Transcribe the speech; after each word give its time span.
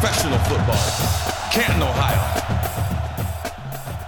professional 0.00 0.38
football, 0.38 1.50
Canton, 1.52 1.82
Ohio. 1.82 2.16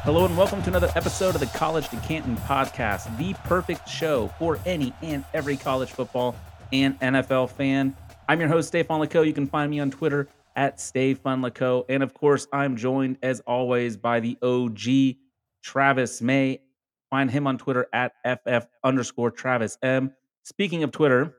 Hello 0.05 0.25
and 0.25 0.35
welcome 0.39 0.63
to 0.63 0.71
another 0.71 0.91
episode 0.97 1.35
of 1.35 1.41
the 1.43 1.47
College 1.49 1.87
to 1.91 1.97
Canton 1.97 2.35
podcast, 2.39 3.15
the 3.19 3.35
perfect 3.45 3.87
show 3.87 4.29
for 4.39 4.59
any 4.65 4.95
and 5.03 5.23
every 5.35 5.55
college 5.55 5.91
football 5.91 6.35
and 6.73 6.99
NFL 7.01 7.51
fan. 7.51 7.95
I'm 8.27 8.41
your 8.41 8.49
host, 8.49 8.69
Stay 8.69 8.83
Fun 8.83 9.07
You 9.13 9.33
can 9.35 9.47
find 9.47 9.71
me 9.71 9.81
on 9.81 9.91
Twitter 9.91 10.29
at 10.57 10.81
Stay 10.81 11.13
Fun 11.13 11.45
And 11.91 12.03
of 12.03 12.15
course, 12.15 12.47
I'm 12.55 12.75
joined 12.75 13.19
as 13.23 13.41
always 13.41 13.99
by 13.99 14.21
the 14.21 14.39
OG 14.43 15.19
Travis 15.63 16.23
May. 16.23 16.63
Find 17.11 17.31
him 17.31 17.47
on 17.47 17.59
Twitter 17.59 17.87
at 17.93 18.15
FF 18.25 18.67
underscore 18.83 19.31
Travis 19.31 19.77
M. 19.83 20.15
Speaking 20.43 20.85
of 20.85 20.91
Twitter, 20.91 21.35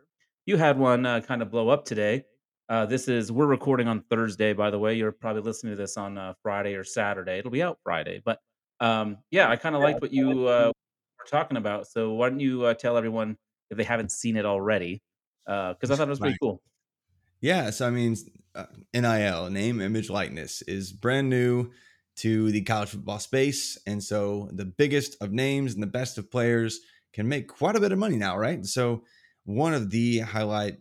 you 0.45 0.57
had 0.57 0.77
one 0.77 1.07
uh, 1.07 1.21
kind 1.21 1.41
of 1.41 1.49
blow 1.49 1.69
up 1.69 1.85
today. 1.85 2.25
Uh, 2.69 2.85
this 2.85 3.07
is, 3.07 3.31
we're 3.31 3.45
recording 3.45 3.87
on 3.87 4.03
Thursday, 4.09 4.53
by 4.53 4.69
the 4.69 4.79
way. 4.79 4.95
You're 4.95 5.11
probably 5.11 5.41
listening 5.41 5.73
to 5.73 5.81
this 5.81 5.97
on 5.97 6.17
uh, 6.17 6.33
Friday 6.41 6.75
or 6.75 6.83
Saturday. 6.83 7.37
It'll 7.37 7.51
be 7.51 7.61
out 7.61 7.79
Friday. 7.83 8.21
But 8.23 8.39
um, 8.79 9.17
yeah, 9.31 9.49
I 9.49 9.57
kind 9.57 9.75
of 9.75 9.81
liked 9.81 10.01
what 10.01 10.13
you 10.13 10.47
uh, 10.47 10.71
were 11.19 11.29
talking 11.29 11.57
about. 11.57 11.87
So 11.87 12.13
why 12.13 12.29
don't 12.29 12.39
you 12.39 12.65
uh, 12.65 12.73
tell 12.73 12.97
everyone 12.97 13.37
if 13.69 13.77
they 13.77 13.83
haven't 13.83 14.11
seen 14.11 14.37
it 14.37 14.45
already? 14.45 15.01
Because 15.45 15.91
I 15.91 15.95
thought 15.95 16.07
it 16.07 16.11
was 16.11 16.19
pretty 16.19 16.37
cool. 16.41 16.61
Yeah. 17.41 17.69
So, 17.69 17.85
I 17.85 17.89
mean, 17.89 18.15
uh, 18.55 18.65
NIL, 18.93 19.49
name, 19.49 19.81
image, 19.81 20.09
likeness, 20.09 20.61
is 20.61 20.93
brand 20.93 21.29
new 21.29 21.71
to 22.15 22.51
the 22.51 22.61
college 22.61 22.89
football 22.89 23.19
space. 23.19 23.77
And 23.85 24.01
so 24.01 24.49
the 24.53 24.65
biggest 24.65 25.21
of 25.21 25.31
names 25.31 25.73
and 25.73 25.83
the 25.83 25.87
best 25.87 26.17
of 26.17 26.31
players 26.31 26.79
can 27.11 27.27
make 27.27 27.47
quite 27.47 27.75
a 27.75 27.79
bit 27.79 27.91
of 27.91 27.99
money 27.99 28.15
now, 28.15 28.37
right? 28.37 28.65
So 28.65 29.03
one 29.43 29.73
of 29.73 29.89
the 29.89 30.19
highlight 30.19 30.77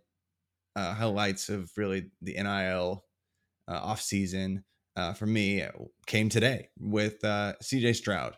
uh, 0.76 0.94
highlights 0.94 1.48
of 1.48 1.70
really 1.76 2.10
the 2.20 2.34
NIL 2.34 3.04
uh, 3.68 3.80
off 3.82 4.00
season 4.00 4.64
uh, 4.96 5.12
for 5.12 5.26
me 5.26 5.64
came 6.06 6.28
today 6.28 6.68
with 6.78 7.24
uh, 7.24 7.54
CJ 7.62 7.96
Stroud. 7.96 8.36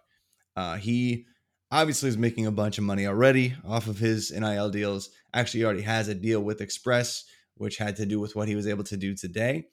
Uh, 0.56 0.76
he 0.76 1.26
obviously 1.70 2.08
is 2.08 2.18
making 2.18 2.46
a 2.46 2.52
bunch 2.52 2.78
of 2.78 2.84
money 2.84 3.06
already 3.06 3.54
off 3.66 3.86
of 3.88 3.98
his 3.98 4.30
NIL 4.30 4.70
deals. 4.70 5.10
Actually, 5.32 5.64
already 5.64 5.82
has 5.82 6.08
a 6.08 6.14
deal 6.14 6.40
with 6.40 6.60
Express, 6.60 7.24
which 7.56 7.78
had 7.78 7.96
to 7.96 8.06
do 8.06 8.20
with 8.20 8.36
what 8.36 8.48
he 8.48 8.54
was 8.54 8.66
able 8.66 8.84
to 8.84 8.96
do 8.96 9.14
today. 9.14 9.66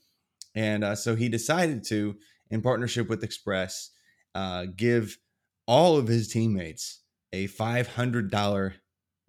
And 0.56 0.84
uh, 0.84 0.96
so 0.96 1.16
he 1.16 1.30
decided 1.30 1.84
to 1.86 2.16
in 2.52 2.62
partnership 2.62 3.10
with 3.10 3.24
Express, 3.24 3.92
uh, 4.36 4.66
give 4.76 5.18
all 5.68 5.98
of 5.98 6.08
his 6.08 6.28
teammates 6.28 7.02
a 7.32 7.48
$500 7.48 8.74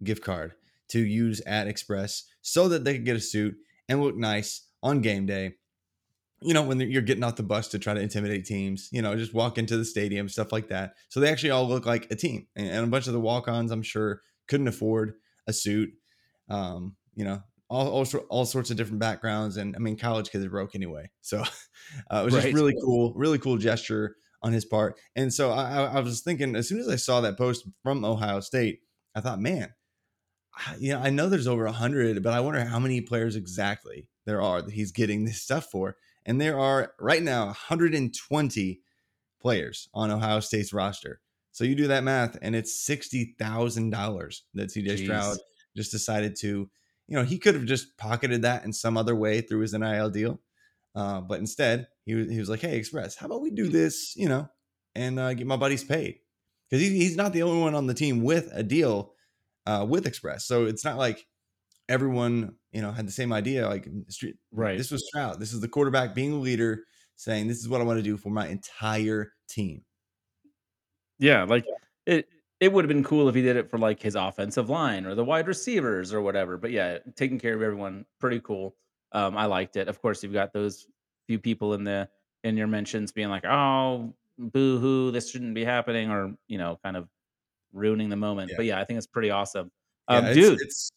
gift 0.02 0.24
card 0.24 0.54
to 0.88 0.98
use 0.98 1.40
at 1.46 1.68
Express 1.68 2.24
so 2.42 2.68
that 2.68 2.84
they 2.84 2.94
could 2.94 3.04
get 3.04 3.16
a 3.16 3.20
suit 3.20 3.54
and 3.88 4.02
look 4.02 4.16
nice 4.16 4.66
on 4.82 5.00
game 5.00 5.26
day. 5.26 5.54
You 6.40 6.54
know, 6.54 6.62
when 6.62 6.80
you're 6.80 7.02
getting 7.02 7.22
off 7.22 7.36
the 7.36 7.44
bus 7.44 7.68
to 7.68 7.78
try 7.78 7.94
to 7.94 8.00
intimidate 8.00 8.44
teams, 8.44 8.88
you 8.90 9.00
know, 9.00 9.16
just 9.16 9.32
walk 9.32 9.58
into 9.58 9.76
the 9.76 9.84
stadium, 9.84 10.28
stuff 10.28 10.50
like 10.50 10.68
that. 10.68 10.94
So 11.08 11.20
they 11.20 11.30
actually 11.30 11.50
all 11.50 11.68
look 11.68 11.86
like 11.86 12.10
a 12.10 12.16
team. 12.16 12.48
And 12.56 12.84
a 12.84 12.86
bunch 12.88 13.06
of 13.06 13.12
the 13.12 13.20
walk 13.20 13.46
ons, 13.46 13.70
I'm 13.70 13.82
sure, 13.82 14.22
couldn't 14.48 14.66
afford 14.66 15.14
a 15.46 15.52
suit. 15.52 15.90
Um, 16.48 16.96
you 17.14 17.24
know, 17.24 17.42
all, 17.70 17.88
all, 17.88 18.06
all 18.28 18.44
sorts 18.44 18.70
of 18.70 18.76
different 18.76 18.98
backgrounds. 18.98 19.56
And 19.56 19.76
I 19.76 19.78
mean, 19.78 19.96
college 19.96 20.30
kids 20.30 20.44
are 20.44 20.50
broke 20.50 20.74
anyway. 20.74 21.10
So 21.22 21.42
uh, 22.10 22.20
it 22.20 22.24
was 22.24 22.34
right. 22.34 22.42
just 22.42 22.54
really 22.54 22.74
cool, 22.84 23.12
really 23.14 23.38
cool 23.38 23.56
gesture 23.56 24.16
on 24.42 24.52
his 24.52 24.64
part. 24.64 24.98
And 25.14 25.32
so 25.32 25.50
I, 25.52 25.84
I, 25.84 26.00
was 26.00 26.20
thinking, 26.20 26.56
as 26.56 26.68
soon 26.68 26.80
as 26.80 26.88
I 26.88 26.96
saw 26.96 27.20
that 27.20 27.38
post 27.38 27.66
from 27.82 28.04
Ohio 28.04 28.40
State, 28.40 28.80
I 29.14 29.20
thought, 29.20 29.40
man, 29.40 29.72
you 30.78 30.92
know, 30.92 31.00
I 31.00 31.10
know 31.10 31.28
there's 31.28 31.46
over 31.46 31.64
100, 31.64 32.22
but 32.22 32.32
I 32.32 32.40
wonder 32.40 32.64
how 32.64 32.78
many 32.78 33.00
players 33.00 33.36
exactly 33.36 34.08
there 34.24 34.42
are 34.42 34.62
that 34.62 34.72
he's 34.74 34.92
getting 34.92 35.24
this 35.24 35.42
stuff 35.42 35.66
for. 35.70 35.96
And 36.24 36.40
there 36.40 36.58
are 36.58 36.92
right 37.00 37.22
now 37.22 37.46
120 37.46 38.80
players 39.40 39.88
on 39.92 40.10
Ohio 40.10 40.40
State's 40.40 40.72
roster. 40.72 41.20
So 41.50 41.64
you 41.64 41.74
do 41.74 41.88
that 41.88 42.04
math, 42.04 42.38
and 42.40 42.54
it's 42.54 42.88
$60,000 42.88 44.40
that 44.54 44.68
CJ 44.70 44.86
Jeez. 44.86 45.04
Stroud 45.04 45.38
just 45.76 45.90
decided 45.90 46.36
to 46.36 46.70
you 47.12 47.18
know, 47.18 47.24
he 47.24 47.38
could 47.38 47.54
have 47.54 47.66
just 47.66 47.96
pocketed 47.98 48.40
that 48.42 48.64
in 48.64 48.72
some 48.72 48.96
other 48.96 49.14
way 49.14 49.42
through 49.42 49.60
his 49.60 49.74
NIL 49.74 50.08
deal. 50.08 50.40
Uh, 50.94 51.20
but 51.20 51.40
instead, 51.40 51.86
he 52.06 52.14
was, 52.14 52.30
he 52.30 52.38
was 52.38 52.48
like, 52.48 52.60
hey, 52.60 52.76
Express, 52.76 53.16
how 53.16 53.26
about 53.26 53.42
we 53.42 53.50
do 53.50 53.68
this, 53.68 54.14
you 54.16 54.28
know, 54.28 54.48
and 54.94 55.18
uh, 55.18 55.34
get 55.34 55.46
my 55.46 55.56
buddies 55.56 55.84
paid? 55.84 56.20
Because 56.68 56.82
he, 56.82 56.90
he's 56.96 57.16
not 57.16 57.32
the 57.32 57.42
only 57.42 57.60
one 57.60 57.74
on 57.74 57.86
the 57.86 57.92
team 57.92 58.22
with 58.22 58.48
a 58.52 58.62
deal 58.62 59.12
uh, 59.66 59.86
with 59.88 60.06
Express. 60.06 60.46
So 60.46 60.66
it's 60.66 60.84
not 60.84 60.96
like 60.96 61.26
everyone, 61.88 62.54
you 62.72 62.82
know, 62.82 62.92
had 62.92 63.06
the 63.06 63.12
same 63.12 63.32
idea. 63.32 63.68
Like, 63.68 63.88
right. 64.52 64.78
This 64.78 64.90
was 64.90 65.06
Stroud. 65.08 65.40
This 65.40 65.52
is 65.52 65.60
the 65.60 65.68
quarterback 65.68 66.14
being 66.14 66.32
a 66.32 66.36
leader 66.36 66.84
saying, 67.16 67.48
this 67.48 67.58
is 67.58 67.68
what 67.68 67.80
I 67.80 67.84
want 67.84 67.98
to 67.98 68.02
do 68.02 68.16
for 68.16 68.30
my 68.30 68.48
entire 68.48 69.32
team. 69.48 69.82
Yeah. 71.18 71.44
Like, 71.44 71.64
it, 72.06 72.26
it 72.62 72.72
would 72.72 72.84
have 72.84 72.88
been 72.88 73.02
cool 73.02 73.28
if 73.28 73.34
he 73.34 73.42
did 73.42 73.56
it 73.56 73.68
for 73.68 73.76
like 73.76 74.00
his 74.00 74.14
offensive 74.14 74.70
line 74.70 75.04
or 75.04 75.16
the 75.16 75.24
wide 75.24 75.48
receivers 75.48 76.12
or 76.12 76.20
whatever. 76.20 76.56
But 76.56 76.70
yeah, 76.70 76.98
taking 77.16 77.40
care 77.40 77.54
of 77.54 77.62
everyone, 77.62 78.06
pretty 78.20 78.38
cool. 78.38 78.76
Um, 79.10 79.36
I 79.36 79.46
liked 79.46 79.76
it. 79.76 79.88
Of 79.88 80.00
course, 80.00 80.22
you've 80.22 80.32
got 80.32 80.52
those 80.52 80.86
few 81.26 81.40
people 81.40 81.74
in 81.74 81.82
the 81.82 82.08
in 82.44 82.56
your 82.56 82.68
mentions 82.68 83.10
being 83.10 83.30
like, 83.30 83.44
"Oh, 83.44 84.14
boo 84.38 84.78
hoo, 84.78 85.10
this 85.10 85.28
shouldn't 85.30 85.54
be 85.54 85.64
happening," 85.64 86.10
or 86.10 86.36
you 86.46 86.56
know, 86.56 86.78
kind 86.84 86.96
of 86.96 87.08
ruining 87.72 88.08
the 88.08 88.16
moment. 88.16 88.50
Yeah. 88.50 88.56
But 88.56 88.66
yeah, 88.66 88.80
I 88.80 88.84
think 88.84 88.98
it's 88.98 89.06
pretty 89.06 89.30
awesome, 89.30 89.70
um, 90.08 90.24
yeah, 90.24 90.30
it's, 90.30 90.38
dude. 90.38 90.60
It's 90.60 90.90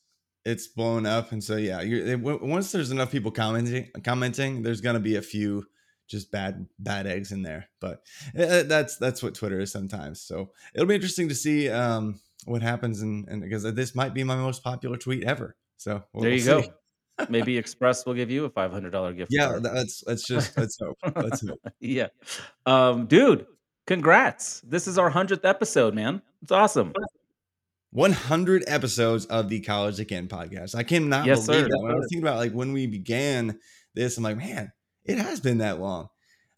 it's 0.46 0.68
blown 0.68 1.06
up, 1.06 1.32
and 1.32 1.44
so 1.44 1.56
yeah, 1.56 2.16
once 2.16 2.72
there's 2.72 2.92
enough 2.92 3.12
people 3.12 3.32
commenting, 3.32 3.90
commenting, 4.04 4.62
there's 4.62 4.82
gonna 4.82 5.00
be 5.00 5.16
a 5.16 5.22
few 5.22 5.66
just 6.08 6.32
bad 6.32 6.68
bad 6.80 7.08
eggs 7.08 7.32
in 7.32 7.42
there. 7.42 7.68
But 7.82 8.04
uh, 8.38 8.64
that's 8.64 8.98
that's 8.98 9.24
what 9.24 9.36
Twitter 9.36 9.60
is 9.60 9.72
sometimes. 9.72 10.22
So 10.22 10.52
it'll 10.74 10.88
be 10.88 10.96
interesting 10.96 11.30
to 11.30 11.36
see 11.36 11.70
um, 11.70 12.20
what 12.46 12.62
happens, 12.62 13.02
and 13.02 13.42
because 13.42 13.64
this 13.64 13.96
might 13.96 14.14
be 14.14 14.24
my 14.24 14.36
most 14.36 14.64
popular 14.64 14.98
tweet 14.98 15.24
ever. 15.24 15.56
So 15.78 16.04
we'll, 16.14 16.24
there 16.24 16.34
you 16.34 16.46
we'll 16.46 16.62
go. 16.62 16.68
Maybe 17.30 17.58
Express 17.58 18.06
will 18.06 18.14
give 18.14 18.30
you 18.30 18.46
a 18.46 18.50
five 18.50 18.72
hundred 18.72 18.92
dollar 18.92 19.14
gift. 19.14 19.32
Yeah, 19.34 19.48
card. 19.48 19.64
let's 19.64 20.04
just 20.28 20.58
let's 20.58 20.78
hope. 20.80 20.98
Let's 21.16 21.48
hope. 21.48 21.60
yeah, 21.80 22.08
um, 22.66 23.08
dude, 23.08 23.46
congrats! 23.88 24.62
This 24.62 24.88
is 24.88 24.98
our 24.98 25.10
hundredth 25.10 25.46
episode, 25.46 25.94
man. 25.94 26.22
It's 26.42 26.52
awesome. 26.52 26.94
100 27.92 28.66
episodes 28.68 29.26
of 29.28 29.48
the 29.48 29.62
College 29.62 30.00
Again 30.00 30.28
podcast. 30.28 30.76
I 30.76 30.84
cannot 30.84 31.26
yes, 31.26 31.46
believe 31.46 31.62
sir. 31.62 31.70
that. 31.70 31.80
When 31.82 31.92
I 31.92 31.96
was 31.96 32.08
thinking 32.10 32.28
about 32.28 32.38
like 32.38 32.52
when 32.52 32.74
we 32.74 32.88
began 32.88 33.58
this, 33.94 34.18
I'm 34.18 34.24
like, 34.24 34.38
man, 34.38 34.72
it 35.06 35.18
has 35.18 35.40
been 35.40 35.60
that 35.60 35.80
long. 35.80 36.10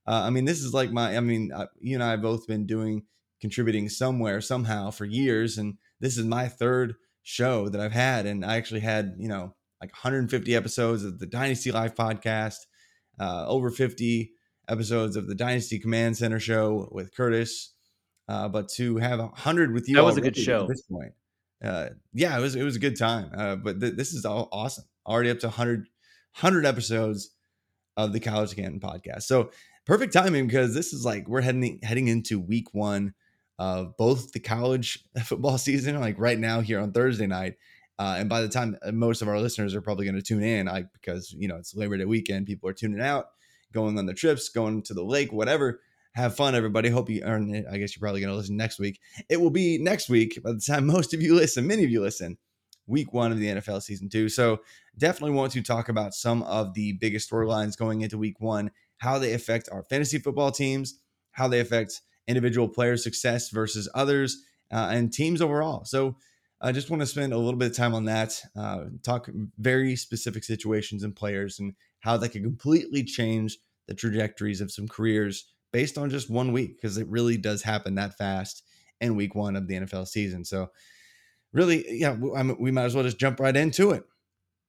Uh, 0.07 0.23
I 0.25 0.29
mean, 0.29 0.45
this 0.45 0.63
is 0.63 0.73
like 0.73 0.91
my, 0.91 1.15
I 1.15 1.19
mean, 1.19 1.51
uh, 1.51 1.67
you 1.79 1.95
and 1.95 2.03
I 2.03 2.11
have 2.11 2.21
both 2.21 2.47
been 2.47 2.65
doing, 2.65 3.03
contributing 3.39 3.87
somewhere, 3.89 4.41
somehow 4.41 4.89
for 4.89 5.05
years. 5.05 5.57
And 5.57 5.77
this 5.99 6.17
is 6.17 6.25
my 6.25 6.47
third 6.47 6.95
show 7.21 7.69
that 7.69 7.81
I've 7.81 7.91
had. 7.91 8.25
And 8.25 8.43
I 8.43 8.55
actually 8.55 8.79
had, 8.79 9.15
you 9.19 9.27
know, 9.27 9.53
like 9.79 9.91
150 9.91 10.55
episodes 10.55 11.03
of 11.03 11.19
the 11.19 11.27
Dynasty 11.27 11.71
Life 11.71 11.93
podcast, 11.93 12.65
uh, 13.19 13.45
over 13.47 13.69
50 13.69 14.31
episodes 14.67 15.15
of 15.15 15.27
the 15.27 15.35
Dynasty 15.35 15.79
Command 15.79 16.17
Center 16.17 16.39
show 16.39 16.89
with 16.91 17.15
Curtis. 17.15 17.73
Uh, 18.27 18.47
but 18.49 18.67
to 18.69 18.97
have 18.97 19.19
a 19.19 19.27
100 19.27 19.73
with 19.73 19.87
you, 19.87 19.95
that 19.95 20.03
was 20.03 20.17
a 20.17 20.21
good 20.21 20.35
show. 20.35 20.63
At 20.63 20.67
this 20.67 20.81
point, 20.81 21.13
uh, 21.63 21.89
yeah, 22.13 22.37
it 22.37 22.41
was 22.41 22.55
it 22.55 22.63
was 22.63 22.75
a 22.75 22.79
good 22.79 22.97
time. 22.97 23.31
Uh, 23.35 23.55
but 23.55 23.79
th- 23.79 23.95
this 23.95 24.13
is 24.13 24.25
all 24.25 24.49
awesome. 24.51 24.85
Already 25.05 25.29
up 25.29 25.39
to 25.39 25.47
100, 25.47 25.79
100 26.39 26.65
episodes 26.65 27.31
of 27.95 28.11
the 28.11 28.19
College 28.19 28.55
Canton 28.55 28.79
podcast. 28.79 29.23
So 29.23 29.51
perfect 29.85 30.11
timing 30.11 30.47
because 30.47 30.73
this 30.73 30.91
is 30.93 31.05
like 31.05 31.27
we're 31.27 31.41
heading 31.41 31.79
heading 31.81 32.09
into 32.09 32.39
week 32.39 32.73
one 32.73 33.13
of 33.59 33.97
both 33.97 34.33
the 34.33 34.39
college 34.39 35.03
football 35.23 35.57
season, 35.57 35.99
like 35.99 36.19
right 36.19 36.37
now 36.37 36.61
here 36.61 36.79
on 36.79 36.91
Thursday 36.91 37.27
night. 37.27 37.55
Uh, 37.99 38.17
and 38.19 38.29
by 38.29 38.41
the 38.41 38.49
time 38.49 38.77
uh, 38.83 38.91
most 38.91 39.23
of 39.23 39.27
our 39.27 39.39
listeners 39.39 39.73
are 39.73 39.81
probably 39.81 40.05
going 40.05 40.15
to 40.15 40.21
tune 40.21 40.43
in, 40.43 40.67
I 40.67 40.83
because 40.93 41.33
you 41.33 41.47
know 41.47 41.55
it's 41.55 41.75
Labor 41.75 41.97
Day 41.97 42.05
weekend, 42.05 42.45
people 42.45 42.69
are 42.69 42.73
tuning 42.73 43.01
out, 43.01 43.29
going 43.73 43.97
on 43.97 44.05
the 44.05 44.13
trips, 44.13 44.49
going 44.49 44.81
to 44.83 44.93
the 44.93 45.03
lake, 45.03 45.31
whatever. 45.31 45.81
Have 46.15 46.35
fun, 46.35 46.55
everybody. 46.55 46.89
Hope 46.89 47.09
you 47.09 47.21
earn 47.23 47.53
it. 47.53 47.65
I 47.71 47.77
guess 47.77 47.95
you're 47.95 48.01
probably 48.01 48.21
going 48.21 48.31
to 48.31 48.37
listen 48.37 48.57
next 48.57 48.79
week. 48.79 48.99
It 49.29 49.39
will 49.39 49.51
be 49.51 49.77
next 49.77 50.09
week 50.09 50.41
by 50.43 50.51
the 50.53 50.59
time 50.59 50.85
most 50.87 51.13
of 51.13 51.21
you 51.21 51.35
listen, 51.35 51.67
many 51.67 51.83
of 51.83 51.91
you 51.91 52.01
listen, 52.01 52.37
week 52.87 53.13
one 53.13 53.31
of 53.31 53.37
the 53.37 53.47
NFL 53.47 53.83
season 53.83 54.09
two. 54.09 54.29
So 54.29 54.61
definitely 54.97 55.35
want 55.35 55.51
to 55.53 55.61
talk 55.61 55.89
about 55.89 56.13
some 56.13 56.41
of 56.43 56.73
the 56.73 56.93
biggest 56.93 57.29
storylines 57.29 57.77
going 57.77 58.01
into 58.01 58.17
week 58.17 58.39
one, 58.39 58.71
how 58.97 59.19
they 59.19 59.33
affect 59.33 59.69
our 59.71 59.83
fantasy 59.83 60.17
football 60.17 60.51
teams, 60.51 60.99
how 61.31 61.47
they 61.47 61.59
affect 61.59 62.01
individual 62.27 62.67
player 62.67 62.97
success 62.97 63.49
versus 63.49 63.89
others, 63.93 64.43
uh, 64.71 64.89
and 64.91 65.13
teams 65.13 65.41
overall. 65.41 65.85
So 65.85 66.17
I 66.59 66.71
just 66.71 66.89
want 66.89 67.01
to 67.01 67.07
spend 67.07 67.33
a 67.33 67.37
little 67.37 67.59
bit 67.59 67.71
of 67.71 67.77
time 67.77 67.93
on 67.93 68.05
that, 68.05 68.41
uh, 68.55 68.85
talk 69.03 69.29
very 69.59 69.95
specific 69.95 70.43
situations 70.43 71.03
and 71.03 71.15
players 71.15 71.59
and 71.59 71.73
how 71.99 72.17
that 72.17 72.29
could 72.29 72.43
completely 72.43 73.03
change 73.03 73.57
the 73.87 73.93
trajectories 73.93 74.61
of 74.61 74.71
some 74.71 74.87
careers 74.87 75.51
based 75.71 75.97
on 75.97 76.09
just 76.09 76.29
one 76.29 76.51
week, 76.51 76.75
because 76.75 76.97
it 76.97 77.07
really 77.07 77.37
does 77.37 77.61
happen 77.63 77.95
that 77.95 78.17
fast 78.17 78.63
in 79.01 79.15
week 79.15 79.35
one 79.35 79.55
of 79.55 79.67
the 79.67 79.75
NFL 79.75 80.07
season. 80.07 80.43
So, 80.43 80.69
really, 81.53 81.85
yeah, 81.89 82.15
I 82.35 82.43
mean, 82.43 82.57
we 82.59 82.71
might 82.71 82.85
as 82.85 82.95
well 82.95 83.03
just 83.03 83.19
jump 83.19 83.39
right 83.39 83.55
into 83.55 83.91
it. 83.91 84.03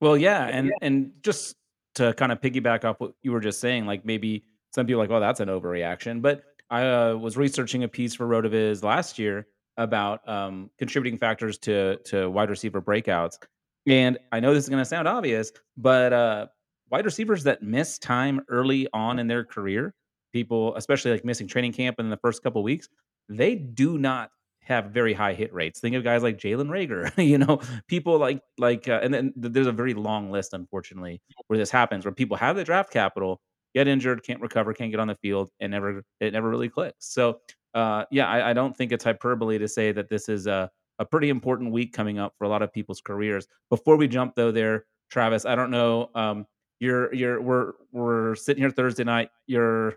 Well, 0.00 0.16
yeah, 0.16 0.44
and 0.46 0.72
and 0.80 1.12
just 1.22 1.56
to 1.96 2.14
kind 2.14 2.30
of 2.30 2.40
piggyback 2.40 2.84
off 2.84 3.00
what 3.00 3.14
you 3.22 3.32
were 3.32 3.40
just 3.40 3.60
saying, 3.60 3.86
like 3.86 4.04
maybe 4.04 4.44
some 4.72 4.86
people 4.86 5.00
are 5.00 5.04
like, 5.04 5.10
well, 5.10 5.20
that's 5.20 5.40
an 5.40 5.48
overreaction, 5.48 6.22
but 6.22 6.44
I 6.70 6.86
uh, 6.86 7.16
was 7.16 7.36
researching 7.36 7.84
a 7.84 7.88
piece 7.88 8.14
for 8.14 8.26
Rotoviz 8.26 8.84
last 8.84 9.18
year 9.18 9.46
about 9.76 10.28
um, 10.28 10.70
contributing 10.78 11.18
factors 11.18 11.58
to 11.58 11.96
to 12.06 12.30
wide 12.30 12.50
receiver 12.50 12.80
breakouts, 12.80 13.38
and 13.86 14.18
I 14.30 14.40
know 14.40 14.54
this 14.54 14.64
is 14.64 14.70
going 14.70 14.82
to 14.82 14.84
sound 14.84 15.08
obvious, 15.08 15.50
but 15.76 16.12
uh, 16.12 16.46
wide 16.90 17.04
receivers 17.04 17.44
that 17.44 17.62
miss 17.62 17.98
time 17.98 18.40
early 18.48 18.88
on 18.92 19.18
in 19.18 19.26
their 19.26 19.44
career, 19.44 19.94
people, 20.32 20.74
especially 20.76 21.10
like 21.10 21.24
missing 21.24 21.46
training 21.46 21.72
camp 21.72 21.98
in 21.98 22.10
the 22.10 22.16
first 22.16 22.42
couple 22.42 22.62
weeks, 22.62 22.88
they 23.28 23.54
do 23.54 23.98
not 23.98 24.30
have 24.60 24.86
very 24.86 25.14
high 25.14 25.32
hit 25.32 25.52
rates. 25.52 25.80
Think 25.80 25.96
of 25.96 26.04
guys 26.04 26.22
like 26.22 26.38
Jalen 26.38 26.68
Reagor, 26.68 27.10
you 27.24 27.38
know, 27.38 27.60
people 27.88 28.18
like 28.18 28.42
like, 28.58 28.88
uh, 28.88 29.00
and 29.02 29.12
then 29.12 29.32
there's 29.36 29.66
a 29.66 29.72
very 29.72 29.94
long 29.94 30.30
list, 30.30 30.52
unfortunately, 30.52 31.20
where 31.46 31.58
this 31.58 31.70
happens, 31.70 32.04
where 32.04 32.12
people 32.12 32.36
have 32.36 32.56
the 32.56 32.64
draft 32.64 32.92
capital, 32.92 33.40
get 33.74 33.88
injured, 33.88 34.22
can't 34.22 34.40
recover, 34.40 34.74
can't 34.74 34.90
get 34.90 35.00
on 35.00 35.08
the 35.08 35.16
field, 35.16 35.50
and 35.60 35.72
never 35.72 36.02
it 36.20 36.32
never 36.32 36.48
really 36.50 36.68
clicks. 36.68 37.06
So, 37.08 37.40
uh, 37.74 38.04
yeah, 38.10 38.28
I, 38.28 38.50
I 38.50 38.52
don't 38.52 38.76
think 38.76 38.92
it's 38.92 39.04
hyperbole 39.04 39.58
to 39.58 39.68
say 39.68 39.92
that 39.92 40.08
this 40.08 40.28
is 40.28 40.46
a 40.46 40.70
a 40.98 41.04
pretty 41.04 41.28
important 41.28 41.72
week 41.72 41.92
coming 41.92 42.18
up 42.18 42.34
for 42.38 42.44
a 42.44 42.48
lot 42.48 42.62
of 42.62 42.72
people's 42.72 43.00
careers. 43.00 43.46
Before 43.70 43.96
we 43.96 44.08
jump 44.08 44.34
though, 44.34 44.50
there, 44.50 44.84
Travis, 45.10 45.46
I 45.46 45.54
don't 45.54 45.70
know. 45.70 46.10
Um, 46.14 46.46
you're 46.80 47.12
you're 47.14 47.40
we're 47.40 47.72
we're 47.92 48.34
sitting 48.34 48.62
here 48.62 48.70
Thursday 48.70 49.04
night. 49.04 49.30
You're 49.46 49.94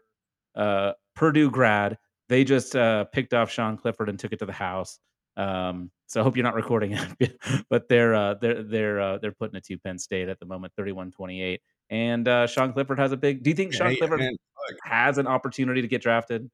uh, 0.56 0.94
Purdue 1.16 1.52
grad 1.52 1.98
they 2.32 2.46
just 2.46 2.78
uh, 2.78 3.04
picked 3.04 3.34
off 3.34 3.52
Sean 3.52 3.76
Clifford 3.76 4.08
and 4.08 4.18
took 4.18 4.32
it 4.32 4.40
to 4.40 4.46
the 4.46 4.54
house. 4.54 5.00
Um, 5.36 5.92
so 6.08 6.22
I 6.22 6.24
hope 6.24 6.38
you're 6.38 6.46
not 6.46 6.56
recording 6.56 6.94
it, 6.94 7.38
but 7.70 7.90
they're 7.90 8.16
uh, 8.16 8.36
they're 8.36 8.64
they're 8.64 9.02
uh, 9.02 9.18
they're 9.18 9.34
putting 9.34 9.58
it 9.58 9.66
to 9.66 9.78
Penn 9.78 10.00
State 10.00 10.30
at 10.30 10.40
the 10.40 10.46
moment, 10.46 10.72
31-28. 10.80 11.60
And 11.90 12.26
uh, 12.30 12.48
Sean 12.48 12.72
Clifford 12.72 13.00
has 13.00 13.12
a 13.12 13.18
big. 13.18 13.44
Do 13.44 13.50
you 13.50 13.56
think 13.56 13.74
Sean 13.74 13.94
Clifford 13.98 14.22
man, 14.22 14.38
has 14.86 15.18
an 15.18 15.28
opportunity 15.28 15.82
to 15.82 15.90
get 15.90 16.02
drafted? 16.02 16.50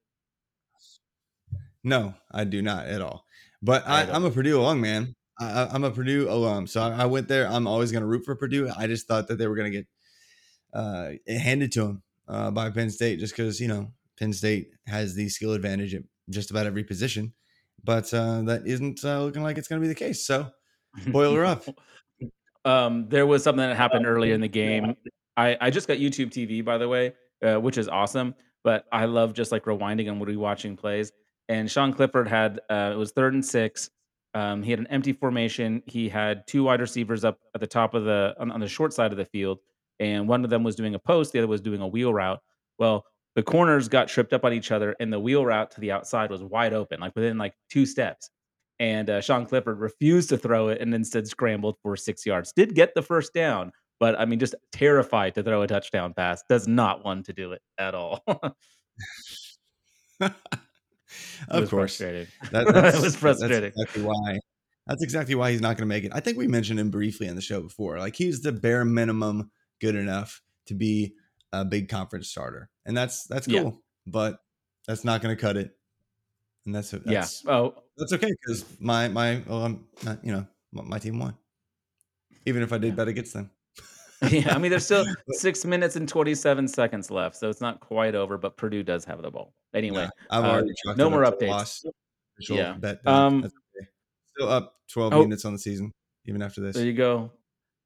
No, 1.83 2.15
I 2.31 2.44
do 2.44 2.63
not 2.63 2.88
at 2.88 3.03
all. 3.03 3.24
But 3.62 3.88
I, 3.88 4.06
am 4.06 4.25
a 4.25 4.31
Purdue 4.31 4.59
alum, 4.59 4.81
man. 4.81 5.13
I, 5.39 5.75
am 5.75 5.83
a 5.83 5.91
Purdue 5.91 6.27
alum, 6.27 6.65
so 6.65 6.81
I, 6.81 7.03
I 7.03 7.06
went 7.06 7.27
there. 7.27 7.47
I'm 7.47 7.68
always 7.68 7.91
going 7.91 8.01
to 8.01 8.07
root 8.07 8.25
for 8.25 8.35
Purdue. 8.35 8.71
I 8.75 8.88
just 8.88 9.07
thought 9.07 9.27
that 9.27 9.38
they 9.38 9.45
were 9.45 9.56
going 9.56 9.71
to 9.71 9.77
get 9.77 9.88
uh, 10.77 11.12
handed 11.27 11.71
to 11.74 11.85
him 11.85 12.03
uh, 12.27 12.51
by 12.51 12.69
Penn 12.69 12.89
State, 12.89 13.19
just 13.19 13.35
because 13.35 13.59
you 13.59 13.68
know 13.68 13.91
Penn 14.19 14.31
State 14.31 14.69
has 14.85 15.15
the 15.15 15.27
skill 15.29 15.53
advantage 15.53 15.95
at 15.95 16.03
just 16.29 16.51
about 16.51 16.65
every 16.65 16.83
position, 16.83 17.33
but 17.83 18.13
uh, 18.13 18.41
that 18.44 18.63
isn't 18.65 19.03
uh, 19.03 19.24
looking 19.24 19.44
like 19.44 19.57
it's 19.57 19.68
going 19.68 19.81
to 19.81 19.85
be 19.85 19.89
the 19.89 19.95
case. 19.95 20.25
So, 20.25 20.47
boiler 21.07 21.44
up. 21.45 21.63
Um, 22.65 23.07
there 23.07 23.25
was 23.25 23.44
something 23.44 23.65
that 23.65 23.77
happened 23.77 24.06
earlier 24.06 24.33
in 24.33 24.41
the 24.41 24.50
game. 24.50 24.94
I, 25.38 25.56
I 25.62 25.69
just 25.69 25.88
got 25.88 26.00
YouTube 26.00 26.31
TV, 26.31 26.65
by 26.65 26.77
the 26.77 26.89
way, 26.89 27.13
uh, 27.41 27.56
which 27.56 27.77
is 27.77 27.88
awesome. 27.88 28.35
But 28.62 28.83
I 28.91 29.06
love 29.06 29.33
just 29.33 29.53
like 29.53 29.63
rewinding 29.63 30.12
and 30.12 30.21
rewatching 30.21 30.77
plays. 30.77 31.13
And 31.47 31.71
Sean 31.71 31.94
Clifford 31.94 32.27
had 32.27 32.59
uh, 32.69 32.91
it 32.94 32.97
was 32.97 33.13
third 33.13 33.33
and 33.33 33.45
six. 33.45 33.89
Um, 34.33 34.62
he 34.62 34.71
had 34.71 34.81
an 34.81 34.88
empty 34.88 35.13
formation. 35.13 35.81
He 35.85 36.09
had 36.09 36.45
two 36.45 36.63
wide 36.63 36.81
receivers 36.81 37.24
up 37.24 37.39
at 37.56 37.62
the 37.62 37.68
top 37.68 37.94
of 37.94 38.03
the 38.03 38.35
on, 38.38 38.51
on 38.51 38.59
the 38.59 38.68
short 38.68 38.91
side 38.91 39.12
of 39.12 39.18
the 39.18 39.25
field, 39.25 39.59
and 39.99 40.27
one 40.27 40.44
of 40.44 40.49
them 40.49 40.63
was 40.63 40.75
doing 40.75 40.95
a 40.95 40.99
post, 40.99 41.33
the 41.33 41.39
other 41.39 41.47
was 41.47 41.61
doing 41.61 41.81
a 41.81 41.88
wheel 41.88 42.13
route. 42.13 42.39
Well, 42.77 43.05
the 43.35 43.44
corners 43.44 43.88
got 43.88 44.07
tripped 44.07 44.33
up 44.33 44.45
on 44.45 44.53
each 44.53 44.71
other, 44.71 44.95
and 44.99 45.11
the 45.11 45.19
wheel 45.19 45.45
route 45.45 45.71
to 45.71 45.81
the 45.81 45.91
outside 45.91 46.31
was 46.31 46.41
wide 46.44 46.73
open, 46.73 46.99
like 46.99 47.15
within 47.15 47.38
like 47.38 47.53
two 47.69 47.85
steps. 47.85 48.29
And 48.79 49.09
uh, 49.09 49.21
Sean 49.21 49.45
Clifford 49.45 49.79
refused 49.79 50.29
to 50.29 50.38
throw 50.38 50.69
it 50.69 50.81
and 50.81 50.94
instead 50.94 51.27
scrambled 51.27 51.77
for 51.81 51.95
six 51.95 52.25
yards. 52.25 52.51
Did 52.55 52.75
get 52.75 52.94
the 52.94 53.01
first 53.01 53.33
down, 53.33 53.71
but 53.99 54.19
I 54.19 54.25
mean, 54.25 54.39
just 54.39 54.55
terrified 54.71 55.35
to 55.35 55.44
throw 55.44 55.61
a 55.63 55.67
touchdown 55.67 56.13
pass. 56.13 56.43
Does 56.50 56.67
not 56.67 57.03
want 57.03 57.25
to 57.25 57.33
do 57.33 57.51
it 57.53 57.61
at 57.77 57.95
all. 57.95 58.23
of 61.50 61.69
course. 61.69 61.97
That, 61.97 62.27
it 62.51 63.01
was 63.01 63.15
frustrating. 63.15 63.71
That's 63.75 63.77
exactly 63.77 64.03
why. 64.03 64.39
That's 64.88 65.03
exactly 65.03 65.35
why 65.35 65.51
he's 65.51 65.61
not 65.61 65.77
going 65.77 65.88
to 65.88 65.93
make 65.93 66.05
it. 66.05 66.11
I 66.13 66.21
think 66.21 66.38
we 66.38 66.47
mentioned 66.47 66.79
him 66.79 66.89
briefly 66.89 67.27
in 67.27 67.36
the 67.36 67.41
show 67.41 67.62
before. 67.62 68.00
Like 68.00 68.15
he's 68.15 68.41
the 68.41 68.51
bare 68.51 68.86
minimum 68.86 69.51
good 69.79 69.96
enough 69.96 70.41
to 70.67 70.74
be 70.74 71.13
a 71.51 71.65
big 71.65 71.89
conference 71.89 72.29
starter, 72.29 72.69
and 72.86 72.96
that's 72.96 73.25
that's 73.25 73.48
cool. 73.48 73.55
Yeah. 73.55 73.72
But 74.05 74.39
that's 74.88 75.03
not 75.03 75.22
going 75.22 75.36
to 75.36 75.41
cut 75.41 75.57
it, 75.57 75.75
and 76.65 76.74
that's, 76.74 76.91
that's 76.91 77.43
yeah. 77.46 77.51
Oh, 77.51 77.75
that's 77.98 78.13
okay 78.13 78.31
because 78.41 78.65
my 78.79 79.07
my 79.07 79.41
well, 79.48 79.63
I'm 79.63 79.86
not, 80.03 80.24
you 80.24 80.31
know 80.31 80.46
my 80.72 81.00
team 81.00 81.19
won, 81.19 81.36
even 82.46 82.62
if 82.62 82.72
I 82.72 82.77
did 82.77 82.89
yeah. 82.89 82.96
bet 82.96 83.07
against 83.07 83.34
them. 83.34 83.51
yeah, 84.31 84.55
I 84.55 84.57
mean, 84.57 84.72
there's 84.72 84.86
still 84.86 85.05
six 85.29 85.63
minutes 85.63 85.96
and 85.96 86.10
27 86.10 86.67
seconds 86.67 87.12
left, 87.12 87.36
so 87.36 87.50
it's 87.50 87.62
not 87.62 87.79
quite 87.79 88.15
over. 88.15 88.38
But 88.38 88.57
Purdue 88.57 88.84
does 88.84 89.05
have 89.05 89.22
the 89.22 89.29
ball 89.29 89.53
anyway. 89.74 90.03
Yeah, 90.03 90.10
I've 90.31 90.43
uh, 90.43 90.48
already 90.48 90.72
uh, 90.88 90.93
no 90.96 91.10
more 91.10 91.24
updates. 91.24 91.86
Yeah, 92.39 92.74
bet, 92.74 93.05
um, 93.05 93.43
okay. 93.43 93.88
still 94.36 94.50
up 94.50 94.75
12 94.91 95.13
oh, 95.13 95.22
units 95.22 95.46
on 95.46 95.53
the 95.53 95.60
season, 95.60 95.91
even 96.25 96.41
after 96.41 96.62
this. 96.62 96.75
There 96.75 96.86
you 96.86 96.93
go. 96.93 97.31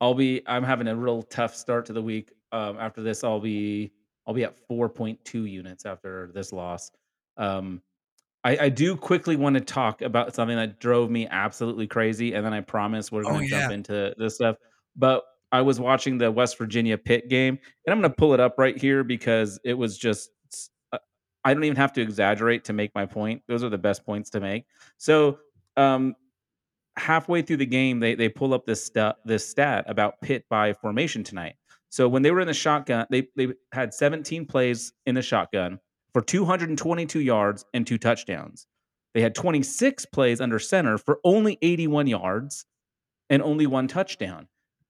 I'll 0.01 0.15
be. 0.15 0.41
I'm 0.47 0.63
having 0.63 0.87
a 0.87 0.95
real 0.95 1.21
tough 1.21 1.55
start 1.55 1.85
to 1.85 1.93
the 1.93 2.01
week. 2.01 2.31
Um, 2.51 2.77
after 2.79 3.01
this, 3.01 3.23
I'll 3.23 3.39
be 3.39 3.93
I'll 4.27 4.33
be 4.33 4.43
at 4.43 4.55
4.2 4.69 5.49
units 5.49 5.85
after 5.85 6.31
this 6.33 6.51
loss. 6.51 6.91
Um, 7.37 7.81
I, 8.43 8.57
I, 8.57 8.69
do 8.69 8.95
quickly 8.95 9.35
want 9.35 9.55
to 9.55 9.61
talk 9.61 10.01
about 10.01 10.33
something 10.33 10.57
that 10.57 10.79
drove 10.79 11.09
me 11.09 11.27
absolutely 11.27 11.87
crazy, 11.87 12.33
and 12.33 12.45
then 12.45 12.53
I 12.53 12.61
promise 12.61 13.11
we're 13.11 13.23
going 13.23 13.47
to 13.47 13.55
oh, 13.55 13.57
yeah. 13.57 13.61
jump 13.61 13.73
into 13.73 14.13
this 14.17 14.35
stuff. 14.35 14.57
But 14.95 15.23
I 15.51 15.61
was 15.61 15.79
watching 15.79 16.17
the 16.17 16.31
West 16.31 16.57
Virginia 16.57 16.97
Pitt 16.97 17.29
game, 17.29 17.59
and 17.85 17.93
I'm 17.93 17.99
going 17.99 18.11
to 18.11 18.15
pull 18.15 18.33
it 18.33 18.39
up 18.39 18.55
right 18.57 18.77
here 18.77 19.03
because 19.03 19.59
it 19.63 19.73
was 19.73 19.97
just. 19.97 20.31
Uh, 20.91 20.97
I 21.45 21.53
don't 21.53 21.63
even 21.63 21.77
have 21.77 21.93
to 21.93 22.01
exaggerate 22.01 22.65
to 22.65 22.73
make 22.73 22.93
my 22.95 23.05
point. 23.05 23.43
Those 23.47 23.63
are 23.63 23.69
the 23.69 23.77
best 23.77 24.05
points 24.05 24.29
to 24.31 24.39
make. 24.39 24.65
So, 24.97 25.39
um, 25.77 26.15
halfway 26.97 27.41
through 27.41 27.57
the 27.57 27.65
game, 27.65 27.99
they 27.99 28.15
they 28.15 28.29
pull 28.29 28.53
up 28.53 28.65
this 28.65 28.83
stat 28.83 29.17
this 29.25 29.47
stat 29.47 29.85
about 29.87 30.21
Pitt 30.21 30.45
by 30.49 30.73
formation 30.73 31.23
tonight, 31.23 31.55
so 31.91 32.07
when 32.07 32.21
they 32.21 32.31
were 32.31 32.39
in 32.39 32.47
the 32.47 32.53
shotgun, 32.53 33.05
they 33.09 33.27
they 33.35 33.49
had 33.73 33.93
17 33.93 34.45
plays 34.45 34.93
in 35.05 35.15
the 35.15 35.21
shotgun 35.21 35.79
for 36.13 36.21
222 36.21 37.19
yards 37.19 37.65
and 37.73 37.85
two 37.85 37.97
touchdowns. 37.97 38.65
They 39.13 39.21
had 39.21 39.35
26 39.35 40.05
plays 40.05 40.39
under 40.39 40.57
center 40.57 40.97
for 40.97 41.19
only 41.25 41.57
81 41.61 42.07
yards 42.07 42.65
and 43.29 43.41
only 43.41 43.67
one 43.67 43.89
touchdown. 43.89 44.47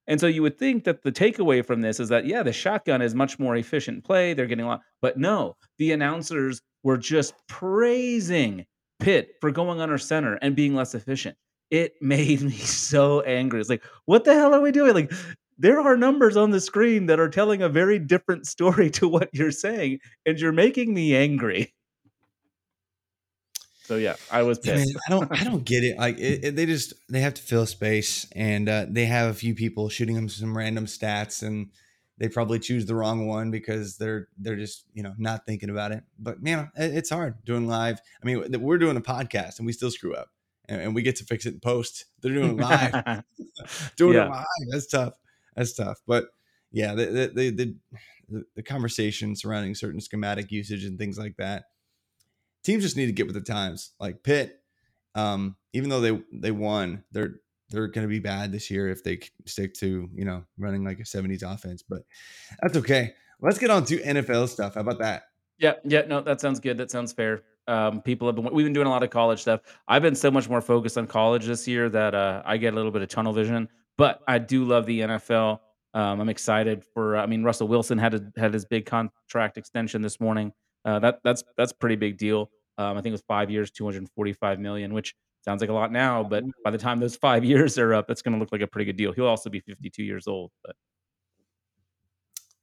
And 0.07 0.19
so 0.19 0.27
you 0.27 0.43
would 0.43 0.59
think 0.59 0.83
that 0.83 1.01
the 1.01 1.11
takeaway 1.11 1.65
from 1.65 1.81
this 1.81 1.99
is 1.99 2.09
that 2.09 2.25
yeah, 2.25 2.43
the 2.43 2.53
shotgun 2.53 3.01
is 3.01 3.15
much 3.15 3.39
more 3.39 3.55
efficient 3.55 4.03
play. 4.03 4.33
They're 4.33 4.45
getting 4.45 4.65
a 4.65 4.67
lot, 4.67 4.81
but 5.01 5.17
no, 5.17 5.55
the 5.79 5.91
announcers 5.93 6.61
were 6.83 6.97
just 6.97 7.33
praising 7.47 8.65
Pitt 8.99 9.35
for 9.41 9.49
going 9.49 9.81
under 9.81 9.97
center 9.97 10.35
and 10.35 10.55
being 10.55 10.75
less 10.75 10.93
efficient. 10.93 11.35
It 11.71 11.93
made 12.01 12.41
me 12.41 12.51
so 12.51 13.21
angry. 13.21 13.61
It's 13.61 13.69
like, 13.69 13.83
what 14.05 14.25
the 14.25 14.33
hell 14.35 14.53
are 14.53 14.61
we 14.61 14.71
doing? 14.71 14.93
Like, 14.93 15.11
there 15.57 15.79
are 15.79 15.97
numbers 15.97 16.37
on 16.37 16.51
the 16.51 16.61
screen 16.61 17.07
that 17.07 17.19
are 17.19 17.29
telling 17.29 17.61
a 17.61 17.69
very 17.69 17.99
different 17.99 18.47
story 18.47 18.89
to 18.91 19.07
what 19.07 19.29
you're 19.33 19.51
saying, 19.51 19.99
and 20.25 20.39
you're 20.39 20.51
making 20.53 20.93
me 20.93 21.15
angry. 21.15 21.73
So 23.83 23.97
yeah, 23.97 24.17
I 24.29 24.43
was 24.43 24.59
Yeah, 24.63 24.73
man, 24.73 24.87
pissed. 24.87 24.97
I 25.07 25.09
don't, 25.09 25.31
I 25.33 25.43
don't 25.43 25.65
get 25.65 25.83
it. 25.83 25.97
Like 25.97 26.17
it, 26.19 26.43
it- 26.43 26.55
they 26.55 26.65
just 26.65 26.93
they 27.09 27.21
have 27.21 27.33
to 27.35 27.41
fill 27.41 27.65
space, 27.65 28.27
and 28.33 28.69
uh, 28.69 28.85
they 28.89 29.05
have 29.05 29.31
a 29.31 29.33
few 29.33 29.55
people 29.55 29.89
shooting 29.89 30.15
them 30.15 30.29
some 30.29 30.55
random 30.55 30.85
stats, 30.85 31.41
and 31.41 31.71
they 32.17 32.29
probably 32.29 32.59
choose 32.59 32.85
the 32.85 32.95
wrong 32.95 33.27
one 33.27 33.49
because 33.49 33.97
they're 33.97 34.27
they're 34.37 34.55
just 34.55 34.85
you 34.93 35.01
know 35.01 35.15
not 35.17 35.45
thinking 35.47 35.69
about 35.71 35.91
it. 35.91 36.03
But 36.19 36.43
man, 36.43 36.71
it, 36.75 36.93
it's 36.95 37.09
hard 37.09 37.43
doing 37.43 37.67
live. 37.67 37.99
I 38.21 38.25
mean, 38.25 38.61
we're 38.61 38.77
doing 38.77 38.97
a 38.97 39.01
podcast, 39.01 39.57
and 39.57 39.65
we 39.65 39.73
still 39.73 39.89
screw 39.91 40.13
up, 40.13 40.29
and, 40.71 40.81
and 40.81 40.95
we 40.95 41.01
get 41.01 41.17
to 41.17 41.25
fix 41.25 41.45
it 41.45 41.53
in 41.53 41.59
post. 41.59 42.05
They're 42.21 42.33
doing 42.33 42.57
it 42.57 42.61
live, 42.61 43.23
doing 43.97 44.15
Yeah. 44.15 44.27
it 44.27 44.29
live. 44.29 44.45
That's 44.71 44.87
tough. 44.87 45.13
That's 45.55 45.73
tough. 45.73 45.99
But 46.07 46.27
yeah, 46.71 46.95
the 46.95 47.31
the 47.33 47.75
the, 48.29 48.45
the, 48.55 48.63
conversation 48.63 49.35
surrounding 49.35 49.75
certain 49.75 49.99
schematic 49.99 50.51
usage 50.51 50.85
and 50.85 50.97
things 50.97 51.17
like 51.19 51.35
that. 51.37 51.65
Teams 52.63 52.83
just 52.83 52.95
need 52.95 53.07
to 53.07 53.11
get 53.11 53.25
with 53.25 53.35
the 53.35 53.41
times. 53.41 53.91
Like 53.99 54.23
Pitt, 54.23 54.61
um, 55.13 55.57
even 55.73 55.89
though 55.89 55.99
they 55.99 56.21
they 56.31 56.51
won, 56.51 57.03
they're 57.11 57.35
they're 57.69 57.87
going 57.87 58.07
to 58.07 58.09
be 58.09 58.19
bad 58.19 58.53
this 58.53 58.71
year 58.71 58.87
if 58.87 59.03
they 59.03 59.19
stick 59.45 59.73
to 59.75 60.09
you 60.15 60.23
know 60.23 60.45
running 60.57 60.85
like 60.85 60.99
a 60.99 61.03
70s 61.03 61.43
offense. 61.43 61.83
But 61.83 62.03
that's 62.61 62.77
okay. 62.77 63.13
Let's 63.41 63.59
get 63.59 63.71
on 63.71 63.83
to 63.85 63.97
NFL 63.97 64.47
stuff. 64.47 64.75
How 64.75 64.81
about 64.81 64.99
that? 64.99 65.23
Yeah, 65.57 65.73
yeah, 65.83 66.03
no, 66.07 66.21
that 66.21 66.39
sounds 66.39 66.59
good. 66.59 66.77
That 66.77 66.91
sounds 66.91 67.11
fair. 67.11 67.43
Um, 67.67 68.01
people 68.01 68.27
have 68.27 68.35
been 68.35 68.51
we've 68.51 68.65
been 68.65 68.73
doing 68.73 68.87
a 68.87 68.89
lot 68.89 69.03
of 69.03 69.09
college 69.09 69.41
stuff. 69.41 69.61
I've 69.87 70.01
been 70.01 70.15
so 70.15 70.31
much 70.31 70.49
more 70.49 70.61
focused 70.61 70.97
on 70.97 71.07
college 71.07 71.45
this 71.45 71.67
year 71.67 71.89
that 71.89 72.15
uh, 72.15 72.41
I 72.45 72.57
get 72.57 72.73
a 72.73 72.75
little 72.75 72.91
bit 72.91 73.01
of 73.01 73.09
tunnel 73.09 73.33
vision. 73.33 73.69
But 73.97 74.21
I 74.27 74.39
do 74.39 74.63
love 74.63 74.85
the 74.85 75.01
NFL. 75.01 75.59
Um, 75.93 76.21
I'm 76.21 76.29
excited 76.29 76.83
for. 76.93 77.17
I 77.17 77.25
mean, 77.25 77.43
Russell 77.43 77.67
Wilson 77.67 77.97
had 77.97 78.13
a, 78.13 78.31
had 78.35 78.53
his 78.53 78.65
big 78.65 78.85
contract 78.85 79.57
extension 79.57 80.01
this 80.01 80.19
morning. 80.19 80.53
Uh, 80.85 80.99
that 80.99 81.19
that's 81.23 81.43
that's 81.57 81.71
a 81.71 81.75
pretty 81.75 81.97
big 81.97 82.17
deal. 82.17 82.49
Um, 82.77 82.97
I 82.97 83.01
think 83.01 83.07
it 83.07 83.11
was 83.11 83.23
five 83.27 83.51
years, 83.51 83.69
245 83.71 84.59
million, 84.59 84.93
which 84.93 85.13
sounds 85.43 85.61
like 85.61 85.69
a 85.69 85.73
lot 85.73 85.91
now, 85.91 86.23
but 86.23 86.43
by 86.63 86.71
the 86.71 86.77
time 86.77 86.99
those 86.99 87.15
five 87.15 87.43
years 87.51 87.77
are 87.77 87.93
up, 87.93 88.09
it's 88.09 88.21
going 88.21 88.33
to 88.33 88.39
look 88.39 88.51
like 88.51 88.61
a 88.61 88.67
pretty 88.67 88.85
good 88.85 88.97
deal. 88.97 89.11
He'll 89.11 89.27
also 89.27 89.49
be 89.49 89.59
52 89.59 90.03
years 90.03 90.27
old. 90.27 90.51
But 90.63 90.75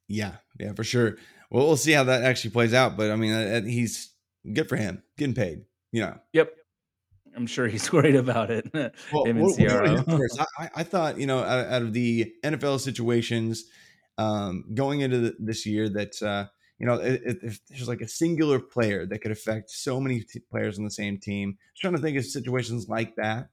Yeah, 0.09 0.37
yeah, 0.59 0.73
for 0.73 0.85
sure. 0.85 1.17
Well, 1.51 1.67
we'll 1.67 1.77
see 1.77 1.93
how 1.93 2.05
that 2.05 2.25
actually 2.25 2.51
plays 2.51 2.75
out. 2.75 2.97
But 2.97 3.11
I 3.11 3.17
mean, 3.17 3.33
uh, 3.33 3.61
uh, 3.61 3.63
he's 3.63 4.15
good 4.53 4.69
for 4.69 4.77
him, 4.77 5.03
getting 5.17 5.35
paid. 5.35 5.65
You 5.93 6.03
know, 6.03 6.19
yep, 6.33 6.53
I'm 7.37 7.47
sure 7.47 7.67
he's 7.69 7.93
worried 7.93 8.17
about 8.17 8.51
it. 8.51 8.71
Well, 9.13 9.25
Him 9.25 9.37
and 9.39 9.41
what- 9.41 9.51
what 9.51 9.57
do 9.59 9.63
you 9.63 9.69
wanna 9.71 10.05
CRO. 10.05 10.45
I, 10.59 10.71
I- 10.77 10.83
thought, 10.83 11.19
you 11.19 11.27
know, 11.27 11.39
out, 11.41 11.67
out 11.69 11.83
of 11.83 11.93
the 11.93 12.33
NFL 12.45 12.81
situations 12.81 13.65
um, 14.19 14.65
going 14.75 15.01
into 15.01 15.19
the, 15.19 15.37
this 15.39 15.65
year, 15.65 15.89
that 15.91 16.21
uh, 16.23 16.47
you 16.79 16.87
know, 16.87 17.01
if 17.03 17.61
there's 17.69 17.89
like 17.89 18.01
a 18.03 18.09
singular 18.09 18.59
player 18.61 19.07
that 19.07 19.19
could 19.21 19.31
affect 19.33 19.71
so 19.71 20.01
many 20.01 20.21
t- 20.21 20.41
players 20.51 20.79
on 20.79 20.85
the 20.85 20.91
same 20.91 21.19
team, 21.19 21.57
I 21.59 21.63
was 21.75 21.81
trying 21.81 21.97
to 21.97 22.01
think 22.03 22.19
of 22.19 22.25
situations 22.25 22.89
like 22.89 23.17
that, 23.17 23.49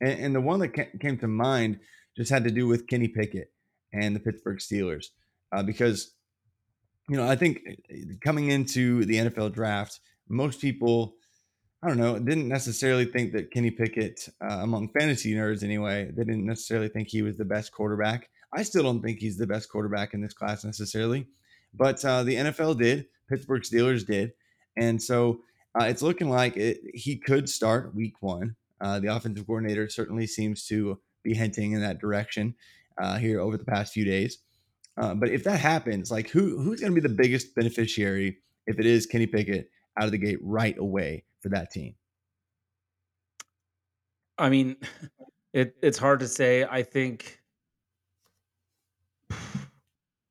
and, 0.00 0.20
and 0.20 0.34
the 0.34 0.40
one 0.40 0.60
that 0.60 0.74
ca- 0.74 0.98
came 1.00 1.18
to 1.18 1.28
mind 1.28 1.80
just 2.16 2.30
had 2.30 2.44
to 2.44 2.50
do 2.50 2.66
with 2.66 2.86
Kenny 2.86 3.08
Pickett 3.08 3.50
and 3.92 4.14
the 4.14 4.20
Pittsburgh 4.20 4.58
Steelers, 4.58 5.06
uh, 5.52 5.62
because 5.62 6.12
you 7.08 7.16
know, 7.16 7.26
I 7.26 7.36
think 7.36 7.60
uh, 7.90 7.96
coming 8.20 8.50
into 8.50 9.04
the 9.06 9.14
NFL 9.14 9.54
draft, 9.54 9.98
most 10.28 10.60
people 10.60 11.14
I 11.82 11.86
don't 11.86 11.98
know, 11.98 12.18
didn't 12.18 12.48
necessarily 12.48 13.04
think 13.04 13.32
that 13.32 13.52
Kenny 13.52 13.70
Pickett, 13.70 14.28
uh, 14.42 14.58
among 14.62 14.88
fantasy 14.88 15.32
nerds 15.34 15.62
anyway, 15.62 16.10
they 16.10 16.24
didn't 16.24 16.44
necessarily 16.44 16.88
think 16.88 17.08
he 17.08 17.22
was 17.22 17.36
the 17.36 17.44
best 17.44 17.70
quarterback. 17.70 18.28
I 18.52 18.64
still 18.64 18.82
don't 18.82 19.00
think 19.00 19.20
he's 19.20 19.38
the 19.38 19.46
best 19.46 19.68
quarterback 19.68 20.12
in 20.12 20.20
this 20.20 20.34
class 20.34 20.64
necessarily, 20.64 21.28
but 21.72 22.04
uh, 22.04 22.24
the 22.24 22.34
NFL 22.34 22.78
did, 22.78 23.06
Pittsburgh 23.28 23.62
Steelers 23.62 24.04
did, 24.04 24.32
and 24.76 25.00
so 25.00 25.42
uh, 25.80 25.84
it's 25.84 26.02
looking 26.02 26.30
like 26.30 26.56
it, 26.56 26.78
he 26.94 27.16
could 27.16 27.48
start 27.48 27.94
Week 27.94 28.14
One. 28.20 28.56
Uh, 28.80 28.98
the 28.98 29.14
offensive 29.14 29.46
coordinator 29.46 29.88
certainly 29.88 30.26
seems 30.26 30.66
to 30.66 30.98
be 31.22 31.34
hinting 31.34 31.72
in 31.72 31.80
that 31.82 32.00
direction 32.00 32.56
uh, 33.00 33.18
here 33.18 33.40
over 33.40 33.56
the 33.56 33.64
past 33.64 33.92
few 33.92 34.04
days. 34.04 34.38
Uh, 34.96 35.14
but 35.14 35.28
if 35.28 35.44
that 35.44 35.60
happens, 35.60 36.10
like 36.10 36.28
who 36.30 36.58
who's 36.60 36.80
going 36.80 36.92
to 36.92 37.00
be 37.00 37.06
the 37.06 37.14
biggest 37.14 37.54
beneficiary 37.54 38.38
if 38.66 38.80
it 38.80 38.86
is 38.86 39.06
Kenny 39.06 39.26
Pickett 39.26 39.70
out 39.98 40.04
of 40.04 40.12
the 40.12 40.18
gate 40.18 40.38
right 40.40 40.78
away 40.78 41.24
for 41.40 41.48
that 41.50 41.70
team? 41.70 41.94
I 44.38 44.48
mean, 44.48 44.76
it 45.52 45.76
it's 45.82 45.98
hard 45.98 46.20
to 46.20 46.28
say. 46.28 46.64
I 46.64 46.82
think 46.82 47.40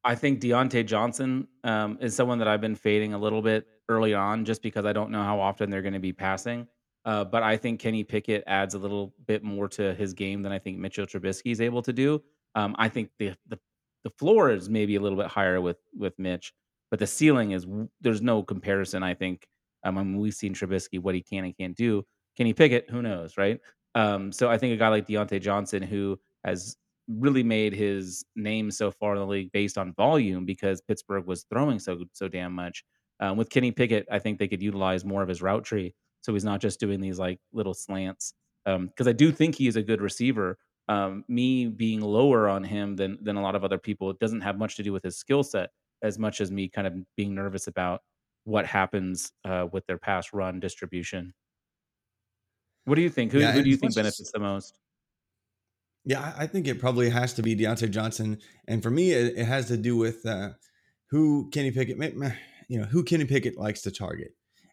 I 0.03 0.15
think 0.15 0.39
Diontae 0.39 0.85
Johnson 0.85 1.47
um, 1.65 1.97
is 1.99 2.15
someone 2.15 2.39
that 2.39 2.47
I've 2.47 2.61
been 2.61 2.75
fading 2.75 3.13
a 3.13 3.17
little 3.17 3.41
bit 3.41 3.67
early 3.89 4.13
on, 4.13 4.45
just 4.45 4.61
because 4.61 4.85
I 4.85 4.93
don't 4.93 5.11
know 5.11 5.21
how 5.21 5.39
often 5.39 5.69
they're 5.69 5.81
going 5.81 5.93
to 5.93 5.99
be 5.99 6.13
passing. 6.13 6.65
Uh, 7.03 7.23
but 7.23 7.43
I 7.43 7.57
think 7.57 7.79
Kenny 7.79 8.03
Pickett 8.03 8.43
adds 8.47 8.73
a 8.73 8.79
little 8.79 9.13
bit 9.25 9.43
more 9.43 9.67
to 9.69 9.93
his 9.95 10.13
game 10.13 10.41
than 10.41 10.51
I 10.51 10.59
think 10.59 10.77
Mitchell 10.77 11.05
Trubisky 11.05 11.51
is 11.51 11.61
able 11.61 11.81
to 11.81 11.93
do. 11.93 12.21
Um, 12.55 12.75
I 12.79 12.89
think 12.89 13.09
the, 13.19 13.33
the 13.47 13.59
the 14.03 14.09
floor 14.11 14.49
is 14.49 14.69
maybe 14.69 14.95
a 14.95 15.01
little 15.01 15.17
bit 15.17 15.27
higher 15.27 15.59
with 15.59 15.77
with 15.93 16.17
Mitch, 16.17 16.53
but 16.89 16.99
the 16.99 17.07
ceiling 17.07 17.51
is 17.51 17.67
there's 17.99 18.21
no 18.21 18.43
comparison. 18.43 19.03
I 19.03 19.13
think 19.13 19.45
um, 19.83 19.97
I 19.97 20.03
mean, 20.03 20.19
we've 20.19 20.33
seen 20.33 20.53
Trubisky 20.53 20.99
what 20.99 21.15
he 21.15 21.21
can 21.21 21.45
and 21.45 21.57
can't 21.57 21.75
do. 21.75 22.03
Kenny 22.35 22.53
Pickett, 22.53 22.89
who 22.89 23.01
knows, 23.01 23.37
right? 23.37 23.59
Um, 23.95 24.31
so 24.31 24.49
I 24.49 24.57
think 24.57 24.73
a 24.73 24.77
guy 24.77 24.89
like 24.89 25.07
Diontae 25.07 25.41
Johnson, 25.41 25.81
who 25.81 26.19
has 26.45 26.77
really 27.07 27.43
made 27.43 27.73
his 27.73 28.25
name 28.35 28.69
so 28.69 28.91
far 28.91 29.13
in 29.13 29.19
the 29.19 29.25
league 29.25 29.51
based 29.51 29.77
on 29.77 29.93
volume 29.93 30.45
because 30.45 30.81
Pittsburgh 30.81 31.25
was 31.25 31.45
throwing 31.49 31.79
so 31.79 31.99
so 32.13 32.27
damn 32.27 32.53
much. 32.53 32.83
Um, 33.19 33.37
with 33.37 33.49
Kenny 33.49 33.71
Pickett, 33.71 34.05
I 34.11 34.19
think 34.19 34.37
they 34.37 34.47
could 34.47 34.61
utilize 34.61 35.03
more 35.03 35.23
of 35.23 35.29
his 35.29 35.41
route 35.41 35.63
tree, 35.63 35.95
so 36.21 36.33
he's 36.33 36.43
not 36.43 36.61
just 36.61 36.79
doing 36.79 37.01
these 37.01 37.17
like 37.17 37.39
little 37.53 37.73
slants. 37.73 38.33
Because 38.65 39.07
I 39.07 39.13
do 39.13 39.31
think 39.31 39.55
he 39.55 39.67
is 39.67 39.77
a 39.77 39.81
good 39.81 40.01
receiver. 40.01 40.57
Um, 40.89 41.23
me 41.27 41.67
being 41.67 42.01
lower 42.01 42.47
on 42.49 42.63
him 42.63 42.95
than 42.95 43.17
than 43.21 43.37
a 43.37 43.41
lot 43.41 43.55
of 43.55 43.63
other 43.63 43.77
people, 43.77 44.11
it 44.11 44.19
doesn't 44.19 44.41
have 44.41 44.57
much 44.57 44.75
to 44.75 44.83
do 44.83 44.93
with 44.93 45.03
his 45.03 45.17
skill 45.17 45.43
set 45.43 45.69
as 46.03 46.19
much 46.19 46.41
as 46.41 46.51
me 46.51 46.67
kind 46.67 46.85
of 46.85 46.93
being 47.15 47.33
nervous 47.33 47.67
about 47.67 48.01
what 48.47 48.65
happens 48.65 49.33
uh, 49.43 49.67
with 49.73 49.85
their 49.87 49.97
pass 49.97 50.31
run 50.31 50.61
distribution. 50.61 51.33
What 52.85 52.95
do 52.95 53.01
you 53.01 53.09
think? 53.09 53.33
Who, 53.33 53.39
Yeah, 53.39 53.51
who 53.51 53.61
do 53.61 53.69
you 53.69 53.75
think 53.75 53.93
benefits 53.93 54.31
the 54.31 54.39
most? 54.39 54.79
Yeah, 56.05 56.33
I 56.37 56.47
think 56.47 56.65
it 56.65 56.79
probably 56.79 57.09
has 57.09 57.33
to 57.33 57.43
be 57.43 57.57
Diontae 57.57 57.91
Johnson, 57.91 58.39
and 58.65 58.81
for 58.81 58.89
me, 58.89 59.11
it, 59.11 59.37
it 59.37 59.43
has 59.43 59.67
to 59.67 59.75
do 59.75 59.97
with 59.97 60.25
uh, 60.25 60.51
who 61.09 61.49
Kenny 61.51 61.71
Pickett, 61.71 61.97
you 62.69 62.79
know, 62.79 62.85
who 62.85 63.03
Kenny 63.03 63.25
Pickett 63.25 63.57
likes 63.57 63.81
to 63.81 63.91
target. 63.91 64.31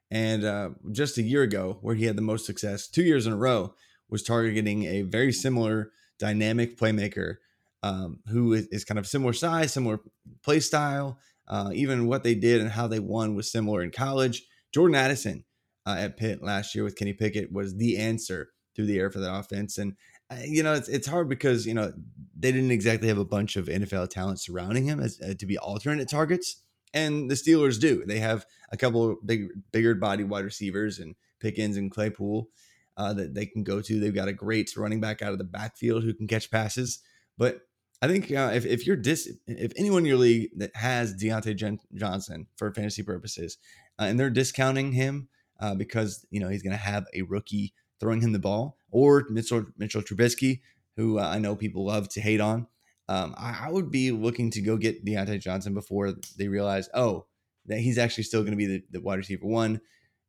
And 0.08 0.44
uh, 0.44 0.70
just 0.92 1.18
a 1.18 1.22
year 1.22 1.42
ago, 1.42 1.78
where 1.80 1.96
he 1.96 2.04
had 2.04 2.14
the 2.14 2.22
most 2.22 2.46
success, 2.46 2.86
two 2.86 3.02
years 3.02 3.26
in 3.26 3.32
a 3.32 3.36
row, 3.36 3.74
was 4.08 4.22
targeting 4.22 4.84
a 4.84 5.02
very 5.02 5.32
similar 5.32 5.90
dynamic 6.20 6.78
playmaker 6.78 7.38
um, 7.82 8.20
who 8.28 8.52
is, 8.52 8.68
is 8.68 8.84
kind 8.84 9.00
of 9.00 9.06
similar 9.08 9.32
size, 9.32 9.72
similar 9.72 9.98
play 10.44 10.60
style. 10.60 11.18
Uh, 11.46 11.70
even 11.74 12.06
what 12.06 12.22
they 12.22 12.34
did 12.34 12.60
and 12.60 12.70
how 12.70 12.86
they 12.86 13.00
won 13.00 13.34
was 13.34 13.50
similar 13.50 13.82
in 13.82 13.90
college. 13.90 14.46
Jordan 14.72 14.94
Addison 14.94 15.44
uh, 15.86 15.96
at 15.98 16.16
Pitt 16.16 16.42
last 16.42 16.74
year 16.74 16.84
with 16.84 16.96
Kenny 16.96 17.12
Pickett 17.12 17.52
was 17.52 17.76
the 17.76 17.98
answer 17.98 18.50
through 18.74 18.86
the 18.86 18.98
air 18.98 19.10
for 19.10 19.20
that 19.20 19.34
offense. 19.34 19.78
And 19.78 19.94
uh, 20.30 20.36
you 20.46 20.62
know, 20.62 20.72
it's 20.72 20.88
it's 20.88 21.06
hard 21.06 21.28
because 21.28 21.66
you 21.66 21.74
know 21.74 21.92
they 22.38 22.50
didn't 22.50 22.70
exactly 22.70 23.08
have 23.08 23.18
a 23.18 23.24
bunch 23.24 23.56
of 23.56 23.66
NFL 23.66 24.10
talent 24.10 24.40
surrounding 24.40 24.84
him 24.86 25.00
as 25.00 25.20
uh, 25.20 25.34
to 25.38 25.46
be 25.46 25.58
alternate 25.58 26.08
targets, 26.08 26.62
and 26.94 27.30
the 27.30 27.34
Steelers 27.34 27.78
do. 27.78 28.04
They 28.06 28.20
have 28.20 28.46
a 28.72 28.76
couple 28.76 29.10
of 29.10 29.18
big, 29.24 29.48
bigger 29.70 29.94
body 29.94 30.24
wide 30.24 30.44
receivers 30.44 30.98
and 30.98 31.14
Pickens 31.40 31.76
and 31.76 31.90
Claypool 31.90 32.48
uh, 32.96 33.12
that 33.12 33.34
they 33.34 33.46
can 33.46 33.64
go 33.64 33.82
to. 33.82 34.00
They've 34.00 34.14
got 34.14 34.28
a 34.28 34.32
great 34.32 34.74
running 34.76 35.00
back 35.00 35.20
out 35.20 35.32
of 35.32 35.38
the 35.38 35.44
backfield 35.44 36.04
who 36.04 36.14
can 36.14 36.26
catch 36.26 36.50
passes. 36.50 37.00
But 37.36 37.60
I 38.04 38.08
think 38.08 38.30
uh, 38.30 38.50
if 38.52 38.66
if 38.66 38.86
you're 38.86 38.96
dis, 38.96 39.32
if 39.46 39.72
anyone 39.76 40.00
in 40.02 40.06
your 40.06 40.18
league 40.18 40.50
that 40.58 40.76
has 40.76 41.14
Diontae 41.14 41.56
Jen- 41.56 41.80
Johnson 41.94 42.46
for 42.56 42.70
fantasy 42.74 43.02
purposes, 43.02 43.56
uh, 43.98 44.04
and 44.04 44.20
they're 44.20 44.28
discounting 44.28 44.92
him 44.92 45.28
uh, 45.58 45.74
because 45.74 46.26
you 46.30 46.38
know 46.38 46.48
he's 46.48 46.62
going 46.62 46.76
to 46.76 46.76
have 46.76 47.06
a 47.14 47.22
rookie 47.22 47.72
throwing 48.00 48.20
him 48.20 48.32
the 48.32 48.38
ball, 48.38 48.76
or 48.90 49.24
Mitchell 49.30 49.64
Mitchell 49.78 50.02
Trubisky, 50.02 50.60
who 50.98 51.18
uh, 51.18 51.22
I 51.22 51.38
know 51.38 51.56
people 51.56 51.86
love 51.86 52.10
to 52.10 52.20
hate 52.20 52.42
on. 52.42 52.66
Um, 53.08 53.34
I, 53.38 53.66
I 53.66 53.70
would 53.70 53.90
be 53.90 54.10
looking 54.10 54.50
to 54.50 54.60
go 54.60 54.76
get 54.76 55.02
Diontae 55.02 55.40
Johnson 55.40 55.72
before 55.72 56.12
they 56.36 56.48
realize, 56.48 56.90
oh, 56.92 57.24
that 57.66 57.78
he's 57.78 57.96
actually 57.96 58.24
still 58.24 58.42
going 58.42 58.52
to 58.52 58.58
be 58.58 58.66
the, 58.66 58.82
the 58.90 59.00
wide 59.00 59.16
receiver 59.16 59.46
one. 59.46 59.80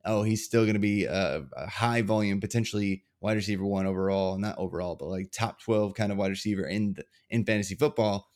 Oh, 0.05 0.24
he's 0.24 0.46
still 0.46 0.63
going 0.63 0.75
to 0.75 0.79
be 0.79 1.03
a, 1.03 1.46
a 1.58 1.67
high 1.67 2.03
volume, 2.03 2.39
potentially 2.39 3.03
wide 3.25 3.38
receiver 3.38 3.65
one 3.65 3.88
overall, 3.88 4.38
not 4.38 4.58
overall, 4.60 4.96
but 4.96 5.08
like 5.08 5.32
top 5.32 5.60
twelve 5.60 5.96
kind 5.96 6.12
of 6.12 6.17
wide 6.20 6.29
receiver 6.29 6.63
in 6.63 6.94
the, 6.94 7.03
in 7.29 7.44
fantasy 7.44 7.74
football, 7.74 8.29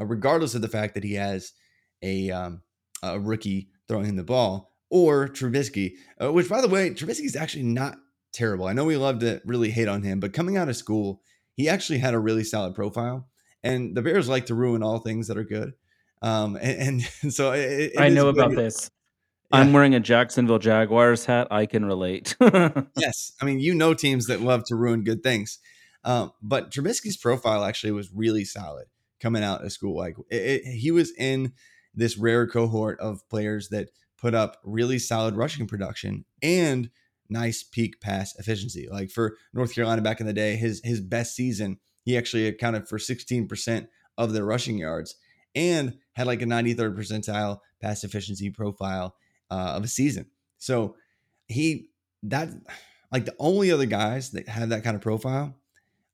uh, 0.00 0.04
regardless 0.04 0.54
of 0.54 0.62
the 0.62 0.68
fact 0.68 0.94
that 0.94 1.02
he 1.02 1.14
has 1.14 1.52
a 2.02 2.30
um, 2.30 2.62
a 3.02 3.18
rookie 3.18 3.68
throwing 3.88 4.06
him 4.06 4.16
the 4.16 4.22
ball 4.22 4.72
or 4.90 5.28
Trubisky, 5.28 5.94
uh, 6.22 6.32
which 6.32 6.48
by 6.48 6.60
the 6.60 6.68
way, 6.68 6.90
Trubisky 6.90 7.24
is 7.24 7.34
actually 7.34 7.64
not 7.64 7.96
terrible. 8.32 8.66
I 8.66 8.74
know 8.74 8.84
we 8.84 8.96
love 8.96 9.18
to 9.20 9.42
really 9.44 9.70
hate 9.70 9.88
on 9.88 10.02
him, 10.02 10.20
but 10.20 10.32
coming 10.32 10.56
out 10.56 10.68
of 10.68 10.76
school, 10.76 11.20
he 11.54 11.68
actually 11.68 11.98
had 11.98 12.14
a 12.14 12.18
really 12.18 12.44
solid 12.44 12.76
profile. 12.76 13.28
And 13.64 13.96
the 13.96 14.02
Bears 14.02 14.28
like 14.28 14.46
to 14.46 14.54
ruin 14.54 14.84
all 14.84 15.00
things 15.00 15.26
that 15.26 15.36
are 15.36 15.44
good. 15.44 15.72
Um, 16.22 16.56
and, 16.62 17.02
and 17.22 17.32
so 17.34 17.52
it, 17.52 17.92
it 17.94 18.00
I 18.00 18.08
know 18.08 18.28
about 18.28 18.54
this. 18.54 18.88
Yeah. 19.52 19.58
I'm 19.58 19.72
wearing 19.72 19.94
a 19.94 20.00
Jacksonville 20.00 20.58
Jaguars 20.58 21.24
hat. 21.24 21.48
I 21.50 21.66
can 21.66 21.84
relate. 21.84 22.36
yes, 22.40 23.32
I 23.40 23.44
mean 23.44 23.60
you 23.60 23.74
know 23.74 23.94
teams 23.94 24.26
that 24.26 24.42
love 24.42 24.64
to 24.64 24.76
ruin 24.76 25.04
good 25.04 25.22
things, 25.22 25.58
um, 26.04 26.32
but 26.42 26.70
Trubisky's 26.70 27.16
profile 27.16 27.64
actually 27.64 27.92
was 27.92 28.10
really 28.12 28.44
solid 28.44 28.86
coming 29.20 29.42
out 29.42 29.64
of 29.64 29.72
school. 29.72 29.96
Like 29.96 30.16
it, 30.30 30.36
it, 30.36 30.64
he 30.64 30.90
was 30.90 31.12
in 31.16 31.52
this 31.94 32.18
rare 32.18 32.46
cohort 32.46 33.00
of 33.00 33.26
players 33.28 33.70
that 33.70 33.88
put 34.20 34.34
up 34.34 34.58
really 34.64 34.98
solid 34.98 35.36
rushing 35.36 35.66
production 35.66 36.24
and 36.42 36.90
nice 37.30 37.62
peak 37.62 38.00
pass 38.00 38.34
efficiency. 38.38 38.88
Like 38.90 39.10
for 39.10 39.36
North 39.52 39.74
Carolina 39.74 40.02
back 40.02 40.20
in 40.20 40.26
the 40.26 40.32
day, 40.32 40.56
his 40.56 40.80
his 40.84 41.00
best 41.00 41.34
season, 41.34 41.78
he 42.02 42.16
actually 42.16 42.46
accounted 42.46 42.88
for 42.88 42.98
16% 42.98 43.88
of 44.16 44.32
their 44.32 44.44
rushing 44.44 44.78
yards 44.78 45.14
and 45.54 45.98
had 46.12 46.26
like 46.26 46.42
a 46.42 46.46
93rd 46.46 46.96
percentile 46.96 47.58
pass 47.80 48.04
efficiency 48.04 48.50
profile 48.50 49.14
uh, 49.50 49.74
of 49.76 49.84
a 49.84 49.88
season. 49.88 50.26
So 50.58 50.96
he 51.46 51.90
that 52.24 52.48
like 53.12 53.24
the 53.24 53.34
only 53.38 53.70
other 53.70 53.86
guys 53.86 54.30
that 54.32 54.48
have 54.48 54.70
that 54.70 54.84
kind 54.84 54.96
of 54.96 55.02
profile, 55.02 55.54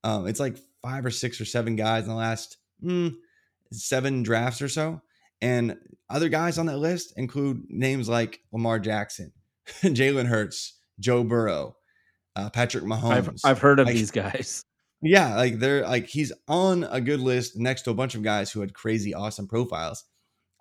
um, 0.04 0.26
it's 0.26 0.40
like 0.40 0.56
five 0.82 1.04
or 1.04 1.10
six 1.10 1.40
or 1.40 1.44
seven 1.44 1.76
guys 1.76 2.04
in 2.04 2.10
the 2.10 2.14
last 2.14 2.56
mm, 2.82 3.14
seven 3.72 4.22
drafts 4.22 4.62
or 4.62 4.68
so. 4.68 5.00
And 5.42 5.76
other 6.08 6.28
guys 6.28 6.58
on 6.58 6.66
that 6.66 6.78
list 6.78 7.14
include 7.16 7.64
names 7.68 8.08
like 8.08 8.40
Lamar 8.52 8.78
Jackson, 8.78 9.32
Jalen 9.82 10.26
Hurts, 10.26 10.78
Joe 11.00 11.24
Burrow, 11.24 11.76
uh, 12.36 12.50
Patrick 12.50 12.84
Mahomes. 12.84 13.40
I've, 13.44 13.50
I've 13.56 13.58
heard 13.58 13.80
of 13.80 13.86
Like, 13.86 13.96
these 13.96 14.10
guys. 14.10 14.64
yeah, 15.02 15.36
like 15.36 15.58
they're 15.58 15.82
like 15.82 16.06
he's 16.06 16.32
on 16.48 16.84
a 16.84 17.00
good 17.00 17.20
list 17.20 17.56
next 17.56 17.82
to 17.82 17.90
a 17.90 17.94
bunch 17.94 18.14
of 18.14 18.22
guys 18.22 18.52
who 18.52 18.60
had 18.60 18.72
crazy 18.74 19.12
awesome 19.14 19.48
profiles. 19.48 20.04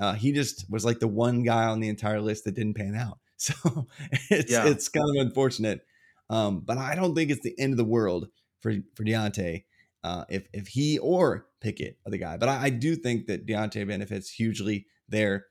Uh, 0.04 0.14
he 0.14 0.34
just 0.34 0.70
was 0.70 0.84
like 0.84 1.00
the 1.00 1.08
one 1.08 1.44
guy 1.44 1.64
on 1.64 1.80
the 1.80 1.88
entire 1.88 2.20
list 2.20 2.44
that 2.44 2.56
didn't 2.56 2.76
pan 2.76 2.96
out. 2.96 3.20
So 3.38 3.88
it's 4.30 4.52
Yeah. 4.52 4.68
it's 4.68 4.88
kind 4.88 5.06
of 5.18 5.26
unfortunate. 5.28 5.82
Um, 6.30 6.62
but 6.62 6.78
I 6.78 6.96
don't 6.96 7.14
think 7.14 7.30
it's 7.30 7.42
the 7.44 7.58
end 7.60 7.74
of 7.74 7.78
the 7.78 7.84
world 7.84 8.28
for 8.62 8.74
for 8.96 9.04
Diontae 9.04 9.64
uh, 10.04 10.24
if 10.30 10.48
if 10.54 10.68
he 10.68 10.98
or 11.00 11.48
Pickett 11.60 11.98
are 12.06 12.12
the 12.12 12.18
guy. 12.18 12.38
But 12.38 12.48
I, 12.50 12.66
I 12.66 12.70
do 12.70 12.96
think 12.96 13.28
that 13.28 13.46
Diontae 13.46 13.88
benefits 13.88 14.30
hugely 14.30 14.88
there. 15.10 15.48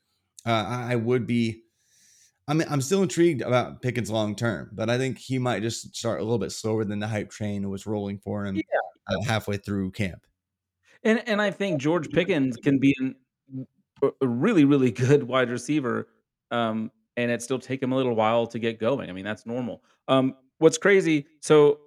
Uh, 0.46 0.64
I, 0.68 0.92
I 0.92 0.96
would 0.96 1.26
be. 1.26 1.64
I 2.48 2.54
mean, 2.54 2.66
I'm 2.70 2.80
still 2.80 3.02
intrigued 3.02 3.42
about 3.42 3.82
Pickett's 3.82 4.10
long 4.10 4.34
term, 4.36 4.70
but 4.72 4.88
I 4.90 4.98
think 4.98 5.18
he 5.18 5.38
might 5.38 5.62
just 5.62 5.94
start 5.94 6.20
a 6.20 6.24
little 6.24 6.38
bit 6.38 6.52
slower 6.52 6.84
than 6.84 6.98
the 6.98 7.08
hype 7.08 7.30
train 7.30 7.68
was 7.70 7.86
rolling 7.86 8.18
for 8.18 8.46
him 8.46 8.58
uh, 9.08 9.22
halfway 9.22 9.58
through 9.58 9.92
camp. 9.92 10.26
And 11.04 11.22
and 11.28 11.42
I 11.42 11.50
think 11.50 11.80
George 11.80 12.10
Pickens 12.10 12.56
can 12.56 12.78
be 12.78 12.94
an, 12.98 13.16
a 14.20 14.26
really 14.26 14.64
really 14.64 14.90
good 14.90 15.22
wide 15.28 15.50
receiver, 15.50 16.08
um, 16.50 16.90
and 17.16 17.30
it 17.30 17.42
still 17.42 17.58
take 17.58 17.82
him 17.82 17.92
a 17.92 17.96
little 17.96 18.14
while 18.14 18.46
to 18.48 18.58
get 18.58 18.78
going. 18.78 19.10
I 19.10 19.12
mean 19.12 19.24
that's 19.24 19.46
normal. 19.46 19.82
Um, 20.08 20.34
what's 20.58 20.78
crazy? 20.78 21.26
So 21.40 21.80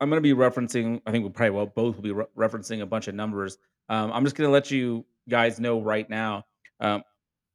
I'm 0.00 0.08
going 0.10 0.22
to 0.22 0.34
be 0.34 0.34
referencing. 0.34 1.00
I 1.06 1.10
think 1.10 1.24
we 1.24 1.30
probably 1.30 1.50
will 1.50 1.66
both 1.66 1.96
will 1.96 2.02
be 2.02 2.12
re- 2.12 2.26
referencing 2.36 2.82
a 2.82 2.86
bunch 2.86 3.08
of 3.08 3.14
numbers. 3.14 3.58
Um, 3.88 4.12
I'm 4.12 4.24
just 4.24 4.36
going 4.36 4.46
to 4.46 4.52
let 4.52 4.70
you 4.70 5.04
guys 5.28 5.58
know 5.58 5.80
right 5.80 6.08
now. 6.08 6.44
Um, 6.80 7.02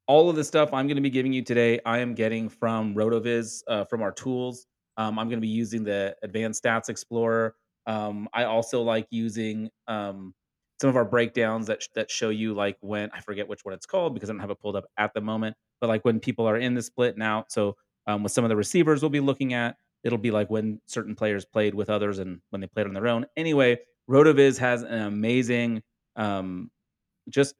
all 0.07 0.29
of 0.29 0.35
the 0.35 0.43
stuff 0.43 0.73
I'm 0.73 0.87
going 0.87 0.97
to 0.97 1.01
be 1.01 1.09
giving 1.09 1.31
you 1.31 1.41
today, 1.41 1.79
I 1.85 1.99
am 1.99 2.13
getting 2.13 2.49
from 2.49 2.93
Rotoviz 2.95 3.63
uh, 3.67 3.85
from 3.85 4.01
our 4.01 4.11
tools. 4.11 4.65
Um, 4.97 5.17
I'm 5.17 5.27
going 5.27 5.37
to 5.37 5.41
be 5.41 5.47
using 5.47 5.83
the 5.83 6.15
Advanced 6.23 6.63
Stats 6.63 6.89
Explorer. 6.89 7.55
Um, 7.87 8.27
I 8.33 8.43
also 8.43 8.81
like 8.81 9.07
using 9.09 9.69
um, 9.87 10.33
some 10.81 10.89
of 10.89 10.95
our 10.95 11.05
breakdowns 11.05 11.67
that 11.67 11.83
that 11.95 12.11
show 12.11 12.29
you 12.29 12.53
like 12.53 12.77
when 12.81 13.09
I 13.13 13.21
forget 13.21 13.47
which 13.47 13.61
one 13.63 13.73
it's 13.73 13.85
called 13.85 14.13
because 14.13 14.29
I 14.29 14.33
don't 14.33 14.39
have 14.39 14.49
it 14.49 14.59
pulled 14.59 14.75
up 14.75 14.85
at 14.97 15.13
the 15.13 15.21
moment. 15.21 15.55
But 15.79 15.87
like 15.87 16.03
when 16.05 16.19
people 16.19 16.47
are 16.47 16.57
in 16.57 16.73
the 16.73 16.81
split 16.81 17.13
and 17.13 17.23
out. 17.23 17.51
So 17.51 17.75
um, 18.07 18.23
with 18.23 18.31
some 18.31 18.43
of 18.43 18.49
the 18.49 18.55
receivers, 18.55 19.01
we'll 19.01 19.09
be 19.09 19.19
looking 19.19 19.53
at 19.53 19.75
it'll 20.03 20.17
be 20.17 20.31
like 20.31 20.49
when 20.49 20.81
certain 20.85 21.15
players 21.15 21.45
played 21.45 21.73
with 21.73 21.89
others 21.89 22.19
and 22.19 22.41
when 22.49 22.61
they 22.61 22.67
played 22.67 22.87
on 22.87 22.93
their 22.93 23.07
own. 23.07 23.25
Anyway, 23.37 23.79
Rotoviz 24.09 24.57
has 24.57 24.83
an 24.83 25.01
amazing 25.01 25.81
um, 26.15 26.69
just 27.29 27.55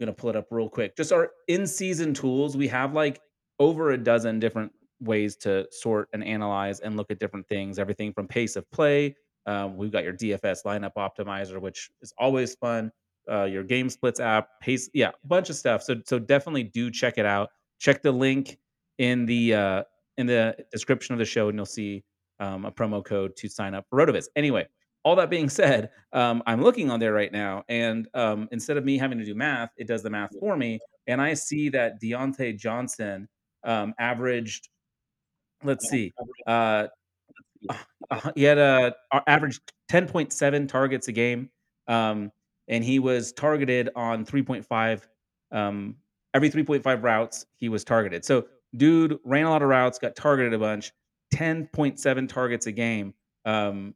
I'm 0.00 0.06
gonna 0.06 0.14
pull 0.14 0.30
it 0.30 0.36
up 0.36 0.48
real 0.50 0.68
quick. 0.68 0.96
Just 0.96 1.12
our 1.12 1.30
in-season 1.46 2.14
tools. 2.14 2.56
We 2.56 2.68
have 2.68 2.94
like 2.94 3.20
over 3.60 3.92
a 3.92 3.98
dozen 3.98 4.40
different 4.40 4.72
ways 5.00 5.36
to 5.36 5.66
sort 5.70 6.08
and 6.12 6.24
analyze 6.24 6.80
and 6.80 6.96
look 6.96 7.10
at 7.10 7.20
different 7.20 7.46
things. 7.48 7.78
Everything 7.78 8.12
from 8.12 8.26
pace 8.26 8.56
of 8.56 8.68
play. 8.72 9.14
Um, 9.46 9.76
we've 9.76 9.92
got 9.92 10.04
your 10.04 10.14
DFS 10.14 10.64
lineup 10.64 10.92
optimizer, 10.96 11.60
which 11.60 11.90
is 12.02 12.12
always 12.18 12.54
fun. 12.54 12.90
Uh, 13.30 13.44
your 13.44 13.62
game 13.62 13.88
splits 13.88 14.20
app, 14.20 14.48
pace, 14.60 14.90
yeah, 14.92 15.08
a 15.08 15.26
bunch 15.26 15.50
of 15.50 15.56
stuff. 15.56 15.82
So 15.82 15.96
so 16.04 16.18
definitely 16.18 16.64
do 16.64 16.90
check 16.90 17.18
it 17.18 17.26
out. 17.26 17.50
Check 17.78 18.02
the 18.02 18.12
link 18.12 18.58
in 18.98 19.26
the 19.26 19.54
uh, 19.54 19.82
in 20.18 20.26
the 20.26 20.56
description 20.70 21.14
of 21.14 21.18
the 21.18 21.24
show, 21.24 21.48
and 21.48 21.58
you'll 21.58 21.66
see 21.66 22.04
um, 22.40 22.64
a 22.64 22.72
promo 22.72 23.04
code 23.04 23.36
to 23.36 23.48
sign 23.48 23.74
up 23.74 23.86
for 23.88 23.98
Rotoviz. 23.98 24.26
Anyway, 24.36 24.66
all 25.04 25.16
that 25.16 25.30
being 25.30 25.48
said, 25.48 25.90
um, 26.12 26.42
I'm 26.46 26.62
looking 26.62 26.90
on 26.90 27.00
there 27.00 27.12
right 27.12 27.32
now, 27.32 27.64
and 27.68 28.08
um, 28.14 28.48
instead 28.52 28.76
of 28.76 28.84
me 28.84 28.98
having 28.98 29.18
to 29.18 29.24
do 29.24 29.34
math, 29.34 29.70
it 29.76 29.86
does 29.86 30.02
the 30.02 30.10
math 30.10 30.30
for 30.38 30.56
me, 30.56 30.78
and 31.06 31.20
I 31.20 31.34
see 31.34 31.68
that 31.70 32.00
Diontae 32.02 32.58
Johnson 32.58 33.28
um, 33.64 33.94
averaged, 33.98 34.68
let's 35.62 35.88
see, 35.88 36.12
uh, 36.46 36.88
uh, 38.10 38.30
he 38.34 38.42
had 38.42 38.58
a 38.58 38.94
average 39.26 39.60
10.7 39.90 40.68
targets 40.68 41.08
a 41.08 41.12
game, 41.12 41.50
um, 41.88 42.30
and 42.68 42.84
he 42.84 42.98
was 42.98 43.32
targeted 43.32 43.90
on 43.96 44.24
3.5 44.24 45.02
um, 45.52 45.96
every 46.34 46.50
3.5 46.50 47.02
routes 47.02 47.46
he 47.56 47.68
was 47.68 47.84
targeted. 47.84 48.24
So, 48.24 48.46
dude 48.76 49.18
ran 49.24 49.46
a 49.46 49.50
lot 49.50 49.62
of 49.62 49.68
routes, 49.68 49.98
got 49.98 50.16
targeted 50.16 50.52
a 50.52 50.58
bunch, 50.58 50.92
10.7 51.34 52.28
targets 52.28 52.66
a 52.66 52.72
game. 52.72 53.14
Um, 53.44 53.94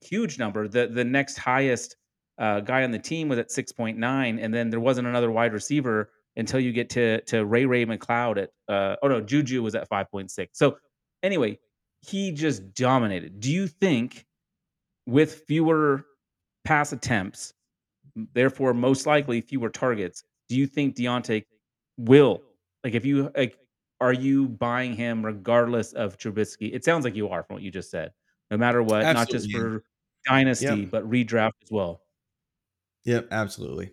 huge 0.00 0.38
number. 0.38 0.68
The 0.68 0.86
the 0.86 1.04
next 1.04 1.38
highest 1.38 1.96
uh, 2.38 2.60
guy 2.60 2.84
on 2.84 2.90
the 2.90 2.98
team 2.98 3.28
was 3.28 3.38
at 3.38 3.48
6.9, 3.48 3.98
and 4.42 4.54
then 4.54 4.70
there 4.70 4.80
wasn't 4.80 5.06
another 5.06 5.30
wide 5.30 5.52
receiver 5.52 6.10
until 6.36 6.60
you 6.60 6.72
get 6.72 6.90
to 6.90 7.20
to 7.22 7.44
Ray-Ray 7.44 7.86
McCloud 7.86 8.38
at 8.38 8.50
uh, 8.72 8.96
oh 9.02 9.08
no, 9.08 9.20
Juju 9.20 9.62
was 9.62 9.74
at 9.74 9.88
5.6. 9.88 10.48
So 10.52 10.76
anyway, 11.22 11.58
he 12.06 12.32
just 12.32 12.74
dominated. 12.74 13.40
Do 13.40 13.50
you 13.50 13.66
think 13.66 14.26
with 15.06 15.42
fewer 15.46 16.04
pass 16.64 16.92
attempts, 16.92 17.52
therefore 18.34 18.74
most 18.74 19.06
likely 19.06 19.40
fewer 19.40 19.70
targets, 19.70 20.24
do 20.48 20.56
you 20.56 20.66
think 20.66 20.96
Diontae 20.96 21.44
will 21.96 22.42
like 22.82 22.94
if 22.94 23.04
you 23.04 23.30
like 23.36 23.56
are 24.00 24.12
you 24.12 24.48
buying 24.48 24.94
him 24.94 25.24
regardless 25.24 25.92
of 25.92 26.18
Trubisky? 26.18 26.74
It 26.74 26.84
sounds 26.84 27.04
like 27.04 27.14
you 27.14 27.28
are 27.28 27.42
from 27.42 27.54
what 27.54 27.62
you 27.62 27.70
just 27.70 27.90
said. 27.90 28.12
No 28.50 28.56
matter 28.56 28.82
what, 28.82 29.02
not 29.02 29.30
just 29.30 29.50
for 29.50 29.82
dynasty, 30.28 30.66
Yep. 30.66 30.90
but 30.90 31.08
redraft 31.08 31.52
as 31.62 31.70
well. 31.70 32.02
Yep, 33.04 33.28
absolutely. 33.30 33.92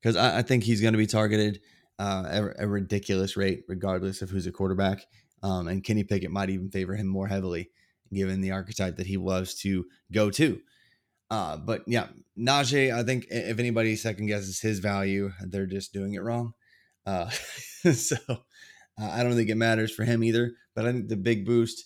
Because 0.00 0.16
I, 0.16 0.38
I 0.38 0.42
think 0.42 0.64
he's 0.64 0.80
going 0.80 0.92
to 0.92 0.98
be 0.98 1.06
targeted 1.06 1.60
uh, 1.98 2.24
at 2.28 2.42
a 2.58 2.68
ridiculous 2.68 3.36
rate, 3.36 3.64
regardless 3.68 4.22
of 4.22 4.30
who's 4.30 4.46
a 4.46 4.52
quarterback. 4.52 5.06
Um, 5.42 5.68
and 5.68 5.84
Kenny 5.84 6.04
Pickett 6.04 6.30
might 6.30 6.50
even 6.50 6.70
favor 6.70 6.94
him 6.94 7.06
more 7.06 7.28
heavily, 7.28 7.70
given 8.12 8.40
the 8.40 8.52
archetype 8.52 8.96
that 8.96 9.06
he 9.06 9.16
loves 9.16 9.54
to 9.56 9.86
go 10.12 10.30
to. 10.30 10.60
Uh, 11.30 11.56
but 11.56 11.82
yeah, 11.86 12.08
Najee, 12.38 12.92
I 12.92 13.02
think 13.02 13.26
if 13.30 13.58
anybody 13.58 13.96
second 13.96 14.26
guesses 14.26 14.60
his 14.60 14.78
value, 14.78 15.30
they're 15.40 15.66
just 15.66 15.92
doing 15.92 16.14
it 16.14 16.22
wrong. 16.22 16.54
Uh, 17.04 17.28
so 17.92 18.16
uh, 18.28 18.34
I 18.98 19.22
don't 19.22 19.34
think 19.34 19.50
it 19.50 19.56
matters 19.56 19.94
for 19.94 20.04
him 20.04 20.24
either. 20.24 20.52
But 20.74 20.86
I 20.86 20.92
think 20.92 21.08
the 21.08 21.16
big 21.16 21.44
boost 21.44 21.84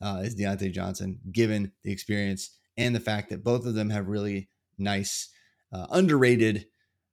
uh, 0.00 0.22
is 0.24 0.34
Diontae 0.34 0.72
Johnson, 0.72 1.20
given 1.30 1.72
the 1.84 1.92
experience 1.92 2.56
and 2.76 2.94
the 2.94 3.00
fact 3.00 3.30
that 3.30 3.44
both 3.44 3.66
of 3.66 3.74
them 3.74 3.90
have 3.90 4.08
really 4.08 4.48
nice, 4.78 5.28
uh, 5.72 5.86
underrated 5.90 6.66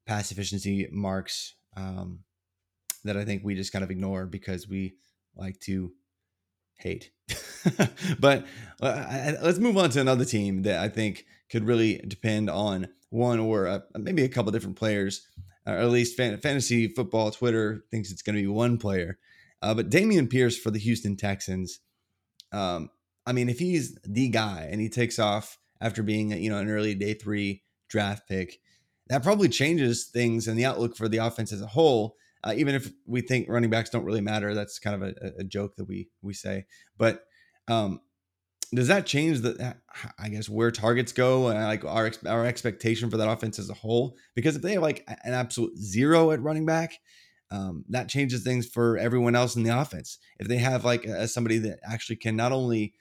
pass 0.06 0.32
efficiency 0.32 0.88
marks 0.92 1.56
um, 1.76 2.20
that 3.04 3.18
I 3.18 3.26
think 3.26 3.44
we 3.44 3.56
just 3.56 3.72
kind 3.72 3.84
of 3.84 3.92
ignore 3.92 4.26
because 4.26 4.68
we 4.68 4.96
like 5.40 5.60
to 5.62 5.92
hate. 6.78 7.12
but 8.20 8.46
uh, 8.82 9.34
let's 9.42 9.60
move 9.60 9.78
on 9.78 9.90
to 9.92 10.02
another 10.02 10.26
team 10.26 10.64
that 10.64 10.80
I 10.80 10.90
think 10.90 11.26
could 11.50 11.66
really 11.66 11.98
depend 12.08 12.50
on 12.50 12.88
one 13.10 13.40
or 13.40 13.68
uh, 13.68 13.80
maybe 13.98 14.24
a 14.24 14.30
couple 14.30 14.52
different 14.52 14.78
players, 14.78 15.28
or 15.66 15.74
at 15.74 15.90
least 15.90 16.16
fan- 16.16 16.38
fantasy 16.40 16.88
football 16.88 17.32
Twitter 17.32 17.84
thinks 17.92 18.12
it's 18.12 18.22
going 18.22 18.36
to 18.36 18.42
be 18.42 18.48
one 18.48 18.78
player. 18.78 19.18
Uh, 19.62 19.74
but 19.74 19.90
Dameon 19.90 20.30
Pierce 20.30 20.58
for 20.58 20.72
the 20.72 20.80
Houston 20.80 21.16
Texans. 21.16 21.80
Um, 22.52 22.90
I 23.26 23.34
mean, 23.34 23.50
if 23.50 23.60
he's 23.60 23.98
the 24.04 24.30
guy 24.30 24.68
and 24.72 24.80
he 24.80 24.90
takes 24.90 25.20
off 25.20 25.58
after 25.82 26.02
being, 26.02 26.32
you 26.32 26.50
know, 26.50 26.58
an 26.58 26.70
early 26.70 26.96
day 26.96 27.14
three 27.14 27.64
draft 27.90 28.28
pick, 28.28 28.60
that 29.08 29.24
probably 29.24 29.50
changes 29.50 30.06
things 30.06 30.48
and 30.48 30.58
the 30.58 30.66
outlook 30.66 30.96
for 30.96 31.10
the 31.10 31.18
offense 31.18 31.52
as 31.52 31.62
a 31.62 31.68
whole. 31.68 32.16
Uh, 32.44 32.54
even 32.56 32.76
if 32.76 32.92
we 33.06 33.22
think 33.22 33.50
running 33.50 33.70
backs 33.70 33.90
don't 33.90 34.06
really 34.06 34.22
matter, 34.22 34.54
that's 34.54 34.80
kind 34.80 35.02
of 35.02 35.10
a, 35.10 35.34
a 35.40 35.44
joke 35.44 35.76
that 35.76 35.86
we 35.86 36.10
we 36.22 36.34
say. 36.34 36.66
But 36.98 37.26
um, 37.68 38.02
does 38.74 38.88
that 38.88 39.06
change 39.06 39.42
the 39.42 39.76
I 40.18 40.30
guess 40.30 40.48
where 40.48 40.72
targets 40.72 41.12
go 41.12 41.48
and 41.48 41.60
like 41.64 41.84
our 41.84 42.12
our 42.28 42.46
expectation 42.46 43.10
for 43.10 43.18
that 43.18 43.30
offense 43.30 43.60
as 43.60 43.70
a 43.70 43.74
whole? 43.74 44.16
Because 44.36 44.56
if 44.56 44.62
they 44.62 44.74
have 44.74 44.84
like 44.84 45.04
an 45.08 45.34
absolute 45.34 45.78
zero 45.78 46.32
at 46.32 46.42
running 46.42 46.66
back, 46.66 47.00
um, 47.52 47.84
that 47.90 48.10
changes 48.10 48.44
things 48.44 48.68
for 48.68 48.98
everyone 48.98 49.36
else 49.36 49.56
in 49.56 49.64
the 49.64 49.78
offense. 49.78 50.20
If 50.40 50.48
they 50.48 50.58
have 50.58 50.86
like 50.86 51.06
a, 51.06 51.28
somebody 51.28 51.58
that 51.60 51.80
actually 51.84 52.18
can 52.18 52.36
not 52.36 52.52
only 52.52 52.94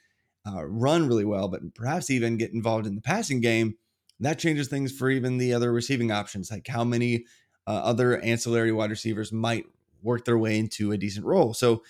uh, 0.46 0.64
run 0.64 1.06
really 1.06 1.24
well, 1.24 1.48
but 1.48 1.74
perhaps 1.74 2.10
even 2.10 2.38
get 2.38 2.52
involved 2.52 2.86
in 2.86 2.94
the 2.94 3.02
passing 3.02 3.40
game, 3.40 3.74
that 4.20 4.38
changes 4.38 4.68
things 4.68 4.90
for 4.90 5.10
even 5.10 5.36
the 5.36 5.52
other 5.52 5.72
receiving 5.72 6.10
options. 6.10 6.50
Like 6.50 6.66
how 6.66 6.82
many 6.82 7.24
uh, 7.68 7.82
other 7.84 8.18
ancillary 8.20 8.72
wide 8.72 8.88
receivers 8.88 9.30
might 9.30 9.66
work 10.02 10.24
their 10.24 10.38
way 10.38 10.58
into 10.58 10.90
a 10.90 10.96
decent 10.96 11.26
role. 11.26 11.52
So, 11.52 11.82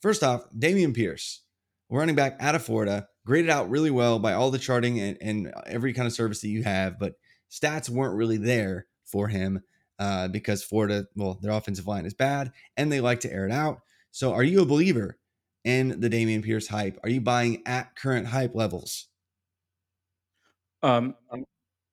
first 0.00 0.22
off, 0.22 0.44
Dameon 0.56 0.94
Pierce, 0.94 1.40
running 1.90 2.14
back 2.14 2.36
out 2.38 2.54
of 2.54 2.64
Florida, 2.64 3.08
graded 3.26 3.50
out 3.50 3.68
really 3.68 3.90
well 3.90 4.20
by 4.20 4.32
all 4.32 4.52
the 4.52 4.60
charting 4.60 5.00
and, 5.00 5.18
and 5.20 5.52
every 5.66 5.92
kind 5.92 6.06
of 6.06 6.12
service 6.12 6.40
that 6.42 6.48
you 6.48 6.62
have, 6.62 7.00
but 7.00 7.14
stats 7.50 7.90
weren't 7.90 8.14
really 8.14 8.36
there 8.36 8.86
for 9.04 9.26
him 9.26 9.62
uh, 9.98 10.28
because 10.28 10.62
Florida, 10.62 11.06
well, 11.16 11.36
their 11.42 11.50
offensive 11.50 11.88
line 11.88 12.06
is 12.06 12.14
bad 12.14 12.52
and 12.76 12.92
they 12.92 13.00
like 13.00 13.20
to 13.20 13.32
air 13.32 13.44
it 13.44 13.52
out. 13.52 13.80
So, 14.12 14.32
are 14.32 14.44
you 14.44 14.62
a 14.62 14.66
believer 14.66 15.18
in 15.64 16.00
the 16.00 16.08
Dameon 16.08 16.44
Pierce 16.44 16.68
hype? 16.68 17.00
Are 17.02 17.10
you 17.10 17.20
buying 17.20 17.60
at 17.66 17.96
current 17.96 18.28
hype 18.28 18.54
levels? 18.54 19.08
Um, 20.80 21.16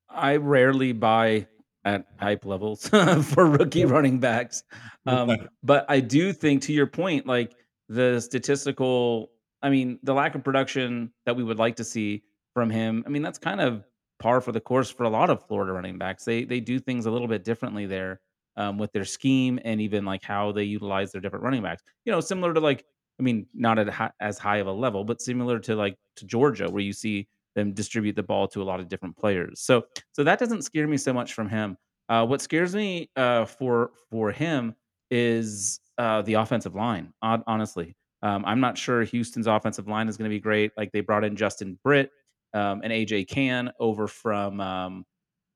I 0.07 0.35
rarely 0.35 0.91
buy 0.91 1.47
at 1.85 2.05
hype 2.19 2.45
levels 2.45 2.87
for 3.23 3.45
rookie 3.45 3.85
running 3.85 4.19
backs. 4.19 4.63
Um, 5.05 5.35
but 5.63 5.85
I 5.89 5.99
do 5.99 6.33
think, 6.33 6.61
to 6.63 6.73
your 6.73 6.87
point, 6.87 7.25
like 7.25 7.55
the 7.89 8.19
statistical, 8.19 9.31
I 9.61 9.69
mean, 9.69 9.99
the 10.03 10.13
lack 10.13 10.35
of 10.35 10.43
production 10.43 11.11
that 11.25 11.35
we 11.35 11.43
would 11.43 11.59
like 11.59 11.75
to 11.77 11.83
see 11.83 12.23
from 12.53 12.69
him. 12.69 13.03
I 13.05 13.09
mean, 13.09 13.21
that's 13.21 13.39
kind 13.39 13.61
of 13.61 13.83
par 14.19 14.41
for 14.41 14.51
the 14.51 14.61
course 14.61 14.89
for 14.89 15.03
a 15.03 15.09
lot 15.09 15.29
of 15.29 15.45
Florida 15.47 15.73
running 15.73 15.97
backs. 15.97 16.23
They 16.23 16.43
they 16.43 16.59
do 16.59 16.79
things 16.79 17.05
a 17.05 17.11
little 17.11 17.27
bit 17.27 17.43
differently 17.43 17.85
there 17.85 18.21
um, 18.55 18.77
with 18.77 18.91
their 18.91 19.05
scheme 19.05 19.59
and 19.65 19.81
even 19.81 20.05
like 20.05 20.23
how 20.23 20.51
they 20.51 20.63
utilize 20.63 21.11
their 21.11 21.21
different 21.21 21.43
running 21.43 21.63
backs. 21.63 21.83
You 22.05 22.11
know, 22.11 22.21
similar 22.21 22.53
to 22.53 22.59
like, 22.59 22.85
I 23.19 23.23
mean, 23.23 23.47
not 23.53 23.79
at 23.79 24.13
as 24.19 24.37
high 24.37 24.57
of 24.57 24.67
a 24.67 24.71
level, 24.71 25.03
but 25.03 25.21
similar 25.21 25.59
to 25.59 25.75
like 25.75 25.95
to 26.17 26.25
Georgia, 26.25 26.69
where 26.69 26.83
you 26.83 26.93
see 26.93 27.27
them 27.55 27.73
distribute 27.73 28.15
the 28.15 28.23
ball 28.23 28.47
to 28.49 28.61
a 28.61 28.65
lot 28.65 28.79
of 28.79 28.87
different 28.87 29.17
players. 29.17 29.61
So 29.61 29.83
so 30.11 30.23
that 30.23 30.39
doesn't 30.39 30.63
scare 30.63 30.87
me 30.87 30.97
so 30.97 31.13
much 31.13 31.33
from 31.33 31.49
him. 31.49 31.77
Uh, 32.09 32.25
what 32.25 32.41
scares 32.41 32.75
me 32.75 33.09
uh, 33.15 33.45
for 33.45 33.91
for 34.09 34.31
him 34.31 34.75
is 35.09 35.79
uh, 35.97 36.21
the 36.21 36.35
offensive 36.35 36.75
line. 36.75 37.13
Honestly, 37.21 37.95
um, 38.21 38.43
I'm 38.45 38.59
not 38.59 38.77
sure 38.77 39.03
Houston's 39.03 39.47
offensive 39.47 39.87
line 39.87 40.07
is 40.07 40.17
going 40.17 40.29
to 40.29 40.35
be 40.35 40.39
great. 40.39 40.71
Like 40.77 40.91
they 40.91 41.01
brought 41.01 41.23
in 41.23 41.35
Justin 41.35 41.79
Britt 41.83 42.11
um, 42.53 42.81
and 42.83 42.91
AJ 42.91 43.29
Cann 43.29 43.71
over 43.79 44.07
from 44.07 44.59
um, 44.59 45.05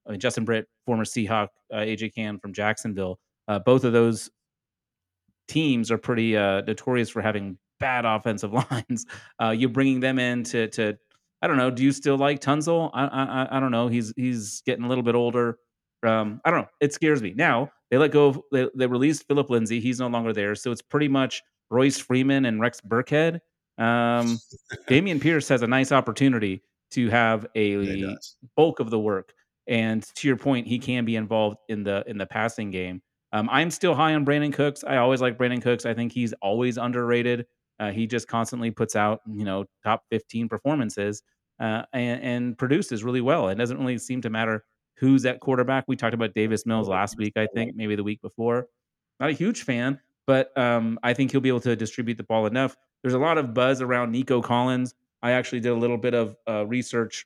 I 0.08 0.12
mean, 0.12 0.20
Justin 0.20 0.46
Britt, 0.46 0.68
former 0.86 1.04
Seahawk, 1.04 1.50
uh, 1.74 1.78
AJ 1.78 2.14
Cann 2.16 2.40
from 2.40 2.54
Jacksonville. 2.54 3.20
Uh, 3.48 3.60
both 3.60 3.84
of 3.84 3.94
those 3.94 4.30
teams 5.48 5.92
are 5.92 5.98
pretty 5.98 6.38
uh, 6.38 6.62
notorious 6.62 7.10
for 7.10 7.22
having 7.22 7.58
bad 7.80 8.06
offensive 8.06 8.54
lines. 8.54 9.06
you're 9.54 9.70
bringing 9.70 10.00
them 10.00 10.20
in 10.20 10.44
to 10.44 10.68
to 10.70 10.98
I 11.42 11.48
don't 11.48 11.58
know. 11.58 11.70
Do 11.70 11.84
you 11.84 11.92
still 11.92 12.18
like 12.18 12.40
Tunsil? 12.40 12.90
I, 12.94 13.06
I 13.06 13.58
I 13.58 13.60
don't 13.60 13.72
know. 13.72 13.88
He's 13.88 14.14
he's 14.16 14.62
getting 14.66 14.86
a 14.86 14.88
little 14.88 15.04
bit 15.04 15.16
older. 15.16 15.60
Um, 16.04 16.42
I 16.46 16.52
don't 16.52 16.62
know. 16.62 16.68
It 16.82 16.94
scares 16.94 17.22
me. 17.22 17.34
Now 17.36 17.72
they 17.92 17.98
let 17.98 18.12
go. 18.12 18.28
Of, 18.28 18.42
they, 18.52 18.68
they 18.76 18.88
released 18.88 19.28
Phillip 19.28 19.50
Lindsay. 19.50 19.80
He's 19.80 20.00
no 20.00 20.08
longer 20.08 20.34
there. 20.34 20.56
So 20.56 20.72
it's 20.72 20.82
pretty 20.82 21.08
much 21.08 21.42
Royce 21.70 21.98
Freeman 21.98 22.46
and 22.46 22.60
Rex 22.60 22.82
Burkhead. 22.82 23.40
Um, 23.78 24.40
Dameon 24.88 25.22
Pierce 25.22 25.48
has 25.50 25.62
a 25.62 25.68
nice 25.68 25.92
opportunity 25.92 26.62
to 26.92 27.10
have 27.10 27.46
a 27.56 28.16
bulk 28.56 28.80
of 28.80 28.90
the 28.90 29.00
work. 29.00 29.34
And 29.68 30.04
to 30.16 30.28
your 30.28 30.38
point, 30.38 30.68
he 30.68 30.78
can 30.80 31.06
be 31.06 31.16
involved 31.16 31.58
in 31.70 31.84
the 31.84 32.04
in 32.08 32.18
the 32.18 32.26
passing 32.26 32.72
game. 32.72 33.02
Um, 33.34 33.50
I'm 33.52 33.72
still 33.72 33.96
high 33.96 34.14
on 34.14 34.26
Brandin 34.26 34.54
Cooks. 34.54 34.84
I 34.86 34.98
always 34.98 35.22
like 35.22 35.38
Brandin 35.38 35.62
Cooks. 35.62 35.86
I 35.86 35.94
think 35.94 36.12
he's 36.12 36.34
always 36.42 36.78
underrated. 36.78 37.48
Uh, 37.80 37.92
he 37.92 38.08
just 38.08 38.28
constantly 38.28 38.72
puts 38.72 38.96
out, 38.96 39.22
you 39.28 39.44
know, 39.44 39.66
top 39.84 40.04
15 40.10 40.48
performances 40.48 41.24
uh, 41.60 41.84
and, 41.94 42.22
and, 42.24 42.58
produces 42.58 43.04
really 43.04 43.22
well. 43.22 43.50
It 43.50 43.56
doesn't 43.56 43.78
really 43.78 43.98
seem 43.98 44.22
to 44.22 44.30
matter 44.30 44.64
who's 44.98 45.26
at 45.26 45.40
quarterback. 45.40 45.86
We 45.88 45.96
talked 45.96 46.14
about 46.14 46.34
Davis 46.34 46.66
Mills 46.66 46.88
last 46.88 47.18
week, 47.18 47.34
I 47.36 47.48
think, 47.54 47.76
maybe 47.76 47.96
the 47.96 48.04
week 48.04 48.22
before. 48.22 48.68
Not 49.20 49.30
a 49.30 49.34
huge 49.34 49.64
fan, 49.64 50.00
but 50.28 50.58
um, 50.58 51.00
I 51.04 51.14
think 51.14 51.32
he'll 51.32 51.42
be 51.42 51.50
able 51.50 51.62
to 51.62 51.76
distribute 51.76 52.18
the 52.18 52.24
ball 52.24 52.46
enough. 52.46 52.76
There's 53.02 53.14
a 53.14 53.20
lot 53.20 53.38
of 53.38 53.54
buzz 53.54 53.82
around 53.82 54.12
Nico 54.12 54.42
Collins. 54.42 54.96
I 55.22 55.32
actually 55.32 55.60
did 55.60 55.72
a 55.72 55.76
little 55.76 55.98
bit 55.98 56.14
of 56.14 56.36
uh, 56.48 56.66
research 56.66 57.26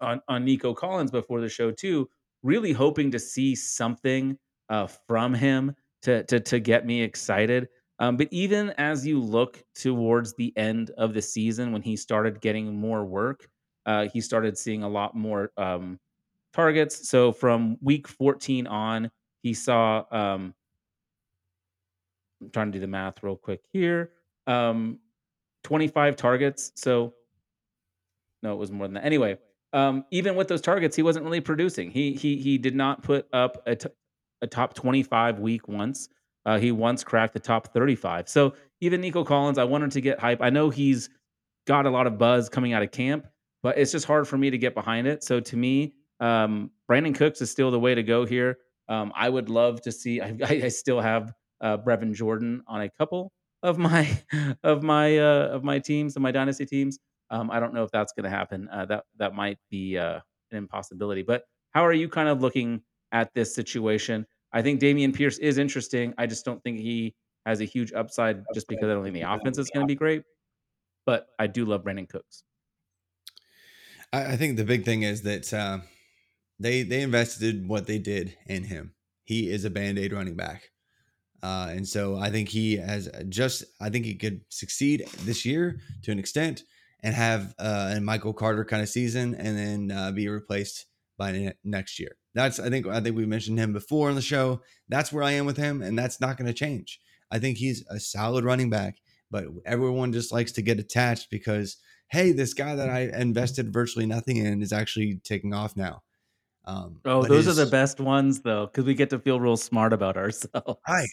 on, 0.00 0.20
on 0.28 0.44
Nico 0.44 0.74
Collins 0.74 1.10
before 1.10 1.40
the 1.40 1.48
show 1.48 1.70
too, 1.70 2.08
really 2.42 2.72
hoping 2.72 3.10
to 3.10 3.18
see 3.18 3.54
something 3.54 4.38
uh, 4.68 4.86
from 4.86 5.34
him 5.34 5.74
to, 6.02 6.22
to 6.24 6.40
to 6.40 6.60
get 6.60 6.86
me 6.86 7.02
excited. 7.02 7.68
Um, 7.98 8.16
but 8.16 8.28
even 8.30 8.70
as 8.76 9.06
you 9.06 9.20
look 9.20 9.62
towards 9.74 10.34
the 10.34 10.52
end 10.56 10.90
of 10.98 11.14
the 11.14 11.22
season, 11.22 11.72
when 11.72 11.82
he 11.82 11.96
started 11.96 12.40
getting 12.40 12.74
more 12.76 13.04
work, 13.04 13.48
uh, 13.86 14.08
he 14.12 14.20
started 14.20 14.58
seeing 14.58 14.82
a 14.82 14.88
lot 14.88 15.14
more 15.14 15.50
um, 15.56 15.98
targets. 16.52 17.08
So 17.08 17.32
from 17.32 17.78
week 17.80 18.08
14 18.08 18.66
on, 18.66 19.10
he 19.42 19.54
saw. 19.54 20.04
Um, 20.10 20.54
I'm 22.42 22.50
trying 22.50 22.66
to 22.66 22.72
do 22.72 22.80
the 22.80 22.86
math 22.86 23.22
real 23.22 23.36
quick 23.36 23.60
here. 23.72 24.10
Um, 24.46 24.98
25 25.64 26.16
targets. 26.16 26.72
So 26.74 27.14
no, 28.42 28.52
it 28.52 28.56
was 28.56 28.70
more 28.70 28.86
than 28.86 28.94
that. 28.94 29.04
Anyway, 29.04 29.38
um, 29.72 30.04
even 30.10 30.36
with 30.36 30.48
those 30.48 30.60
targets, 30.60 30.94
he 30.94 31.02
wasn't 31.02 31.24
really 31.24 31.40
producing. 31.40 31.90
He 31.90 32.12
he 32.12 32.36
he 32.36 32.58
did 32.58 32.74
not 32.76 33.02
put 33.02 33.26
up 33.32 33.62
a, 33.66 33.74
t- 33.74 33.88
a 34.42 34.46
top 34.46 34.74
25 34.74 35.40
week 35.40 35.66
once. 35.68 36.08
Uh, 36.46 36.58
he 36.58 36.72
once 36.72 37.04
cracked 37.04 37.34
the 37.34 37.40
top 37.40 37.72
35. 37.74 38.28
So 38.28 38.54
even 38.80 39.00
Nico 39.00 39.24
Collins, 39.24 39.58
I 39.58 39.64
wanted 39.64 39.90
to 39.90 40.00
get 40.00 40.20
hype. 40.20 40.40
I 40.40 40.48
know 40.48 40.70
he's 40.70 41.10
got 41.66 41.84
a 41.86 41.90
lot 41.90 42.06
of 42.06 42.16
buzz 42.16 42.48
coming 42.48 42.72
out 42.72 42.82
of 42.82 42.92
camp, 42.92 43.26
but 43.62 43.76
it's 43.76 43.92
just 43.92 44.06
hard 44.06 44.28
for 44.28 44.38
me 44.38 44.50
to 44.50 44.56
get 44.56 44.74
behind 44.74 45.08
it. 45.08 45.24
So 45.24 45.40
to 45.40 45.56
me, 45.56 45.94
um, 46.20 46.70
Brandin 46.88 47.14
Cooks 47.14 47.42
is 47.42 47.50
still 47.50 47.70
the 47.70 47.80
way 47.80 47.94
to 47.94 48.02
go 48.02 48.24
here. 48.24 48.58
Um, 48.88 49.12
I 49.14 49.28
would 49.28 49.50
love 49.50 49.82
to 49.82 49.92
see. 49.92 50.20
I, 50.22 50.36
I 50.48 50.68
still 50.68 51.00
have 51.00 51.32
uh, 51.60 51.78
Brevin 51.78 52.14
Jordan 52.14 52.62
on 52.68 52.82
a 52.82 52.90
couple 52.90 53.32
of 53.62 53.78
my 53.78 54.08
of 54.62 54.82
my 54.82 55.18
uh, 55.18 55.48
of 55.48 55.64
my 55.64 55.78
teams 55.80 56.16
of 56.16 56.22
my 56.22 56.30
dynasty 56.30 56.64
teams. 56.66 56.98
Um, 57.30 57.50
I 57.50 57.58
don't 57.58 57.74
know 57.74 57.82
if 57.82 57.90
that's 57.90 58.12
going 58.12 58.24
to 58.24 58.30
happen. 58.30 58.68
Uh, 58.72 58.86
that 58.86 59.04
that 59.18 59.34
might 59.34 59.58
be 59.70 59.98
uh, 59.98 60.20
an 60.52 60.58
impossibility. 60.58 61.22
But 61.22 61.42
how 61.72 61.84
are 61.84 61.92
you 61.92 62.08
kind 62.08 62.28
of 62.28 62.40
looking 62.40 62.82
at 63.10 63.34
this 63.34 63.54
situation? 63.54 64.26
I 64.52 64.62
think 64.62 64.80
Dameon 64.80 65.14
Pierce 65.14 65.38
is 65.38 65.58
interesting. 65.58 66.14
I 66.18 66.26
just 66.26 66.44
don't 66.44 66.62
think 66.62 66.78
he 66.78 67.14
has 67.44 67.60
a 67.60 67.64
huge 67.64 67.92
upside 67.92 68.44
just 68.54 68.68
because 68.68 68.88
I 68.88 68.94
don't 68.94 69.02
think 69.02 69.14
the 69.14 69.22
offense 69.22 69.58
is 69.58 69.70
going 69.70 69.86
to 69.86 69.90
be 69.90 69.94
great. 69.96 70.22
But 71.04 71.28
I 71.38 71.46
do 71.46 71.64
love 71.64 71.84
Brandin 71.84 72.08
Cooks. 72.08 72.42
I, 74.12 74.32
I 74.32 74.36
think 74.36 74.56
the 74.56 74.64
big 74.64 74.84
thing 74.84 75.02
is 75.02 75.22
that 75.22 75.52
uh, 75.52 75.78
they 76.58 76.82
they 76.82 77.02
invested 77.02 77.68
what 77.68 77.86
they 77.86 77.98
did 77.98 78.36
in 78.46 78.64
him. 78.64 78.94
He 79.24 79.50
is 79.50 79.64
a 79.64 79.70
band 79.70 79.98
aid 79.98 80.12
running 80.12 80.36
back. 80.36 80.70
Uh, 81.42 81.68
and 81.70 81.86
so 81.86 82.16
I 82.16 82.30
think 82.30 82.48
he 82.48 82.76
has 82.76 83.08
just, 83.28 83.64
I 83.80 83.90
think 83.90 84.04
he 84.04 84.14
could 84.14 84.40
succeed 84.48 85.06
this 85.20 85.44
year 85.44 85.80
to 86.02 86.10
an 86.10 86.18
extent 86.18 86.64
and 87.02 87.14
have 87.14 87.54
uh, 87.58 87.94
a 87.96 88.00
Michael 88.00 88.32
Carter 88.32 88.64
kind 88.64 88.82
of 88.82 88.88
season 88.88 89.34
and 89.34 89.56
then 89.56 89.96
uh, 89.96 90.12
be 90.12 90.28
replaced 90.28 90.86
by 91.16 91.54
next 91.64 91.98
year. 91.98 92.16
That's 92.34 92.60
I 92.60 92.68
think 92.68 92.86
I 92.86 93.00
think 93.00 93.16
we 93.16 93.26
mentioned 93.26 93.58
him 93.58 93.72
before 93.72 94.08
on 94.08 94.14
the 94.14 94.22
show. 94.22 94.60
That's 94.88 95.12
where 95.12 95.22
I 95.22 95.32
am 95.32 95.46
with 95.46 95.56
him, 95.56 95.82
and 95.82 95.98
that's 95.98 96.20
not 96.20 96.36
going 96.36 96.46
to 96.46 96.52
change. 96.52 97.00
I 97.30 97.38
think 97.38 97.58
he's 97.58 97.84
a 97.90 97.98
solid 97.98 98.44
running 98.44 98.70
back, 98.70 98.98
but 99.30 99.46
everyone 99.64 100.12
just 100.12 100.32
likes 100.32 100.52
to 100.52 100.62
get 100.62 100.78
attached 100.78 101.30
because 101.30 101.78
hey, 102.08 102.32
this 102.32 102.54
guy 102.54 102.74
that 102.76 102.88
I 102.88 103.10
invested 103.18 103.72
virtually 103.72 104.06
nothing 104.06 104.36
in 104.36 104.62
is 104.62 104.72
actually 104.72 105.20
taking 105.24 105.52
off 105.52 105.76
now. 105.76 106.02
Um, 106.64 107.00
oh, 107.04 107.24
those 107.24 107.48
are 107.48 107.64
the 107.64 107.70
best 107.70 108.00
ones 108.00 108.42
though, 108.42 108.66
because 108.66 108.84
we 108.84 108.94
get 108.94 109.10
to 109.10 109.18
feel 109.18 109.40
real 109.40 109.56
smart 109.56 109.92
about 109.92 110.16
ourselves. 110.16 110.80
Right, 110.88 111.08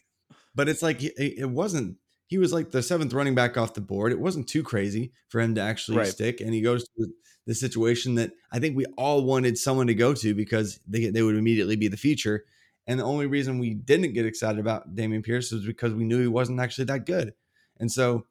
but 0.56 0.68
it's 0.68 0.82
like 0.82 0.98
it 1.02 1.50
wasn't. 1.50 1.98
He 2.28 2.38
was 2.38 2.52
like 2.52 2.72
the 2.72 2.82
seventh 2.82 3.13
running 3.13 3.36
back 3.36 3.58
off 3.58 3.76
the 3.76 3.82
board. 3.82 4.12
It 4.12 4.20
wasn't 4.20 4.48
too 4.48 4.63
crazy 4.63 5.13
for 5.30 5.39
him 5.39 5.56
to 5.56 5.62
actually 5.62 6.00
right. 6.00 6.08
stick, 6.08 6.42
and 6.42 6.54
he 6.54 6.62
goes 6.62 6.84
to 6.84 7.08
the 7.46 7.56
situation 7.56 8.16
that 8.16 8.32
I 8.52 8.60
think 8.60 8.78
we 8.78 8.86
all 8.98 9.24
wanted 9.24 9.58
someone 9.58 9.88
to 9.88 9.94
go 9.94 10.14
to 10.14 10.34
because 10.34 10.80
they 10.88 11.10
they 11.10 11.22
would 11.22 11.36
immediately 11.36 11.76
be 11.76 11.88
the 11.88 11.98
feature. 11.98 12.46
And 12.86 13.00
the 13.00 13.06
only 13.06 13.28
reason 13.28 13.60
we 13.60 13.74
didn't 13.74 14.14
get 14.14 14.26
excited 14.26 14.60
about 14.60 14.94
Dameon 14.94 15.24
Pierce 15.24 15.52
was 15.52 15.66
because 15.66 15.94
we 15.94 16.04
knew 16.04 16.22
he 16.22 16.28
wasn't 16.28 16.60
actually 16.60 16.86
that 16.86 17.06
good. 17.06 17.34
And 17.80 17.90
so, 17.90 18.26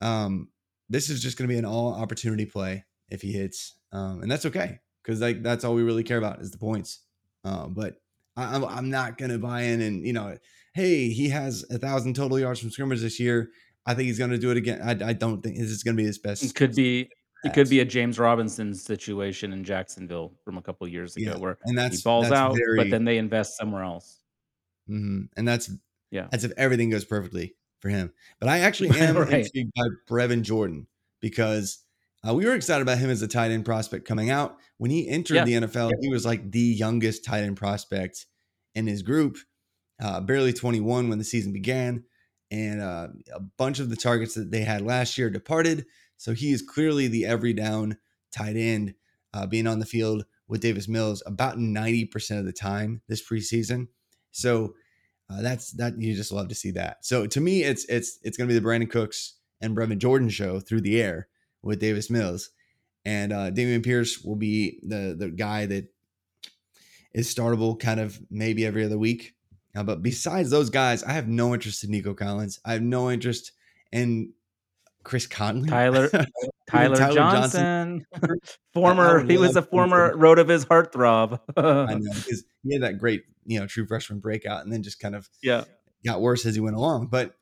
um, 0.00 0.48
this 0.88 1.10
is 1.10 1.22
just 1.22 1.38
going 1.38 1.48
to 1.48 1.52
be 1.52 1.58
an 1.58 1.64
all 1.64 1.94
opportunity 1.94 2.44
play 2.44 2.84
if 3.08 3.22
he 3.22 3.32
hits, 3.32 3.74
um, 3.92 4.22
and 4.22 4.30
that's 4.30 4.46
okay 4.46 4.80
because 5.02 5.20
like 5.20 5.42
that's 5.42 5.64
all 5.64 5.74
we 5.74 5.82
really 5.82 6.04
care 6.04 6.18
about 6.18 6.40
is 6.40 6.50
the 6.50 6.58
points. 6.58 7.00
Uh, 7.44 7.66
but 7.66 8.00
I, 8.36 8.54
I'm 8.54 8.64
I'm 8.64 8.90
not 8.90 9.18
going 9.18 9.30
to 9.30 9.38
buy 9.38 9.62
in 9.62 9.80
and 9.80 10.06
you 10.06 10.12
know, 10.12 10.36
hey, 10.74 11.08
he 11.08 11.30
has 11.30 11.64
a 11.70 11.78
thousand 11.78 12.14
total 12.14 12.38
yards 12.38 12.60
from 12.60 12.70
scrimmage 12.70 13.00
this 13.00 13.18
year. 13.18 13.50
I 13.86 13.94
think 13.94 14.06
he's 14.06 14.18
going 14.18 14.32
to 14.32 14.38
do 14.38 14.50
it 14.50 14.58
again. 14.58 14.82
I, 14.82 15.08
I 15.08 15.12
don't 15.14 15.42
think 15.42 15.56
this 15.56 15.70
is 15.70 15.82
going 15.82 15.96
to 15.96 16.00
be 16.02 16.06
his 16.06 16.18
best. 16.18 16.42
It 16.42 16.54
could 16.54 16.74
be 16.74 17.08
It 17.48 17.54
could 17.54 17.68
be 17.68 17.80
a 17.80 17.84
James 17.84 18.18
Robinson 18.18 18.74
situation 18.74 19.52
in 19.52 19.64
Jacksonville 19.64 20.32
from 20.44 20.56
a 20.58 20.62
couple 20.62 20.86
years 20.88 21.16
ago, 21.16 21.32
Yeah, 21.32 21.36
where 21.36 21.58
and 21.64 21.78
he 21.92 21.98
falls 21.98 22.28
that's 22.28 22.38
out, 22.38 22.56
but 22.76 22.90
then 22.90 23.04
they 23.04 23.18
invest 23.18 23.56
somewhere 23.56 23.82
else. 23.82 24.20
mhm, 24.88 25.28
and 25.36 25.46
that's 25.46 25.70
Yeah, 26.10 26.28
as 26.32 26.44
if 26.44 26.52
everything 26.56 26.90
goes 26.90 27.04
perfectly 27.04 27.56
for 27.80 27.88
him. 27.88 28.12
But 28.40 28.48
I 28.48 28.58
actually 28.60 28.90
am 28.98 29.16
right. 29.16 29.44
intrigued 29.44 29.72
by 29.74 29.84
Brevin 30.08 30.42
Jordan 30.42 30.86
because 31.20 31.84
uh, 32.28 32.34
we 32.34 32.44
were 32.46 32.54
excited 32.54 32.82
about 32.82 32.98
him 32.98 33.10
as 33.10 33.22
a 33.22 33.28
tight 33.28 33.50
end 33.50 33.64
prospect 33.64 34.04
coming 34.06 34.30
out. 34.30 34.56
When 34.78 34.90
he 34.90 35.08
entered 35.08 35.34
Yeah. 35.36 35.44
the 35.44 35.54
NFL, 35.54 35.92
he 36.00 36.08
was 36.08 36.24
like 36.26 36.50
the 36.50 36.60
youngest 36.60 37.24
tight 37.24 37.42
end 37.44 37.56
prospect 37.56 38.26
in 38.74 38.86
his 38.86 39.02
group, 39.02 39.36
uh, 40.00 40.20
barely 40.20 40.52
21 40.52 41.08
when 41.08 41.18
the 41.18 41.24
season 41.24 41.52
began. 41.52 42.04
And 42.50 42.80
uh, 42.80 43.08
a 43.34 43.40
bunch 43.40 43.78
of 43.78 43.90
the 43.90 43.96
targets 43.96 44.34
that 44.34 44.50
they 44.50 44.62
had 44.62 44.80
last 44.80 45.18
year 45.18 45.28
departed. 45.28 45.84
So 46.18 46.34
he 46.34 46.52
is 46.52 46.60
clearly 46.60 47.08
the 47.08 47.24
every 47.24 47.54
down 47.54 47.96
tight 48.30 48.56
end, 48.56 48.94
uh, 49.32 49.46
being 49.46 49.66
on 49.66 49.78
the 49.78 49.86
field 49.86 50.26
with 50.48 50.60
Davis 50.60 50.88
Mills 50.88 51.22
about 51.26 51.56
90% 51.56 52.38
of 52.38 52.44
the 52.44 52.52
time 52.52 53.00
this 53.08 53.26
preseason. 53.26 53.88
So 54.30 54.74
uh, 55.30 55.42
that's 55.42 55.72
that 55.72 56.00
you 56.00 56.14
just 56.14 56.32
love 56.32 56.48
to 56.48 56.54
see 56.54 56.70
that. 56.72 57.04
So 57.04 57.26
to 57.26 57.40
me, 57.40 57.62
it's 57.62 57.84
it's 57.86 58.18
it's 58.22 58.36
going 58.36 58.48
to 58.48 58.54
be 58.54 58.58
the 58.58 58.66
Brandin 58.66 58.90
Cooks 58.90 59.34
and 59.60 59.76
Brevin 59.76 59.98
Jordan 59.98 60.28
show 60.28 60.60
through 60.60 60.80
the 60.82 61.00
air 61.00 61.28
with 61.62 61.80
Davis 61.80 62.08
Mills, 62.10 62.50
and 63.04 63.32
uh, 63.32 63.50
Dameon 63.50 63.84
Pierce 63.84 64.22
will 64.22 64.36
be 64.36 64.80
the 64.82 65.14
the 65.18 65.28
guy 65.28 65.66
that 65.66 65.92
is 67.12 67.32
startable, 67.32 67.78
kind 67.78 68.00
of 68.00 68.18
maybe 68.30 68.64
every 68.64 68.84
other 68.84 68.98
week. 68.98 69.34
Uh, 69.76 69.82
but 69.82 70.02
besides 70.02 70.50
those 70.50 70.70
guys, 70.70 71.02
I 71.04 71.12
have 71.12 71.28
no 71.28 71.52
interest 71.52 71.84
in 71.84 71.90
Nico 71.90 72.14
Collins. 72.14 72.58
I 72.64 72.72
have 72.72 72.82
no 72.82 73.10
interest 73.10 73.52
in 73.92 74.32
Chris 75.04 75.26
Conley, 75.26 75.68
Tyler 75.68 76.08
Tyler, 76.70 76.96
Tyler 76.96 77.14
Johnson, 77.14 78.04
I 78.14 78.28
former 78.74 79.24
he 79.24 79.38
was 79.38 79.56
a 79.56 79.62
former 79.62 80.14
Rotoviz 80.14 80.66
heartthrob. 80.66 81.40
I 81.56 81.94
know 81.94 82.12
because 82.14 82.44
he 82.62 82.74
had 82.74 82.82
that 82.82 82.98
great, 82.98 83.22
you 83.46 83.58
know, 83.58 83.66
true 83.66 83.86
freshman 83.86 84.20
breakout, 84.20 84.64
and 84.64 84.72
then 84.72 84.82
just 84.82 85.00
kind 85.00 85.14
of 85.14 85.28
yeah, 85.42 85.64
got 86.04 86.20
worse 86.20 86.44
as 86.44 86.54
he 86.54 86.60
went 86.60 86.76
along. 86.76 87.06
But 87.06 87.34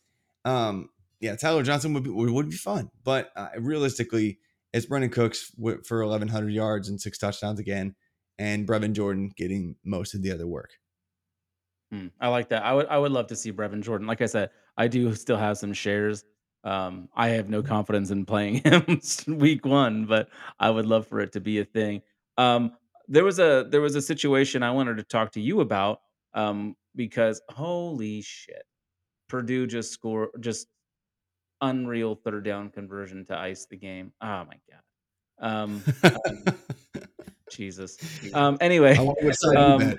um, 0.45 0.91
yeah, 1.21 1.37
Tyler 1.37 1.63
Johnson 1.63 1.95
would 1.95 2.05
be 2.05 2.11
would, 2.11 2.51
be 2.51 2.57
fun. 2.57 2.91
But 3.05 3.31
uh, 3.37 3.49
realistically, 3.59 4.39
it's 4.73 4.87
Brandin 4.87 5.13
Cooks 5.13 5.53
for 5.85 6.07
1,100 6.07 6.51
yards 6.51 6.89
and 6.89 7.01
six 7.01 7.19
touchdowns 7.19 7.59
again, 7.59 7.95
and 8.39 8.67
Brevin 8.67 8.93
Jordan 8.93 9.33
getting 9.37 9.77
most 9.85 10.15
of 10.15 10.23
the 10.23 10.31
other 10.31 10.47
work. 10.47 10.71
Hmm, 11.91 12.09
I 12.21 12.29
like 12.29 12.51
that. 12.51 12.65
I 12.65 12.73
would 12.75 12.87
I 12.87 12.99
would 12.99 13.13
love 13.13 13.29
to 13.29 13.37
see 13.37 13.53
Brevin 13.53 13.83
Jordan. 13.83 14.07
Like 14.07 14.21
I 14.21 14.27
said, 14.27 14.51
I 14.77 14.89
do 14.89 15.15
still 15.15 15.37
have 15.37 15.57
some 15.59 15.73
shares. 15.73 16.25
Um, 16.67 17.09
I 17.15 17.29
have 17.29 17.49
no 17.49 17.63
confidence 17.63 18.11
in 18.11 18.27
playing 18.27 18.57
him 18.65 19.01
week 19.29 19.65
one, 19.65 20.05
but 20.05 20.29
I 20.59 20.69
would 20.69 20.85
love 20.85 21.07
for 21.07 21.21
it 21.21 21.33
to 21.35 21.41
be 21.41 21.61
a 21.61 21.65
thing. 21.65 22.03
Um, 22.37 22.73
there 23.07 23.23
was 23.23 23.39
a 23.39 23.69
there 23.71 23.81
was 23.81 23.95
a 23.95 24.03
situation 24.03 24.65
I 24.65 24.73
wanted 24.73 24.97
to 24.97 25.05
talk 25.05 25.31
to 25.33 25.41
you 25.41 25.61
about 25.61 26.01
um, 26.35 26.75
because 26.97 27.41
holy 27.49 28.21
shit, 28.21 28.65
Purdue 29.29 29.69
just 29.69 29.93
score 29.93 30.31
just 30.41 30.67
unreal 31.61 32.17
third 32.17 32.45
down 32.45 32.71
conversion 32.71 33.25
to 33.27 33.39
ice 33.39 33.67
the 33.67 33.77
game. 33.77 34.13
Oh 34.21 34.45
my 34.45 34.59
god. 34.69 34.83
Um, 35.39 35.85
Jesus. 37.53 37.97
Um, 38.35 38.59
anyway, 38.61 38.97
I 38.97 39.03
wonder 39.03 39.25
what 39.25 39.37
side 39.37 39.53
you 39.53 39.59
um, 39.61 39.95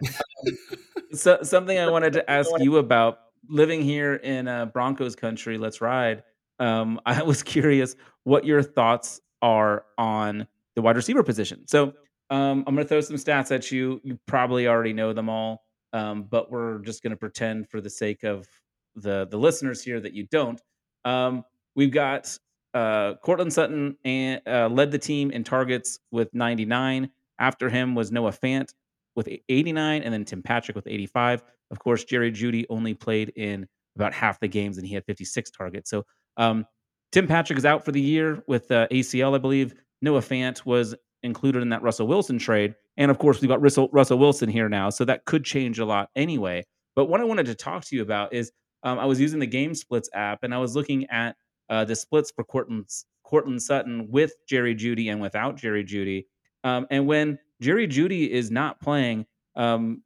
so 1.14 1.40
something 1.44 1.80
I 1.80 1.90
wanted 1.90 2.12
to 2.14 2.30
ask 2.30 2.52
you 2.60 2.76
about 2.76 3.20
living 3.48 3.82
here 3.84 4.16
in 4.16 4.50
uh, 4.50 4.66
Broncos 4.66 5.16
country. 5.16 5.58
Let's 5.58 5.80
ride. 5.80 6.24
Um, 6.60 7.00
I 7.06 7.24
was 7.24 7.44
curious 7.44 7.96
what 8.24 8.46
your 8.46 8.62
thoughts 8.64 9.22
are 9.42 9.86
on 9.98 10.48
the 10.76 10.82
wide 10.82 10.96
receiver 10.96 11.24
position. 11.24 11.68
So 11.68 11.94
um, 12.30 12.64
I'm 12.68 12.76
going 12.76 12.78
to 12.78 12.86
throw 12.86 13.02
some 13.02 13.16
stats 13.16 13.54
at 13.54 13.72
you. 13.72 14.02
You 14.04 14.20
probably 14.26 14.68
already 14.68 14.94
know 14.94 15.14
them 15.14 15.30
all, 15.30 15.64
um, 15.94 16.24
but 16.24 16.52
we're 16.52 16.80
just 16.80 17.02
going 17.02 17.12
to 17.12 17.18
pretend 17.18 17.70
for 17.70 17.82
the 17.82 17.90
sake 17.90 18.24
of 18.24 18.48
the 18.96 19.28
the 19.30 19.38
listeners 19.38 19.82
here 19.82 20.00
that 20.00 20.14
you 20.14 20.28
don't. 20.32 20.62
Um, 21.06 21.44
we've 21.76 21.92
got 21.92 22.38
uh, 22.74 23.16
Courtland 23.24 23.54
Sutton 23.54 23.96
and 24.04 24.42
uh, 24.46 24.68
led 24.70 24.92
the 24.92 25.00
team 25.00 25.32
in 25.32 25.44
targets 25.44 26.00
with 26.12 26.34
99. 26.34 27.10
After 27.40 27.70
him 27.70 27.94
was 27.94 28.12
Noah 28.12 28.32
Fant 28.32 28.74
with 29.16 29.30
89, 29.48 30.02
and 30.02 30.14
then 30.14 30.26
Tim 30.26 30.42
Patrick 30.42 30.76
with 30.76 30.88
85. 30.88 31.44
Of 31.70 31.80
course, 31.80 32.04
Jerry 32.04 32.32
Jeudy 32.32 32.66
only 32.70 32.94
played 32.94 33.32
in 33.36 33.68
about 33.96 34.14
half 34.14 34.40
the 34.40 34.48
games, 34.48 34.78
and 34.78 34.88
he 34.88 34.94
had 34.94 35.06
56 35.06 35.52
targets. 35.52 35.90
So 35.90 36.04
um, 36.38 36.66
Tim 37.12 37.28
Patrick 37.28 37.58
is 37.58 37.66
out 37.66 37.84
for 37.84 37.92
the 37.92 38.02
year 38.02 38.44
with 38.48 38.72
uh, 38.72 38.88
ACL, 38.92 39.36
I 39.36 39.38
believe. 39.38 39.74
Noah 40.02 40.22
Fant 40.22 40.66
was 40.66 40.96
included 41.24 41.62
in 41.62 41.70
that 41.70 41.82
Russell 41.82 42.08
Wilson 42.08 42.38
trade, 42.38 42.76
and 42.98 43.10
of 43.10 43.18
course, 43.18 43.42
we've 43.42 43.50
got 43.50 43.62
Russell, 43.62 43.90
Russell 43.92 44.20
Wilson 44.20 44.50
here 44.50 44.70
now, 44.70 44.90
so 44.90 45.04
that 45.06 45.26
could 45.26 45.44
change 45.44 45.80
a 45.80 45.86
lot 45.86 46.10
anyway. 46.16 46.64
But 46.96 47.06
what 47.06 47.22
I 47.22 47.24
wanted 47.24 47.46
to 47.48 47.56
talk 47.56 47.84
to 47.86 47.96
you 47.96 48.02
about 48.02 48.34
is 48.34 48.52
um, 48.84 49.00
I 49.00 49.06
was 49.06 49.20
using 49.20 49.40
the 49.40 49.48
Game 49.48 49.74
Splits 49.74 50.10
app, 50.14 50.44
and 50.44 50.54
I 50.54 50.58
was 50.58 50.76
looking 50.76 51.06
at 51.10 51.36
uh, 51.70 51.86
the 51.86 51.96
splits 51.96 52.32
for 52.32 52.44
Courtland, 52.44 52.88
Courtland 53.24 53.62
Sutton 53.62 54.08
with 54.10 54.34
Jerry 54.48 54.76
Jeudy 54.76 55.12
and 55.12 55.22
without 55.22 55.58
Jerry 55.58 55.84
Jeudy. 55.84 56.26
Um, 56.64 56.88
and 56.90 57.08
when 57.08 57.40
Jerry 57.62 57.88
Jeudy 57.88 58.30
is 58.30 58.52
not 58.52 58.80
playing, 58.80 59.26
um, 59.56 60.04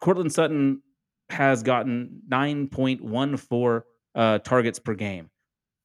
Courtland 0.00 0.32
Sutton 0.32 0.82
has 1.30 1.62
gotten 1.62 2.22
9.14 2.30 3.82
uh, 4.14 4.38
targets 4.38 4.78
per 4.78 4.94
game. 4.94 5.30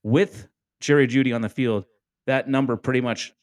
With 0.04 0.48
Jerry 0.80 1.08
Jeudy 1.08 1.34
on 1.34 1.42
the 1.42 1.50
field, 1.50 1.86
that 2.28 2.48
number 2.48 2.76
pretty 2.78 3.02
much 3.02 3.34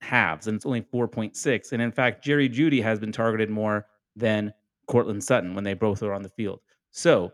halves, 0.00 0.46
and 0.46 0.56
it's 0.56 0.66
only 0.66 0.82
4.6. 0.82 1.72
And 1.72 1.82
in 1.82 1.90
fact, 1.90 2.24
Jerry 2.24 2.48
Jeudy 2.48 2.82
has 2.82 2.98
been 2.98 3.12
targeted 3.12 3.50
more 3.50 3.86
than 4.14 4.52
Courtland 4.86 5.24
Sutton 5.24 5.54
when 5.54 5.64
they 5.64 5.74
both 5.74 6.02
are 6.02 6.12
on 6.12 6.22
the 6.22 6.28
field. 6.28 6.60
So 6.90 7.32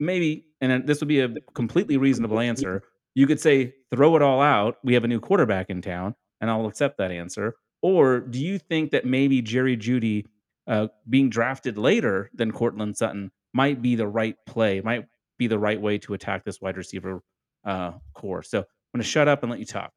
maybe, 0.00 0.46
and 0.60 0.86
this 0.86 1.00
would 1.00 1.08
be 1.08 1.20
a 1.20 1.28
completely 1.54 1.96
reasonable 1.96 2.40
answer. 2.40 2.82
You 3.14 3.26
could 3.26 3.40
say, 3.40 3.74
throw 3.94 4.16
it 4.16 4.22
all 4.22 4.40
out. 4.40 4.78
We 4.82 4.94
have 4.94 5.04
a 5.04 5.08
new 5.08 5.20
quarterback 5.20 5.70
in 5.70 5.82
town, 5.82 6.14
and 6.40 6.50
I'll 6.50 6.66
accept 6.66 6.98
that 6.98 7.10
answer. 7.10 7.54
Or 7.82 8.20
do 8.20 8.40
you 8.40 8.58
think 8.58 8.90
that 8.90 9.04
maybe 9.04 9.42
Jerry 9.42 9.76
Jeudy 9.76 10.26
uh, 10.66 10.88
being 11.08 11.30
drafted 11.30 11.78
later 11.78 12.30
than 12.34 12.50
Courtland 12.50 12.96
Sutton 12.96 13.30
might 13.52 13.80
be 13.80 13.94
the 13.94 14.08
right 14.08 14.36
play, 14.46 14.80
might 14.80 15.06
be 15.38 15.46
the 15.46 15.58
right 15.58 15.80
way 15.80 15.98
to 15.98 16.14
attack 16.14 16.44
this 16.44 16.60
wide 16.60 16.76
receiver 16.76 17.22
uh, 17.66 17.92
core? 18.14 18.42
So 18.42 18.60
I'm 18.60 18.64
going 18.94 19.02
to 19.02 19.08
shut 19.08 19.28
up 19.28 19.42
and 19.42 19.50
let 19.50 19.60
you 19.60 19.66
talk. 19.66 19.92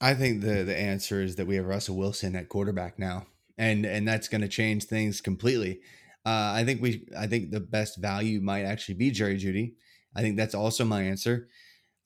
I 0.00 0.14
think 0.14 0.42
the 0.42 0.62
the 0.62 0.76
answer 0.76 1.20
is 1.20 1.36
that 1.36 1.46
we 1.46 1.56
have 1.56 1.66
Russell 1.66 1.96
Wilson 1.96 2.36
at 2.36 2.48
quarterback 2.48 2.98
now, 2.98 3.26
and 3.56 3.84
and 3.84 4.06
that's 4.06 4.28
going 4.28 4.42
to 4.42 4.48
change 4.48 4.84
things 4.84 5.20
completely. 5.20 5.80
Uh, 6.24 6.52
I 6.54 6.64
think 6.64 6.80
we 6.80 7.06
I 7.18 7.26
think 7.26 7.50
the 7.50 7.60
best 7.60 8.00
value 8.00 8.40
might 8.40 8.62
actually 8.62 8.94
be 8.94 9.10
Jerry 9.10 9.36
Jeudy. 9.36 9.74
I 10.14 10.22
think 10.22 10.36
that's 10.36 10.54
also 10.54 10.84
my 10.84 11.02
answer. 11.02 11.48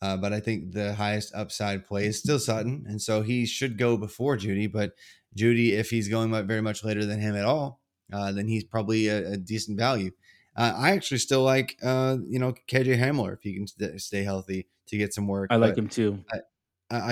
Uh, 0.01 0.17
but 0.17 0.33
I 0.33 0.41
think 0.41 0.73
the 0.73 0.95
highest 0.95 1.33
upside 1.33 1.87
play 1.87 2.07
is 2.07 2.19
still 2.19 2.41
Sutton, 2.41 2.85
and 2.89 3.01
so 3.01 3.23
he 3.23 3.47
should 3.47 3.79
go 3.79 3.97
before 3.97 4.37
Jeudy. 4.37 4.67
But 4.67 4.93
Jeudy, 5.37 5.73
if 5.73 5.91
he's 5.91 6.09
going 6.09 6.31
very 6.47 6.61
much 6.61 6.83
later 6.83 7.05
than 7.05 7.21
him 7.21 7.37
at 7.37 7.45
all, 7.45 7.81
uh, 8.13 8.33
then 8.33 8.49
he's 8.49 8.65
probably 8.65 9.07
a, 9.09 9.33
a 9.33 9.37
decent 9.37 9.79
value. 9.79 10.11
Uh, 10.57 10.73
I 10.77 10.91
actually 10.91 11.19
still 11.19 11.43
like, 11.43 11.79
uh, 11.83 12.19
you 12.27 12.39
know, 12.39 12.55
KJ 12.69 12.99
Hamler 12.99 13.35
if 13.35 13.43
he 13.43 13.55
can 13.55 13.67
st- 13.67 14.01
stay 14.01 14.23
healthy 14.23 14.69
to 14.89 14.99
get 14.99 15.15
some 15.15 15.27
work. 15.27 15.49
I 15.51 15.57
like 15.57 15.77
him 15.77 15.89
too. 15.89 16.23
I 16.33 16.41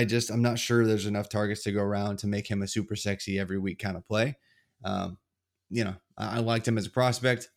I 0.00 0.04
just 0.04 0.30
I'm 0.30 0.42
not 0.42 0.58
sure 0.58 0.84
there's 0.84 1.06
enough 1.06 1.28
targets 1.28 1.62
to 1.62 1.72
go 1.72 1.80
around 1.80 2.18
to 2.18 2.26
make 2.26 2.50
him 2.50 2.60
a 2.60 2.68
super 2.68 2.96
sexy 2.96 3.38
every 3.38 3.58
week 3.58 3.78
kind 3.78 3.96
of 3.96 4.06
play. 4.06 4.36
Um, 4.84 5.16
you 5.70 5.84
know, 5.84 5.94
I, 6.18 6.36
I 6.36 6.38
liked 6.40 6.68
him 6.68 6.76
as 6.76 6.86
a 6.86 6.90
prospect, 6.90 7.48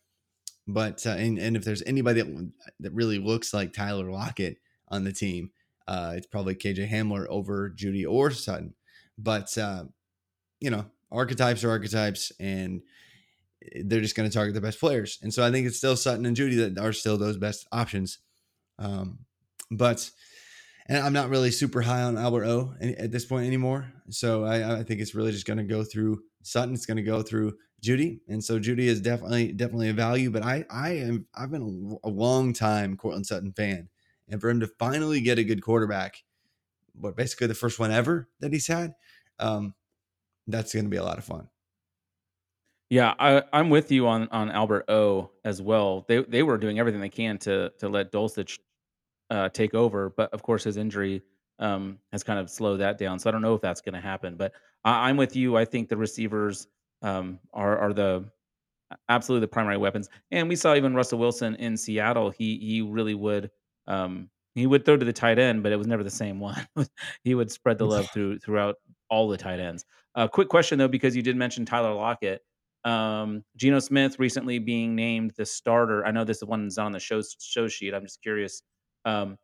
but 0.66 1.06
uh, 1.06 1.10
and 1.10 1.38
and 1.38 1.56
if 1.56 1.64
there's 1.64 1.82
anybody 1.82 2.22
that 2.22 2.52
that 2.80 2.92
really 2.92 3.18
looks 3.18 3.52
like 3.52 3.74
Tyler 3.74 4.10
Lockett 4.10 4.56
on 4.88 5.04
the 5.04 5.12
team, 5.12 5.50
uh, 5.86 6.14
it's 6.16 6.26
probably 6.26 6.54
KJ 6.54 6.90
Hamler 6.90 7.26
over 7.28 7.68
Jeudy 7.70 8.06
or 8.08 8.30
Sutton. 8.30 8.74
But 9.18 9.56
uh, 9.58 9.84
you 10.60 10.70
know, 10.70 10.86
archetypes 11.12 11.62
are 11.62 11.70
archetypes, 11.70 12.32
and 12.40 12.80
they're 13.84 14.00
just 14.00 14.16
going 14.16 14.28
to 14.28 14.34
target 14.34 14.54
the 14.54 14.60
best 14.60 14.80
players. 14.80 15.18
And 15.22 15.32
so 15.32 15.44
I 15.44 15.50
think 15.50 15.66
it's 15.66 15.76
still 15.76 15.96
Sutton 15.96 16.26
and 16.26 16.36
Jeudy 16.36 16.74
that 16.74 16.82
are 16.82 16.92
still 16.92 17.16
those 17.16 17.36
best 17.36 17.66
options. 17.72 18.18
Um, 18.78 19.20
but 19.70 20.10
and 20.86 20.98
I'm 20.98 21.12
not 21.12 21.30
really 21.30 21.50
super 21.50 21.80
high 21.80 22.02
on 22.02 22.18
Albert 22.18 22.44
O 22.44 22.74
at 22.80 23.10
this 23.10 23.24
point 23.24 23.46
anymore. 23.46 23.92
So 24.10 24.44
I, 24.44 24.80
I 24.80 24.82
think 24.82 25.00
it's 25.00 25.14
really 25.14 25.32
just 25.32 25.46
going 25.46 25.58
to 25.58 25.64
go 25.64 25.82
through 25.82 26.22
Sutton. 26.42 26.74
It's 26.74 26.86
going 26.86 26.98
to 26.98 27.02
go 27.02 27.22
through 27.22 27.54
Jeudy, 27.82 28.20
and 28.28 28.42
so 28.42 28.58
Jeudy 28.58 28.86
is 28.86 29.00
definitely 29.00 29.52
definitely 29.52 29.88
a 29.88 29.94
value. 29.94 30.30
But 30.30 30.42
I 30.42 30.64
I 30.70 30.90
am 30.90 31.26
I've 31.34 31.50
been 31.50 31.98
a, 32.02 32.08
long 32.08 32.52
time 32.52 32.96
Courtland 32.96 33.26
Sutton 33.26 33.52
fan, 33.52 33.88
and 34.28 34.40
for 34.40 34.50
him 34.50 34.60
to 34.60 34.66
finally 34.78 35.20
get 35.20 35.38
a 35.38 35.44
good 35.44 35.62
quarterback, 35.62 36.22
what 36.94 37.16
basically 37.16 37.46
the 37.46 37.54
first 37.54 37.78
one 37.78 37.90
ever 37.90 38.28
that 38.40 38.52
he's 38.52 38.66
had, 38.66 38.94
um, 39.38 39.74
that's 40.46 40.74
going 40.74 40.84
to 40.84 40.90
be 40.90 40.96
a 40.96 41.04
lot 41.04 41.18
of 41.18 41.24
fun. 41.24 41.48
Yeah, 42.90 43.14
I, 43.18 43.42
I'm 43.52 43.70
with 43.70 43.90
you 43.90 44.06
on 44.06 44.28
on 44.28 44.50
Albert 44.50 44.84
O 44.88 45.30
as 45.44 45.62
well. 45.62 46.04
They 46.08 46.22
they 46.22 46.42
were 46.42 46.58
doing 46.58 46.78
everything 46.78 47.00
they 47.00 47.08
can 47.08 47.38
to 47.38 47.70
to 47.78 47.88
let 47.88 48.12
Dulcich 48.12 48.58
uh, 49.30 49.48
take 49.48 49.74
over, 49.74 50.10
but 50.10 50.32
of 50.32 50.42
course 50.42 50.64
his 50.64 50.76
injury 50.76 51.22
um, 51.58 51.98
has 52.12 52.22
kind 52.22 52.38
of 52.38 52.50
slowed 52.50 52.80
that 52.80 52.98
down. 52.98 53.18
So 53.18 53.28
I 53.28 53.32
don't 53.32 53.42
know 53.42 53.54
if 53.54 53.60
that's 53.60 53.80
going 53.80 53.94
to 53.94 54.00
happen. 54.00 54.36
But 54.36 54.52
I, 54.84 55.08
I'm 55.08 55.16
with 55.16 55.36
you. 55.36 55.56
I 55.56 55.64
think 55.64 55.88
the 55.88 55.96
receivers 55.96 56.66
um, 57.02 57.38
are 57.52 57.78
are 57.78 57.92
the 57.92 58.24
absolutely 59.08 59.40
the 59.40 59.48
primary 59.48 59.76
weapons. 59.76 60.08
And 60.30 60.48
we 60.48 60.56
saw 60.56 60.74
even 60.74 60.94
Russell 60.94 61.18
Wilson 61.18 61.54
in 61.56 61.76
Seattle. 61.76 62.30
He 62.30 62.58
he 62.58 62.82
really 62.82 63.14
would 63.14 63.50
um, 63.86 64.28
he 64.54 64.66
would 64.66 64.84
throw 64.84 64.96
to 64.96 65.04
the 65.04 65.12
tight 65.12 65.38
end, 65.38 65.62
but 65.62 65.72
it 65.72 65.76
was 65.76 65.86
never 65.86 66.04
the 66.04 66.10
same 66.10 66.40
one. 66.40 66.66
he 67.24 67.34
would 67.34 67.50
spread 67.50 67.78
the 67.78 67.86
love 67.86 68.08
through 68.12 68.38
throughout 68.38 68.76
all 69.10 69.28
the 69.28 69.36
tight 69.36 69.60
ends. 69.60 69.84
Uh, 70.14 70.28
quick 70.28 70.48
question 70.48 70.78
though, 70.78 70.88
because 70.88 71.16
you 71.16 71.22
did 71.22 71.36
mention 71.36 71.64
Tyler 71.64 71.92
Lockett. 71.92 72.42
Um, 72.84 73.44
Geno 73.56 73.78
Smith 73.78 74.18
recently 74.18 74.58
being 74.58 74.94
named 74.94 75.32
the 75.36 75.46
starter. 75.46 76.04
I 76.04 76.10
know 76.10 76.24
this 76.24 76.38
is 76.38 76.44
one 76.44 76.62
one's 76.62 76.78
on 76.78 76.92
the 76.92 77.00
show 77.00 77.22
show 77.40 77.68
sheet. 77.68 77.94
I'm 77.94 78.02
just 78.02 78.22
curious. 78.22 78.62
Um, 79.04 79.38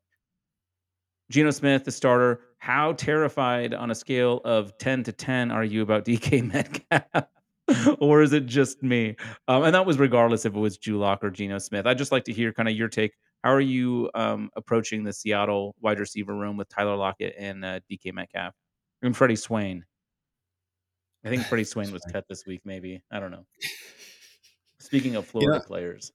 Geno 1.30 1.50
Smith, 1.50 1.84
the 1.84 1.92
starter. 1.92 2.40
How 2.58 2.92
terrified 2.92 3.72
on 3.72 3.90
a 3.90 3.94
scale 3.94 4.40
of 4.44 4.76
10 4.78 5.04
to 5.04 5.12
10 5.12 5.50
are 5.50 5.64
you 5.64 5.82
about 5.82 6.04
DK 6.04 6.52
Metcalf? 6.52 7.26
or 8.00 8.22
is 8.22 8.32
it 8.32 8.46
just 8.46 8.82
me? 8.82 9.16
Um, 9.48 9.62
and 9.62 9.74
that 9.74 9.86
was 9.86 9.98
regardless 9.98 10.44
if 10.44 10.54
it 10.54 10.58
was 10.58 10.76
Drew 10.76 10.98
Lock 10.98 11.22
or 11.22 11.30
Geno 11.30 11.58
Smith. 11.58 11.86
I'd 11.86 11.98
just 11.98 12.12
like 12.12 12.24
to 12.24 12.32
hear 12.32 12.52
kind 12.52 12.68
of 12.68 12.74
your 12.74 12.88
take. 12.88 13.12
How 13.44 13.52
are 13.52 13.60
you 13.60 14.10
um, 14.14 14.50
approaching 14.56 15.04
the 15.04 15.12
Seattle 15.12 15.74
wide 15.80 15.98
receiver 15.98 16.34
room 16.34 16.56
with 16.56 16.68
Tyler 16.68 16.96
Lockett 16.96 17.34
and 17.38 17.64
uh, 17.64 17.80
DK 17.90 18.12
Metcalf 18.12 18.54
and 19.02 19.16
Freddie 19.16 19.36
Swain? 19.36 19.84
I 21.24 21.28
think 21.28 21.44
Freddie 21.44 21.64
Swain 21.64 21.92
was 21.92 22.02
cut 22.10 22.24
this 22.28 22.44
week, 22.46 22.62
maybe. 22.64 23.02
I 23.10 23.20
don't 23.20 23.30
know. 23.30 23.46
Speaking 24.78 25.16
of 25.16 25.26
Florida 25.26 25.62
players, 25.64 26.12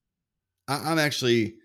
I, 0.67 0.91
I'm 0.91 0.99
actually 0.99 1.55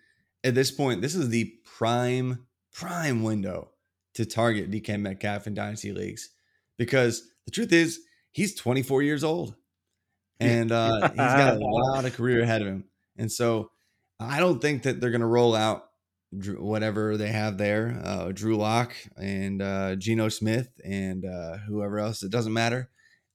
at 0.44 0.55
this 0.55 0.70
point. 0.70 1.03
This 1.03 1.14
is 1.14 1.29
the 1.29 1.53
prime 1.76 2.46
prime 2.72 3.22
window 3.22 3.70
to 4.14 4.24
target 4.24 4.70
DK 4.70 5.00
Metcalf 5.00 5.46
in 5.46 5.55
dynasty 5.55 5.92
leagues 5.92 6.31
because 6.76 7.22
the 7.46 7.50
truth 7.50 7.72
is 7.72 8.00
he's 8.33 8.55
24 8.55 9.03
years 9.03 9.24
old 9.24 9.55
and 10.40 10.72
uh, 10.72 11.09
he's 11.09 11.16
got 11.16 11.57
a 11.57 11.59
lot 11.59 12.05
of 12.05 12.14
career 12.14 12.42
ahead 12.42 12.62
of 12.62 12.68
him. 12.68 12.85
And 13.18 13.31
so 13.31 13.70
I 14.18 14.40
don't 14.40 14.61
think 14.61 14.85
that 14.85 15.00
they're 15.00 15.11
going 15.11 15.20
to 15.20 15.26
roll 15.26 15.55
out 15.55 15.85
whatever 16.33 17.18
they 17.18 17.29
have 17.29 17.59
there, 17.59 18.00
uh, 18.03 18.33
Drew 18.33 18.57
Lock 18.57 18.94
and 19.16 19.61
uh, 19.61 19.96
Geno 19.96 20.31
Smith 20.31 20.68
and 20.83 21.26
uh, 21.26 21.59
whoever 21.68 21.98
else. 21.98 22.22
It 22.22 22.31
doesn't 22.31 22.53
matter 22.53 22.88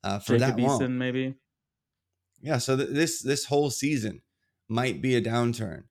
uh, 0.06 0.20
for 0.20 0.38
Jacob 0.38 0.58
that 0.58 0.64
long. 0.64 0.80
Eason, 0.80 0.92
maybe. 0.92 1.36
Yeah. 2.42 2.60
So 2.60 2.78
th- 2.78 2.90
this 2.90 3.22
this 3.22 3.46
whole 3.46 3.70
season 3.70 4.22
might 4.70 5.02
be 5.02 5.16
a 5.16 5.22
downturn 5.22 5.84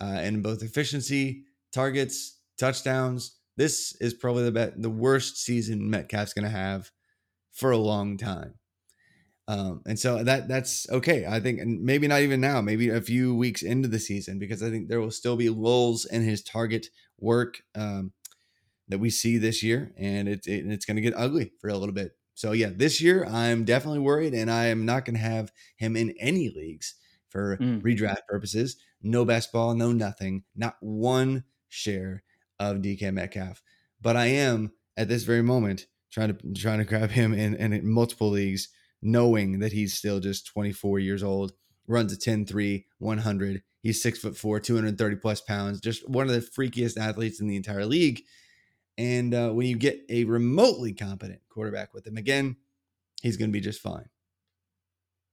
uh, 0.00 0.20
in 0.22 0.42
both 0.42 0.62
efficiency, 0.62 1.44
targets, 1.72 2.40
touchdowns. 2.58 3.36
This 3.56 3.96
is 4.00 4.12
probably 4.12 4.44
the 4.44 4.52
be- 4.52 4.82
the 4.82 4.90
worst 4.90 5.38
season 5.38 5.88
Metcalf's 5.88 6.34
going 6.34 6.44
to 6.44 6.50
have 6.50 6.90
for 7.52 7.70
a 7.70 7.78
long 7.78 8.16
time. 8.16 8.54
Um, 9.48 9.82
and 9.84 9.98
so 9.98 10.22
that 10.22 10.48
that's 10.48 10.88
okay. 10.90 11.26
I 11.26 11.40
think, 11.40 11.58
and 11.60 11.82
maybe 11.82 12.06
not 12.06 12.20
even 12.20 12.40
now, 12.40 12.60
maybe 12.60 12.88
a 12.88 13.00
few 13.00 13.34
weeks 13.34 13.62
into 13.62 13.88
the 13.88 13.98
season, 13.98 14.38
because 14.38 14.62
I 14.62 14.70
think 14.70 14.88
there 14.88 15.00
will 15.00 15.10
still 15.10 15.36
be 15.36 15.48
lulls 15.48 16.04
in 16.04 16.22
his 16.22 16.42
target 16.42 16.86
work 17.18 17.60
um, 17.74 18.12
that 18.88 18.98
we 18.98 19.10
see 19.10 19.38
this 19.38 19.62
year, 19.62 19.92
and 19.98 20.28
it, 20.28 20.46
it 20.46 20.66
it's 20.66 20.84
going 20.84 20.96
to 20.96 21.02
get 21.02 21.14
ugly 21.16 21.52
for 21.60 21.68
a 21.68 21.76
little 21.76 21.94
bit. 21.94 22.12
So 22.40 22.52
yeah, 22.52 22.70
this 22.74 23.02
year 23.02 23.26
I'm 23.26 23.66
definitely 23.66 23.98
worried, 23.98 24.32
and 24.32 24.50
I 24.50 24.68
am 24.68 24.86
not 24.86 25.04
going 25.04 25.14
to 25.14 25.20
have 25.20 25.52
him 25.76 25.94
in 25.94 26.14
any 26.18 26.48
leagues 26.48 26.94
for 27.28 27.58
mm. 27.58 27.82
redraft 27.82 28.24
purposes. 28.30 28.76
No 29.02 29.26
best 29.26 29.52
ball, 29.52 29.74
no 29.74 29.92
nothing, 29.92 30.44
not 30.56 30.76
one 30.80 31.44
share 31.68 32.22
of 32.58 32.78
DK 32.78 33.12
Metcalf. 33.12 33.60
But 34.00 34.16
I 34.16 34.28
am 34.28 34.72
at 34.96 35.06
this 35.06 35.24
very 35.24 35.42
moment 35.42 35.84
trying 36.10 36.34
to 36.34 36.54
trying 36.54 36.78
to 36.78 36.86
grab 36.86 37.10
him 37.10 37.34
in, 37.34 37.56
in 37.56 37.86
multiple 37.86 38.30
leagues, 38.30 38.70
knowing 39.02 39.58
that 39.58 39.72
he's 39.72 39.92
still 39.92 40.18
just 40.18 40.46
24 40.46 40.98
years 40.98 41.22
old, 41.22 41.52
runs 41.86 42.10
a 42.10 42.16
10-3, 42.16 42.86
100. 43.00 43.62
He's 43.82 44.02
six 44.02 44.18
foot 44.18 44.34
four, 44.34 44.60
230 44.60 45.16
plus 45.16 45.42
pounds, 45.42 45.78
just 45.78 46.08
one 46.08 46.26
of 46.26 46.32
the 46.32 46.40
freakiest 46.40 46.96
athletes 46.96 47.38
in 47.38 47.48
the 47.48 47.56
entire 47.56 47.84
league. 47.84 48.22
And 49.00 49.32
uh, 49.32 49.50
when 49.50 49.66
you 49.66 49.78
get 49.78 49.98
a 50.10 50.24
remotely 50.24 50.92
competent 50.92 51.40
quarterback 51.48 51.94
with 51.94 52.06
him 52.06 52.18
again, 52.18 52.56
he's 53.22 53.38
going 53.38 53.48
to 53.48 53.52
be 53.52 53.60
just 53.60 53.80
fine. 53.80 54.04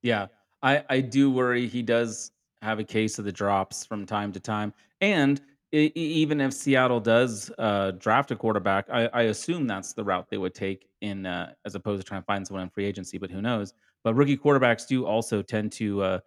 Yeah, 0.02 0.28
I 0.62 0.86
I 0.90 1.02
do 1.02 1.30
worry 1.30 1.68
he 1.68 1.82
does 1.82 2.32
have 2.62 2.80
a 2.80 2.86
case 2.86 3.20
of 3.20 3.26
the 3.26 3.32
drops 3.34 3.86
from 3.86 4.06
time 4.06 4.32
to 4.32 4.40
time, 4.40 4.74
and 5.02 5.42
even 5.74 6.40
if 6.40 6.54
Seattle 6.54 7.02
does 7.02 7.52
uh, 7.58 7.92
draft 7.92 8.32
a 8.32 8.38
quarterback, 8.38 8.88
I, 8.90 9.08
I, 9.08 9.22
assume 9.24 9.68
that's 9.68 9.92
the 9.92 10.02
route 10.02 10.30
they 10.30 10.38
would 10.38 10.56
take 10.56 10.88
in 11.02 11.26
uh, 11.26 11.52
as 11.66 11.76
opposed 11.76 12.02
to 12.02 12.08
trying 12.08 12.22
to 12.22 12.26
find 12.26 12.48
someone 12.48 12.64
in 12.64 12.70
free 12.70 12.86
agency. 12.86 13.18
But 13.18 13.32
who 13.32 13.42
knows? 13.42 13.74
But 14.06 14.14
rookie 14.14 14.38
quarterbacks 14.38 14.88
do 14.88 15.06
also 15.06 15.42
tend 15.42 15.74
to 15.74 16.02
uh, 16.02 16.20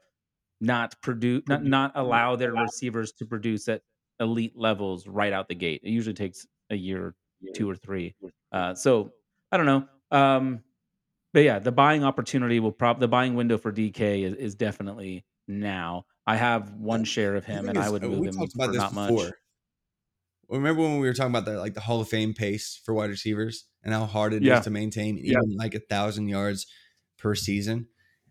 not 0.61 1.01
produce, 1.01 1.43
not 1.49 1.65
not 1.65 1.93
allow 1.95 2.37
their 2.37 2.53
receivers 2.53 3.13
to 3.13 3.25
produce 3.25 3.67
at 3.69 3.81
elite 4.21 4.59
levels 4.59 5.07
right 5.07 5.33
out 5.33 5.49
the 5.49 5.55
gate. 5.55 5.81
It 5.83 5.91
usually 5.91 6.13
takes 6.13 6.47
a 6.69 6.77
year, 6.77 7.15
two 7.55 7.69
or 7.69 7.77
three. 7.77 8.15
Uh, 8.53 8.75
so 8.75 9.13
I 9.53 9.57
don't 9.57 9.67
know. 9.67 9.89
Um, 10.11 10.63
but 11.33 11.41
yeah, 11.41 11.59
the 11.59 11.73
buying 11.73 12.05
opportunity 12.05 12.61
will 12.61 12.73
probably 12.73 13.01
the 13.01 13.09
buying 13.09 13.35
window 13.35 13.59
for 13.59 13.73
DK 13.73 14.25
is, 14.25 14.35
is 14.35 14.55
definitely 14.55 15.25
now. 15.47 16.05
I 16.27 16.37
have 16.37 16.75
one 16.75 17.05
share 17.05 17.37
of 17.37 17.45
him, 17.45 17.69
and 17.69 17.79
I 17.79 17.89
would 17.89 18.03
move 18.03 18.27
him 18.27 18.35
for 18.35 18.73
not 18.73 18.93
before. 18.93 19.25
much. 19.25 19.33
Remember 20.49 20.83
when 20.83 20.99
we 20.99 21.07
were 21.07 21.15
talking 21.15 21.31
about 21.31 21.45
the 21.45 21.59
like 21.59 21.75
the 21.75 21.81
Hall 21.81 22.01
of 22.01 22.09
Fame 22.09 22.35
pace 22.35 22.81
for 22.85 22.93
wide 22.93 23.11
receivers 23.11 23.67
and 23.85 23.95
how 23.95 24.05
hard 24.05 24.33
it 24.33 24.43
yeah. 24.43 24.59
is 24.59 24.65
to 24.65 24.71
maintain 24.71 25.19
even 25.19 25.51
yeah. 25.51 25.57
like 25.57 25.75
a 25.75 25.81
thousand 25.81 26.29
yards 26.29 26.67
per 27.19 27.35
season? 27.37 27.87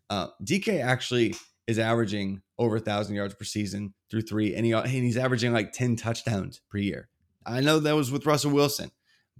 Uh, 0.09 0.27
DK 0.43 0.83
actually 0.83 1.35
is 1.67 1.79
averaging 1.79 2.41
over 2.57 2.77
a 2.77 2.81
thousand 2.81 3.15
yards 3.15 3.35
per 3.35 3.45
season 3.45 3.93
through 4.09 4.21
three, 4.21 4.55
and, 4.55 4.65
he, 4.65 4.73
and 4.73 4.87
he's 4.87 5.17
averaging 5.17 5.53
like 5.53 5.71
ten 5.71 5.95
touchdowns 5.95 6.59
per 6.69 6.77
year. 6.77 7.07
I 7.45 7.61
know 7.61 7.79
that 7.79 7.95
was 7.95 8.11
with 8.11 8.25
Russell 8.25 8.51
Wilson, 8.51 8.91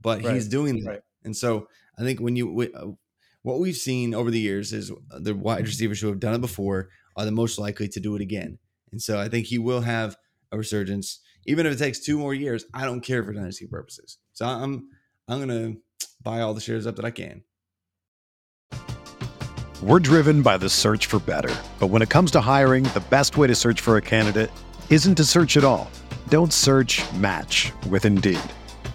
but 0.02 0.24
right. 0.24 0.34
he's 0.34 0.48
doing 0.48 0.84
that, 0.84 0.90
right. 0.90 1.02
and 1.24 1.36
so 1.36 1.68
I 1.98 2.04
think 2.04 2.20
when 2.20 2.36
you 2.36 2.72
uh, 2.74 2.88
what 3.42 3.60
we've 3.60 3.76
seen 3.76 4.14
over 4.14 4.32
the 4.32 4.40
years 4.40 4.74
is 4.74 4.92
the 5.10 5.36
wide 5.36 5.66
receivers 5.66 6.02
who 6.02 6.08
have 6.08 6.20
done 6.20 6.36
it 6.36 6.42
before 6.42 6.90
are 7.16 7.26
the 7.26 7.32
most 7.32 7.60
likely 7.60 7.88
to 7.90 8.00
do 8.00 8.16
it 8.16 8.22
again. 8.22 8.58
And 8.92 9.02
so 9.02 9.20
I 9.20 9.30
think 9.30 9.46
he 9.46 9.58
will 9.58 9.82
have 9.82 10.16
a 10.52 10.58
resurgence, 10.58 11.20
even 11.46 11.66
if 11.66 11.74
it 11.74 11.80
takes 11.80 12.00
two 12.00 12.18
more 12.18 12.34
years. 12.34 12.66
I 12.74 12.86
don't 12.86 13.02
care 13.02 13.24
for 13.24 13.34
dynasty 13.34 13.68
purposes. 13.68 14.18
So 14.34 14.46
I'm 14.46 14.90
I'm 15.28 15.40
gonna 15.40 15.74
buy 16.22 16.42
all 16.42 16.54
the 16.54 16.62
shares 16.62 16.88
up 16.88 16.96
that 16.96 17.06
I 17.06 17.12
can. 17.12 17.44
We're 19.82 20.00
driven 20.00 20.42
by 20.42 20.58
the 20.58 20.70
search 20.70 21.06
for 21.06 21.20
better, 21.20 21.56
but 21.80 21.88
when 21.88 22.02
it 22.02 22.10
comes 22.10 22.32
to 22.32 22.42
hiring, 22.42 22.84
the 22.84 23.04
best 23.10 23.38
way 23.38 23.48
to 23.48 23.56
search 23.56 23.80
for 23.80 23.96
a 23.98 24.02
candidate 24.02 24.52
isn't 24.90 25.16
to 25.16 25.24
search 25.24 25.56
at 25.56 25.64
all. 25.64 25.90
Don't 26.28 26.52
search. 26.52 27.02
Match 27.14 27.72
with 27.90 28.06
Indeed. 28.06 28.40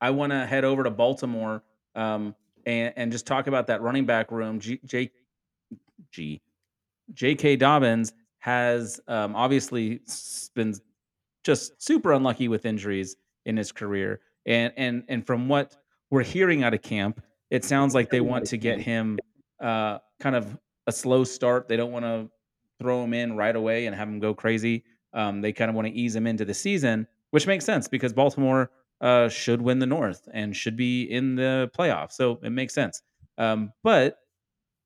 I 0.00 0.10
want 0.10 0.32
to 0.32 0.46
head 0.46 0.64
over 0.64 0.84
to 0.84 0.90
Baltimore 0.90 1.62
um, 1.94 2.34
and, 2.66 2.92
and 2.96 3.12
just 3.12 3.26
talk 3.26 3.46
about 3.46 3.66
that 3.68 3.80
running 3.82 4.06
back 4.06 4.30
room. 4.30 4.60
G, 4.60 4.80
J, 4.84 5.10
G, 6.12 6.40
J.K. 7.14 7.56
Dobbins 7.56 8.12
has 8.38 9.00
um, 9.08 9.34
obviously 9.34 10.00
been 10.54 10.74
just 11.44 11.82
super 11.82 12.12
unlucky 12.12 12.48
with 12.48 12.66
injuries 12.66 13.16
in 13.46 13.56
his 13.56 13.72
career, 13.72 14.20
and 14.46 14.72
and 14.76 15.04
and 15.08 15.26
from 15.26 15.48
what 15.48 15.76
we're 16.10 16.22
hearing 16.22 16.62
out 16.62 16.74
of 16.74 16.82
camp, 16.82 17.22
it 17.50 17.64
sounds 17.64 17.94
like 17.94 18.10
they 18.10 18.20
want 18.20 18.46
to 18.46 18.56
get 18.56 18.80
him 18.80 19.18
uh, 19.60 19.98
kind 20.20 20.36
of 20.36 20.56
a 20.86 20.92
slow 20.92 21.24
start. 21.24 21.68
They 21.68 21.76
don't 21.76 21.92
want 21.92 22.04
to 22.04 22.30
throw 22.80 23.02
him 23.02 23.14
in 23.14 23.36
right 23.36 23.56
away 23.56 23.86
and 23.86 23.96
have 23.96 24.08
him 24.08 24.20
go 24.20 24.34
crazy. 24.34 24.84
Um, 25.12 25.40
they 25.40 25.52
kind 25.52 25.68
of 25.68 25.74
want 25.74 25.88
to 25.88 25.94
ease 25.94 26.14
him 26.14 26.26
into 26.26 26.44
the 26.44 26.54
season, 26.54 27.06
which 27.30 27.46
makes 27.46 27.64
sense 27.64 27.88
because 27.88 28.12
Baltimore 28.12 28.70
uh, 29.00 29.28
should 29.28 29.62
win 29.62 29.78
the 29.78 29.86
North 29.86 30.28
and 30.32 30.56
should 30.56 30.76
be 30.76 31.04
in 31.04 31.36
the 31.36 31.70
playoffs. 31.76 32.12
So 32.12 32.40
it 32.42 32.50
makes 32.50 32.74
sense. 32.74 33.02
Um, 33.36 33.72
but 33.84 34.18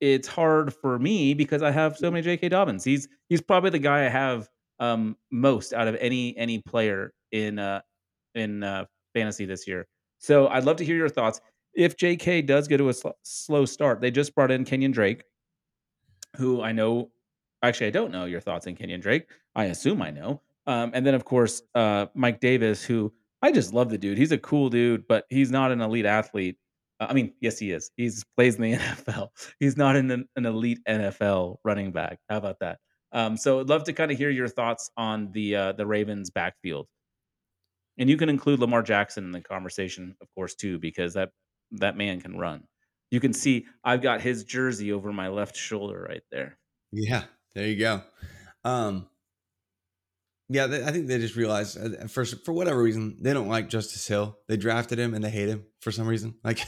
it's 0.01 0.29
hard 0.29 0.75
for 0.75 0.99
me 0.99 1.33
because 1.33 1.63
I 1.63 1.71
have 1.71 1.97
so 1.97 2.11
many 2.11 2.23
J.K. 2.23 2.49
Dobbins. 2.49 2.85
He's 2.85 3.09
he's 3.29 3.41
probably 3.41 3.71
the 3.71 3.79
guy 3.79 4.05
I 4.05 4.09
have 4.09 4.49
um, 4.81 5.17
most 5.31 5.73
out 5.73 5.89
of 5.89 5.97
any 6.01 6.37
any 6.37 6.59
player 6.59 7.13
in 7.31 7.59
uh, 7.59 7.81
in 8.35 8.63
uh, 8.63 8.85
fantasy 9.15 9.47
this 9.47 9.67
year. 9.67 9.87
So 10.19 10.49
I'd 10.49 10.65
love 10.65 10.77
to 10.77 10.85
hear 10.85 10.97
your 10.97 11.09
thoughts. 11.09 11.41
If 11.75 11.97
J.K. 11.97 12.43
does 12.43 12.69
go 12.69 12.77
to 12.77 12.91
a 12.91 12.95
sl- 12.95 13.09
slow 13.23 13.65
start, 13.65 14.01
they 14.01 14.11
just 14.11 14.35
brought 14.35 14.51
in 14.51 14.65
Kenyon 14.65 14.91
Drake, 14.93 15.25
who 16.37 16.61
I 16.63 16.73
know. 16.73 17.11
Actually, 17.63 17.87
I 17.87 17.91
don't 17.91 18.11
know 18.11 18.25
your 18.25 18.41
thoughts 18.41 18.67
on 18.67 18.75
Kenyon 18.75 19.01
Drake. 19.01 19.29
I 19.55 19.67
assume 19.67 20.03
I 20.03 20.11
know. 20.11 20.43
Um, 20.67 20.91
and 20.95 21.07
then 21.07 21.15
of 21.15 21.25
course 21.25 21.63
uh, 21.75 22.07
Mike 22.15 22.41
Davis, 22.41 22.85
who 22.85 23.13
I 23.43 23.51
just 23.51 23.75
love 23.75 23.91
the 23.91 23.99
dude. 23.99 24.19
He's 24.19 24.33
a 24.33 24.39
cool 24.39 24.71
dude, 24.71 25.07
but 25.09 25.25
he's 25.29 25.51
not 25.51 25.73
an 25.73 25.81
elite 25.81 26.07
athlete. 26.07 26.57
Uh, 27.01 27.07
I 27.11 27.13
mean, 27.13 27.35
yes, 27.41 27.59
he 27.59 27.73
is. 27.73 27.91
He's 27.97 28.25
plays 28.37 28.55
in 28.55 28.63
the 28.63 28.73
NFL. 28.77 29.29
He's 29.59 29.77
not 29.77 29.97
an, 29.97 30.27
an 30.37 30.47
elite 30.47 30.81
NFL 30.89 31.57
running 31.65 31.91
back. 31.93 32.19
How 32.29 32.37
about 32.39 32.61
that? 32.61 32.79
Um, 33.13 33.37
so 33.37 33.61
I'd 33.61 33.69
love 33.69 33.85
to 33.85 33.93
kind 33.93 34.11
of 34.11 34.17
hear 34.17 34.31
your 34.31 34.49
thoughts 34.49 34.91
on 34.97 35.31
the 35.33 35.57
uh, 35.57 35.73
the 35.73 35.87
Ravens 35.87 36.31
backfield, 36.31 36.87
and 37.99 38.09
you 38.09 38.17
can 38.17 38.29
include 38.29 38.61
Lamar 38.61 38.83
Jackson 38.83 39.25
in 39.25 39.33
the 39.33 39.43
conversation, 39.43 40.17
of 40.23 40.29
course, 40.35 40.55
too, 40.55 40.79
because 40.79 41.13
that 41.15 41.31
that 41.73 41.97
man 41.97 42.21
can 42.21 42.39
run. 42.39 42.63
You 43.11 43.21
can 43.21 43.35
see 43.35 43.67
I've 43.85 44.01
got 44.01 44.23
his 44.23 44.45
jersey 44.45 44.93
over 44.93 45.13
my 45.13 45.29
left 45.29 45.57
shoulder 45.57 46.07
right 46.09 46.23
there. 46.31 46.59
Yeah, 46.91 47.25
there 47.55 47.67
you 47.67 47.79
go. 47.79 48.03
Um, 48.65 49.09
yeah, 50.53 50.67
they, 50.67 50.85
I 50.85 50.93
think 50.93 51.07
they 51.07 51.19
just 51.19 51.37
realized 51.37 51.79
uh, 51.79 52.07
for 52.07 52.25
for 52.25 52.53
whatever 52.53 52.83
reason 52.83 53.17
they 53.21 53.33
don't 53.33 53.49
like 53.49 53.69
Justice 53.69 54.07
Hill. 54.07 54.37
They 54.49 54.57
drafted 54.57 54.99
him 54.99 55.15
and 55.15 55.25
they 55.25 55.31
hate 55.31 55.49
him 55.49 55.65
for 55.81 55.91
some 55.91 56.07
reason. 56.07 56.35
Like 56.45 56.59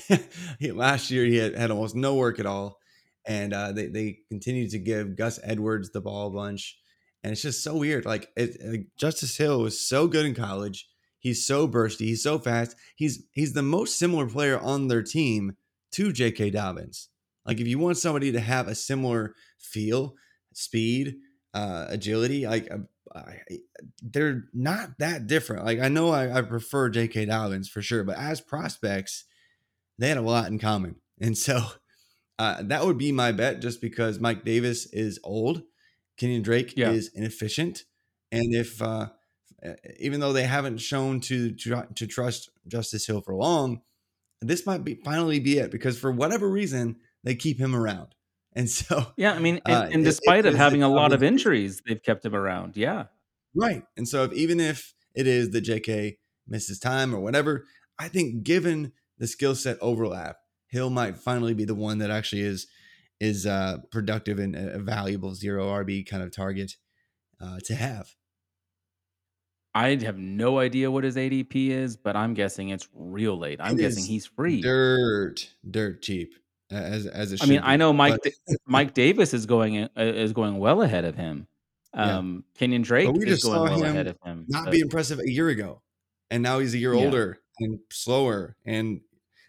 he, 0.58 0.72
last 0.72 1.10
year, 1.10 1.24
he 1.24 1.36
had, 1.36 1.56
had 1.56 1.70
almost 1.70 1.94
no 1.94 2.14
work 2.14 2.38
at 2.38 2.46
all, 2.46 2.78
and 3.26 3.52
uh, 3.52 3.72
they 3.72 3.86
they 3.86 4.18
continued 4.28 4.70
to 4.70 4.78
give 4.78 5.16
Gus 5.16 5.38
Edwards 5.42 5.90
the 5.90 6.00
ball 6.00 6.28
a 6.28 6.30
bunch, 6.30 6.78
and 7.22 7.32
it's 7.32 7.42
just 7.42 7.62
so 7.62 7.76
weird. 7.76 8.06
Like 8.06 8.30
it, 8.36 8.96
Justice 8.96 9.36
Hill 9.36 9.60
was 9.60 9.78
so 9.78 10.06
good 10.06 10.26
in 10.26 10.34
college. 10.34 10.88
He's 11.18 11.46
so 11.46 11.66
bursty. 11.68 12.06
He's 12.06 12.22
so 12.22 12.38
fast. 12.38 12.76
He's 12.96 13.24
he's 13.32 13.52
the 13.52 13.62
most 13.62 13.98
similar 13.98 14.26
player 14.26 14.58
on 14.58 14.88
their 14.88 15.02
team 15.02 15.56
to 15.92 16.12
J.K. 16.12 16.50
Dobbins. 16.50 17.08
Like 17.46 17.60
if 17.60 17.66
you 17.66 17.78
want 17.78 17.98
somebody 17.98 18.32
to 18.32 18.40
have 18.40 18.68
a 18.68 18.74
similar 18.74 19.34
feel, 19.58 20.14
speed, 20.52 21.16
uh, 21.52 21.86
agility, 21.88 22.46
like 22.46 22.70
uh, 22.70 22.78
I, 23.14 23.40
they're 24.02 24.44
not 24.52 24.98
that 24.98 25.26
different. 25.26 25.64
Like 25.64 25.80
I 25.80 25.88
know 25.88 26.10
I, 26.10 26.38
I 26.38 26.42
prefer 26.42 26.88
J.K. 26.88 27.26
Dobbins 27.26 27.68
for 27.68 27.82
sure, 27.82 28.04
but 28.04 28.18
as 28.18 28.40
prospects, 28.40 29.24
they 29.98 30.08
had 30.08 30.18
a 30.18 30.22
lot 30.22 30.48
in 30.48 30.58
common, 30.58 30.96
and 31.20 31.36
so 31.38 31.62
uh, 32.38 32.62
that 32.62 32.84
would 32.84 32.98
be 32.98 33.12
my 33.12 33.32
bet. 33.32 33.60
Just 33.60 33.80
because 33.80 34.18
Mike 34.18 34.44
Davis 34.44 34.86
is 34.92 35.20
old, 35.22 35.62
Kenyon 36.16 36.42
Drake 36.42 36.74
yeah. 36.76 36.90
is 36.90 37.10
inefficient, 37.14 37.84
and 38.32 38.54
if 38.54 38.82
uh, 38.82 39.08
even 39.98 40.20
though 40.20 40.32
they 40.32 40.44
haven't 40.44 40.78
shown 40.78 41.20
to, 41.20 41.52
to 41.52 41.86
to 41.94 42.06
trust 42.06 42.50
Justice 42.66 43.06
Hill 43.06 43.20
for 43.20 43.34
long, 43.34 43.82
this 44.40 44.66
might 44.66 44.84
be 44.84 44.94
finally 44.94 45.40
be 45.40 45.58
it 45.58 45.70
because 45.70 45.98
for 45.98 46.10
whatever 46.10 46.48
reason 46.48 46.96
they 47.22 47.34
keep 47.34 47.58
him 47.58 47.74
around. 47.74 48.14
And 48.54 48.70
so, 48.70 49.06
yeah, 49.16 49.32
I 49.32 49.40
mean, 49.40 49.60
and, 49.66 49.74
uh, 49.74 49.88
and 49.90 50.04
despite 50.04 50.46
it, 50.46 50.50
of 50.50 50.54
having 50.54 50.82
a 50.82 50.88
lot 50.88 51.12
of 51.12 51.22
injuries, 51.22 51.82
they've 51.86 52.02
kept 52.02 52.24
him 52.24 52.34
around. 52.34 52.76
Yeah. 52.76 53.06
Right. 53.54 53.82
And 53.96 54.08
so, 54.08 54.24
if, 54.24 54.32
even 54.32 54.60
if 54.60 54.94
it 55.14 55.26
is 55.26 55.50
the 55.50 55.60
JK 55.60 56.18
misses 56.46 56.78
time 56.78 57.14
or 57.14 57.20
whatever, 57.20 57.64
I 57.98 58.08
think 58.08 58.44
given 58.44 58.92
the 59.18 59.26
skill 59.26 59.54
set 59.54 59.78
overlap, 59.80 60.36
Hill 60.68 60.90
might 60.90 61.16
finally 61.16 61.54
be 61.54 61.64
the 61.64 61.74
one 61.74 61.98
that 61.98 62.10
actually 62.10 62.42
is 62.42 62.66
is 63.20 63.46
uh, 63.46 63.78
productive 63.90 64.38
and 64.38 64.56
a 64.56 64.78
valuable 64.78 65.34
zero 65.34 65.66
RB 65.66 66.06
kind 66.06 66.22
of 66.22 66.34
target 66.34 66.76
uh, 67.40 67.58
to 67.64 67.74
have. 67.74 68.14
I 69.76 69.96
have 70.02 70.18
no 70.18 70.58
idea 70.58 70.90
what 70.90 71.02
his 71.02 71.16
ADP 71.16 71.70
is, 71.70 71.96
but 71.96 72.14
I'm 72.14 72.34
guessing 72.34 72.68
it's 72.68 72.88
real 72.94 73.36
late. 73.36 73.60
I'm 73.60 73.74
it 73.74 73.82
guessing 73.82 74.04
he's 74.04 74.26
free. 74.26 74.60
Dirt, 74.60 75.50
dirt 75.68 76.02
cheap 76.02 76.34
as 76.74 77.06
as 77.06 77.32
it 77.32 77.42
I 77.42 77.46
mean, 77.46 77.60
I 77.62 77.76
know 77.76 77.92
Mike 77.92 78.20
but, 78.22 78.32
Mike 78.66 78.94
Davis 78.94 79.34
is 79.34 79.46
going 79.46 79.84
uh, 79.84 79.88
is 79.96 80.32
going 80.32 80.58
well 80.58 80.82
ahead 80.82 81.04
of 81.04 81.16
him. 81.16 81.46
Um, 81.92 82.44
yeah. 82.54 82.58
Kenyon 82.58 82.82
Drake 82.82 83.06
but 83.06 83.16
we 83.16 83.26
just 83.26 83.44
is 83.44 83.50
going 83.50 83.72
well 83.72 83.84
ahead 83.84 84.06
of 84.06 84.18
him. 84.24 84.46
Not 84.48 84.70
be 84.70 84.80
impressive 84.80 85.20
a 85.20 85.30
year 85.30 85.48
ago, 85.48 85.82
and 86.30 86.42
now 86.42 86.58
he's 86.58 86.74
a 86.74 86.78
year 86.78 86.94
yeah. 86.94 87.04
older 87.04 87.38
and 87.60 87.78
slower. 87.90 88.56
And 88.64 89.00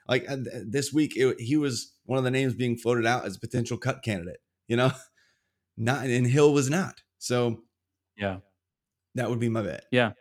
like 0.07 0.29
uh, 0.29 0.37
this 0.65 0.93
week, 0.93 1.13
it, 1.15 1.39
he 1.39 1.57
was 1.57 1.93
one 2.05 2.17
of 2.17 2.23
the 2.23 2.31
names 2.31 2.53
being 2.53 2.77
floated 2.77 3.05
out 3.05 3.25
as 3.25 3.37
a 3.37 3.39
potential 3.39 3.77
cut 3.77 4.03
candidate. 4.03 4.39
You 4.67 4.77
know, 4.77 4.91
not 5.77 6.05
and 6.05 6.27
Hill 6.27 6.53
was 6.53 6.69
not. 6.69 7.01
So 7.17 7.61
yeah, 8.17 8.37
that 9.15 9.29
would 9.29 9.39
be 9.39 9.49
my 9.49 9.61
bet. 9.61 9.85
Yeah, 9.91 10.11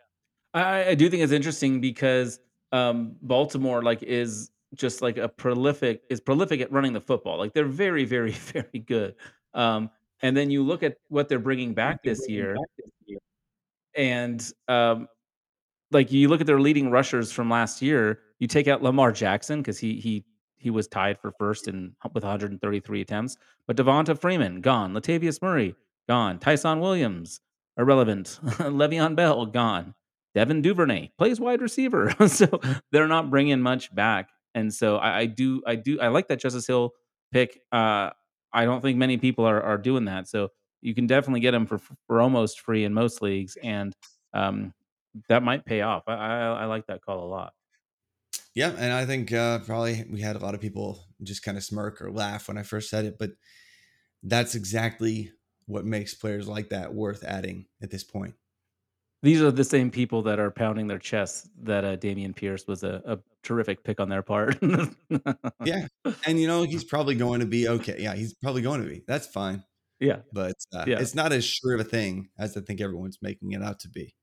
I, 0.53 0.89
I 0.89 0.95
do 0.95 1.09
think 1.09 1.23
it's 1.23 1.31
interesting 1.31 1.81
because 1.81 2.39
um, 2.71 3.15
Baltimore 3.21 3.83
like 3.83 4.03
is 4.03 4.49
just 4.75 5.01
like 5.01 5.17
a 5.17 5.27
prolific 5.27 6.03
is 6.09 6.19
prolific 6.19 6.61
at 6.61 6.71
running 6.71 6.93
the 6.93 7.01
football. 7.01 7.37
Like 7.37 7.53
they're 7.53 7.65
very, 7.65 8.05
very, 8.05 8.31
very 8.53 8.79
good. 8.79 9.15
Um, 9.53 9.89
and 10.21 10.35
then 10.35 10.49
you 10.49 10.63
look 10.63 10.83
at 10.83 10.97
what 11.09 11.29
they're 11.29 11.39
bringing 11.39 11.73
back 11.73 12.03
this 12.03 12.27
year, 12.27 12.55
and 13.95 14.51
um, 14.67 15.07
like 15.91 16.11
you 16.11 16.27
look 16.29 16.41
at 16.41 16.47
their 16.47 16.59
leading 16.59 16.89
rushers 16.89 17.31
from 17.31 17.49
last 17.49 17.81
year. 17.81 18.19
You 18.39 18.47
take 18.47 18.67
out 18.67 18.83
Lamar 18.83 19.11
Jackson 19.11 19.61
because 19.61 19.79
he 19.79 19.99
he 19.99 20.25
he 20.57 20.69
was 20.69 20.87
tied 20.87 21.19
for 21.19 21.31
first 21.37 21.67
in 21.67 21.95
with 22.13 22.23
133 22.23 23.01
attempts, 23.01 23.37
but 23.67 23.77
Devonta 23.77 24.19
Freeman 24.19 24.61
gone, 24.61 24.93
Latavius 24.93 25.41
Murray 25.41 25.75
gone, 26.07 26.39
Ty'Son 26.39 26.79
Williams 26.79 27.39
irrelevant, 27.77 28.39
Le'Veon 28.43 29.15
Bell 29.15 29.45
gone. 29.45 29.93
Devin 30.33 30.61
Duvernay 30.61 31.11
plays 31.17 31.39
wide 31.39 31.61
receiver, 31.61 32.13
so 32.27 32.59
they're 32.91 33.07
not 33.07 33.29
bringing 33.29 33.61
much 33.61 33.93
back. 33.95 34.29
And 34.55 34.73
so 34.73 34.97
I, 34.97 35.19
I 35.19 35.25
do, 35.27 35.61
I 35.67 35.75
do, 35.75 35.99
I 35.99 36.07
like 36.07 36.29
that 36.29 36.39
Justice 36.39 36.65
Hill 36.65 36.91
pick. 37.31 37.59
Uh, 37.71 38.09
I 38.51 38.65
don't 38.65 38.81
think 38.81 38.97
many 38.97 39.17
people 39.17 39.45
are, 39.45 39.61
are 39.61 39.77
doing 39.77 40.05
that. 40.05 40.27
So 40.27 40.49
you 40.81 40.95
can 40.95 41.05
definitely 41.05 41.41
get 41.41 41.53
him 41.53 41.67
for, 41.67 41.79
for 42.07 42.21
almost 42.21 42.61
free 42.61 42.85
in 42.85 42.93
most 42.93 43.21
leagues. 43.21 43.57
And 43.61 43.93
um, 44.33 44.73
that 45.29 45.43
might 45.43 45.65
pay 45.65 45.81
off. 45.81 46.03
I, 46.07 46.13
I, 46.13 46.37
I 46.37 46.65
like 46.65 46.87
that 46.87 47.03
call 47.03 47.23
a 47.23 47.29
lot. 47.29 47.53
Yeah, 48.55 48.73
and 48.77 48.93
I 48.93 49.05
think 49.05 49.33
uh, 49.33 49.59
probably 49.59 50.05
we 50.09 50.21
had 50.21 50.37
a 50.37 50.39
lot 50.39 50.55
of 50.55 50.61
people 50.61 51.03
just 51.21 51.43
kind 51.43 51.57
of 51.57 51.63
smirk 51.63 52.01
or 52.01 52.09
laugh 52.09 52.47
when 52.47 52.57
I 52.57 52.63
first 52.63 52.89
said 52.89 53.03
it, 53.03 53.19
but 53.19 53.31
that's 54.23 54.55
exactly 54.55 55.31
what 55.65 55.83
makes 55.83 56.13
players 56.13 56.47
like 56.47 56.69
that 56.69 56.93
worth 56.93 57.23
adding 57.25 57.65
at 57.81 57.91
this 57.91 58.03
point 58.03 58.35
these 59.25 59.41
are 59.41 59.49
the 59.49 59.63
same 59.63 59.89
people 59.89 60.21
that 60.21 60.39
are 60.39 60.51
pounding 60.51 60.85
their 60.85 60.99
chests 60.99 61.49
that 61.63 61.83
uh, 61.83 61.97
Dameon 61.97 62.35
Pierce 62.35 62.67
was 62.67 62.83
a, 62.83 63.01
a 63.05 63.17
terrific 63.41 63.83
pick 63.83 63.99
on 63.99 64.07
their 64.07 64.21
part. 64.21 64.59
yeah, 65.65 65.87
and 66.27 66.39
you 66.39 66.45
know 66.45 66.61
he's 66.61 66.83
probably 66.83 67.15
going 67.15 67.39
to 67.39 67.47
be 67.47 67.67
okay. 67.67 67.95
Yeah, 67.97 68.13
he's 68.13 68.35
probably 68.35 68.61
going 68.61 68.83
to 68.83 68.87
be. 68.87 69.01
That's 69.07 69.25
fine. 69.25 69.63
Yeah, 69.99 70.17
but 70.31 70.53
uh, 70.71 70.85
yeah. 70.85 70.99
it's 70.99 71.15
not 71.15 71.33
as 71.33 71.43
sure 71.43 71.73
of 71.73 71.79
a 71.79 71.83
thing 71.83 72.29
as 72.37 72.55
I 72.55 72.61
think 72.61 72.81
everyone's 72.81 73.17
making 73.19 73.53
it 73.53 73.63
out 73.63 73.79
to 73.79 73.89
be. 73.89 74.13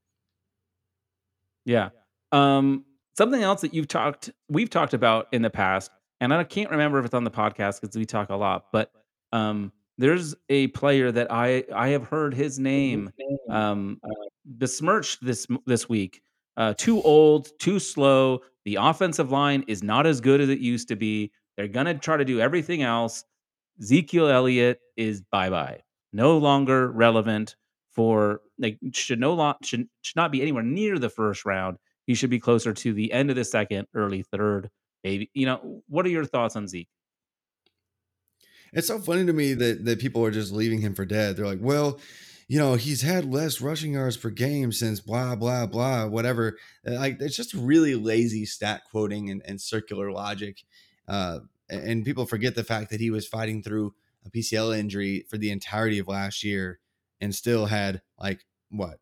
Yeah. 1.64 1.88
Um, 2.30 2.84
something 3.18 3.42
else 3.42 3.62
that 3.62 3.74
you've 3.74 3.88
talked, 3.88 4.30
we've 4.48 4.70
talked 4.70 4.94
about 4.94 5.26
in 5.32 5.42
the 5.42 5.50
past, 5.50 5.90
and 6.20 6.32
I 6.32 6.44
can't 6.44 6.70
remember 6.70 7.00
if 7.00 7.06
it's 7.06 7.14
on 7.14 7.24
the 7.24 7.30
podcast 7.30 7.80
because 7.80 7.96
we 7.96 8.04
talk 8.04 8.30
a 8.30 8.36
lot, 8.36 8.66
but 8.72 8.92
um, 9.32 9.72
there's 9.98 10.36
a 10.48 10.68
player 10.68 11.10
that 11.10 11.32
I 11.32 11.64
I 11.74 11.88
have 11.88 12.04
heard 12.04 12.34
his 12.34 12.60
name 12.60 13.10
um, 13.50 14.00
besmirched 14.44 15.24
this 15.24 15.46
this 15.66 15.88
week. 15.88 16.22
Uh, 16.56 16.74
too 16.74 17.00
old, 17.02 17.48
too 17.58 17.78
slow, 17.78 18.40
The 18.64 18.76
offensive 18.76 19.32
line 19.32 19.64
is 19.66 19.82
not 19.82 20.06
as 20.06 20.20
good 20.20 20.40
as 20.40 20.48
it 20.48 20.58
used 20.58 20.88
to 20.88 20.96
be. 20.96 21.32
They're 21.56 21.68
to 21.68 21.94
try 21.94 22.16
to 22.16 22.24
do 22.24 22.40
everything 22.40 22.82
else. 22.82 23.24
Ezekiel 23.80 24.28
Elliott 24.28 24.80
is 24.96 25.22
bye 25.22 25.50
bye. 25.50 25.80
No 26.12 26.38
longer 26.38 26.90
relevant 26.90 27.56
for 27.92 28.40
like 28.58 28.78
should 28.92 29.20
no 29.20 29.34
lo- 29.34 29.54
should 29.62 29.88
should 30.02 30.16
not 30.16 30.32
be 30.32 30.42
anywhere 30.42 30.62
near 30.62 30.98
the 30.98 31.08
first 31.08 31.44
round. 31.44 31.78
He 32.06 32.14
should 32.14 32.30
be 32.30 32.40
closer 32.40 32.72
to 32.72 32.92
the 32.92 33.12
end 33.12 33.30
of 33.30 33.36
the 33.36 33.44
second, 33.44 33.86
early 33.94 34.22
third, 34.22 34.70
maybe. 35.04 35.30
You 35.34 35.46
know, 35.46 35.82
what 35.88 36.04
are 36.06 36.10
your 36.10 36.24
thoughts 36.24 36.56
on 36.56 36.68
Zeke? 36.68 36.88
It's 38.72 38.88
so 38.88 38.98
funny 38.98 39.26
to 39.26 39.32
me 39.32 39.54
that 39.54 39.84
that 39.84 39.98
people 39.98 40.24
are 40.24 40.30
just 40.30 40.52
leaving 40.52 40.80
him 40.80 40.94
for 40.94 41.04
dead. 41.04 41.36
They're 41.36 41.46
like, 41.46 41.60
well, 41.60 42.00
you 42.52 42.58
know, 42.58 42.74
he's 42.74 43.00
had 43.00 43.32
less 43.32 43.62
rushing 43.62 43.94
yards 43.94 44.18
per 44.18 44.28
game 44.28 44.72
since 44.72 45.00
blah 45.00 45.34
blah 45.34 45.64
blah, 45.64 46.04
whatever. 46.04 46.58
Uh, 46.86 46.96
like 46.96 47.16
it's 47.18 47.34
just 47.34 47.54
really 47.54 47.94
lazy 47.94 48.44
stat 48.44 48.82
quoting 48.90 49.30
and, 49.30 49.40
and 49.46 49.58
circular 49.58 50.12
logic. 50.12 50.62
Uh, 51.08 51.38
and 51.70 52.04
people 52.04 52.26
forget 52.26 52.54
the 52.54 52.62
fact 52.62 52.90
that 52.90 53.00
he 53.00 53.10
was 53.10 53.26
fighting 53.26 53.62
through 53.62 53.94
a 54.26 54.30
PCL 54.30 54.78
injury 54.78 55.24
for 55.30 55.38
the 55.38 55.50
entirety 55.50 55.98
of 55.98 56.08
last 56.08 56.44
year 56.44 56.78
and 57.22 57.34
still 57.34 57.64
had 57.64 58.02
like 58.18 58.44
what 58.68 58.98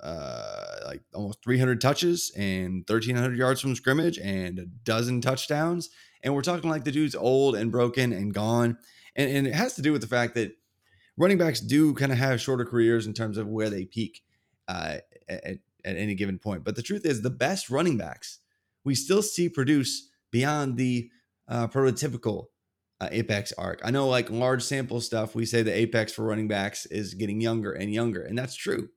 uh 0.00 0.78
like 0.84 1.02
almost 1.14 1.38
300 1.44 1.80
touches 1.80 2.32
and 2.36 2.82
1300 2.88 3.38
yards 3.38 3.60
from 3.60 3.76
scrimmage 3.76 4.18
and 4.18 4.58
a 4.58 4.66
dozen 4.66 5.20
touchdowns 5.20 5.88
and 6.24 6.34
we're 6.34 6.42
talking 6.42 6.68
like 6.68 6.82
the 6.82 6.90
dude's 6.90 7.14
old 7.14 7.54
and 7.54 7.70
broken 7.70 8.12
and 8.12 8.34
gone 8.34 8.76
and, 9.14 9.30
and 9.30 9.46
it 9.46 9.54
has 9.54 9.74
to 9.74 9.82
do 9.82 9.92
with 9.92 10.00
the 10.00 10.08
fact 10.08 10.34
that 10.34 10.56
running 11.16 11.38
backs 11.38 11.60
do 11.60 11.94
kind 11.94 12.12
of 12.12 12.18
have 12.18 12.40
shorter 12.40 12.64
careers 12.64 13.06
in 13.06 13.12
terms 13.12 13.38
of 13.38 13.48
where 13.48 13.70
they 13.70 13.84
peak 13.84 14.22
uh, 14.68 14.96
at, 15.28 15.58
at 15.84 15.96
any 15.96 16.14
given 16.14 16.38
point 16.38 16.64
but 16.64 16.76
the 16.76 16.82
truth 16.82 17.04
is 17.04 17.22
the 17.22 17.30
best 17.30 17.70
running 17.70 17.96
backs 17.96 18.38
we 18.84 18.94
still 18.94 19.22
see 19.22 19.48
produce 19.48 20.08
beyond 20.30 20.76
the 20.76 21.10
uh, 21.48 21.68
prototypical 21.68 22.46
uh, 23.00 23.08
apex 23.10 23.52
arc. 23.58 23.80
I 23.84 23.90
know, 23.90 24.08
like 24.08 24.30
large 24.30 24.62
sample 24.62 25.00
stuff, 25.00 25.34
we 25.34 25.44
say 25.44 25.62
the 25.62 25.76
apex 25.76 26.12
for 26.12 26.24
running 26.24 26.48
backs 26.48 26.86
is 26.86 27.14
getting 27.14 27.40
younger 27.40 27.72
and 27.72 27.92
younger, 27.92 28.22
and 28.22 28.38
that's 28.38 28.54
true. 28.54 28.90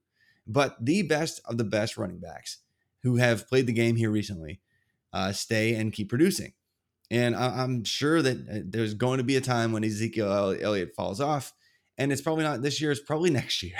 But 0.46 0.84
the 0.84 1.02
best 1.02 1.42
of 1.46 1.58
the 1.58 1.64
best 1.64 1.98
running 1.98 2.20
backs 2.20 2.60
who 3.02 3.18
have 3.18 3.48
played 3.48 3.66
the 3.66 3.74
game 3.74 3.96
here 3.96 4.12
recently 4.12 4.62
uh, 5.12 5.32
stay 5.32 5.74
and 5.74 5.92
keep 5.92 6.10
producing. 6.10 6.54
And 7.10 7.36
I- 7.36 7.64
am 7.64 7.84
sure 7.84 8.22
that 8.22 8.38
uh, 8.38 8.60
there's 8.64 8.94
going 8.94 9.18
to 9.18 9.24
be 9.24 9.38
a 9.38 9.42
time 9.42 9.72
when 9.72 9.84
Ezekiel 9.84 10.56
Elliott 10.62 10.94
falls 10.96 11.20
off, 11.20 11.54
and 11.98 12.12
it's 12.12 12.22
probably 12.22 12.44
not 12.44 12.62
this 12.62 12.82
year, 12.82 12.92
it's 12.92 13.02
probably 13.02 13.30
next 13.32 13.64
year. 13.64 13.78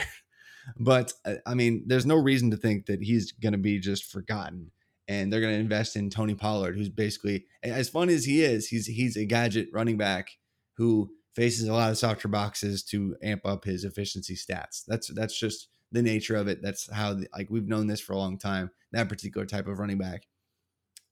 but 0.80 1.14
uh, 1.26 1.36
I 1.46 1.54
mean, 1.54 1.84
there's 1.88 2.06
no 2.06 2.16
reason 2.16 2.52
to 2.52 2.58
think 2.58 2.86
that 2.88 3.02
he's 3.02 3.32
going 3.32 3.54
to 3.54 3.60
be 3.60 3.80
just 3.80 4.06
forgotten 4.06 4.72
and 5.08 5.32
they're 5.32 5.42
going 5.42 5.54
to 5.54 5.60
invest 5.60 5.96
in 5.96 6.10
Tony 6.10 6.34
Pollard, 6.34 6.76
who's 6.76 6.90
basically 6.90 7.46
as 7.64 7.90
fun 7.90 8.10
as 8.10 8.26
he 8.26 8.44
is. 8.44 8.68
He's 8.68 8.88
he's 8.88 9.16
a 9.18 9.26
gadget 9.26 9.70
running 9.72 9.98
back 9.98 10.32
who 10.78 11.12
faces 11.36 11.68
a 11.68 11.74
lot 11.74 11.92
of 11.92 11.98
softer 11.98 12.28
boxes 12.28 12.84
to 12.84 13.16
amp 13.22 13.46
up 13.46 13.66
his 13.66 13.84
efficiency 13.84 14.36
stats. 14.36 14.84
That's 14.88 15.14
that's 15.14 15.38
just 15.38 15.68
the 15.92 16.02
nature 16.02 16.36
of 16.36 16.48
it. 16.48 16.62
That's 16.62 16.92
how 16.92 17.14
the, 17.14 17.28
like 17.34 17.50
we've 17.50 17.68
known 17.68 17.88
this 17.88 18.02
for 18.02 18.14
a 18.14 18.18
long 18.18 18.38
time. 18.38 18.72
That 18.92 19.10
particular 19.10 19.46
type 19.46 19.68
of 19.68 19.80
running 19.80 19.98
back 19.98 20.24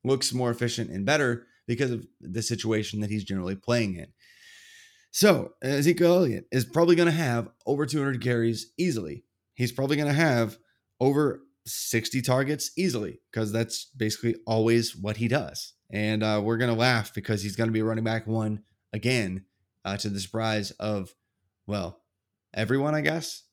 looks 0.04 0.34
more 0.34 0.49
efficient 0.49 0.89
and 0.89 1.06
better 1.06 1.45
because 1.68 1.91
of 1.91 2.06
the 2.20 2.41
situation 2.41 2.99
that 3.01 3.10
he's 3.10 3.24
generally 3.24 3.56
playing 3.56 3.95
in. 3.95 4.08
So 5.14 5.53
Ezekiel 5.61 6.16
Elliott 6.16 6.47
is 6.51 6.66
probably 6.66 6.95
going 6.95 7.05
to 7.05 7.11
have 7.11 7.47
over 7.68 7.86
200 7.86 8.20
carries 8.20 8.74
easily. 8.80 9.24
He's 9.53 9.72
probably 9.72 9.95
going 9.95 10.07
to 10.07 10.14
have 10.14 10.57
over 10.99 11.43
60 11.68 12.24
targets 12.24 12.72
easily 12.80 13.20
because 13.32 13.51
that's 13.51 13.86
basically 13.86 14.38
always 14.47 14.95
what 14.95 15.18
he 15.18 15.28
does. 15.28 15.74
And 15.91 16.24
uh, 16.24 16.41
we're 16.43 16.57
going 16.57 16.74
to 16.74 16.80
laugh 16.80 17.14
because 17.14 17.43
he's 17.43 17.55
going 17.55 17.68
to 17.68 17.74
be 17.74 17.84
running 17.84 18.03
back 18.03 18.26
one 18.26 18.64
again 18.91 19.45
uh, 19.86 19.97
to 19.97 20.09
the 20.09 20.20
surprise 20.20 20.72
of, 20.72 21.14
well, 21.68 22.01
everyone, 22.51 22.95
I 22.95 23.01
guess. 23.01 23.43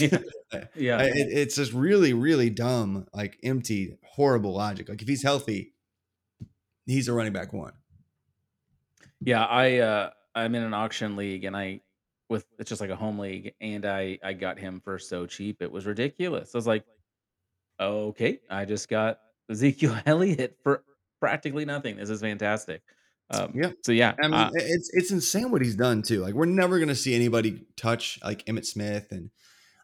yeah. 0.00 0.18
yeah. 0.74 1.02
It, 1.02 1.28
it's 1.30 1.56
just 1.56 1.74
really, 1.74 2.14
really 2.14 2.48
dumb, 2.48 3.06
like 3.12 3.38
empty, 3.44 3.98
horrible 4.02 4.54
logic. 4.54 4.88
Like 4.88 5.02
if 5.02 5.08
he's 5.08 5.22
healthy, 5.22 5.74
he's 6.86 7.08
a 7.08 7.12
running 7.12 7.34
back 7.34 7.52
one. 7.52 7.74
Yeah. 9.20 9.44
I, 9.44 9.78
uh, 9.80 10.10
I'm 10.36 10.54
in 10.54 10.62
an 10.62 10.74
auction 10.74 11.16
league 11.16 11.44
and 11.44 11.56
I, 11.56 11.80
with 12.28 12.44
it's 12.58 12.68
just 12.68 12.80
like 12.80 12.90
a 12.90 12.96
home 12.96 13.18
league 13.18 13.54
and 13.60 13.84
I, 13.84 14.18
I 14.22 14.34
got 14.34 14.58
him 14.58 14.80
for 14.80 14.98
so 14.98 15.26
cheap. 15.26 15.62
It 15.62 15.72
was 15.72 15.86
ridiculous. 15.86 16.54
I 16.54 16.58
was 16.58 16.66
like, 16.66 16.84
Okay, 17.80 18.40
I 18.48 18.64
just 18.64 18.88
got 18.88 19.18
Ezekiel 19.50 19.96
Elliott 20.06 20.56
for 20.62 20.82
practically 21.20 21.64
nothing. 21.64 21.96
This 21.96 22.10
is 22.10 22.20
fantastic. 22.20 22.82
Um, 23.30 23.52
yeah. 23.54 23.72
So 23.84 23.92
yeah, 23.92 24.14
I 24.22 24.28
mean, 24.28 24.34
uh, 24.34 24.50
it's 24.54 24.90
it's 24.92 25.10
insane 25.10 25.50
what 25.50 25.62
he's 25.62 25.74
done 25.74 26.02
too. 26.02 26.22
Like 26.22 26.34
we're 26.34 26.46
never 26.46 26.78
gonna 26.78 26.94
see 26.94 27.14
anybody 27.14 27.66
touch 27.76 28.18
like 28.24 28.44
Emmitt 28.46 28.66
Smith 28.66 29.08
and 29.10 29.30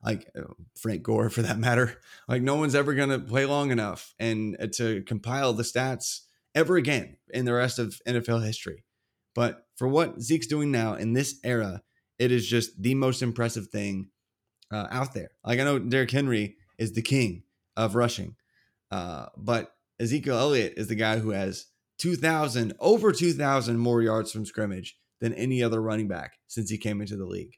like 0.05 0.29
uh, 0.37 0.43
Frank 0.77 1.03
Gore 1.03 1.29
for 1.29 1.43
that 1.43 1.59
matter. 1.59 1.99
Like 2.29 2.41
no 2.41 2.55
one's 2.55 2.77
ever 2.77 2.95
gonna 2.95 3.19
play 3.19 3.45
long 3.45 3.73
enough 3.73 4.15
and 4.19 4.57
uh, 4.59 4.69
to 4.77 5.03
compile 5.03 5.53
the 5.53 5.65
stats 5.65 6.21
ever 6.55 6.77
again 6.77 7.17
in 7.29 7.45
the 7.45 7.53
rest 7.53 7.81
of 7.81 8.01
NFL 8.07 8.47
history. 8.47 8.85
But 9.35 9.67
for 9.83 9.89
what 9.89 10.23
Zeke's 10.23 10.47
doing 10.47 10.71
now 10.71 10.95
in 10.95 11.13
this 11.13 11.41
era, 11.43 11.83
it 12.17 12.31
is 12.31 12.47
just 12.47 12.81
the 12.81 12.95
most 12.95 13.21
impressive 13.21 13.67
thing 13.67 14.11
uh, 14.71 14.87
out 14.93 15.13
there. 15.13 15.31
Like 15.45 15.59
I 15.59 15.65
know 15.65 15.81
Derrick 15.81 16.13
Henry 16.13 16.55
is 16.79 16.93
the 16.93 17.03
king 17.03 17.43
of 17.77 17.97
rushing. 17.97 18.37
Uh, 18.93 19.27
but 19.37 19.73
Ezekiel 19.99 20.39
Elliott 20.39 20.75
is 20.77 20.87
the 20.87 20.95
guy 20.95 21.19
who 21.19 21.31
has 21.31 21.67
2,000, 21.99 22.75
over 22.79 23.11
2,000 23.11 23.77
more 23.77 24.01
yards 24.01 24.31
from 24.31 24.47
scrimmage 24.47 24.97
than 25.21 25.35
any 25.35 25.65
other 25.65 25.83
running 25.83 26.07
back 26.07 26.35
since 26.47 26.71
he 26.71 26.79
came 26.79 27.01
into 27.01 27.17
the 27.17 27.27
league. 27.27 27.57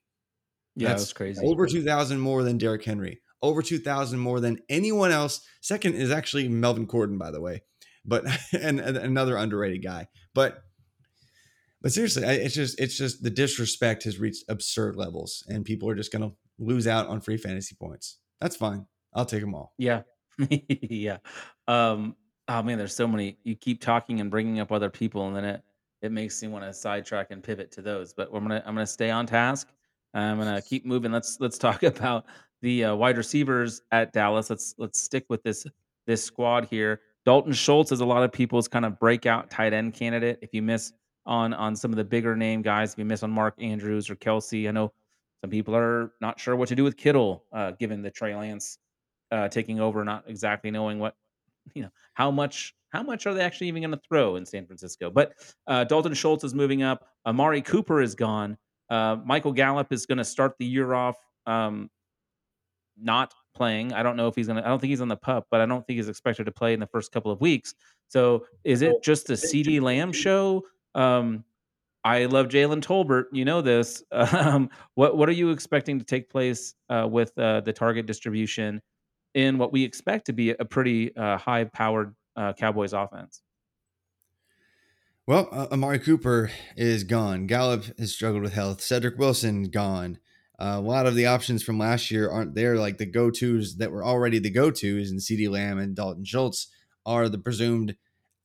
Yeah, 0.77 0.89
that's, 0.89 1.03
that's 1.03 1.13
crazy. 1.13 1.45
Over 1.45 1.67
2,000 1.67 2.19
more 2.19 2.43
than 2.43 2.57
Derrick 2.57 2.87
Henry. 2.87 3.21
Over 3.43 3.61
2,000 3.61 4.19
more 4.19 4.41
than 4.41 4.61
anyone 4.71 5.11
else. 5.11 5.43
Second 5.61 5.97
is 5.97 6.11
actually 6.11 6.49
Melvin 6.49 6.87
Gordon, 6.87 7.19
by 7.19 7.31
the 7.31 7.43
way, 7.43 7.65
but 8.03 8.25
and, 8.59 8.81
and 8.81 8.97
another 8.97 9.37
underrated 9.37 9.85
guy. 9.85 10.09
But 10.33 10.63
but 11.85 11.93
seriously, 11.93 12.25
it's 12.25 12.55
just 12.55 12.81
it's 12.81 12.97
just 12.97 13.23
the 13.23 13.29
disrespect 13.29 14.05
has 14.05 14.19
reached 14.19 14.45
absurd 14.49 14.97
levels, 14.97 15.45
and 15.49 15.67
people 15.67 15.87
are 15.91 15.95
just 15.95 16.11
gonna 16.11 16.31
lose 16.59 16.87
out 16.87 17.09
on 17.09 17.21
free 17.21 17.37
fantasy 17.37 17.77
points. 17.79 18.21
That's 18.41 18.57
fine. 18.57 18.87
I'll 19.13 19.27
take 19.27 19.43
them 19.43 19.55
all. 19.55 19.75
Yeah. 19.77 20.01
yeah. 20.49 21.19
Um, 21.69 22.17
oh 22.49 22.63
man, 22.63 22.79
there's 22.79 22.97
so 22.97 23.07
many. 23.07 23.37
You 23.45 23.55
keep 23.55 23.83
talking 23.83 24.21
and 24.21 24.31
bringing 24.31 24.61
up 24.61 24.73
other 24.73 24.89
people, 24.89 25.27
and 25.27 25.37
then 25.37 25.45
it 25.45 25.63
it 26.01 26.11
makes 26.11 26.41
me 26.41 26.49
want 26.49 26.65
to 26.65 26.73
sidetrack 26.73 27.31
and 27.33 27.43
pivot 27.43 27.71
to 27.73 27.83
those. 27.83 28.15
But 28.15 28.31
I'm 28.33 28.43
gonna 28.43 28.63
I'm 28.65 28.75
gonna 28.75 28.87
stay 28.87 29.11
on 29.11 29.27
task. 29.27 29.69
I'm 30.15 30.39
gonna 30.39 30.63
keep 30.63 30.87
moving. 30.87 31.13
Let's 31.13 31.37
let's 31.39 31.59
talk 31.59 31.83
about 31.83 32.25
the 32.63 32.87
uh, 32.87 32.95
wide 32.95 33.19
receivers 33.19 33.83
at 33.93 34.11
Dallas. 34.15 34.49
Let's 34.49 34.75
let's 34.79 35.03
stick 35.03 35.27
with 35.29 35.43
this 35.43 35.67
this 36.07 36.25
squad 36.25 36.65
here. 36.65 37.03
Dalton 37.27 37.53
Schultz 37.53 37.93
is 37.93 38.01
a 38.01 38.07
lot 38.07 38.23
of 38.23 38.33
people's 38.33 38.69
kind 38.69 38.87
of 38.87 38.99
breakout 38.99 39.51
tight 39.51 39.75
end 39.75 39.93
candidate. 39.93 40.39
If 40.41 40.55
you 40.55 40.63
miss 40.63 40.91
on 41.27 41.55
on 41.55 41.75
some 41.77 41.91
of 41.91 41.97
the 41.97 42.05
bigger 42.05 42.37
name 42.37 42.63
guys, 42.63 42.93
if 42.93 42.99
you 42.99 43.05
miss 43.05 43.23
on 43.23 43.31
Mark 43.31 43.55
Andrews 43.61 44.11
or 44.11 44.17
Kelce, 44.17 44.69
I 44.69 44.71
know 44.73 44.93
some 45.41 45.51
people 45.51 45.75
are 45.75 46.13
not 46.21 46.39
sure 46.41 46.57
what 46.57 46.69
to 46.69 46.75
do 46.75 46.85
with 46.85 46.97
Kittle, 46.97 47.45
uh, 47.53 47.73
given 47.73 48.03
the 48.03 48.11
Trey 48.11 48.35
Lance 48.35 48.79
uh, 49.31 49.49
taking 49.49 49.81
over, 49.81 50.05
not 50.05 50.25
exactly 50.27 50.71
knowing 50.71 50.99
what 50.99 51.15
you 51.75 51.83
know 51.83 51.91
how 52.15 52.31
much 52.31 52.75
how 52.91 53.03
much 53.03 53.27
are 53.27 53.35
they 53.35 53.43
actually 53.43 53.69
even 53.69 53.83
going 53.83 53.91
to 53.91 54.01
throw 54.09 54.37
in 54.37 54.47
San 54.47 54.67
Francisco. 54.67 55.11
But 55.11 55.35
uh, 55.67 55.85
Dalton 55.85 56.15
Schultz 56.15 56.45
is 56.45 56.55
moving 56.55 56.83
up. 56.83 57.09
Amari 57.27 57.61
Cooper 57.61 58.01
is 58.01 58.15
gone. 58.15 58.57
Uh, 58.89 59.17
Michael 59.25 59.53
Gallup 59.53 59.93
is 59.93 60.07
going 60.07 60.19
to 60.19 60.25
start 60.25 60.55
the 60.59 60.67
year 60.67 60.95
off 60.95 61.17
um, 61.47 61.91
not 63.01 63.35
playing. 63.55 63.93
I 63.93 64.03
don't 64.03 64.17
know 64.17 64.29
if 64.29 64.35
he's 64.35 64.47
going 64.47 64.57
to. 64.57 64.65
I 64.65 64.69
don't 64.69 64.79
think 64.79 64.91
he's 64.91 65.01
on 65.01 65.09
the 65.09 65.17
pup, 65.17 65.47
but 65.51 65.61
I 65.61 65.67
don't 65.67 65.87
think 65.87 65.97
he's 65.97 66.09
expected 66.09 66.45
to 66.45 66.53
play 66.53 66.73
in 66.73 66.81
the 66.81 66.87
first 66.87 67.13
couple 67.13 67.33
of 67.33 67.41
weeks. 67.41 67.75
So 68.09 68.47
is 68.65 68.83
it 68.83 69.03
just 69.03 69.31
a 69.31 69.35
CeeDee 69.35 69.81
Lamb 69.81 70.13
show? 70.13 70.63
Um, 70.95 71.45
I 72.05 72.27
love 72.27 72.49
Jalen 72.49 72.83
Tolbert. 72.83 73.25
You 73.33 73.45
know 73.45 73.63
this. 73.63 74.03
Um, 74.13 74.71
what 74.95 75.17
what 75.17 75.29
are 75.29 75.33
you 75.33 75.51
expecting 75.51 75.99
to 75.99 76.05
take 76.05 76.31
place 76.31 76.75
uh, 76.89 77.09
with 77.11 77.37
uh, 77.39 77.61
the 77.61 77.73
target 77.73 78.07
distribution 78.07 78.83
in 79.35 79.59
what 79.59 79.73
we 79.73 79.85
expect 79.85 80.27
to 80.27 80.33
be 80.33 80.51
a 80.51 80.65
pretty 80.65 81.15
uh, 81.17 81.37
high 81.37 81.65
powered 81.65 82.15
uh, 82.37 82.53
Cowboys 82.53 82.93
offense. 82.93 83.43
Well, 85.27 85.49
uh, 85.51 85.69
Amari 85.73 85.99
Cooper 85.99 86.51
is 86.77 87.05
gone. 87.05 87.47
Gallup 87.47 87.99
has 87.99 88.13
struggled 88.13 88.43
with 88.43 88.53
health. 88.53 88.81
Cedric 88.81 89.19
Wilson 89.19 89.65
gone. 89.65 90.19
Uh, 90.59 90.75
a 90.77 90.81
lot 90.81 91.07
of 91.07 91.15
the 91.15 91.27
options 91.27 91.63
from 91.63 91.79
last 91.79 92.11
year 92.11 92.31
aren't 92.31 92.55
there. 92.55 92.77
Like 92.77 92.99
the 92.99 93.07
go 93.07 93.31
tos 93.31 93.77
that 93.77 93.91
were 93.91 94.05
already 94.05 94.39
the 94.39 94.51
go 94.51 94.71
tos, 94.71 95.11
and 95.11 95.21
CeeDee 95.21 95.51
Lamb 95.51 95.79
and 95.79 95.97
Dalton 95.97 96.25
Schultz 96.25 96.69
are 97.07 97.29
the 97.29 97.39
presumed 97.39 97.97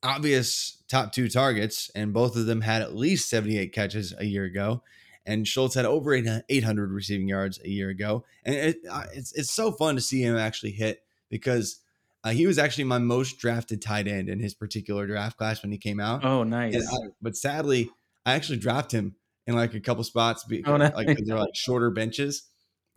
obvious 0.03 0.81
top 0.87 1.11
two 1.13 1.29
targets, 1.29 1.89
and 1.95 2.13
both 2.13 2.35
of 2.35 2.45
them 2.45 2.61
had 2.61 2.81
at 2.81 2.95
least 2.95 3.29
78 3.29 3.73
catches 3.73 4.13
a 4.17 4.25
year 4.25 4.43
ago 4.45 4.81
and 5.25 5.47
Schultz 5.47 5.75
had 5.75 5.85
over 5.85 6.13
800 6.49 6.91
receiving 6.91 7.27
yards 7.27 7.59
a 7.63 7.69
year 7.69 7.89
ago. 7.89 8.23
And 8.45 8.55
it, 8.55 8.77
uh, 8.89 9.03
it's 9.13 9.31
it's 9.33 9.51
so 9.51 9.71
fun 9.71 9.95
to 9.95 10.01
see 10.01 10.21
him 10.23 10.35
actually 10.37 10.71
hit 10.71 11.03
because 11.29 11.81
Uh, 12.23 12.31
he 12.31 12.45
was 12.47 12.57
actually 12.57 12.83
my 12.85 12.97
most 12.97 13.37
drafted 13.37 13.81
tight 13.81 14.05
end 14.07 14.27
in 14.27 14.39
his 14.39 14.53
particular 14.53 15.07
draft 15.07 15.37
class 15.37 15.61
when 15.61 15.71
he 15.71 15.77
came 15.77 16.01
out. 16.01 16.25
Oh, 16.25 16.43
nice. 16.43 16.75
I, 16.75 16.97
but 17.21 17.37
sadly, 17.37 17.89
I 18.25 18.33
actually 18.33 18.57
dropped 18.59 18.91
him 18.91 19.15
in 19.47 19.55
like 19.55 19.73
a 19.73 19.79
couple 19.79 20.03
spots 20.03 20.43
because 20.43 20.69
Oh, 20.73 20.77
nice. 20.83 20.93
like 20.95 21.17
they're 21.23 21.37
like 21.37 21.55
shorter 21.55 21.91
benches, 21.91 22.43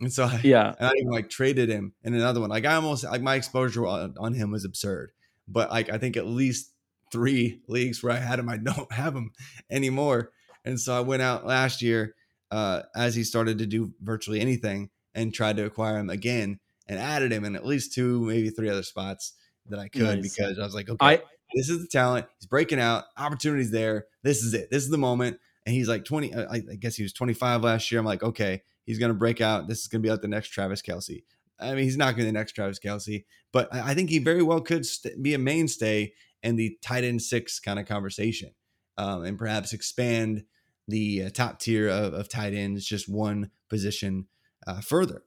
and 0.01 0.11
so 0.11 0.25
I, 0.25 0.41
yeah. 0.43 0.73
and 0.77 0.87
I 0.87 0.91
even 0.97 1.11
like 1.11 1.29
traded 1.29 1.69
him 1.69 1.93
in 2.03 2.13
another 2.15 2.41
one. 2.41 2.49
Like 2.49 2.65
I 2.65 2.73
almost 2.75 3.05
like 3.05 3.21
my 3.21 3.35
exposure 3.35 3.85
on, 3.85 4.15
on 4.17 4.33
him 4.33 4.51
was 4.51 4.65
absurd, 4.65 5.11
but 5.47 5.69
like 5.69 5.89
I 5.89 5.97
think 5.99 6.17
at 6.17 6.25
least 6.25 6.72
three 7.13 7.61
leagues 7.69 8.03
where 8.03 8.11
I 8.11 8.17
had 8.17 8.39
him, 8.39 8.49
I 8.49 8.57
don't 8.57 8.91
have 8.91 9.15
him 9.15 9.31
anymore. 9.71 10.31
And 10.65 10.77
so 10.79 10.93
I 10.93 10.99
went 10.99 11.21
out 11.21 11.45
last 11.45 11.81
year 11.81 12.15
uh, 12.51 12.81
as 12.93 13.15
he 13.15 13.23
started 13.23 13.59
to 13.59 13.65
do 13.65 13.93
virtually 14.01 14.41
anything 14.41 14.89
and 15.15 15.33
tried 15.33 15.57
to 15.57 15.65
acquire 15.65 15.97
him 15.97 16.09
again 16.09 16.59
and 16.87 16.99
added 16.99 17.31
him 17.31 17.45
in 17.45 17.55
at 17.55 17.65
least 17.65 17.93
two, 17.93 18.25
maybe 18.25 18.49
three 18.49 18.69
other 18.69 18.83
spots 18.83 19.33
that 19.67 19.79
I 19.79 19.87
could 19.87 20.01
Nice. 20.21 20.35
because 20.35 20.59
I 20.59 20.63
was 20.63 20.75
like, 20.75 20.89
okay, 20.89 21.05
I 21.05 21.21
this 21.53 21.69
is 21.69 21.81
the 21.81 21.87
talent. 21.87 22.25
He's 22.39 22.47
breaking 22.47 22.79
out. 22.79 23.05
Opportunities 23.17 23.71
there. 23.71 24.07
This 24.23 24.43
is 24.43 24.53
it. 24.53 24.71
This 24.71 24.83
is 24.83 24.89
the 24.89 24.97
moment. 24.97 25.39
And 25.65 25.75
he's 25.75 25.87
like 25.87 26.03
20. 26.03 26.33
I, 26.33 26.55
I 26.55 26.59
guess 26.79 26.95
he 26.95 27.03
was 27.03 27.13
25 27.13 27.63
last 27.63 27.91
year. 27.91 27.99
I'm 27.99 28.05
like, 28.05 28.23
okay, 28.23 28.63
he's 28.85 28.99
going 28.99 29.11
to 29.11 29.17
break 29.17 29.39
out. 29.39 29.67
This 29.67 29.81
is 29.81 29.87
going 29.87 30.01
to 30.01 30.05
be 30.05 30.11
like 30.11 30.21
the 30.21 30.27
next 30.27 30.49
Travis 30.49 30.81
Kelce. 30.81 31.23
I 31.59 31.75
mean, 31.75 31.83
he's 31.83 31.97
not 31.97 32.15
going 32.15 32.15
to 32.15 32.23
be 32.23 32.25
the 32.25 32.31
next 32.33 32.53
Travis 32.53 32.79
Kelce, 32.79 33.23
but 33.51 33.73
I, 33.73 33.91
I 33.91 33.93
think 33.93 34.09
he 34.09 34.17
very 34.19 34.41
well 34.41 34.59
could 34.59 34.85
st- 34.85 35.21
be 35.21 35.33
a 35.33 35.37
mainstay 35.37 36.13
in 36.43 36.55
the 36.55 36.77
tight 36.81 37.03
end 37.03 37.21
six 37.21 37.59
kind 37.59 37.79
of 37.79 37.87
conversation 37.87 38.51
um, 38.97 39.23
and 39.23 39.37
perhaps 39.37 39.73
expand 39.73 40.43
the 40.87 41.23
uh, 41.23 41.29
top 41.29 41.59
tier 41.59 41.87
of, 41.87 42.13
of 42.13 42.29
tight 42.29 42.53
ends 42.53 42.85
just 42.85 43.09
one 43.09 43.49
position 43.69 44.27
uh, 44.67 44.81
further. 44.81 45.23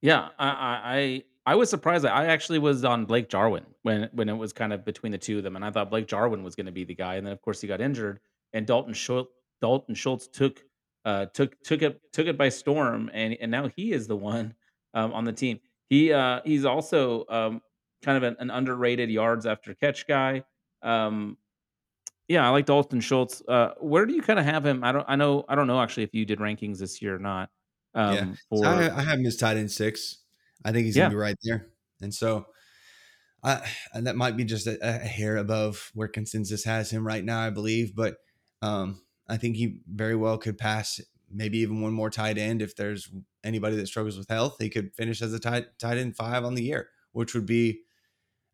Yeah, 0.00 0.28
I, 0.38 0.48
I 0.48 0.80
I 0.84 1.22
I 1.44 1.54
was 1.56 1.70
surprised. 1.70 2.04
I 2.06 2.26
actually 2.26 2.58
was 2.58 2.84
on 2.84 3.04
Blake 3.04 3.28
Jarwin 3.28 3.66
when 3.82 4.08
when 4.12 4.28
it 4.28 4.36
was 4.36 4.52
kind 4.52 4.72
of 4.72 4.84
between 4.84 5.12
the 5.12 5.18
two 5.18 5.38
of 5.38 5.44
them, 5.44 5.56
and 5.56 5.64
I 5.64 5.70
thought 5.70 5.90
Blake 5.90 6.06
Jarwin 6.06 6.42
was 6.42 6.54
going 6.54 6.66
to 6.66 6.72
be 6.72 6.84
the 6.84 6.94
guy, 6.94 7.16
and 7.16 7.26
then 7.26 7.32
of 7.32 7.42
course 7.42 7.60
he 7.60 7.68
got 7.68 7.80
injured, 7.80 8.20
and 8.52 8.66
Dalton 8.66 8.94
Schultz 8.94 9.30
Dalton 9.60 9.94
Schultz 9.94 10.28
took 10.28 10.62
uh 11.04 11.26
took 11.26 11.60
took 11.62 11.82
it 11.82 12.00
took 12.12 12.26
it 12.26 12.38
by 12.38 12.48
storm, 12.48 13.10
and 13.12 13.36
and 13.40 13.50
now 13.50 13.68
he 13.76 13.92
is 13.92 14.06
the 14.06 14.16
one 14.16 14.54
um, 14.94 15.12
on 15.12 15.24
the 15.24 15.32
team. 15.32 15.60
He 15.88 16.12
uh 16.12 16.40
he's 16.44 16.64
also 16.64 17.24
um 17.28 17.60
kind 18.02 18.16
of 18.16 18.22
an, 18.24 18.36
an 18.40 18.50
underrated 18.50 19.10
yards 19.10 19.46
after 19.46 19.74
catch 19.74 20.06
guy. 20.06 20.44
Um, 20.82 21.38
yeah, 22.28 22.46
I 22.46 22.50
like 22.50 22.66
Dalton 22.66 23.00
Schultz. 23.00 23.42
Uh, 23.46 23.74
where 23.80 24.06
do 24.06 24.14
you 24.14 24.22
kind 24.22 24.38
of 24.38 24.44
have 24.44 24.64
him? 24.64 24.84
I 24.84 24.92
don't 24.92 25.04
I 25.08 25.16
know 25.16 25.44
I 25.48 25.54
don't 25.54 25.66
know 25.66 25.80
actually 25.80 26.04
if 26.04 26.14
you 26.14 26.24
did 26.24 26.38
rankings 26.38 26.78
this 26.78 27.02
year 27.02 27.16
or 27.16 27.18
not. 27.18 27.50
Um, 27.94 28.18
Yeah. 28.22 28.36
for 28.48 28.66
I, 28.66 28.90
I 28.90 29.02
have 29.02 29.18
him 29.18 29.26
as 29.26 29.36
tight 29.36 29.56
end 29.56 29.70
six. 29.70 30.18
I 30.64 30.72
think 30.72 30.86
he's 30.86 30.96
Yeah. 30.96 31.04
gonna 31.04 31.10
be 31.10 31.16
right 31.16 31.36
there, 31.42 31.68
and 32.00 32.14
so 32.14 32.46
I 33.42 33.68
and 33.92 34.06
that 34.06 34.16
might 34.16 34.36
be 34.36 34.44
just 34.44 34.66
a, 34.66 34.78
a 34.82 34.98
hair 34.98 35.36
above 35.36 35.90
where 35.94 36.08
consensus 36.08 36.64
has 36.64 36.90
him 36.90 37.06
right 37.06 37.24
now, 37.24 37.40
I 37.40 37.50
believe. 37.50 37.94
But 37.94 38.16
um, 38.62 39.02
I 39.28 39.36
think 39.36 39.56
he 39.56 39.80
very 39.88 40.14
well 40.16 40.38
could 40.38 40.58
pass 40.58 41.00
maybe 41.30 41.58
even 41.58 41.80
one 41.80 41.92
more 41.92 42.10
tight 42.10 42.38
end 42.38 42.62
if 42.62 42.76
there's 42.76 43.10
anybody 43.42 43.76
that 43.76 43.86
struggles 43.86 44.18
with 44.18 44.28
health. 44.28 44.56
He 44.60 44.70
could 44.70 44.94
finish 44.94 45.22
as 45.22 45.32
a 45.32 45.40
tight 45.40 45.78
tight 45.78 45.98
end 45.98 46.16
five 46.16 46.44
on 46.44 46.54
the 46.54 46.62
year, 46.64 46.90
which 47.12 47.34
would 47.34 47.46
be 47.46 47.82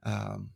um, 0.04 0.50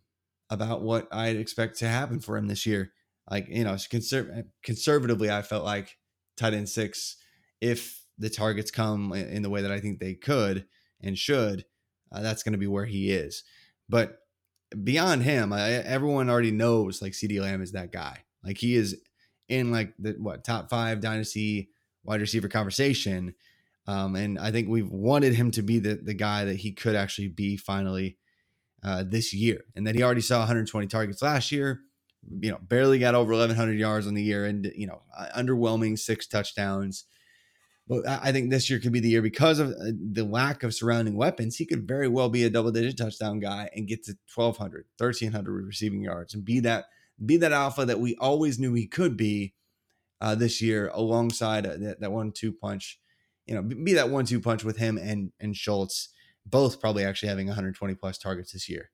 about 0.51 0.83
what 0.83 1.09
I'd 1.13 1.37
expect 1.37 1.79
to 1.79 1.89
happen 1.89 2.21
for 2.21 2.37
him 2.37 2.47
this 2.47 2.67
year. 2.67 2.93
Like 3.31 3.47
you 3.49 3.65
know, 3.65 3.73
conser- 3.73 4.45
conservatively, 4.63 5.31
I 5.31 5.43
felt 5.43 5.65
like 5.65 5.97
tight 6.37 6.55
end 6.55 6.69
six 6.69 7.17
if 7.61 8.05
the 8.19 8.31
targets 8.31 8.71
come 8.71 9.13
in 9.13 9.27
in 9.29 9.43
the 9.43 9.51
way 9.51 9.63
that 9.63 9.73
I 9.73 9.81
think 9.81 9.99
they 9.99 10.15
could 10.15 10.67
and 11.01 11.17
should, 11.17 11.65
uh, 12.13 12.21
that's 12.21 12.43
going 12.43 12.53
to 12.53 12.59
be 12.59 12.67
where 12.67 12.85
he 12.85 13.11
is. 13.11 13.45
But 13.89 14.19
beyond 14.83 15.23
him, 15.23 15.53
I, 15.53 15.71
everyone 15.71 16.29
already 16.29 16.51
knows 16.51 17.01
like 17.03 17.13
CeeDee 17.13 17.41
Lamb 17.41 17.63
is 17.63 17.73
that 17.73 17.93
guy. 17.93 18.19
Like 18.45 18.59
he 18.59 18.75
is 18.75 19.01
in 19.49 19.71
like 19.71 19.95
the 19.99 20.13
what 20.19 20.45
top 20.45 20.71
five 20.71 21.01
dynasty 21.01 21.71
wide 22.05 22.21
receiver 22.21 22.49
conversation. 22.49 23.35
Um, 23.87 24.17
and 24.17 24.39
I 24.39 24.51
think 24.51 24.69
we've 24.69 24.91
wanted 24.91 25.35
him 25.35 25.51
to 25.53 25.63
be 25.63 25.79
the 25.79 25.95
the 25.95 26.15
guy 26.15 26.45
that 26.45 26.57
he 26.57 26.73
could 26.73 26.95
actually 26.95 27.29
be 27.29 27.57
finally 27.57 28.19
uh, 28.85 29.05
this 29.07 29.33
year, 29.33 29.65
and 29.75 29.87
that 29.87 29.95
he 29.95 30.03
already 30.03 30.21
saw 30.21 30.41
120 30.41 30.87
targets 30.87 31.23
last 31.23 31.53
year. 31.53 31.81
You 32.41 32.53
know, 32.53 32.59
barely 32.63 32.99
got 32.99 33.15
over 33.15 33.33
1,100 33.33 33.79
yards 33.79 34.07
on 34.07 34.15
the 34.15 34.23
year, 34.23 34.45
and 34.45 34.71
you 34.77 34.87
know, 34.87 35.03
uh, 35.17 35.27
underwhelming 35.37 35.99
six 35.99 36.27
touchdowns. 36.27 37.05
But 37.89 38.07
I 38.07 38.21
I 38.25 38.33
think 38.33 38.51
this 38.51 38.71
year 38.71 38.79
could 38.79 38.93
be 38.93 39.01
the 39.01 39.09
year 39.09 39.23
because 39.23 39.59
of 39.59 39.71
uh, 39.71 39.93
the 40.13 40.25
lack 40.25 40.63
of 40.63 40.75
surrounding 40.75 41.17
weapons. 41.17 41.57
He 41.57 41.67
could 41.67 41.87
very 41.87 42.09
well 42.09 42.29
be 42.29 42.45
a 42.45 42.51
double 42.51 42.71
digit 42.71 42.97
touchdown 42.97 43.41
guy 43.41 43.71
and 43.75 43.89
get 43.89 44.05
to 44.05 44.17
1,200, 44.35 44.87
1,300 44.99 45.67
receiving 45.67 46.03
yards 46.03 46.35
and 46.35 46.45
be 46.45 46.61
that 46.61 46.85
be 47.25 47.37
that 47.39 47.53
alpha 47.53 47.85
that 47.85 48.01
we 48.01 48.17
always 48.17 48.59
knew 48.59 48.75
he 48.75 48.87
could 48.87 49.17
be 49.17 49.55
uh, 50.21 50.37
this 50.37 50.63
year, 50.63 50.89
alongside 50.95 51.67
uh, 51.67 51.77
that, 51.79 52.01
that 52.01 52.13
one 52.13 52.31
two 52.31 52.53
punch. 52.53 53.01
You 53.47 53.57
know, 53.57 53.63
be 53.63 53.95
that 53.95 54.09
one 54.09 54.25
two 54.25 54.41
punch 54.41 54.63
with 54.63 54.77
him 54.77 54.97
and 54.97 55.33
and 55.41 55.57
Schultz, 55.57 56.11
both 56.47 56.81
probably 56.81 57.05
actually 57.05 57.29
having 57.29 57.47
120 57.47 57.95
plus 57.95 58.19
targets 58.19 58.53
this 58.53 58.69
year. 58.69 58.91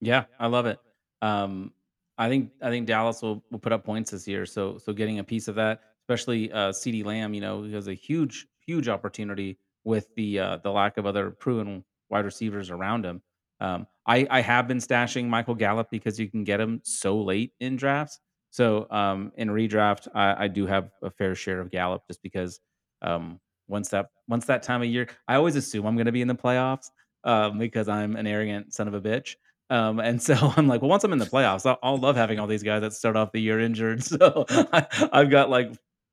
Yeah, 0.00 0.24
I 0.38 0.46
love 0.48 0.66
it. 0.66 0.78
Um, 1.20 1.72
I 2.18 2.28
think 2.28 2.50
I 2.60 2.70
think 2.70 2.86
Dallas 2.86 3.22
will, 3.22 3.42
will 3.50 3.58
put 3.58 3.72
up 3.72 3.84
points 3.84 4.10
this 4.10 4.26
year. 4.26 4.44
So 4.46 4.78
so 4.78 4.92
getting 4.92 5.18
a 5.18 5.24
piece 5.24 5.48
of 5.48 5.54
that, 5.56 5.80
especially 6.02 6.52
uh, 6.52 6.70
CeeDee 6.70 7.04
Lamb, 7.04 7.34
you 7.34 7.40
know, 7.40 7.62
he 7.62 7.72
has 7.72 7.88
a 7.88 7.94
huge 7.94 8.46
huge 8.66 8.88
opportunity 8.88 9.58
with 9.84 10.08
the 10.16 10.38
uh, 10.38 10.56
the 10.58 10.70
lack 10.70 10.98
of 10.98 11.06
other 11.06 11.30
proven 11.30 11.84
wide 12.10 12.24
receivers 12.24 12.70
around 12.70 13.04
him. 13.04 13.22
Um, 13.60 13.86
I 14.06 14.26
I 14.30 14.40
have 14.40 14.68
been 14.68 14.78
stashing 14.78 15.28
Michael 15.28 15.54
Gallup 15.54 15.88
because 15.90 16.18
you 16.18 16.28
can 16.28 16.44
get 16.44 16.60
him 16.60 16.80
so 16.84 17.20
late 17.20 17.52
in 17.60 17.76
drafts. 17.76 18.20
So 18.50 18.86
um, 18.90 19.32
in 19.36 19.48
redraft, 19.48 20.08
I, 20.14 20.44
I 20.44 20.48
do 20.48 20.66
have 20.66 20.90
a 21.02 21.10
fair 21.10 21.34
share 21.34 21.60
of 21.60 21.70
Gallup 21.70 22.02
just 22.06 22.22
because 22.22 22.60
um, 23.00 23.40
once 23.72 23.88
that 23.88 24.06
once 24.28 24.44
that 24.46 24.62
time 24.62 24.82
of 24.82 24.88
year, 24.88 25.08
I 25.26 25.34
always 25.34 25.56
assume 25.56 25.86
I'm 25.86 25.96
going 25.96 26.06
to 26.06 26.12
be 26.12 26.22
in 26.22 26.28
the 26.28 26.34
playoffs 26.34 26.90
um, 27.24 27.58
because 27.58 27.88
I'm 27.88 28.14
an 28.14 28.26
arrogant 28.26 28.72
son 28.72 28.86
of 28.86 28.94
a 28.94 29.00
bitch. 29.00 29.34
Um, 29.70 29.98
and 29.98 30.22
so 30.28 30.34
I'm 30.56 30.68
like, 30.68 30.82
well, 30.82 30.90
once 30.90 31.02
I'm 31.02 31.12
in 31.12 31.18
the 31.18 31.24
playoffs, 31.24 31.66
I'll, 31.66 31.78
I'll 31.82 31.98
love 31.98 32.14
having 32.14 32.38
all 32.38 32.46
these 32.46 32.62
guys 32.62 32.82
that 32.82 32.92
start 32.92 33.16
off 33.16 33.32
the 33.32 33.40
year 33.40 33.58
injured. 33.58 34.04
So 34.12 34.44
I, 34.50 35.08
I've 35.12 35.30
got 35.30 35.50
like 35.50 35.72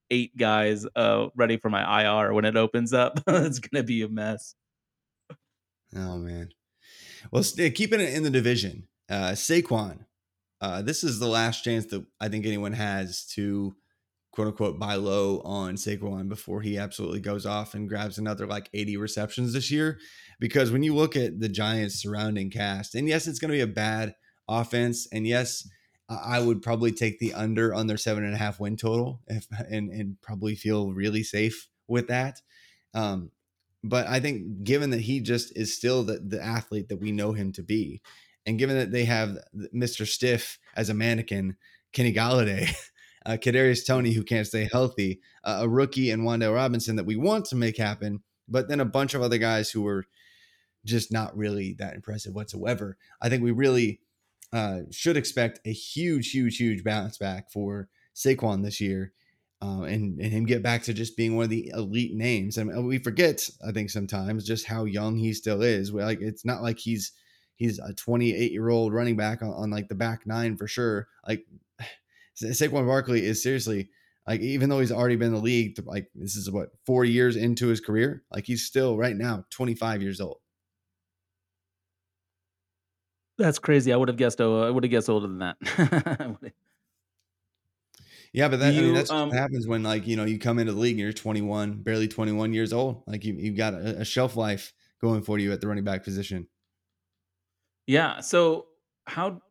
eight 0.09 0.35
guys 0.35 0.87
uh, 0.95 1.27
ready 1.35 1.57
for 1.57 1.69
my 1.69 2.01
IR 2.01 2.33
when 2.33 2.45
it 2.45 2.55
opens 2.57 2.93
up. 2.93 3.19
it's 3.27 3.59
gonna 3.59 3.83
be 3.83 4.01
a 4.01 4.09
mess. 4.09 4.55
Oh 5.95 6.17
man. 6.17 6.49
Well, 7.31 7.43
st- 7.43 7.75
keeping 7.75 7.99
it 7.99 8.13
in 8.13 8.23
the 8.23 8.29
division, 8.29 8.87
uh, 9.09 9.31
Saquon. 9.31 10.05
Uh, 10.61 10.81
this 10.81 11.03
is 11.03 11.19
the 11.19 11.27
last 11.27 11.63
chance 11.63 11.85
that 11.87 12.05
I 12.19 12.29
think 12.29 12.45
anyone 12.45 12.73
has 12.73 13.25
to 13.33 13.75
quote 14.39 14.47
unquote 14.47 14.79
buy 14.79 14.95
low 14.95 15.41
on 15.41 15.75
Saquon 15.75 16.29
before 16.29 16.61
he 16.61 16.77
absolutely 16.77 17.19
goes 17.19 17.45
off 17.45 17.73
and 17.73 17.89
grabs 17.89 18.17
another 18.17 18.47
like 18.47 18.69
80 18.73 18.95
receptions 18.95 19.51
this 19.51 19.69
year. 19.69 19.99
Because 20.39 20.71
when 20.71 20.81
you 20.81 20.95
look 20.95 21.17
at 21.17 21.41
the 21.41 21.49
Giants 21.49 22.01
surrounding 22.01 22.49
cast, 22.49 22.95
and 22.95 23.05
yes, 23.05 23.27
it's 23.27 23.37
going 23.37 23.51
to 23.51 23.57
be 23.57 23.59
a 23.59 23.67
bad 23.67 24.15
offense, 24.47 25.09
and 25.11 25.27
yes, 25.27 25.67
I 26.07 26.39
would 26.39 26.61
probably 26.61 26.93
take 26.93 27.19
the 27.19 27.33
under 27.33 27.73
on 27.73 27.87
their 27.87 27.97
seven 27.97 28.23
and 28.23 28.33
a 28.33 28.37
half 28.37 28.61
win 28.61 28.77
total, 28.77 29.19
if 29.27 29.45
and 29.69 29.89
and 29.89 30.15
probably 30.21 30.55
feel 30.55 30.93
really 30.93 31.23
safe 31.23 31.67
with 31.89 32.07
that. 32.07 32.39
Um, 32.93 33.31
but 33.83 34.07
I 34.07 34.21
think 34.21 34.63
given 34.63 34.91
that 34.91 35.01
he 35.01 35.19
just 35.19 35.51
is 35.57 35.75
still 35.75 36.03
the, 36.03 36.17
the 36.25 36.41
athlete 36.41 36.87
that 36.87 37.01
we 37.01 37.11
know 37.11 37.33
him 37.33 37.51
to 37.51 37.61
be, 37.61 38.01
and 38.45 38.57
given 38.57 38.77
that 38.77 38.93
they 38.93 39.03
have 39.03 39.37
Mr. 39.75 40.07
Stiff 40.07 40.59
as 40.77 40.89
a 40.89 40.93
mannequin, 40.93 41.57
Kenny 41.91 42.13
Golladay, 42.13 42.73
uh, 43.25 43.37
Kadarius 43.39 43.85
Toney 43.85 44.11
who 44.13 44.23
can't 44.23 44.47
stay 44.47 44.67
healthy, 44.71 45.21
uh, 45.43 45.59
a 45.61 45.69
rookie 45.69 46.11
and 46.11 46.23
Wan'Dale 46.23 46.53
Robinson 46.55 46.95
that 46.95 47.05
we 47.05 47.15
want 47.15 47.45
to 47.45 47.55
make 47.55 47.77
happen, 47.77 48.23
but 48.47 48.67
then 48.69 48.79
a 48.79 48.85
bunch 48.85 49.13
of 49.13 49.21
other 49.21 49.37
guys 49.37 49.69
who 49.71 49.81
were 49.81 50.05
just 50.85 51.11
not 51.11 51.35
really 51.37 51.73
that 51.79 51.95
impressive 51.95 52.33
whatsoever. 52.33 52.97
I 53.21 53.29
think 53.29 53.43
we 53.43 53.51
really 53.51 53.99
uh, 54.53 54.81
should 54.91 55.17
expect 55.17 55.59
a 55.65 55.73
huge, 55.73 56.31
huge, 56.31 56.57
huge 56.57 56.83
bounce 56.83 57.17
back 57.17 57.51
for 57.51 57.89
Saquon 58.15 58.63
this 58.63 58.79
year. 58.81 59.13
Uh, 59.61 59.81
and, 59.83 60.17
and 60.21 60.31
him 60.31 60.45
get 60.45 60.63
back 60.63 60.83
to 60.83 60.93
just 60.93 61.17
being 61.17 61.35
one 61.35 61.43
of 61.43 61.49
the 61.49 61.67
elite 61.75 62.15
names. 62.15 62.57
I 62.57 62.63
mean, 62.63 62.87
we 62.87 62.97
forget, 62.97 63.49
I 63.67 63.73
think, 63.73 63.89
sometimes 63.89 64.45
just 64.45 64.65
how 64.65 64.85
young 64.85 65.17
he 65.17 65.33
still 65.33 65.61
is. 65.61 65.91
We- 65.91 66.01
Like, 66.01 66.21
it's 66.21 66.45
not 66.45 66.61
like 66.61 66.79
he's 66.79 67.11
he's 67.57 67.77
a 67.77 67.93
28 67.93 68.53
year 68.53 68.69
old 68.69 68.93
running 68.93 69.17
back 69.17 69.41
on, 69.41 69.49
on 69.49 69.69
like 69.69 69.89
the 69.89 69.95
back 69.95 70.25
nine 70.25 70.55
for 70.55 70.65
sure. 70.65 71.09
Like, 71.27 71.45
Saquon 72.41 72.85
Barkley 72.85 73.25
is 73.25 73.43
seriously 73.43 73.89
like, 74.29 74.41
even 74.41 74.69
though 74.69 74.79
he's 74.79 74.91
already 74.91 75.15
been 75.15 75.29
in 75.29 75.33
the 75.33 75.39
league, 75.39 75.79
like 75.85 76.07
this 76.13 76.35
is 76.35 76.51
what 76.51 76.69
four 76.85 77.03
years 77.03 77.35
into 77.35 77.67
his 77.67 77.81
career, 77.81 78.23
like 78.31 78.45
he's 78.45 78.63
still 78.63 78.95
right 78.95 79.15
now 79.15 79.45
25 79.49 80.03
years 80.03 80.21
old. 80.21 80.37
That's 83.39 83.57
crazy. 83.57 83.91
I 83.91 83.95
would 83.95 84.07
have 84.07 84.17
guessed. 84.17 84.39
Oh, 84.39 84.61
I 84.61 84.69
would 84.69 84.83
have 84.83 84.91
guessed 84.91 85.09
older 85.09 85.27
than 85.27 85.39
that. 85.39 86.37
Yeah, 88.31 88.47
but 88.47 88.59
that, 88.59 88.75
I 88.75 88.79
mean, 88.79 88.93
that's 88.93 89.09
um, 89.09 89.29
what 89.29 89.37
happens 89.39 89.65
when 89.65 89.81
like 89.81 90.05
you 90.05 90.15
know 90.15 90.23
you 90.23 90.37
come 90.37 90.59
into 90.59 90.71
the 90.71 90.79
league 90.79 90.91
and 90.91 90.99
you're 90.99 91.11
21, 91.11 91.81
barely 91.81 92.07
21 92.07 92.53
years 92.53 92.71
old. 92.71 93.01
Like 93.07 93.25
you 93.25 93.33
you've 93.33 93.57
got 93.57 93.73
a, 93.73 94.01
a 94.01 94.05
shelf 94.05 94.35
life 94.35 94.71
going 95.01 95.23
for 95.23 95.39
you 95.39 95.51
at 95.51 95.61
the 95.61 95.67
running 95.67 95.83
back 95.83 96.03
position. 96.03 96.47
Yeah. 97.87 98.19
So 98.19 98.67
how 99.07 99.41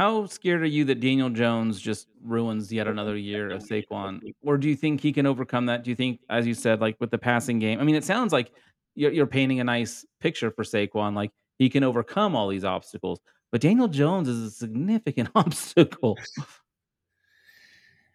how 0.00 0.24
scared 0.24 0.62
are 0.62 0.66
you 0.66 0.82
that 0.86 0.98
Daniel 0.98 1.28
Jones 1.28 1.78
just 1.78 2.08
ruins 2.24 2.72
yet 2.72 2.88
another 2.88 3.18
year 3.18 3.50
of 3.50 3.62
Saquon? 3.62 4.32
Or 4.42 4.56
do 4.56 4.66
you 4.66 4.74
think 4.74 4.98
he 5.02 5.12
can 5.12 5.26
overcome 5.26 5.66
that? 5.66 5.84
Do 5.84 5.90
you 5.90 5.94
think, 5.94 6.20
as 6.30 6.46
you 6.46 6.54
said, 6.54 6.80
like 6.80 6.96
with 7.00 7.10
the 7.10 7.18
passing 7.18 7.58
game? 7.58 7.78
I 7.78 7.84
mean, 7.84 7.94
it 7.94 8.04
sounds 8.04 8.32
like 8.32 8.50
you're, 8.94 9.12
you're 9.12 9.26
painting 9.26 9.60
a 9.60 9.64
nice 9.64 10.06
picture 10.18 10.50
for 10.50 10.64
Saquon. 10.64 11.14
Like 11.14 11.32
he 11.58 11.68
can 11.68 11.84
overcome 11.84 12.34
all 12.34 12.48
these 12.48 12.64
obstacles. 12.64 13.20
But 13.52 13.60
Daniel 13.60 13.88
Jones 13.88 14.26
is 14.26 14.42
a 14.42 14.50
significant 14.50 15.28
obstacle. 15.34 16.16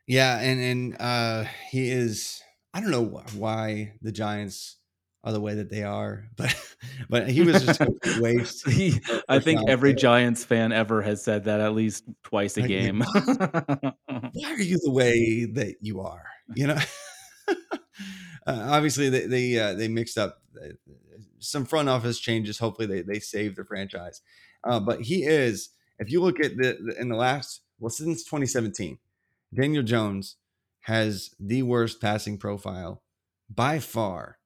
Yeah, 0.08 0.40
and 0.40 0.60
and 0.60 0.98
uh 1.00 1.44
he 1.70 1.92
is 1.92 2.42
I 2.74 2.82
don't 2.82 2.90
know 2.90 3.22
why 3.36 3.94
the 4.02 4.12
Giants 4.12 4.78
are 5.26 5.34
the 5.34 5.42
way 5.42 5.56
that 5.56 5.70
they 5.70 5.84
are, 5.84 6.26
but 6.38 6.56
but 7.10 7.30
he 7.30 7.42
was 7.42 7.66
just 7.66 7.82
waste. 8.20 8.68
He, 8.70 9.02
I 9.28 9.40
think 9.40 9.68
every. 9.68 9.96
Giants 9.96 10.44
fan 10.44 10.72
ever 10.72 11.02
has 11.02 11.24
said 11.24 11.46
that 11.46 11.62
at 11.62 11.74
least 11.74 12.04
twice 12.24 12.58
a 12.58 12.62
game. 12.62 13.00
why 13.14 14.52
are 14.52 14.62
you 14.62 14.78
the 14.84 14.92
way 14.92 15.46
that 15.46 15.78
you 15.80 16.02
are? 16.02 16.26
You 16.54 16.68
know, 16.68 16.78
uh, 17.48 17.54
obviously 18.48 19.10
they 19.10 19.26
they 19.26 19.60
uh, 19.60 19.74
they 19.74 19.88
mixed 19.88 20.18
up 20.18 20.42
uh, 20.62 20.74
some 21.40 21.66
front 21.66 21.90
office 21.90 22.20
changes. 22.20 22.60
Hopefully 22.60 22.88
they 22.88 23.02
they 23.02 23.20
save 23.20 23.56
the 23.56 23.64
franchise. 23.64 24.22
Uh, 24.64 24.80
but 24.80 25.02
he 25.02 25.24
is, 25.24 25.70
if 26.00 26.12
you 26.12 26.22
look 26.22 26.40
at 26.40 26.58
the, 26.58 26.78
the 26.84 27.00
in 27.00 27.08
the 27.10 27.16
last 27.16 27.62
well 27.80 27.90
since 27.90 28.24
2017, 28.24 28.98
Daniel 29.54 29.84
Jones 29.84 30.36
has 30.82 31.34
the 31.40 31.64
worst 31.64 32.02
passing 32.02 32.38
profile 32.38 33.02
by 33.50 33.80
far, 33.80 34.38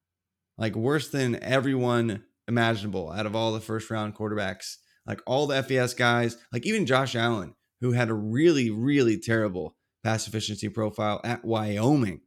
like 0.60 0.76
worse 0.76 1.08
than 1.08 1.42
everyone 1.42 2.24
imaginable 2.48 3.12
out 3.12 3.26
of 3.26 3.36
all 3.36 3.54
the 3.54 3.62
first 3.62 3.90
round 3.90 4.16
quarterbacks, 4.16 4.76
like 5.08 5.22
all 5.26 5.48
the 5.48 5.64
FES 5.64 5.94
guys, 5.94 6.38
like 6.52 6.66
even 6.66 6.86
Josh 6.86 7.16
Allen, 7.16 7.56
who 7.82 7.94
had 7.94 8.10
a 8.10 8.14
really 8.14 8.70
really 8.70 9.18
terrible 9.18 9.76
pass 10.04 10.28
efficiency 10.28 10.70
profile 10.70 11.22
at 11.24 11.44
Wyoming. 11.44 12.22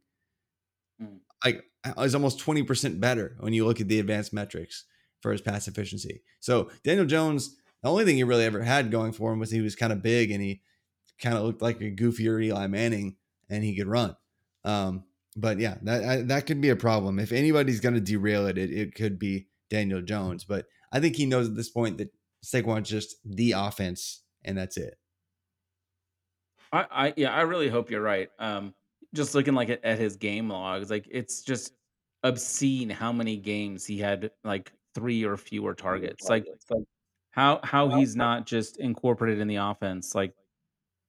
Mm. 1.01 1.19
Like 1.45 1.63
is 1.99 2.15
almost 2.15 2.39
20% 2.39 2.99
better 2.99 3.35
when 3.39 3.53
you 3.53 3.65
look 3.65 3.81
at 3.81 3.87
the 3.87 3.99
advanced 3.99 4.33
metrics 4.33 4.85
for 5.21 5.31
his 5.31 5.41
pass 5.41 5.67
efficiency. 5.67 6.23
So 6.39 6.69
Daniel 6.83 7.05
Jones, 7.05 7.55
the 7.81 7.89
only 7.89 8.05
thing 8.05 8.15
he 8.15 8.23
really 8.23 8.45
ever 8.45 8.61
had 8.61 8.91
going 8.91 9.11
for 9.11 9.33
him 9.33 9.39
was 9.39 9.51
he 9.51 9.61
was 9.61 9.75
kind 9.75 9.91
of 9.91 10.01
big 10.01 10.31
and 10.31 10.41
he 10.41 10.61
kind 11.21 11.37
of 11.37 11.43
looked 11.43 11.61
like 11.61 11.81
a 11.81 11.91
goofier 11.91 12.43
Eli 12.43 12.67
Manning 12.67 13.17
and 13.49 13.63
he 13.63 13.75
could 13.75 13.87
run. 13.87 14.15
Um, 14.63 15.03
but 15.35 15.59
yeah, 15.59 15.75
that 15.83 16.03
I, 16.03 16.21
that 16.23 16.45
could 16.45 16.61
be 16.61 16.69
a 16.69 16.75
problem. 16.75 17.19
If 17.19 17.31
anybody's 17.31 17.79
going 17.79 17.95
to 17.95 18.01
derail 18.01 18.47
it, 18.47 18.57
it, 18.57 18.71
it 18.71 18.95
could 18.95 19.17
be 19.19 19.47
Daniel 19.69 20.01
Jones. 20.01 20.43
But 20.43 20.65
I 20.91 20.99
think 20.99 21.15
he 21.15 21.25
knows 21.25 21.47
at 21.47 21.55
this 21.55 21.69
point 21.69 21.97
that 21.97 22.13
Saquon's 22.43 22.89
just 22.89 23.15
the 23.25 23.53
offense 23.53 24.21
and 24.43 24.57
that's 24.57 24.77
it. 24.77 24.95
I, 26.71 26.85
I 26.91 27.13
yeah, 27.17 27.33
I 27.33 27.41
really 27.41 27.69
hope 27.69 27.89
you're 27.89 28.01
right. 28.01 28.29
Um, 28.39 28.73
just 29.13 29.35
looking 29.35 29.53
like 29.53 29.69
at, 29.69 29.83
at 29.83 29.99
his 29.99 30.15
game 30.15 30.49
logs, 30.49 30.89
like 30.89 31.07
it's 31.09 31.41
just 31.41 31.73
obscene 32.23 32.89
how 32.89 33.11
many 33.11 33.37
games 33.37 33.85
he 33.85 33.97
had 33.97 34.31
like 34.43 34.71
three 34.95 35.23
or 35.23 35.37
fewer 35.37 35.73
targets. 35.73 36.29
Like 36.29 36.45
how 37.31 37.59
how 37.63 37.89
he's 37.89 38.15
not 38.15 38.45
just 38.45 38.77
incorporated 38.77 39.39
in 39.39 39.47
the 39.47 39.57
offense, 39.57 40.15
like 40.15 40.33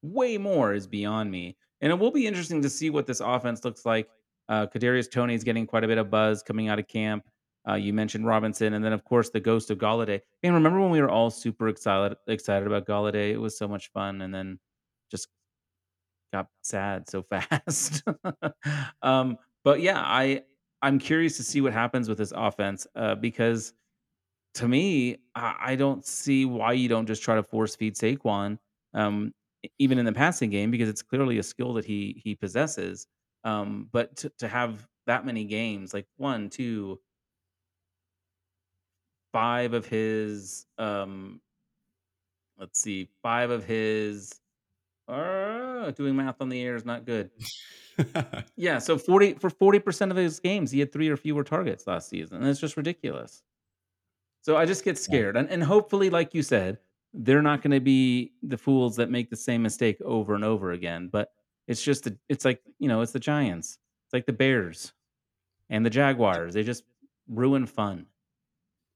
way 0.02 0.38
more 0.38 0.74
is 0.74 0.86
beyond 0.86 1.30
me. 1.30 1.56
And 1.84 1.92
it 1.92 1.98
will 1.98 2.10
be 2.10 2.26
interesting 2.26 2.62
to 2.62 2.70
see 2.70 2.88
what 2.88 3.06
this 3.06 3.20
offense 3.20 3.62
looks 3.62 3.84
like. 3.84 4.08
Uh, 4.48 4.66
Kadarius 4.66 5.10
Toney 5.10 5.34
is 5.34 5.44
getting 5.44 5.66
quite 5.66 5.84
a 5.84 5.86
bit 5.86 5.98
of 5.98 6.10
buzz 6.10 6.42
coming 6.42 6.68
out 6.68 6.78
of 6.78 6.88
camp. 6.88 7.28
Uh, 7.68 7.74
you 7.74 7.92
mentioned 7.92 8.26
Robinson, 8.26 8.72
and 8.72 8.82
then 8.82 8.94
of 8.94 9.04
course 9.04 9.28
the 9.28 9.38
ghost 9.38 9.70
of 9.70 9.76
Golladay. 9.76 10.20
And 10.42 10.54
remember 10.54 10.80
when 10.80 10.90
we 10.90 11.02
were 11.02 11.10
all 11.10 11.30
super 11.30 11.68
excited 11.68 12.16
excited 12.26 12.66
about 12.66 12.86
Golladay? 12.86 13.32
It 13.32 13.38
was 13.38 13.56
so 13.56 13.68
much 13.68 13.92
fun, 13.92 14.22
and 14.22 14.34
then 14.34 14.58
just 15.10 15.28
got 16.32 16.48
sad 16.62 17.06
so 17.08 17.22
fast. 17.30 18.02
um, 19.02 19.36
but 19.62 19.82
yeah, 19.82 20.00
I 20.02 20.42
I'm 20.80 20.98
curious 20.98 21.36
to 21.36 21.42
see 21.42 21.60
what 21.60 21.74
happens 21.74 22.08
with 22.08 22.16
this 22.16 22.32
offense 22.34 22.86
uh, 22.96 23.14
because 23.14 23.74
to 24.54 24.68
me, 24.68 25.18
I, 25.34 25.54
I 25.60 25.76
don't 25.76 26.04
see 26.06 26.46
why 26.46 26.72
you 26.72 26.88
don't 26.88 27.06
just 27.06 27.22
try 27.22 27.34
to 27.34 27.42
force 27.42 27.76
feed 27.76 27.94
Saquon, 27.94 28.58
um, 28.94 29.34
even 29.78 29.98
in 29.98 30.04
the 30.04 30.12
passing 30.12 30.50
game, 30.50 30.70
because 30.70 30.88
it's 30.88 31.02
clearly 31.02 31.38
a 31.38 31.42
skill 31.42 31.74
that 31.74 31.84
he 31.84 32.20
he 32.24 32.34
possesses. 32.34 33.06
Um, 33.44 33.88
but 33.92 34.16
to, 34.18 34.30
to 34.38 34.48
have 34.48 34.88
that 35.06 35.26
many 35.26 35.44
games, 35.44 35.92
like 35.94 36.06
one, 36.16 36.48
two, 36.50 37.00
five 39.32 39.74
of 39.74 39.86
his, 39.86 40.66
um, 40.78 41.40
let's 42.58 42.80
see, 42.80 43.08
five 43.22 43.50
of 43.50 43.64
his. 43.64 44.40
Uh, 45.08 45.90
doing 45.92 46.16
math 46.16 46.40
on 46.40 46.48
the 46.48 46.62
air 46.62 46.76
is 46.76 46.84
not 46.84 47.04
good. 47.06 47.30
Yeah, 48.56 48.78
so 48.80 48.98
40 48.98 49.34
for 49.34 49.50
40% 49.50 50.10
of 50.10 50.16
his 50.16 50.40
games, 50.40 50.70
he 50.72 50.80
had 50.80 50.92
3 50.92 51.08
or 51.08 51.16
fewer 51.16 51.44
targets 51.44 51.86
last 51.86 52.08
season, 52.08 52.38
and 52.38 52.46
it's 52.48 52.58
just 52.60 52.76
ridiculous. 52.76 53.42
So 54.42 54.56
I 54.56 54.66
just 54.66 54.84
get 54.84 54.98
scared. 54.98 55.36
And 55.36 55.48
and 55.50 55.62
hopefully, 55.62 56.10
like 56.10 56.34
you 56.34 56.42
said, 56.42 56.78
they're 57.14 57.42
not 57.42 57.62
gonna 57.62 57.80
be 57.80 58.32
the 58.42 58.58
fools 58.58 58.96
that 58.96 59.10
make 59.10 59.30
the 59.30 59.36
same 59.36 59.62
mistake 59.62 60.00
over 60.04 60.34
and 60.34 60.44
over 60.44 60.72
again. 60.72 61.08
But 61.10 61.30
it's 61.66 61.82
just 61.82 62.08
it's 62.28 62.44
like, 62.44 62.60
you 62.78 62.88
know, 62.88 63.00
it's 63.00 63.12
the 63.12 63.20
Giants. 63.20 63.78
It's 64.06 64.12
like 64.12 64.26
the 64.26 64.32
Bears 64.32 64.92
and 65.70 65.86
the 65.86 65.90
Jaguars. 65.90 66.54
They 66.54 66.62
just 66.62 66.82
ruin 67.28 67.66
fun. 67.66 68.06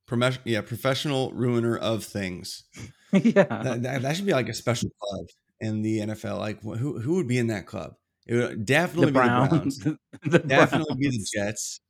Promes- 0.07 0.39
yeah, 0.45 0.61
professional 0.63 1.31
ruiner 1.33 1.77
of 1.77 2.05
things. 2.05 2.65
yeah. 3.13 3.45
That, 3.45 3.83
that, 3.83 4.03
that 4.03 4.17
should 4.17 4.27
be 4.27 4.33
like 4.33 4.49
a 4.49 4.55
special 4.55 4.91
club 5.01 5.27
in 5.61 5.83
the 5.83 6.01
NFL. 6.01 6.39
Like 6.39 6.61
who 6.61 6.99
who 6.99 7.15
would 7.15 7.29
be 7.29 7.39
in 7.39 7.47
that 7.49 7.67
club? 7.67 7.95
It 8.27 8.35
would 8.35 8.67
definitely 8.67 9.07
The 9.07 9.13
be 9.13 9.19
the 9.21 9.27
Browns. 9.27 9.79
Browns. 9.79 9.99
the 10.25 10.39
definitely 10.41 10.97
be 10.99 11.09
the 11.09 11.27
Jets. 11.35 11.81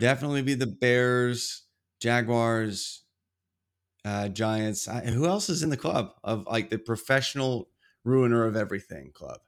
Definitely 0.00 0.42
be 0.42 0.54
the 0.54 0.66
Bears, 0.66 1.62
Jaguars, 2.00 3.04
uh, 4.06 4.28
Giants. 4.28 4.86
I, 4.88 5.00
who 5.00 5.26
else 5.26 5.48
is 5.50 5.62
in 5.62 5.70
the 5.70 5.76
club 5.76 6.12
of 6.22 6.46
like 6.46 6.70
the 6.70 6.78
professional 6.78 7.68
ruiner 8.04 8.44
of 8.44 8.56
everything 8.56 9.10
club? 9.12 9.40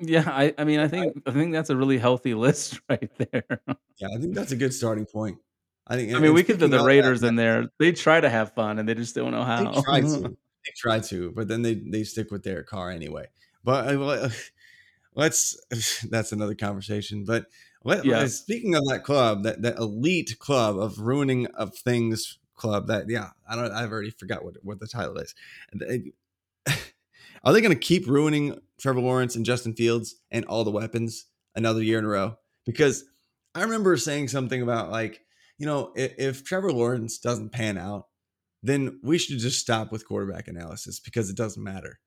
Yeah, 0.00 0.24
I, 0.26 0.54
I 0.58 0.64
mean 0.64 0.80
I 0.80 0.88
think 0.88 1.22
I 1.26 1.30
think 1.30 1.52
that's 1.52 1.70
a 1.70 1.76
really 1.76 1.98
healthy 1.98 2.34
list 2.46 2.80
right 2.88 3.10
there. 3.18 3.60
Yeah, 3.98 4.08
I 4.14 4.18
think 4.18 4.34
that's 4.34 4.52
a 4.52 4.56
good 4.56 4.74
starting 4.74 5.06
point. 5.06 5.38
I 5.86 5.96
think. 5.96 6.14
I 6.14 6.18
mean, 6.18 6.34
we 6.34 6.42
could 6.42 6.58
throw 6.58 6.68
the 6.68 6.82
Raiders 6.84 7.20
that- 7.20 7.28
in 7.28 7.36
there. 7.36 7.68
They 7.78 7.92
try 7.92 8.20
to 8.20 8.28
have 8.30 8.52
fun 8.54 8.78
and 8.78 8.88
they 8.88 8.94
just 8.94 9.14
don't 9.14 9.30
know 9.30 9.44
how. 9.44 9.72
They 9.72 9.80
try 9.80 10.00
to. 10.00 10.36
They 10.66 10.72
try 10.76 11.00
to, 11.00 11.32
but 11.34 11.48
then 11.48 11.62
they 11.62 11.72
they 11.72 12.04
stick 12.04 12.30
with 12.30 12.42
their 12.42 12.62
Carr 12.62 12.90
anyway. 12.90 13.28
But 13.64 13.94
uh, 13.94 13.98
well, 13.98 14.30
let's. 15.14 15.58
That's 16.10 16.32
another 16.32 16.54
conversation. 16.54 17.24
But 17.24 17.46
let, 17.82 18.04
Yeah. 18.04 18.26
speaking 18.26 18.74
of 18.74 18.84
that 18.88 19.02
club, 19.02 19.44
that 19.44 19.62
that 19.62 19.78
elite 19.78 20.38
club 20.38 20.78
of 20.78 20.98
ruining 20.98 21.46
of 21.46 21.74
things 21.74 22.38
club. 22.60 22.86
That 22.88 23.08
yeah, 23.08 23.30
I 23.48 23.56
don't. 23.56 23.72
I've 23.72 23.90
already 23.90 24.10
forgot 24.10 24.44
what 24.44 24.56
what 24.62 24.78
the 24.78 24.86
title 24.86 25.16
is. 25.18 25.34
Are 27.42 27.52
they 27.54 27.62
going 27.62 27.72
to 27.72 27.78
keep 27.78 28.06
ruining 28.06 28.60
Trevor 28.78 29.00
Lawrence 29.00 29.34
and 29.34 29.46
Justin 29.46 29.72
Fields 29.72 30.16
and 30.30 30.44
all 30.44 30.62
the 30.62 30.70
weapons 30.70 31.24
another 31.54 31.82
year 31.82 31.98
in 31.98 32.04
a 32.04 32.08
row? 32.08 32.36
Because 32.66 33.04
I 33.54 33.62
remember 33.62 33.96
saying 33.96 34.28
something 34.28 34.60
about 34.60 34.90
like, 34.90 35.22
you 35.58 35.64
know, 35.64 35.92
if, 35.96 36.12
if 36.18 36.44
Trevor 36.44 36.72
Lawrence 36.72 37.18
doesn't 37.18 37.50
pan 37.50 37.78
out, 37.78 38.04
then 38.62 39.00
we 39.02 39.16
should 39.16 39.38
just 39.38 39.58
stop 39.58 39.90
with 39.90 40.06
quarterback 40.06 40.48
analysis 40.48 41.00
because 41.00 41.30
it 41.30 41.36
doesn't 41.36 41.64
matter. 41.64 41.98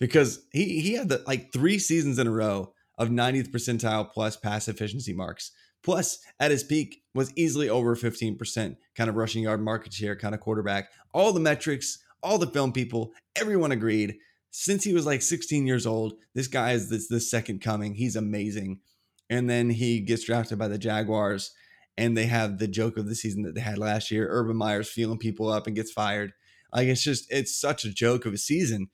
Because 0.00 0.44
he 0.52 0.80
he 0.80 0.94
had 0.94 1.08
the 1.08 1.22
like 1.26 1.52
three 1.52 1.78
seasons 1.78 2.18
in 2.18 2.26
a 2.26 2.32
row 2.32 2.72
of 2.98 3.08
90th 3.08 3.50
percentile 3.50 4.10
plus 4.10 4.36
pass 4.36 4.66
efficiency 4.66 5.12
marks. 5.12 5.52
Plus, 5.82 6.18
at 6.38 6.50
his 6.50 6.62
peak, 6.62 7.02
was 7.14 7.32
easily 7.36 7.68
over 7.68 7.96
15% 7.96 8.76
kind 8.94 9.10
of 9.10 9.16
rushing 9.16 9.42
yard 9.44 9.62
market 9.62 9.92
share 9.92 10.16
kind 10.16 10.34
of 10.34 10.40
quarterback. 10.40 10.90
All 11.12 11.32
the 11.32 11.40
metrics, 11.40 11.98
all 12.22 12.38
the 12.38 12.46
film 12.46 12.72
people, 12.72 13.12
everyone 13.34 13.72
agreed. 13.72 14.16
Since 14.50 14.84
he 14.84 14.92
was 14.92 15.06
like 15.06 15.22
16 15.22 15.66
years 15.66 15.86
old, 15.86 16.14
this 16.34 16.48
guy 16.48 16.72
is 16.72 16.90
this 16.90 17.08
the 17.08 17.20
second 17.20 17.60
coming. 17.60 17.94
He's 17.94 18.16
amazing. 18.16 18.80
And 19.28 19.48
then 19.48 19.70
he 19.70 20.00
gets 20.00 20.24
drafted 20.24 20.58
by 20.58 20.68
the 20.68 20.78
Jaguars, 20.78 21.52
and 21.96 22.16
they 22.16 22.26
have 22.26 22.58
the 22.58 22.66
joke 22.66 22.96
of 22.96 23.06
the 23.06 23.14
season 23.14 23.42
that 23.44 23.54
they 23.54 23.60
had 23.60 23.78
last 23.78 24.10
year. 24.10 24.28
Urban 24.28 24.56
Meyer's 24.56 24.90
feeling 24.90 25.18
people 25.18 25.48
up 25.48 25.66
and 25.66 25.76
gets 25.76 25.92
fired. 25.92 26.32
Like 26.74 26.88
it's 26.88 27.02
just 27.02 27.32
it's 27.32 27.58
such 27.58 27.84
a 27.84 27.92
joke 27.92 28.26
of 28.26 28.34
a 28.34 28.38
season. 28.38 28.90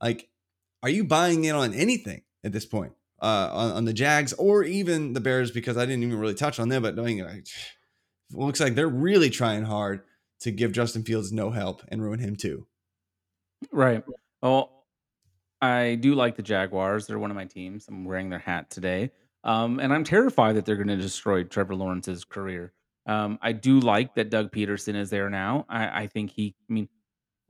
Like, 0.00 0.28
are 0.82 0.88
you 0.88 1.04
buying 1.04 1.44
in 1.44 1.54
on 1.54 1.74
anything 1.74 2.22
at 2.44 2.52
this 2.52 2.66
point? 2.66 2.92
Uh, 3.22 3.50
on, 3.52 3.72
on 3.72 3.84
the 3.84 3.92
Jags 3.92 4.32
or 4.34 4.64
even 4.64 5.12
the 5.12 5.20
Bears 5.20 5.50
because 5.50 5.76
I 5.76 5.84
didn't 5.84 6.02
even 6.04 6.18
really 6.18 6.34
touch 6.34 6.58
on 6.58 6.70
them, 6.70 6.82
but 6.82 6.96
knowing 6.96 7.18
like, 7.18 7.46
looks 8.32 8.60
like 8.60 8.74
they're 8.74 8.88
really 8.88 9.28
trying 9.28 9.64
hard 9.64 10.02
to 10.40 10.50
give 10.50 10.72
Justin 10.72 11.02
Fields 11.02 11.30
no 11.30 11.50
help 11.50 11.82
and 11.88 12.02
ruin 12.02 12.18
him 12.18 12.34
too. 12.34 12.66
Right. 13.70 14.02
Well, 14.42 14.86
I 15.60 15.96
do 16.00 16.14
like 16.14 16.36
the 16.36 16.42
Jaguars. 16.42 17.06
They're 17.06 17.18
one 17.18 17.30
of 17.30 17.36
my 17.36 17.44
teams. 17.44 17.86
I'm 17.88 18.04
wearing 18.04 18.30
their 18.30 18.38
hat 18.38 18.70
today. 18.70 19.10
Um, 19.44 19.80
and 19.80 19.92
I'm 19.92 20.04
terrified 20.04 20.56
that 20.56 20.64
they're 20.64 20.76
going 20.76 20.88
to 20.88 20.96
destroy 20.96 21.44
Trevor 21.44 21.74
Lawrence's 21.74 22.24
career. 22.24 22.72
Um, 23.06 23.38
I 23.42 23.52
do 23.52 23.80
like 23.80 24.14
that 24.14 24.30
Doug 24.30 24.50
Pederson 24.52 24.94
is 24.94 25.10
there 25.10 25.30
now. 25.30 25.66
I, 25.68 26.02
I 26.02 26.06
think 26.06 26.30
he, 26.30 26.54
I 26.68 26.72
mean, 26.72 26.88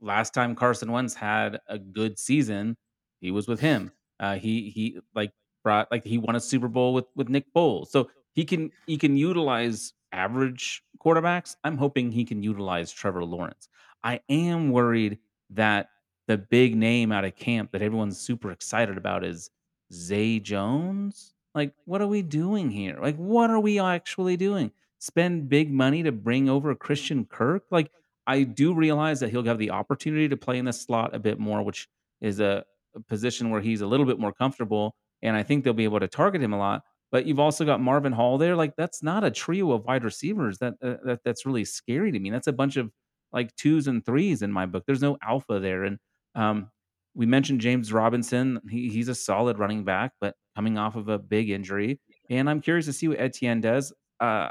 last 0.01 0.33
time 0.33 0.55
Carson 0.55 0.91
Wentz 0.91 1.13
had 1.13 1.59
a 1.67 1.77
good 1.77 2.19
season, 2.19 2.75
he 3.19 3.31
was 3.31 3.47
with 3.47 3.59
him. 3.59 3.91
Uh, 4.19 4.35
he 4.35 4.69
he 4.69 4.99
like 5.15 5.31
brought 5.63 5.91
like 5.91 6.03
he 6.03 6.17
won 6.17 6.35
a 6.35 6.39
Super 6.39 6.67
Bowl 6.67 6.93
with 6.93 7.05
with 7.15 7.29
Nick 7.29 7.51
Foles, 7.53 7.87
so 7.87 8.09
he 8.33 8.45
can 8.45 8.71
he 8.87 8.97
can 8.97 9.17
utilize 9.17 9.93
average 10.11 10.83
quarterbacks. 11.03 11.55
I'm 11.63 11.77
hoping 11.77 12.11
he 12.11 12.25
can 12.25 12.43
utilize 12.43 12.91
Trevor 12.91 13.23
Lawrence. 13.23 13.69
I 14.03 14.19
am 14.29 14.71
worried 14.71 15.19
that 15.51 15.89
the 16.27 16.37
big 16.37 16.75
name 16.75 17.11
out 17.11 17.25
of 17.25 17.35
camp 17.35 17.71
that 17.71 17.81
everyone's 17.81 18.19
super 18.19 18.51
excited 18.51 18.97
about 18.97 19.23
is 19.23 19.49
Zay 19.91 20.39
Jones. 20.39 21.33
Like, 21.53 21.73
what 21.85 22.01
are 22.01 22.07
we 22.07 22.21
doing 22.21 22.69
here? 22.69 22.97
Like, 23.01 23.17
what 23.17 23.49
are 23.49 23.59
we 23.59 23.79
actually 23.79 24.37
doing? 24.37 24.71
Spend 24.99 25.49
big 25.49 25.71
money 25.71 26.03
to 26.03 26.11
bring 26.11 26.47
over 26.47 26.73
Christian 26.75 27.25
Kirk? 27.25 27.65
Like, 27.71 27.91
I 28.27 28.43
do 28.43 28.73
realize 28.73 29.19
that 29.19 29.29
he'll 29.29 29.43
have 29.43 29.57
the 29.57 29.71
opportunity 29.71 30.29
to 30.29 30.37
play 30.37 30.57
in 30.57 30.65
the 30.65 30.73
slot 30.73 31.13
a 31.13 31.19
bit 31.19 31.39
more, 31.39 31.61
which 31.63 31.89
is 32.21 32.39
a, 32.39 32.63
a 32.95 32.99
position 33.01 33.49
where 33.49 33.61
he's 33.61 33.81
a 33.81 33.87
little 33.87 34.05
bit 34.05 34.19
more 34.19 34.31
comfortable. 34.31 34.95
And 35.21 35.35
I 35.35 35.43
think 35.43 35.63
they'll 35.63 35.73
be 35.73 35.83
able 35.83 35.99
to 35.99 36.07
target 36.07 36.41
him 36.41 36.53
a 36.53 36.57
lot. 36.57 36.83
But 37.11 37.25
you've 37.25 37.39
also 37.39 37.65
got 37.65 37.81
Marvin 37.81 38.13
Hall 38.13 38.37
there. 38.37 38.55
Like, 38.55 38.75
that's 38.77 39.03
not 39.03 39.23
a 39.23 39.31
trio 39.31 39.71
of 39.73 39.83
wide 39.85 40.03
receivers. 40.03 40.59
That, 40.59 40.75
uh, 40.81 40.95
that 41.03 41.19
that's 41.25 41.45
really 41.45 41.65
scary 41.65 42.11
to 42.11 42.19
me. 42.19 42.29
That's 42.29 42.47
a 42.47 42.53
bunch 42.53 42.77
of 42.77 42.89
like 43.33 43.55
twos 43.55 43.87
and 43.87 44.05
threes 44.05 44.41
in 44.41 44.51
my 44.51 44.65
book. 44.65 44.83
There's 44.85 45.01
no 45.01 45.17
alpha 45.21 45.59
there. 45.59 45.83
And 45.83 45.97
um, 46.35 46.69
we 47.13 47.25
mentioned 47.25 47.61
James 47.61 47.91
Robinson. 47.91 48.61
He, 48.69 48.89
he's 48.89 49.09
a 49.09 49.15
solid 49.15 49.59
running 49.59 49.83
back, 49.83 50.13
but 50.21 50.35
coming 50.55 50.77
off 50.77 50.95
of 50.95 51.09
a 51.09 51.19
big 51.19 51.49
injury. 51.49 51.99
And 52.29 52.49
I'm 52.49 52.61
curious 52.61 52.85
to 52.85 52.93
see 52.93 53.07
what 53.07 53.19
Etienne 53.19 53.61
does. 53.61 53.93
Uh, 54.19 54.49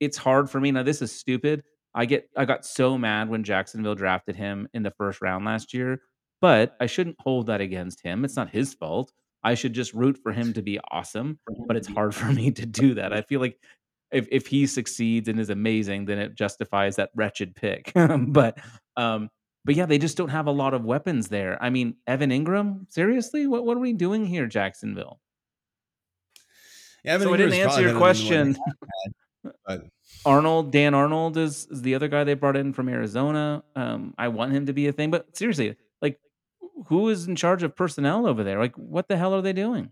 it's 0.00 0.16
hard 0.18 0.50
for 0.50 0.60
me. 0.60 0.72
Now, 0.72 0.82
this 0.82 1.00
is 1.00 1.12
stupid. 1.12 1.62
I 1.94 2.04
get 2.04 2.28
I 2.36 2.44
got 2.44 2.66
so 2.66 2.98
mad 2.98 3.30
when 3.30 3.42
Jacksonville 3.42 3.94
drafted 3.94 4.36
him 4.36 4.68
in 4.74 4.82
the 4.82 4.90
first 4.90 5.22
round 5.22 5.46
last 5.46 5.72
year, 5.72 6.02
but 6.42 6.76
I 6.78 6.84
shouldn't 6.86 7.16
hold 7.20 7.46
that 7.46 7.62
against 7.62 8.02
him. 8.02 8.22
It's 8.22 8.36
not 8.36 8.50
his 8.50 8.74
fault. 8.74 9.12
I 9.46 9.54
should 9.54 9.74
just 9.74 9.94
root 9.94 10.18
for 10.20 10.32
him 10.32 10.52
to 10.54 10.62
be 10.62 10.80
awesome, 10.90 11.38
but 11.68 11.76
it's 11.76 11.86
hard 11.86 12.14
for 12.14 12.26
me 12.26 12.50
to 12.50 12.66
do 12.66 12.94
that. 12.94 13.12
I 13.12 13.22
feel 13.22 13.40
like 13.40 13.60
if 14.10 14.26
if 14.32 14.48
he 14.48 14.66
succeeds 14.66 15.28
and 15.28 15.38
is 15.38 15.50
amazing, 15.50 16.06
then 16.06 16.18
it 16.18 16.34
justifies 16.34 16.96
that 16.96 17.10
wretched 17.14 17.54
pick. 17.54 17.92
but 18.28 18.58
um 18.96 19.30
but 19.64 19.76
yeah, 19.76 19.86
they 19.86 19.98
just 19.98 20.16
don't 20.16 20.30
have 20.30 20.46
a 20.46 20.52
lot 20.52 20.74
of 20.74 20.84
weapons 20.84 21.28
there. 21.28 21.62
I 21.62 21.70
mean, 21.70 21.96
Evan 22.06 22.30
Engram, 22.30 22.90
seriously? 22.90 23.46
What 23.46 23.64
what 23.64 23.76
are 23.76 23.80
we 23.80 23.92
doing 23.92 24.26
here, 24.26 24.46
Jacksonville? 24.46 25.20
Yeah, 27.04 27.14
Evan 27.14 27.28
so 27.28 27.34
I 27.34 27.36
didn't 27.36 27.54
answer 27.54 27.82
your 27.82 27.94
better 27.94 28.14
than 28.14 28.52
the 28.52 28.58
one 28.58 28.74
question. 29.44 29.62
they 29.68 29.78
Arnold, 30.24 30.72
Dan 30.72 30.92
Arnold 30.92 31.36
is, 31.36 31.68
is 31.70 31.82
the 31.82 31.94
other 31.94 32.08
guy 32.08 32.24
they 32.24 32.34
brought 32.34 32.56
in 32.56 32.72
from 32.72 32.88
Arizona. 32.88 33.62
Um, 33.76 34.12
I 34.18 34.26
want 34.26 34.52
him 34.52 34.66
to 34.66 34.72
be 34.72 34.88
a 34.88 34.92
thing, 34.92 35.12
but 35.12 35.36
seriously, 35.36 35.76
like, 36.02 36.18
who 36.86 37.08
is 37.08 37.26
in 37.26 37.36
charge 37.36 37.62
of 37.62 37.74
personnel 37.74 38.26
over 38.26 38.44
there? 38.44 38.58
Like, 38.58 38.76
what 38.76 39.08
the 39.08 39.16
hell 39.16 39.34
are 39.34 39.42
they 39.42 39.52
doing? 39.52 39.90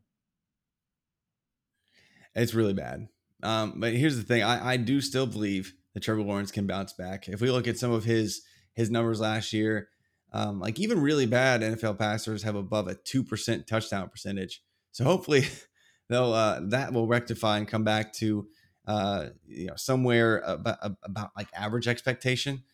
It's 2.34 2.54
really 2.54 2.74
bad. 2.74 3.08
Um, 3.42 3.74
but 3.76 3.94
here's 3.94 4.16
the 4.16 4.22
thing: 4.22 4.42
I, 4.42 4.72
I 4.72 4.76
do 4.76 5.00
still 5.00 5.26
believe 5.26 5.74
that 5.92 6.02
Trevor 6.02 6.22
Lawrence 6.22 6.50
can 6.50 6.66
bounce 6.66 6.92
back. 6.92 7.28
If 7.28 7.40
we 7.40 7.50
look 7.50 7.68
at 7.68 7.78
some 7.78 7.92
of 7.92 8.04
his 8.04 8.42
his 8.74 8.90
numbers 8.90 9.20
last 9.20 9.52
year, 9.52 9.88
um, 10.32 10.60
like 10.60 10.78
even 10.80 11.00
really 11.00 11.26
bad 11.26 11.60
NFL 11.60 11.98
passers 11.98 12.42
have 12.42 12.56
above 12.56 12.88
a 12.88 12.94
two 12.94 13.22
percent 13.22 13.66
touchdown 13.66 14.08
percentage. 14.08 14.62
So 14.92 15.04
hopefully, 15.04 15.44
they'll 16.08 16.32
uh, 16.32 16.60
that 16.68 16.92
will 16.92 17.06
rectify 17.06 17.58
and 17.58 17.68
come 17.68 17.84
back 17.84 18.12
to 18.14 18.48
uh, 18.86 19.26
you 19.46 19.66
know 19.66 19.76
somewhere 19.76 20.38
about, 20.38 20.78
about 21.02 21.30
like 21.36 21.48
average 21.54 21.88
expectation 21.88 22.64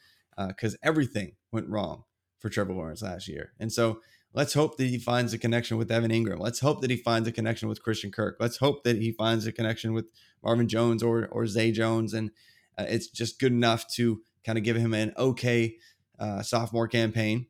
because 0.48 0.74
uh, 0.74 0.78
everything 0.82 1.32
went 1.52 1.68
wrong 1.68 2.04
for 2.40 2.48
Trevor 2.48 2.72
Lawrence 2.72 3.02
last 3.02 3.28
year, 3.28 3.52
and 3.60 3.72
so 3.72 4.00
Let's 4.32 4.54
hope 4.54 4.76
that 4.76 4.86
he 4.86 4.98
finds 4.98 5.32
a 5.32 5.38
connection 5.38 5.76
with 5.76 5.90
Evan 5.90 6.12
Engram. 6.12 6.38
Let's 6.38 6.60
hope 6.60 6.82
that 6.82 6.90
he 6.90 6.96
finds 6.96 7.26
a 7.26 7.32
connection 7.32 7.68
with 7.68 7.82
Christian 7.82 8.12
Kirk. 8.12 8.36
Let's 8.38 8.58
hope 8.58 8.84
that 8.84 8.96
he 8.96 9.10
finds 9.10 9.44
a 9.44 9.52
connection 9.52 9.92
with 9.92 10.10
Marvin 10.42 10.68
Jones 10.68 11.02
or 11.02 11.26
or 11.32 11.46
Zay 11.48 11.72
Jones, 11.72 12.14
and 12.14 12.30
uh, 12.78 12.86
it's 12.88 13.08
just 13.08 13.40
good 13.40 13.52
enough 13.52 13.88
to 13.94 14.22
kind 14.44 14.56
of 14.56 14.62
give 14.62 14.76
him 14.76 14.94
an 14.94 15.12
okay 15.18 15.76
uh, 16.20 16.42
sophomore 16.42 16.86
campaign 16.86 17.46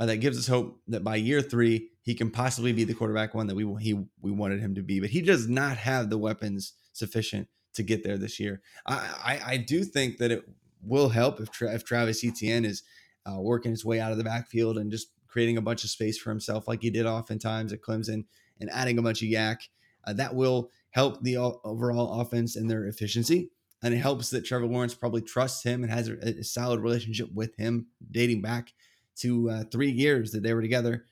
uh, 0.00 0.06
that 0.06 0.16
gives 0.16 0.36
us 0.36 0.48
hope 0.48 0.80
that 0.88 1.04
by 1.04 1.14
year 1.14 1.40
three 1.40 1.90
he 2.02 2.14
can 2.14 2.30
possibly 2.30 2.72
be 2.72 2.82
the 2.82 2.94
quarterback 2.94 3.32
one 3.32 3.46
that 3.46 3.54
we 3.54 3.64
he 3.80 3.94
we 4.20 4.32
wanted 4.32 4.58
him 4.58 4.74
to 4.74 4.82
be. 4.82 4.98
But 4.98 5.10
he 5.10 5.22
does 5.22 5.48
not 5.48 5.76
have 5.76 6.10
the 6.10 6.18
weapons 6.18 6.72
sufficient 6.92 7.46
to 7.74 7.84
get 7.84 8.02
there 8.02 8.18
this 8.18 8.40
year. 8.40 8.62
I 8.84 8.94
I, 9.24 9.52
I 9.52 9.56
do 9.58 9.84
think 9.84 10.18
that 10.18 10.32
it 10.32 10.44
will 10.82 11.10
help 11.10 11.40
if, 11.40 11.50
Tra- 11.52 11.74
if 11.74 11.84
Travis 11.84 12.24
Etienne 12.24 12.64
is 12.64 12.82
uh, 13.28 13.40
working 13.40 13.70
his 13.70 13.84
way 13.84 14.00
out 14.00 14.12
of 14.12 14.18
the 14.18 14.24
backfield 14.24 14.78
and 14.78 14.90
just 14.90 15.08
creating 15.26 15.56
a 15.56 15.62
bunch 15.62 15.84
of 15.84 15.90
space 15.90 16.18
for 16.18 16.30
himself 16.30 16.66
like 16.68 16.82
he 16.82 16.90
did 16.90 17.06
oftentimes 17.06 17.72
at 17.72 17.82
Clemson 17.82 18.24
and 18.60 18.70
adding 18.70 18.98
a 18.98 19.02
bunch 19.02 19.22
of 19.22 19.28
YAC. 19.28 19.68
Uh, 20.06 20.12
that 20.12 20.34
will 20.34 20.70
help 20.90 21.22
the 21.22 21.36
overall 21.36 22.20
offense 22.20 22.56
and 22.56 22.70
their 22.70 22.86
efficiency. 22.86 23.50
And 23.82 23.92
it 23.92 23.98
helps 23.98 24.30
that 24.30 24.44
Trevor 24.44 24.66
Lawrence 24.66 24.94
probably 24.94 25.20
trusts 25.20 25.62
him 25.62 25.82
and 25.82 25.92
has 25.92 26.08
a, 26.08 26.16
a 26.40 26.42
solid 26.42 26.80
relationship 26.80 27.28
with 27.34 27.54
him 27.56 27.88
dating 28.10 28.40
back 28.40 28.72
to 29.16 29.50
uh, 29.50 29.64
three 29.70 29.90
years 29.90 30.32
that 30.32 30.42
they 30.42 30.54
were 30.54 30.62
together 30.62 31.04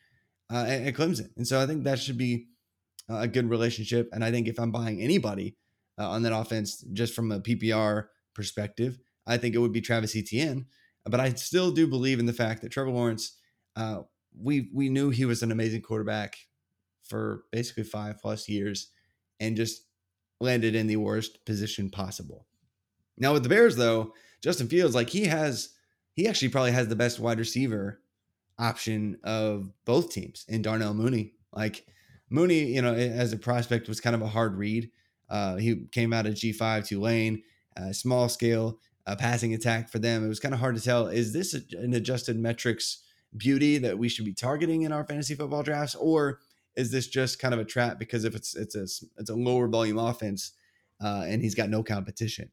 uh, 0.51 0.65
at, 0.67 0.83
at, 0.83 0.95
Clemson. 0.95 1.31
And 1.37 1.47
so 1.47 1.61
I 1.61 1.67
think 1.67 1.85
that 1.85 1.99
should 1.99 2.19
be 2.19 2.47
a 3.09 3.29
good 3.29 3.51
relationship. 3.51 4.09
And 4.13 4.25
I 4.25 4.31
think 4.31 4.49
if 4.49 4.59
I'm 4.59 4.71
buying 4.71 5.01
anybody 5.01 5.57
uh, 5.99 6.09
on 6.09 6.23
that 6.23 6.35
offense, 6.35 6.85
just 6.93 7.15
from 7.15 7.33
a 7.33 7.41
PPR 7.41 8.07
perspective, 8.35 8.99
I 9.27 9.37
think 9.37 9.55
it 9.55 9.59
would 9.59 9.73
be 9.73 9.81
Travis 9.81 10.17
Etienne. 10.17 10.67
But 11.05 11.21
I 11.21 11.35
still 11.35 11.71
do 11.71 11.87
believe 11.87 12.19
in 12.19 12.27
the 12.27 12.33
fact 12.33 12.63
that 12.63 12.71
Trevor 12.71 12.91
Lawrence 12.91 13.37
uh, 13.77 14.03
we 14.39 14.71
we 14.73 14.89
knew 14.89 15.11
he 15.11 15.25
was 15.25 15.43
an 15.43 15.53
amazing 15.53 15.83
quarterback 15.83 16.37
for 17.03 17.45
basically 17.53 17.85
five 17.85 18.19
plus 18.21 18.49
years 18.49 18.91
and 19.41 19.57
just 19.57 19.85
landed 20.41 20.75
in 20.75 20.87
the 20.87 20.97
worst 20.97 21.45
position 21.45 21.91
possible. 21.91 22.47
Now 23.17 23.33
with 23.33 23.43
the 23.43 23.49
Bears 23.49 23.77
though, 23.77 24.13
Justin 24.43 24.69
Fields 24.69 24.95
like 24.95 25.11
he 25.11 25.25
has 25.25 25.71
he 26.15 26.29
actually 26.29 26.49
probably 26.49 26.73
has 26.73 26.89
the 26.89 26.97
best 26.97 27.19
wide 27.21 27.39
receiver 27.39 28.01
option 28.59 29.19
of 29.25 29.71
both 29.85 30.11
teams 30.11 30.45
in 30.49 30.63
Darnell 30.63 30.95
Mooney. 30.95 31.33
Like 31.53 31.87
Mooney, 32.31 32.65
you 32.65 32.83
know, 32.83 32.95
as 32.95 33.33
a 33.33 33.37
prospect 33.37 33.89
was 33.89 34.01
kind 34.01 34.15
of 34.15 34.23
a 34.23 34.29
hard 34.29 34.57
read. 34.57 34.91
Uh, 35.29 35.57
he 35.57 35.87
came 35.91 36.13
out 36.13 36.27
of 36.27 36.35
G5 36.35 36.87
Tulane, 36.87 37.43
uh, 37.77 37.93
small 37.93 38.29
scale 38.29 38.79
uh, 39.07 39.17
passing 39.17 39.55
attack 39.55 39.91
for 39.91 39.99
them. 39.99 40.25
It 40.25 40.29
was 40.29 40.41
kind 40.41 40.55
of 40.55 40.61
hard 40.61 40.77
to 40.77 40.83
tell. 40.83 41.09
Is 41.09 41.33
this 41.33 41.55
a, 41.55 41.61
an 41.79 41.95
adjusted 41.95 42.39
metrics 42.39 43.03
beauty 43.37 43.79
that 43.79 43.99
we 43.99 44.09
should 44.09 44.25
be 44.25 44.33
targeting 44.33 44.83
in 44.83 44.93
our 44.93 45.05
fantasy 45.05 45.35
football 45.35 45.63
drafts, 45.63 45.95
or 45.95 46.41
is 46.77 46.91
this 46.91 47.07
just 47.07 47.39
kind 47.39 47.55
of 47.55 47.61
a 47.61 47.65
trap 47.65 47.99
because 47.99 48.25
if 48.25 48.35
it's 48.35 48.55
it's 48.57 48.75
a 48.75 48.87
it's 49.19 49.31
a 49.31 49.35
lower 49.35 49.69
volume 49.69 49.99
offense 49.99 50.53
uh, 51.03 51.25
and 51.27 51.43
he's 51.43 51.55
got 51.55 51.71
no 51.71 51.83
competition? 51.83 52.51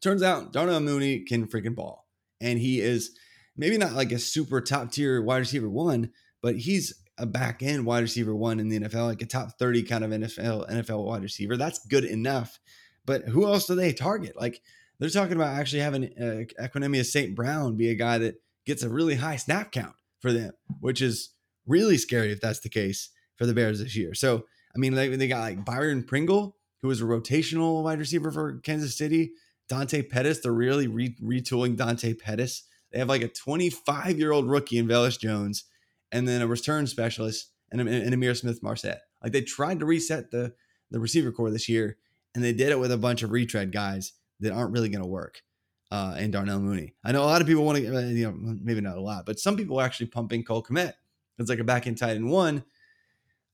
Turns 0.00 0.22
out 0.22 0.52
Darnell 0.52 0.80
Mooney 0.80 1.20
can 1.20 1.46
freaking 1.46 1.74
ball, 1.74 2.06
and 2.40 2.58
he 2.58 2.80
is 2.80 3.16
maybe 3.56 3.76
not 3.76 3.92
like 3.92 4.12
a 4.12 4.18
super 4.18 4.60
top 4.60 4.92
tier 4.92 5.20
wide 5.20 5.38
receiver 5.38 5.68
one, 5.68 6.12
but 6.40 6.56
he's 6.56 7.02
a 7.18 7.26
back 7.26 7.62
end 7.62 7.84
wide 7.84 8.02
receiver 8.02 8.34
one 8.34 8.60
in 8.60 8.68
the 8.68 8.78
NFL, 8.78 9.06
like 9.06 9.22
a 9.22 9.26
top 9.26 9.58
30 9.58 9.82
kind 9.82 10.04
of 10.04 10.10
NFL 10.12 10.70
NFL 10.70 11.04
wide 11.04 11.22
receiver. 11.22 11.56
That's 11.56 11.84
good 11.86 12.04
enough. 12.04 12.60
But 13.04 13.24
who 13.24 13.46
else 13.46 13.66
do 13.66 13.74
they 13.74 13.92
target? 13.92 14.36
Like 14.40 14.60
they're 14.98 15.10
talking 15.10 15.36
about 15.36 15.54
actually 15.54 15.82
having 15.82 16.04
uh, 16.04 16.44
Equanimeous 16.60 17.06
St. 17.06 17.34
Brown 17.34 17.76
be 17.76 17.90
a 17.90 17.94
guy 17.94 18.18
that 18.18 18.36
gets 18.66 18.82
a 18.82 18.88
really 18.88 19.14
high 19.14 19.36
snap 19.36 19.72
count 19.72 19.94
for 20.20 20.32
them, 20.32 20.52
which 20.80 21.00
is 21.00 21.30
really 21.66 21.96
scary 21.96 22.32
if 22.32 22.40
that's 22.40 22.60
the 22.60 22.68
case 22.68 23.10
for 23.36 23.46
the 23.46 23.54
Bears 23.54 23.78
this 23.78 23.96
year. 23.96 24.14
So, 24.14 24.44
I 24.74 24.78
mean, 24.78 24.94
they, 24.94 25.08
they 25.14 25.28
got 25.28 25.40
like 25.40 25.64
Byron 25.64 26.02
Pringle, 26.02 26.56
who 26.82 26.88
was 26.88 27.00
a 27.00 27.04
rotational 27.04 27.84
wide 27.84 27.98
receiver 27.98 28.30
for 28.30 28.58
Kansas 28.60 28.96
City. 28.96 29.32
Dante 29.68 30.02
Pettis, 30.02 30.40
they're 30.40 30.52
really 30.52 30.88
re- 30.88 31.16
retooling 31.22 31.76
Dante 31.76 32.14
Pettis. 32.14 32.64
They 32.90 32.98
have 32.98 33.08
like 33.08 33.22
a 33.22 33.28
25 33.28 34.18
year 34.18 34.32
old 34.32 34.48
rookie 34.48 34.78
in 34.78 34.88
Velus 34.88 35.20
Jones, 35.20 35.64
and 36.10 36.26
then 36.26 36.40
a 36.40 36.46
return 36.46 36.86
specialist 36.86 37.52
and, 37.70 37.80
and 37.82 38.14
Ihmir 38.14 38.36
Smith-Marsette. 38.36 39.02
Like 39.22 39.32
they 39.32 39.42
tried 39.42 39.80
to 39.80 39.86
reset 39.86 40.30
the 40.30 40.54
the 40.90 40.98
receiver 40.98 41.30
corps 41.30 41.50
this 41.50 41.68
year, 41.68 41.98
and 42.34 42.42
they 42.42 42.54
did 42.54 42.70
it 42.70 42.78
with 42.78 42.90
a 42.90 42.96
bunch 42.96 43.22
of 43.22 43.30
retread 43.30 43.72
guys 43.72 44.12
that 44.40 44.52
aren't 44.52 44.72
really 44.72 44.88
going 44.88 45.02
to 45.02 45.08
work 45.08 45.42
uh, 45.90 46.14
and 46.18 46.32
Darnell 46.32 46.60
Mooney. 46.60 46.94
I 47.04 47.12
know 47.12 47.22
a 47.22 47.26
lot 47.26 47.40
of 47.40 47.46
people 47.46 47.64
want 47.64 47.78
to, 47.78 47.96
uh, 47.96 48.00
you 48.00 48.26
know, 48.26 48.34
maybe 48.36 48.80
not 48.80 48.96
a 48.96 49.00
lot, 49.00 49.26
but 49.26 49.38
some 49.38 49.56
people 49.56 49.78
are 49.80 49.84
actually 49.84 50.06
pumping 50.06 50.44
Cole 50.44 50.62
Kmet. 50.62 50.94
It's 51.38 51.48
like 51.48 51.60
a 51.60 51.64
back 51.64 51.86
end 51.86 51.98
tight 51.98 52.16
end 52.16 52.30
one, 52.30 52.64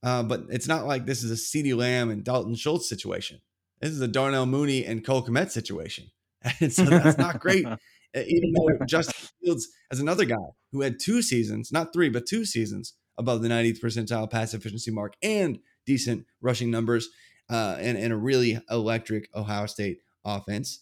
uh, 0.02 0.22
but 0.22 0.44
it's 0.48 0.68
not 0.68 0.86
like 0.86 1.06
this 1.06 1.22
is 1.22 1.30
a 1.30 1.34
CeeDee 1.34 1.76
Lamb 1.76 2.10
and 2.10 2.24
Dalton 2.24 2.54
Schultz 2.54 2.88
situation. 2.88 3.40
This 3.80 3.90
is 3.90 4.00
a 4.00 4.08
Darnell 4.08 4.46
Mooney 4.46 4.84
and 4.84 5.04
Cole 5.04 5.24
Kmet 5.24 5.50
situation. 5.50 6.10
And 6.60 6.70
so 6.70 6.84
that's 6.84 7.16
not 7.16 7.40
great. 7.40 7.64
Even 8.14 8.52
though 8.52 8.84
Justin 8.86 9.30
Fields 9.42 9.68
has 9.90 9.98
another 9.98 10.26
guy 10.26 10.36
who 10.72 10.82
had 10.82 11.00
two 11.00 11.22
seasons, 11.22 11.72
not 11.72 11.92
three, 11.94 12.10
but 12.10 12.26
two 12.26 12.44
seasons 12.44 12.92
above 13.16 13.40
the 13.40 13.48
90th 13.48 13.80
percentile 13.80 14.30
pass 14.30 14.52
efficiency 14.52 14.90
mark 14.90 15.14
and 15.22 15.58
decent 15.86 16.26
rushing 16.42 16.70
numbers 16.70 17.08
uh, 17.48 17.76
and, 17.80 17.96
and 17.96 18.12
a 18.12 18.16
really 18.16 18.60
electric 18.70 19.28
Ohio 19.34 19.64
State 19.64 20.00
offense. 20.24 20.80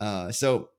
Uh, 0.00 0.32
so 0.32 0.70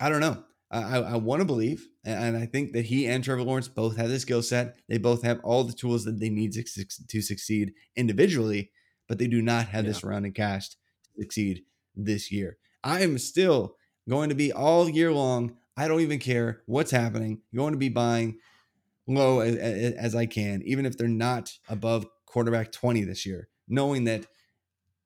I 0.00 0.08
don't 0.08 0.20
know. 0.20 0.42
I, 0.70 0.98
I 0.98 1.16
want 1.16 1.40
to 1.40 1.46
believe, 1.46 1.86
and 2.04 2.36
I 2.36 2.44
think 2.44 2.72
that 2.72 2.86
he 2.86 3.06
and 3.06 3.22
Trevor 3.22 3.42
Lawrence 3.42 3.68
both 3.68 3.96
have 3.96 4.08
the 4.08 4.18
skill 4.18 4.42
set. 4.42 4.76
They 4.88 4.98
both 4.98 5.22
have 5.22 5.40
all 5.44 5.62
the 5.62 5.72
tools 5.72 6.04
that 6.04 6.18
they 6.18 6.28
need 6.28 6.52
to, 6.54 6.64
to 7.08 7.22
succeed 7.22 7.72
individually, 7.94 8.72
but 9.08 9.18
they 9.18 9.28
do 9.28 9.40
not 9.40 9.68
have 9.68 9.84
yeah. 9.84 9.92
the 9.92 9.94
surrounding 9.94 10.32
cast 10.32 10.76
to 11.04 11.22
succeed 11.22 11.62
this 11.94 12.32
year. 12.32 12.58
I 12.82 13.02
am 13.02 13.18
still 13.18 13.76
going 14.08 14.28
to 14.28 14.34
be 14.34 14.52
all 14.52 14.88
year 14.88 15.12
long. 15.12 15.56
I 15.76 15.86
don't 15.86 16.00
even 16.00 16.18
care 16.18 16.62
what's 16.66 16.90
happening. 16.90 17.42
going 17.54 17.72
to 17.72 17.78
be 17.78 17.88
buying 17.88 18.38
low 19.06 19.40
as, 19.40 19.56
as 19.56 20.14
I 20.16 20.26
can, 20.26 20.62
even 20.64 20.84
if 20.84 20.98
they're 20.98 21.06
not 21.06 21.52
above 21.68 22.06
quarterback 22.26 22.72
20 22.72 23.04
this 23.04 23.24
year, 23.24 23.48
knowing 23.68 24.04
that 24.04 24.26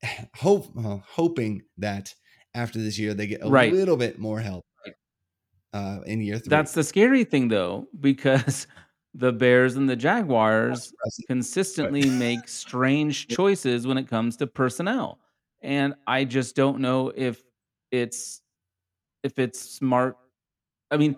hope 0.35 0.71
uh, 0.77 0.97
hoping 1.07 1.63
that 1.77 2.15
after 2.53 2.79
this 2.79 2.99
year 2.99 3.13
they 3.13 3.27
get 3.27 3.43
a 3.43 3.49
right. 3.49 3.73
little 3.73 3.97
bit 3.97 4.19
more 4.19 4.39
help 4.39 4.65
uh, 5.73 5.99
in 6.05 6.21
year 6.21 6.37
three. 6.37 6.49
That's 6.49 6.73
the 6.73 6.83
scary 6.83 7.23
thing, 7.23 7.47
though, 7.47 7.87
because 7.99 8.67
the 9.13 9.31
Bears 9.31 9.75
and 9.75 9.89
the 9.89 9.95
Jaguars 9.95 10.93
consistently 11.27 12.09
make 12.09 12.47
strange 12.47 13.27
choices 13.35 13.87
when 13.87 13.97
it 13.97 14.07
comes 14.07 14.37
to 14.37 14.47
personnel, 14.47 15.19
and 15.61 15.95
I 16.07 16.25
just 16.25 16.55
don't 16.55 16.79
know 16.79 17.11
if 17.15 17.41
it's 17.91 18.41
if 19.23 19.39
it's 19.39 19.59
smart. 19.59 20.17
I 20.89 20.97
mean, 20.97 21.15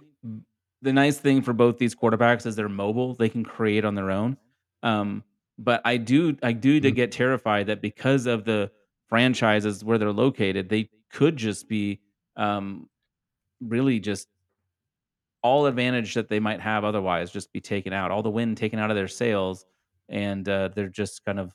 the 0.82 0.94
nice 0.94 1.18
thing 1.18 1.42
for 1.42 1.54
both 1.54 1.78
these 1.78 1.96
quarterbacks 1.96 2.46
is 2.46 2.56
they're 2.56 2.70
mobile; 2.70 3.16
they 3.16 3.30
can 3.30 3.44
create 3.44 3.86
on 3.86 3.96
their 3.96 4.12
own. 4.12 4.38
Um, 4.84 5.24
but 5.60 5.82
I 5.86 5.98
do, 5.98 6.36
I 6.42 6.52
do 6.52 6.80
to 6.80 6.88
mm-hmm. 6.88 6.96
get 6.96 7.12
terrified 7.12 7.68
that 7.68 7.82
because 7.82 8.26
of 8.26 8.44
the 8.44 8.72
franchises 9.08 9.84
where 9.84 9.98
they're 9.98 10.12
located, 10.12 10.68
they 10.68 10.90
could 11.14 11.38
just 11.38 11.70
be 11.70 12.02
um, 12.36 12.90
really 13.62 14.00
just 14.00 14.28
all 15.44 15.68
advantage 15.68 16.16
that 16.16 16.28
they 16.28 16.40
might 16.40 16.60
have 16.60 16.84
otherwise 16.84 17.32
just 17.32 17.54
be 17.54 17.62
taken 17.62 17.94
out, 17.94 18.12
all 18.12 18.24
the 18.24 18.30
wind 18.30 18.58
taken 18.58 18.80
out 18.80 18.90
of 18.90 18.96
their 18.96 19.08
sails, 19.08 19.66
and 20.10 20.48
uh, 20.50 20.70
they're 20.74 20.90
just 20.90 21.24
kind 21.24 21.40
of 21.40 21.54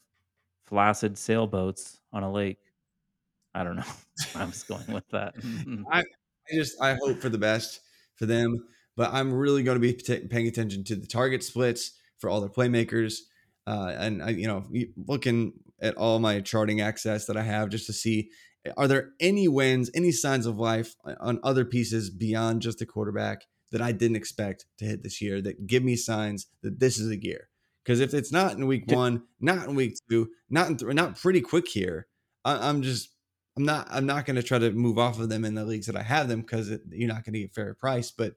flaccid 0.67 1.19
sailboats 1.19 2.01
on 2.13 2.23
a 2.23 2.31
lake. 2.31 2.59
I 3.55 3.65
don't 3.65 3.77
know. 3.77 3.83
I 4.37 4.45
was 4.45 4.63
going 4.63 4.87
with 4.93 5.09
that. 5.11 5.35
I, 5.91 6.01
I, 6.01 6.05
just 6.55 6.81
I 6.81 6.95
hope 6.95 7.21
for 7.21 7.29
the 7.29 7.39
best 7.39 7.81
for 8.15 8.27
them, 8.27 8.65
but 8.97 9.13
I'm 9.13 9.33
really 9.33 9.63
going 9.63 9.77
to 9.77 9.81
be 9.81 9.95
t- 9.95 10.27
paying 10.29 10.47
attention 10.47 10.85
to 10.85 10.97
the 10.97 11.07
target 11.07 11.43
splits 11.43 11.93
for 12.19 12.31
all 12.31 12.41
their 12.41 12.51
playmakers, 12.51 13.21
uh, 13.67 13.95
and 13.97 14.23
I, 14.23 14.31
you 14.31 14.47
know, 14.47 14.65
looking 15.07 15.55
at 15.81 15.97
all 15.97 16.19
my 16.19 16.41
charting 16.41 16.81
access 16.81 17.27
that 17.27 17.37
I 17.37 17.43
have 17.43 17.69
just 17.71 17.87
to 17.87 17.93
see 17.93 18.31
are 18.77 18.89
there 18.89 19.11
any 19.21 19.49
wins, 19.49 19.91
any 19.95 20.13
signs 20.13 20.47
of 20.47 20.59
life 20.59 20.95
uh, 21.05 21.15
on 21.21 21.41
other 21.43 21.65
pieces 21.65 22.11
beyond 22.11 22.63
just 22.63 22.79
the 22.79 22.87
quarterback 22.87 23.45
that 23.71 23.83
I 23.83 23.93
didn't 23.93 24.17
expect 24.17 24.67
to 24.79 24.85
hit 24.85 25.03
this 25.03 25.21
year 25.21 25.41
that 25.43 25.67
give 25.67 25.85
me 25.85 25.97
signs 25.97 26.47
that 26.63 26.81
this 26.81 26.99
is 26.99 27.11
a 27.11 27.17
gear. 27.17 27.49
Because 27.85 28.01
if 28.01 28.13
it's 28.13 28.33
not 28.33 28.53
in 28.53 28.67
week 28.67 28.85
one, 28.91 29.23
not 29.41 29.69
in 29.69 29.75
week 29.75 29.95
two, 30.11 30.29
not 30.51 30.69
in 30.69 30.77
th- 30.77 30.95
not 30.95 31.19
pretty 31.19 31.41
quick 31.41 31.69
here, 31.69 32.07
I- 32.45 32.69
am 32.69 32.83
just 32.83 33.11
I'm 33.57 33.65
not 33.65 33.89
I'm 33.91 34.07
not 34.07 34.27
going 34.27 34.37
to 34.37 34.43
try 34.43 34.59
to 34.59 34.71
move 34.73 34.99
off 34.99 35.19
of 35.19 35.29
them 35.29 35.45
in 35.45 35.55
the 35.55 35.65
leagues 35.65 35.87
that 35.87 35.97
I 35.97 36.03
have 36.03 36.29
them 36.29 36.43
because 36.43 36.71
you're 36.91 37.09
not 37.09 37.25
going 37.25 37.33
to 37.35 37.41
get 37.41 37.55
fair 37.55 37.75
price. 37.75 38.11
But 38.11 38.35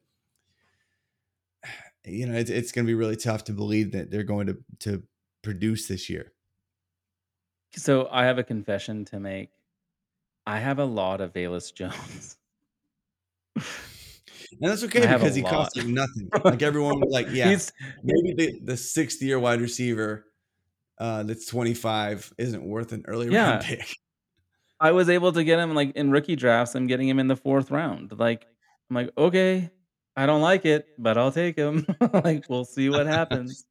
you 2.06 2.26
know 2.26 2.34
it's, 2.34 2.50
it's 2.50 2.72
going 2.72 2.86
to 2.86 2.90
be 2.90 2.96
really 2.96 3.18
tough 3.18 3.44
to 3.46 3.54
believe 3.54 3.92
that 3.92 4.10
they're 4.10 4.24
going 4.24 4.48
to 4.48 4.58
to 4.80 5.04
produce 5.44 5.88
this 5.88 6.10
year. 6.10 6.34
So 7.76 8.08
I 8.12 8.26
have 8.26 8.38
a 8.38 8.44
confession 8.44 9.06
to 9.06 9.20
make. 9.20 9.50
I 10.46 10.60
have 10.60 10.80
a 10.80 10.86
lot 10.86 11.22
of 11.22 11.34
Velus 11.34 11.74
Jones. 11.74 12.38
And 14.60 14.70
that's 14.70 14.84
okay 14.84 15.02
because 15.02 15.34
he 15.34 15.44
costs 15.44 15.76
you 15.76 15.84
nothing. 15.92 16.30
Like 16.44 16.62
everyone 16.62 17.00
was 17.00 17.12
like, 17.12 17.28
yeah, 17.32 17.50
He's, 17.50 17.72
maybe 18.04 18.34
the, 18.34 18.60
the 18.64 18.78
sixth 18.78 19.22
year 19.22 19.40
wide 19.40 19.62
receiver 19.62 20.26
uh, 21.00 21.24
that's 21.24 21.46
25 21.48 22.34
isn't 22.38 22.64
worth 22.64 22.92
an 22.92 23.04
early 23.08 23.30
yeah. 23.30 23.52
round 23.52 23.64
pick. 23.64 23.96
I 24.80 24.92
was 24.92 25.10
able 25.10 25.32
to 25.34 25.44
get 25.44 25.60
him 25.60 25.74
like 25.74 25.96
in 25.96 26.12
rookie 26.12 26.36
drafts. 26.36 26.76
I'm 26.76 26.88
getting 26.88 27.08
him 27.08 27.20
in 27.20 27.28
the 27.28 27.36
fourth 27.36 27.72
round. 27.72 28.12
Like, 28.18 28.46
I'm 28.90 28.96
like, 28.96 29.12
okay, 29.18 29.72
I 30.16 30.26
don't 30.26 30.42
like 30.42 30.66
it, 30.66 30.88
but 30.98 31.18
I'll 31.18 31.32
take 31.32 31.56
him. 31.56 31.86
like, 32.14 32.46
we'll 32.50 32.66
see 32.66 32.90
what 32.90 33.08
happens. 33.08 33.66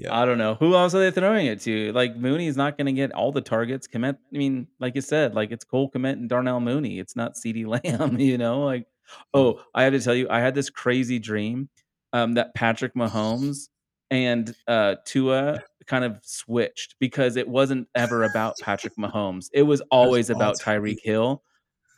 Yeah. 0.00 0.18
I 0.18 0.24
don't 0.24 0.38
know. 0.38 0.54
Who 0.54 0.74
else 0.74 0.94
are 0.94 0.98
they 0.98 1.10
throwing 1.10 1.46
it 1.46 1.60
to? 1.62 1.92
Like 1.92 2.16
Mooney's 2.16 2.56
not 2.56 2.78
going 2.78 2.86
to 2.86 2.92
get 2.92 3.12
all 3.12 3.32
the 3.32 3.42
targets. 3.42 3.86
Kmet, 3.86 4.16
I 4.32 4.36
mean, 4.36 4.66
like 4.78 4.94
you 4.94 5.02
said, 5.02 5.34
like 5.34 5.50
it's 5.50 5.62
Cole 5.62 5.90
Kmet 5.90 6.12
and 6.12 6.28
Darnell 6.28 6.60
Mooney. 6.60 6.98
It's 6.98 7.14
not 7.14 7.34
CeeDee 7.34 7.66
Lamb, 7.84 8.18
you 8.18 8.38
know? 8.38 8.64
Like, 8.64 8.86
oh, 9.34 9.60
I 9.74 9.82
had 9.82 9.92
to 9.92 10.00
tell 10.00 10.14
you, 10.14 10.26
I 10.30 10.40
had 10.40 10.54
this 10.54 10.70
crazy 10.70 11.18
dream 11.18 11.68
um, 12.14 12.34
that 12.34 12.54
Patrick 12.54 12.94
Mahomes 12.94 13.68
and 14.10 14.54
uh, 14.66 14.96
Tua 15.04 15.62
kind 15.86 16.04
of 16.04 16.18
switched 16.22 16.96
because 16.98 17.36
it 17.36 17.46
wasn't 17.46 17.86
ever 17.94 18.24
about 18.24 18.56
Patrick 18.58 18.96
Mahomes. 18.96 19.50
It 19.52 19.64
was 19.64 19.82
always 19.90 20.30
about 20.30 20.58
Tyreek 20.58 21.00
Hill. 21.02 21.42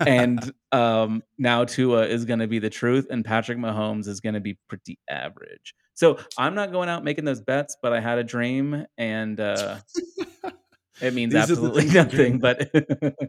and 0.01 0.53
um, 0.73 1.23
now 1.39 1.65
Tua 1.65 2.07
is 2.07 2.25
going 2.25 2.41
to 2.41 2.49
be 2.49 2.59
the 2.59 2.71
truth, 2.71 3.07
and 3.11 3.25
Patrick 3.25 3.59
Mahomes 3.59 4.09
is 4.09 4.21
going 4.21 4.35
to 4.35 4.41
be 4.41 4.59
pretty 4.69 4.99
average. 5.09 5.75
So 6.03 6.19
I'm 6.37 6.57
not 6.57 6.73
going 6.73 6.89
out 6.89 7.05
making 7.05 7.25
those 7.27 7.41
bets, 7.41 7.77
but 7.81 7.93
I 7.93 8.01
had 8.01 8.19
a 8.19 8.25
dream, 8.25 8.87
and 8.99 9.39
uh, 9.39 9.77
it 11.01 11.15
means 11.15 11.33
absolutely 11.33 11.85
nothing. 11.95 12.41
But 12.41 12.71
oh 12.75 12.85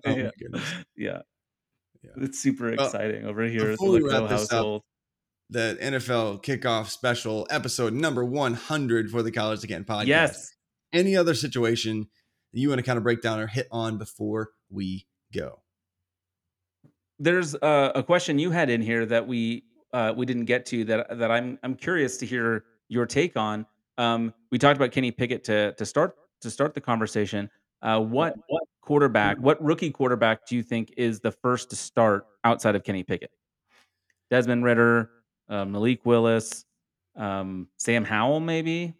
yeah. 0.07 0.31
yeah. 0.39 0.59
yeah, 0.97 1.19
it's 2.17 2.39
super 2.41 2.69
exciting 2.69 3.27
over 3.27 3.43
here 3.43 3.73
at 3.73 3.77
the 3.77 4.27
household. 4.27 4.81
Up, 4.81 4.85
the 5.51 5.77
NFL 5.79 6.43
kickoff 6.43 6.87
special 6.87 7.45
episode 7.51 7.93
number 7.93 8.25
100 8.25 9.11
for 9.11 9.21
the 9.21 9.31
College 9.31 9.61
Canton 9.67 9.85
podcast. 9.85 10.07
Yes. 10.07 10.51
Any 10.91 11.15
other 11.15 11.35
situation 11.35 12.07
that 12.53 12.59
you 12.59 12.69
want 12.69 12.79
to 12.79 12.83
kind 12.83 12.97
of 12.97 13.03
break 13.03 13.21
down 13.21 13.39
or 13.39 13.45
hit 13.45 13.67
on 13.69 13.99
before 13.99 14.49
we 14.71 15.05
go? 15.31 15.59
There's 17.19 17.53
a, 17.53 17.91
a 17.93 18.01
question 18.01 18.39
you 18.39 18.49
had 18.49 18.71
in 18.71 18.81
here 18.81 19.05
that 19.05 19.27
we 19.27 19.65
uh, 19.93 20.13
we 20.15 20.25
didn't 20.25 20.45
get 20.45 20.65
to 20.67 20.83
that 20.85 21.17
that 21.17 21.31
I'm 21.31 21.57
I'm 21.63 21.75
curious 21.75 22.17
to 22.17 22.25
hear 22.25 22.65
your 22.89 23.05
take 23.05 23.37
on. 23.37 23.65
Um, 23.97 24.33
we 24.51 24.57
talked 24.57 24.75
about 24.75 24.91
Kenny 24.91 25.11
Pickett 25.11 25.43
to 25.45 25.73
to 25.73 25.85
start 25.85 26.15
to 26.41 26.49
start 26.49 26.73
the 26.73 26.81
conversation. 26.81 27.49
Uh, 27.81 27.99
what 27.99 28.35
what 28.47 28.63
quarterback, 28.81 29.37
what 29.37 29.63
rookie 29.63 29.91
quarterback 29.91 30.45
do 30.47 30.55
you 30.55 30.63
think 30.63 30.93
is 30.97 31.19
the 31.19 31.31
first 31.31 31.69
to 31.69 31.75
start 31.75 32.25
outside 32.43 32.75
of 32.75 32.83
Kenny 32.83 33.03
Pickett? 33.03 33.31
Desmond 34.29 34.63
Ridder, 34.63 35.09
uh, 35.47 35.65
Malik 35.65 36.05
Willis, 36.05 36.65
um, 37.15 37.67
Sam 37.77 38.03
Howell, 38.03 38.39
maybe 38.39 38.93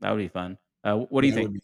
that 0.00 0.10
would 0.10 0.18
be 0.18 0.28
fun. 0.28 0.58
Uh, 0.82 0.96
what 0.96 1.20
do 1.20 1.28
you 1.28 1.34
think? 1.34 1.56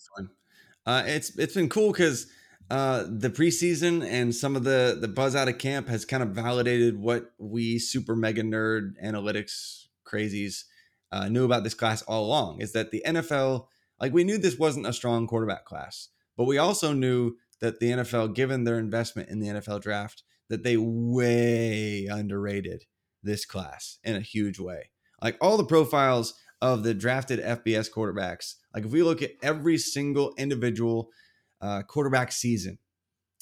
Uh, 0.84 1.02
it's 1.06 1.36
it's 1.36 1.54
been 1.54 1.68
cool 1.68 1.90
because 1.90 2.28
uh, 2.70 3.04
the 3.08 3.30
preseason 3.30 4.04
and 4.04 4.34
some 4.34 4.56
of 4.56 4.64
the 4.64 4.96
the 5.00 5.08
buzz 5.08 5.36
out 5.36 5.48
of 5.48 5.58
camp 5.58 5.88
has 5.88 6.04
kind 6.04 6.22
of 6.22 6.30
validated 6.30 6.98
what 6.98 7.32
we 7.38 7.78
super 7.78 8.16
mega 8.16 8.42
nerd 8.42 8.94
analytics 9.04 9.86
crazies 10.06 10.64
uh, 11.12 11.28
knew 11.28 11.44
about 11.44 11.64
this 11.64 11.74
class 11.74 12.02
all 12.02 12.24
along. 12.24 12.60
Is 12.60 12.72
that 12.72 12.90
the 12.90 13.02
NFL? 13.06 13.66
Like 14.00 14.12
we 14.12 14.24
knew 14.24 14.38
this 14.38 14.58
wasn't 14.58 14.86
a 14.86 14.92
strong 14.92 15.26
quarterback 15.26 15.64
class, 15.64 16.08
but 16.36 16.44
we 16.44 16.58
also 16.58 16.92
knew 16.92 17.36
that 17.60 17.80
the 17.80 17.90
NFL, 17.90 18.34
given 18.34 18.64
their 18.64 18.78
investment 18.78 19.28
in 19.28 19.40
the 19.40 19.48
NFL 19.48 19.80
draft, 19.80 20.22
that 20.48 20.62
they 20.62 20.76
way 20.76 22.06
underrated 22.10 22.84
this 23.22 23.44
class 23.44 23.98
in 24.04 24.14
a 24.16 24.20
huge 24.20 24.58
way. 24.58 24.90
Like 25.22 25.36
all 25.40 25.56
the 25.56 25.64
profiles 25.64 26.34
of 26.60 26.82
the 26.82 26.94
drafted 26.94 27.40
FBS 27.40 27.90
quarterbacks, 27.90 28.54
like 28.74 28.84
if 28.84 28.90
we 28.90 29.02
look 29.02 29.22
at 29.22 29.32
every 29.42 29.78
single 29.78 30.34
individual 30.36 31.10
uh, 31.66 31.82
quarterback 31.82 32.30
season 32.30 32.78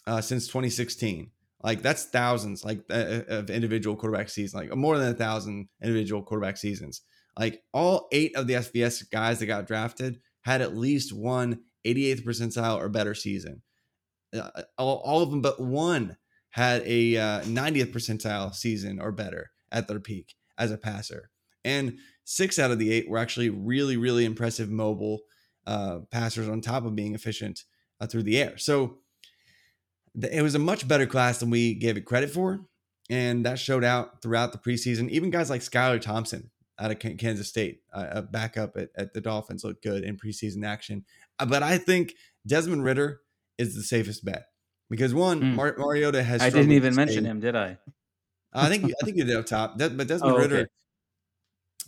uh, 0.07 0.21
since 0.21 0.47
2016. 0.47 1.31
Like 1.63 1.83
that's 1.83 2.05
thousands, 2.05 2.65
like 2.65 2.81
uh, 2.91 2.95
uh, 2.95 3.23
of 3.29 3.51
individual 3.51 3.97
quarterback 3.97 4.29
seasons, 4.29 4.55
like 4.55 4.77
more 4.77 4.99
than 4.99 5.13
a 5.13 5.17
thousand 5.17 5.69
individual 5.83 6.23
quarterback 6.23 6.57
seasons. 6.57 7.03
Like 7.39 7.63
all 7.73 8.09
eight 8.13 8.37
of 8.37 8.47
the 8.47 8.55
FBS 8.55 9.11
guys 9.11 9.39
that 9.39 9.47
got 9.47 9.67
drafted 9.67 10.21
had 10.43 10.61
at 10.61 10.77
least 10.77 11.13
one 11.13 11.61
88th 11.87 12.25
percentile 12.25 12.79
or 12.79 12.89
better 12.89 13.15
season. 13.15 13.63
Uh, 14.37 14.51
all, 14.79 15.03
all, 15.05 15.23
of 15.23 15.31
them 15.31 15.41
but 15.41 15.61
one 15.61 16.17
had 16.51 16.83
a 16.85 17.17
uh, 17.17 17.41
90th 17.43 17.93
percentile 17.93 18.55
season 18.55 19.01
or 19.01 19.13
better 19.13 19.51
at 19.73 19.89
their 19.89 20.01
peak 20.01 20.35
as 20.59 20.71
a 20.71 20.77
passer. 20.77 21.31
And 21.65 21.99
six 22.25 22.59
out 22.59 22.71
of 22.71 22.79
the 22.79 22.93
eight 22.93 23.09
were 23.09 23.19
actually 23.19 23.49
really, 23.49 23.97
really 23.97 24.25
impressive 24.25 24.71
mobile 24.71 25.21
uh, 25.67 26.01
passers 26.11 26.49
on 26.49 26.61
top 26.61 26.85
of 26.85 26.95
being 26.95 27.15
efficient 27.15 27.65
uh, 28.01 28.07
through 28.07 28.25
the 28.25 28.39
air. 28.41 28.57
So 28.59 28.99
it 30.21 30.43
was 30.43 30.55
a 30.55 30.61
much 30.61 30.87
better 30.87 31.07
class 31.07 31.39
than 31.39 31.51
we 31.51 31.75
gave 31.75 31.97
it 31.97 32.03
credit 32.03 32.31
for. 32.31 32.61
And 33.11 33.45
that 33.45 33.59
showed 33.59 33.85
out 33.85 34.23
throughout 34.23 34.53
the 34.53 34.59
preseason. 34.59 35.11
Even 35.11 35.31
guys 35.31 35.51
like 35.51 35.61
Skylar 35.61 36.01
Thompson 36.01 36.51
out 36.79 36.91
of 36.91 36.99
Kansas 36.99 37.49
State, 37.49 37.81
uh, 37.93 38.07
a 38.11 38.23
backup 38.23 38.77
at, 38.77 38.91
at 38.97 39.13
the 39.13 39.21
Dolphins, 39.21 39.63
looked 39.63 39.83
good 39.83 40.05
in 40.05 40.17
preseason 40.17 40.65
action. 40.65 41.05
Uh, 41.39 41.47
but 41.47 41.63
I 41.63 41.79
think 41.79 42.15
Desmond 42.47 42.85
Ridder 42.85 43.21
is 43.59 43.75
the 43.75 43.83
safest 43.83 44.25
bet 44.25 44.47
because 44.89 45.13
one, 45.13 45.41
mm. 45.41 45.55
Mar- 45.55 45.77
Mariota 45.77 46.23
has. 46.23 46.41
I 46.41 46.51
didn't 46.51 46.73
even 46.73 46.95
mention 46.95 47.25
him, 47.25 47.41
did 47.41 47.55
I? 47.55 47.79
I 48.53 48.69
think 48.69 48.85
I 48.85 49.05
think 49.05 49.17
you 49.17 49.25
did 49.25 49.37
up 49.37 49.47
top. 49.47 49.79
That, 49.79 49.97
but 49.97 50.07
Desmond 50.07 50.37
Oh, 50.37 50.39
Ridder, 50.39 50.57
okay. 50.57 50.69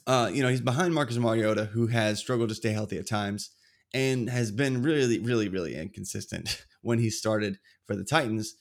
uh, 0.06 0.26
you 0.26 0.42
know, 0.42 0.48
he's 0.48 0.60
behind 0.60 0.92
Marcus 0.94 1.16
Mariota, 1.16 1.66
who 1.66 1.86
has 1.86 2.18
struggled 2.18 2.48
to 2.48 2.54
stay 2.54 2.72
healthy 2.72 2.98
at 2.98 3.08
times 3.08 3.50
and 3.94 4.28
has 4.28 4.50
been 4.50 4.82
really, 4.82 5.18
really, 5.18 5.48
really 5.48 5.76
inconsistent 5.76 6.64
when 6.82 6.98
he 6.98 7.10
started 7.10 7.58
for 7.86 7.96
the 7.96 8.04
Titans. 8.04 8.54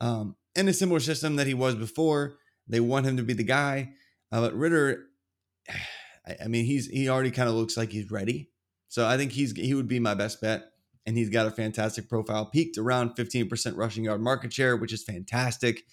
Um, 0.00 0.36
in 0.54 0.68
a 0.68 0.72
similar 0.72 1.00
system 1.00 1.36
that 1.36 1.46
he 1.46 1.54
was 1.54 1.74
before, 1.74 2.36
they 2.68 2.80
want 2.80 3.06
him 3.06 3.16
to 3.16 3.22
be 3.22 3.32
the 3.32 3.44
guy. 3.44 3.92
Uh, 4.32 4.42
but 4.42 4.54
Ridder, 4.54 5.06
I, 6.26 6.36
I 6.44 6.48
mean, 6.48 6.64
he's 6.64 6.86
he 6.88 7.08
already 7.08 7.30
kind 7.30 7.48
of 7.48 7.54
looks 7.54 7.76
like 7.76 7.90
he's 7.90 8.10
ready. 8.10 8.50
So 8.88 9.06
I 9.06 9.16
think 9.16 9.32
he's 9.32 9.52
he 9.52 9.74
would 9.74 9.88
be 9.88 10.00
my 10.00 10.14
best 10.14 10.40
bet. 10.40 10.64
And 11.06 11.16
he's 11.16 11.30
got 11.30 11.46
a 11.46 11.52
fantastic 11.52 12.08
profile. 12.08 12.46
Peaked 12.46 12.78
around 12.78 13.14
15% 13.14 13.76
rushing 13.76 14.02
yard 14.02 14.20
market 14.20 14.52
share, 14.52 14.76
which 14.76 14.92
is 14.92 15.04
fantastic. 15.04 15.84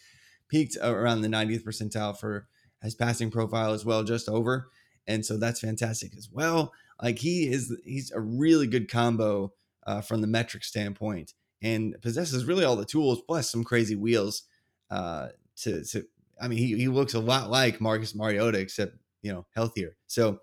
Peaked 0.50 0.76
around 0.82 1.22
the 1.22 1.28
90th 1.28 1.64
percentile 1.64 2.18
for 2.18 2.48
his 2.82 2.96
passing 2.96 3.30
profile 3.30 3.74
as 3.74 3.86
well, 3.86 4.04
just 4.04 4.28
over. 4.28 4.70
And 5.06 5.24
so 5.24 5.38
that's 5.38 5.60
fantastic 5.60 6.18
as 6.18 6.30
well. 6.32 6.74
Like 7.02 7.20
he 7.20 7.48
is, 7.48 7.76
he's 7.84 8.12
a 8.12 8.20
really 8.20 8.68
good 8.68 8.90
combo 8.90 9.54
uh, 9.86 10.02
from 10.02 10.22
the 10.22 10.28
metric 10.28 10.64
standpoint, 10.64 11.34
and 11.62 11.96
possesses 12.02 12.46
really 12.46 12.64
all 12.64 12.76
the 12.76 12.86
tools 12.86 13.22
plus 13.28 13.50
some 13.50 13.64
crazy 13.64 13.96
wheels. 13.96 14.44
Uh, 14.90 15.30
to, 15.58 15.84
to, 15.86 16.04
I 16.42 16.48
mean, 16.48 16.60
he, 16.60 16.78
he 16.78 16.88
looks 16.88 17.14
a 17.14 17.20
lot 17.20 17.50
like 17.50 17.82
Marcus 17.82 18.16
Mariota, 18.16 18.60
except 18.60 18.96
you 19.22 19.32
know 19.32 19.46
healthier. 19.56 19.96
So 20.08 20.40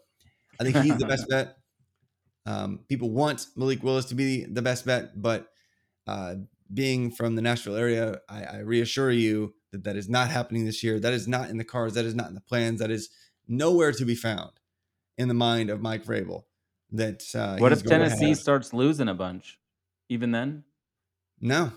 I 0.58 0.64
think 0.64 0.76
he's 0.76 0.96
the 0.96 1.06
best 1.06 1.28
bet. 1.30 1.56
Um, 2.46 2.80
people 2.88 3.10
want 3.10 3.46
Malik 3.56 3.82
Willis 3.82 4.06
to 4.06 4.14
be 4.14 4.44
the 4.44 4.62
best 4.62 4.86
bet, 4.86 5.20
but 5.20 5.48
uh, 6.06 6.36
being 6.72 7.10
from 7.10 7.36
the 7.36 7.42
Nashville 7.42 7.76
area, 7.76 8.20
I, 8.28 8.44
I 8.44 8.58
reassure 8.58 9.10
you 9.10 9.54
that 9.72 9.84
that 9.84 9.96
is 9.96 10.08
not 10.08 10.30
happening 10.30 10.64
this 10.64 10.82
year. 10.82 10.98
That 10.98 11.12
is 11.12 11.28
not 11.28 11.50
in 11.50 11.58
the 11.58 11.64
cards. 11.64 11.94
That 11.94 12.04
is 12.04 12.14
not 12.14 12.28
in 12.28 12.34
the 12.34 12.40
plans. 12.40 12.80
That 12.80 12.90
is 12.90 13.10
nowhere 13.46 13.92
to 13.92 14.04
be 14.04 14.14
found 14.14 14.52
in 15.20 15.28
the 15.28 15.34
mind 15.34 15.70
of 15.70 15.80
Mike 15.80 16.04
Vrabel. 16.04 16.44
That 16.92 17.22
uh, 17.34 17.56
What 17.58 17.72
if 17.72 17.84
Tennessee 17.84 18.34
starts 18.34 18.72
losing 18.72 19.08
a 19.08 19.14
bunch? 19.14 19.58
Even 20.08 20.32
then, 20.32 20.64
No, 21.40 21.72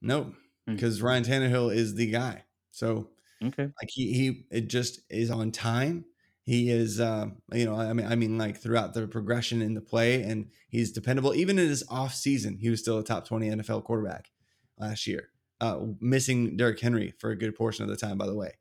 no, 0.00 0.32
Hmm. 0.66 0.74
because 0.74 1.02
Ryan 1.02 1.24
Tannehill 1.24 1.74
is 1.74 1.94
the 1.94 2.06
guy. 2.10 2.44
So 2.70 3.10
okay. 3.42 3.64
like 3.64 3.88
he 3.88 4.12
he 4.12 4.46
it 4.50 4.68
just 4.68 5.00
is 5.10 5.30
on 5.30 5.50
time. 5.50 6.04
He 6.44 6.70
is 6.70 7.00
uh, 7.00 7.26
you 7.52 7.64
know 7.64 7.74
I 7.74 7.92
mean 7.92 8.06
I 8.06 8.14
mean 8.14 8.38
like 8.38 8.58
throughout 8.58 8.94
the 8.94 9.06
progression 9.08 9.60
in 9.60 9.74
the 9.74 9.80
play 9.80 10.22
and 10.22 10.50
he's 10.68 10.92
dependable. 10.92 11.34
Even 11.34 11.58
in 11.58 11.68
his 11.68 11.84
off 11.90 12.14
season, 12.14 12.58
he 12.60 12.70
was 12.70 12.80
still 12.80 12.98
a 12.98 13.04
top 13.04 13.26
twenty 13.26 13.48
NFL 13.50 13.84
quarterback 13.84 14.30
last 14.78 15.06
year. 15.06 15.30
Uh, 15.60 15.80
missing 16.00 16.56
Derrick 16.56 16.80
Henry 16.80 17.12
for 17.18 17.30
a 17.30 17.36
good 17.36 17.54
portion 17.56 17.84
of 17.84 17.90
the 17.90 17.96
time, 17.96 18.18
by 18.18 18.26
the 18.26 18.34
way, 18.34 18.52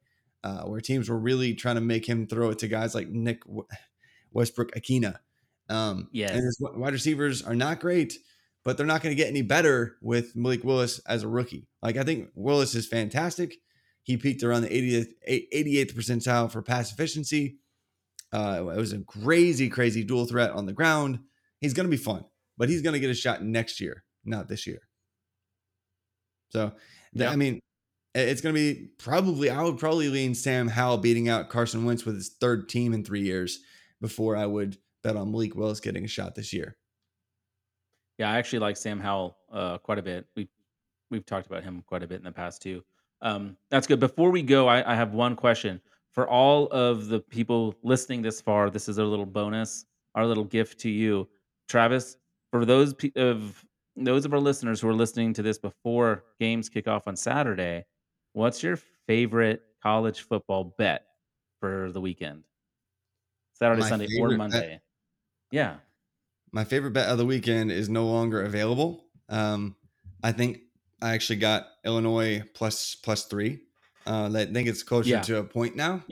uh, 0.43 0.63
where 0.63 0.79
teams 0.81 1.09
were 1.09 1.19
really 1.19 1.53
trying 1.53 1.75
to 1.75 1.81
make 1.81 2.05
him 2.07 2.25
throw 2.27 2.49
it 2.49 2.59
to 2.59 2.67
guys 2.67 2.95
like 2.95 3.09
Nick 3.09 3.41
Westbrook-Ikhine. 4.33 5.15
Um, 5.69 6.09
Yes. 6.11 6.31
and 6.31 6.43
his 6.43 6.57
wide 6.59 6.93
receivers 6.93 7.41
are 7.41 7.55
not 7.55 7.79
great, 7.79 8.17
but 8.65 8.75
they're 8.77 8.85
not 8.85 9.01
going 9.01 9.15
to 9.15 9.21
get 9.21 9.29
any 9.29 9.41
better 9.41 9.97
with 10.01 10.35
Malik 10.35 10.63
Willis 10.63 10.99
as 11.07 11.23
a 11.23 11.27
rookie. 11.27 11.67
Like 11.81 11.95
I 11.97 12.03
think 12.03 12.29
Willis 12.35 12.75
is 12.75 12.87
fantastic. 12.87 13.55
He 14.03 14.17
peaked 14.17 14.43
around 14.43 14.63
the 14.63 14.67
80th, 14.69 15.13
88th 15.53 15.93
percentile 15.95 16.51
for 16.51 16.61
pass 16.61 16.91
efficiency. 16.91 17.59
Uh, 18.33 18.71
it 18.75 18.77
was 18.77 18.91
a 18.91 18.99
crazy, 19.03 19.69
crazy 19.69 20.03
dual 20.03 20.25
threat 20.25 20.51
on 20.51 20.65
the 20.65 20.73
ground. 20.73 21.19
He's 21.59 21.73
going 21.73 21.85
to 21.85 21.91
be 21.91 21.95
fun, 22.03 22.25
but 22.57 22.67
he's 22.67 22.81
going 22.81 22.93
to 22.93 22.99
get 22.99 23.09
a 23.09 23.13
shot 23.13 23.41
next 23.43 23.79
year, 23.79 24.03
not 24.25 24.49
this 24.49 24.67
year. 24.67 24.81
So, 26.49 26.73
Yeah. 27.13 27.29
I 27.31 27.35
mean, 27.35 27.59
it's 28.15 28.41
going 28.41 28.53
to 28.53 28.59
be 28.59 28.89
probably, 28.97 29.49
I 29.49 29.61
would 29.63 29.77
probably 29.77 30.09
lean 30.09 30.35
Sam 30.35 30.67
Howell 30.67 30.97
beating 30.97 31.29
out 31.29 31.49
Carson 31.49 31.85
Wentz 31.85 32.05
with 32.05 32.15
his 32.15 32.29
third 32.39 32.69
team 32.69 32.93
in 32.93 33.03
three 33.03 33.21
years 33.23 33.59
before 34.03 34.35
I 34.35 34.45
would 34.45 34.77
bet 35.01 35.15
on 35.15 35.31
Malik 35.31 35.55
Willis 35.55 35.79
getting 35.79 36.03
a 36.03 36.09
shot 36.09 36.35
this 36.35 36.51
year. 36.51 36.75
Yeah, 38.17 38.29
I 38.29 38.37
actually 38.37 38.59
like 38.59 38.75
Sam 38.75 38.99
Howell 38.99 39.37
uh, 39.51 39.77
quite 39.77 39.97
a 39.97 40.01
bit. 40.01 40.27
We 40.35 40.49
we've 41.09 41.25
talked 41.25 41.47
about 41.47 41.63
him 41.63 41.81
quite 41.87 42.03
a 42.03 42.07
bit 42.07 42.17
in 42.17 42.25
the 42.25 42.31
past 42.31 42.61
too. 42.61 42.83
Um, 43.21 43.55
that's 43.69 43.87
good. 43.87 44.01
Before 44.01 44.29
we 44.29 44.43
go, 44.43 44.67
I, 44.67 44.91
I 44.91 44.95
have 44.95 45.13
one 45.13 45.37
question 45.37 45.79
for 46.11 46.27
all 46.27 46.67
of 46.67 47.07
the 47.07 47.21
people 47.21 47.75
listening 47.81 48.21
this 48.21 48.41
far. 48.41 48.69
This 48.69 48.89
is 48.89 48.97
a 48.97 49.03
little 49.05 49.25
bonus, 49.25 49.85
our 50.15 50.25
little 50.25 50.43
gift 50.43 50.81
to 50.81 50.89
you, 50.89 51.29
Travis. 51.69 52.17
For 52.51 52.65
those 52.65 52.93
pe- 52.93 53.13
of 53.15 53.63
those 53.95 54.25
of 54.25 54.33
our 54.33 54.39
listeners 54.39 54.81
who 54.81 54.89
are 54.89 54.93
listening 54.93 55.33
to 55.35 55.41
this 55.41 55.57
before 55.57 56.25
games 56.41 56.67
kick 56.67 56.89
off 56.89 57.07
on 57.07 57.15
Saturday, 57.15 57.85
what's 58.33 58.61
your 58.61 58.75
favorite 59.07 59.63
college 59.81 60.21
football 60.21 60.75
bet 60.77 61.05
for 61.61 61.89
the 61.93 62.01
weekend? 62.01 62.43
Saturday, 63.63 63.81
My 63.81 63.89
Sunday, 63.89 64.05
or 64.05 64.09
favorite 64.09 64.29
bet- 64.31 64.37
Monday? 64.37 64.81
Yeah. 65.51 65.75
my 66.51 66.63
favorite 66.63 66.91
bet 66.91 67.09
of 67.09 67.17
the 67.17 67.25
weekend 67.25 67.71
is 67.71 67.89
no 67.89 68.05
longer 68.05 68.43
available. 68.43 69.05
Um, 69.29 69.75
I 70.23 70.31
think 70.31 70.59
I 71.01 71.13
actually 71.13 71.37
got 71.37 71.65
Illinois 71.85 72.43
plus 72.53 72.95
plus 72.95 73.25
three. 73.25 73.61
Uh, 74.05 74.29
I 74.33 74.45
think 74.45 74.67
it's 74.67 74.83
closer 74.83 75.09
Yeah. 75.09 75.21
to 75.21 75.37
a 75.37 75.43
point 75.43 75.75
now, 75.75 76.03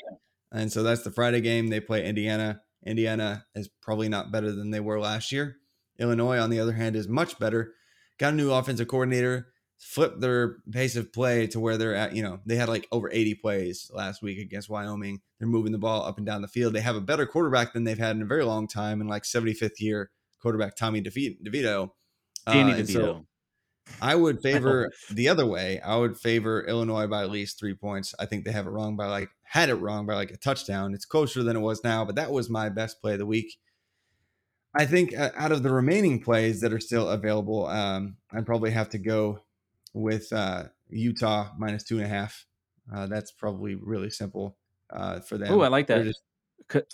and 0.52 0.72
so 0.72 0.82
that's 0.84 1.04
the 1.04 1.12
Friday 1.12 1.42
game. 1.42 1.68
They 1.68 1.80
play 1.80 2.06
Indiana. 2.08 2.62
Indiana 2.86 3.46
is 3.54 3.68
probably 3.82 4.10
not 4.10 4.32
better 4.32 4.52
than 4.52 4.72
they 4.72 4.80
were 4.80 5.00
last 5.00 5.32
year. 5.32 5.58
Illinois, 6.00 6.40
on 6.40 6.50
the 6.50 6.60
other 6.60 6.72
hand, 6.74 6.96
is 6.96 7.08
much 7.08 7.38
better. 7.38 7.74
Got 8.18 8.34
a 8.34 8.36
new 8.36 8.52
offensive 8.52 8.88
coordinator. 8.88 9.48
Flipped 9.84 10.22
their 10.22 10.58
pace 10.70 10.96
of 10.96 11.12
play 11.12 11.48
to 11.48 11.60
where 11.60 11.76
they're 11.76 11.96
at. 11.96 12.16
You 12.16 12.22
know, 12.22 12.40
they 12.46 12.56
had 12.56 12.70
like 12.70 12.88
over 12.92 13.10
80 13.12 13.36
plays 13.36 13.90
last 13.94 14.22
week 14.22 14.38
against 14.38 14.70
Wyoming. 14.70 15.22
They're 15.40 15.48
moving 15.48 15.72
the 15.72 15.80
ball 15.80 16.06
up 16.06 16.18
and 16.18 16.26
down 16.26 16.44
the 16.44 16.48
field. 16.48 16.74
They 16.74 16.82
have 16.82 16.96
a 16.96 17.02
better 17.02 17.26
quarterback 17.26 17.74
than 17.74 17.84
they've 17.84 17.98
had 17.98 18.16
in 18.16 18.22
a 18.22 18.28
very 18.28 18.46
long 18.46 18.68
time, 18.68 19.02
in 19.02 19.08
like 19.08 19.24
75th 19.24 19.80
year 19.80 20.12
quarterback 20.40 20.76
Tommy 20.76 21.02
DeVito. 21.02 21.90
Uh, 22.46 22.54
Danny 22.54 22.86
so 22.86 23.00
DeVito. 23.00 23.26
I 24.02 24.16
would 24.16 24.42
favor 24.42 24.92
the 25.10 25.28
other 25.30 25.46
way. 25.46 25.80
I 25.80 25.96
would 25.98 26.18
favor 26.18 26.66
Illinois 26.66 27.08
by 27.08 27.24
at 27.24 27.32
least 27.32 27.60
three 27.60 27.74
points. 27.74 28.14
I 28.20 28.26
think 28.26 28.46
they 28.46 28.52
have 28.52 28.68
it 28.68 28.72
wrong 28.72 28.96
by 28.96 29.08
like 29.08 29.30
had 29.44 29.70
it 29.70 29.76
wrong 29.76 30.06
by 30.06 30.14
like 30.16 30.32
a 30.32 30.38
touchdown. 30.38 30.94
It's 30.94 31.06
closer 31.06 31.44
than 31.44 31.58
it 31.58 31.62
was 31.62 31.84
now, 31.84 32.06
but 32.06 32.16
that 32.16 32.32
was 32.32 32.50
my 32.50 32.70
best 32.70 33.02
play 33.02 33.14
of 33.14 33.20
the 33.20 33.26
week. 33.26 33.58
I 34.74 34.86
think 34.86 35.18
uh, 35.18 35.32
out 35.36 35.52
of 35.52 35.64
the 35.64 35.72
remaining 35.72 36.22
plays 36.22 36.62
that 36.62 36.72
are 36.72 36.80
still 36.80 37.10
available, 37.10 37.68
um, 37.68 38.16
I'd 38.32 38.46
probably 38.46 38.72
have 38.72 38.90
to 38.90 38.98
go 38.98 39.40
with 39.94 40.32
uh, 40.34 40.66
Utah 40.90 41.50
minus 41.58 41.84
two 41.84 41.98
and 41.98 42.06
a 42.06 42.10
half. 42.10 42.46
Uh, 42.94 43.08
that's 43.08 43.32
probably 43.32 43.76
really 43.76 44.10
simple 44.10 44.58
uh, 44.90 45.20
for 45.22 45.38
them. 45.38 45.54
Oh, 45.54 45.62
I 45.62 45.68
like 45.68 45.88
that. 45.88 46.04
just- 46.04 46.22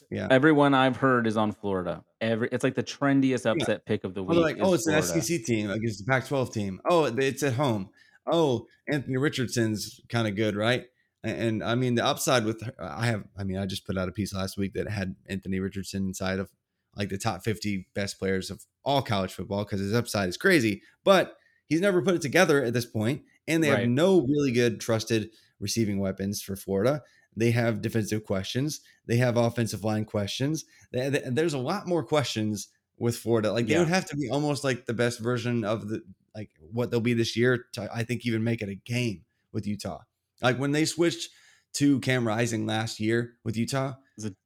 yeah. 0.10 0.28
Everyone 0.32 0.74
I've 0.74 0.98
heard 0.98 1.28
is 1.28 1.38
on 1.38 1.52
Florida. 1.52 2.04
Every 2.20 2.50
it's 2.52 2.64
like 2.64 2.74
the 2.76 2.84
trendiest 2.84 3.46
upset 3.46 3.86
pick 3.86 4.04
of 4.04 4.16
the 4.16 4.24
week. 4.24 4.40
like, 4.40 4.58
oh, 4.60 4.74
it's 4.74 4.88
an 4.88 5.00
Florida. 5.02 5.22
SEC 5.22 5.44
team 5.46 5.70
against 5.70 6.00
the 6.00 6.10
Pac-12 6.10 6.52
team. 6.54 6.82
Oh, 6.90 7.06
it's 7.06 7.44
at 7.44 7.54
home. 7.54 7.90
Oh, 8.26 8.66
Anthony 8.90 9.18
Richardson's 9.18 10.02
kind 10.10 10.28
of 10.28 10.36
good, 10.36 10.56
right? 10.56 10.86
And, 11.24 11.42
and 11.42 11.64
I 11.64 11.76
mean, 11.76 11.96
the 11.96 12.06
upside 12.06 12.46
with 12.46 12.64
I 12.80 13.06
have, 13.08 13.26
I 13.38 13.44
mean, 13.44 13.58
I 13.58 13.66
just 13.66 13.86
put 13.86 13.98
out 13.98 14.10
a 14.10 14.12
piece 14.12 14.34
last 14.34 14.58
week 14.58 14.74
that 14.74 14.90
had 14.90 15.16
Anthony 15.28 15.60
Richardson 15.60 16.08
inside 16.08 16.40
of 16.40 16.50
like 16.96 17.10
the 17.10 17.18
top 17.18 17.44
50 17.44 17.88
best 17.94 18.18
players 18.18 18.50
of 18.50 18.66
all 18.84 19.02
college 19.04 19.34
football 19.34 19.64
because 19.64 19.80
his 19.80 19.94
upside 19.94 20.30
is 20.30 20.38
crazy, 20.38 20.82
but 21.04 21.36
he's 21.68 21.82
never 21.82 22.02
put 22.02 22.16
it 22.16 22.22
together 22.22 22.64
at 22.64 22.74
this 22.74 22.86
point, 22.86 23.24
and 23.48 23.64
they 23.64 23.70
Right. 23.72 23.82
have 23.82 23.90
no 23.90 24.22
really 24.22 24.52
good 24.52 24.80
trusted 24.80 25.30
receiving 25.60 26.00
weapons 26.00 26.42
for 26.42 26.56
Florida. 26.56 27.04
They 27.36 27.52
have 27.52 27.82
defensive 27.82 28.24
questions. 28.24 28.82
They 29.06 29.18
have 29.18 29.38
offensive 29.38 29.84
line 29.84 30.06
questions. 30.06 30.66
They- 30.92 31.10
they- 31.10 31.24
there's 31.30 31.54
a 31.54 31.58
lot 31.60 31.88
more 31.88 32.04
questions 32.04 32.70
with 32.98 33.16
Florida. 33.16 33.52
Like 33.52 33.68
they 33.68 33.74
Yeah. 33.74 33.80
would 33.80 33.88
have 33.90 34.06
to 34.10 34.16
be 34.16 34.30
almost 34.30 34.64
like 34.64 34.86
the 34.88 34.94
best 34.94 35.20
version 35.20 35.64
of 35.64 35.88
the 35.90 36.02
like 36.36 36.52
what 36.72 36.92
they'll 36.92 37.00
be 37.00 37.14
this 37.14 37.36
year 37.36 37.66
to 37.74 37.90
I 37.94 38.04
think 38.04 38.26
even 38.26 38.44
make 38.44 38.62
it 38.62 38.70
a 38.70 38.76
game 38.76 39.26
with 39.52 39.66
Utah. 39.68 40.02
Like 40.42 40.60
when 40.60 40.72
they 40.72 40.86
switched 40.86 41.30
to 41.74 42.00
Cam 42.02 42.28
Rising 42.28 42.66
last 42.68 43.00
year 43.00 43.38
with 43.44 43.58
Utah, 43.58 43.96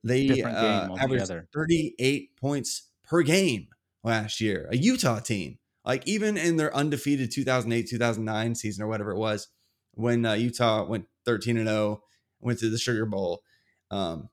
they 0.04 0.42
uh, 0.42 0.96
averaged 0.98 1.32
38 1.54 2.36
points 2.38 2.84
per 3.04 3.24
game 3.24 3.68
last 4.04 4.40
year. 4.42 4.68
A 4.72 4.78
Utah 4.78 5.20
team. 5.20 5.58
Like 5.84 6.08
even 6.08 6.38
in 6.38 6.58
their 6.58 6.76
undefeated 6.76 7.32
2008 7.32 7.88
2009 7.90 8.56
season 8.56 8.84
or 8.84 8.88
whatever 8.88 9.12
it 9.12 9.18
was, 9.18 9.48
when 9.94 10.26
uh, 10.26 10.34
Utah 10.34 10.86
went 10.86 11.06
13 11.26 11.58
and 11.58 11.68
0, 11.68 12.04
went 12.40 12.60
to 12.60 12.70
the 12.70 12.78
Sugar 12.78 13.06
Bowl. 13.06 13.42
Um, 13.90 14.30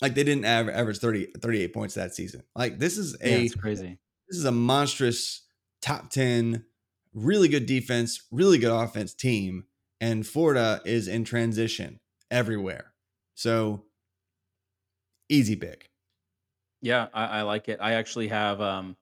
like 0.00 0.14
they 0.14 0.24
didn't 0.24 0.44
aver- 0.44 0.72
average 0.72 0.98
30, 0.98 1.28
38 1.40 1.72
points 1.72 1.94
that 1.94 2.14
season. 2.14 2.42
Like 2.54 2.78
this 2.78 2.98
is 2.98 3.14
a 3.22 3.44
it's 3.44 3.54
crazy. 3.54 3.98
this 4.28 4.38
is 4.38 4.44
a 4.44 4.52
monstrous 4.52 5.42
top 5.82 6.10
10 6.10 6.64
really 7.14 7.48
good 7.48 7.66
defense 7.66 8.24
really 8.30 8.58
good 8.58 8.72
offense 8.72 9.14
team 9.14 9.64
and 10.00 10.26
florida 10.26 10.80
is 10.84 11.08
in 11.08 11.24
transition 11.24 12.00
everywhere 12.30 12.92
so 13.34 13.84
easy 15.28 15.56
pick 15.56 15.90
Yeah, 16.82 17.08
I, 17.14 17.26
I 17.26 17.42
like 17.42 17.68
it. 17.68 17.78
I 17.80 17.94
actually 17.94 18.28
have 18.28 18.60
um, 18.60 18.96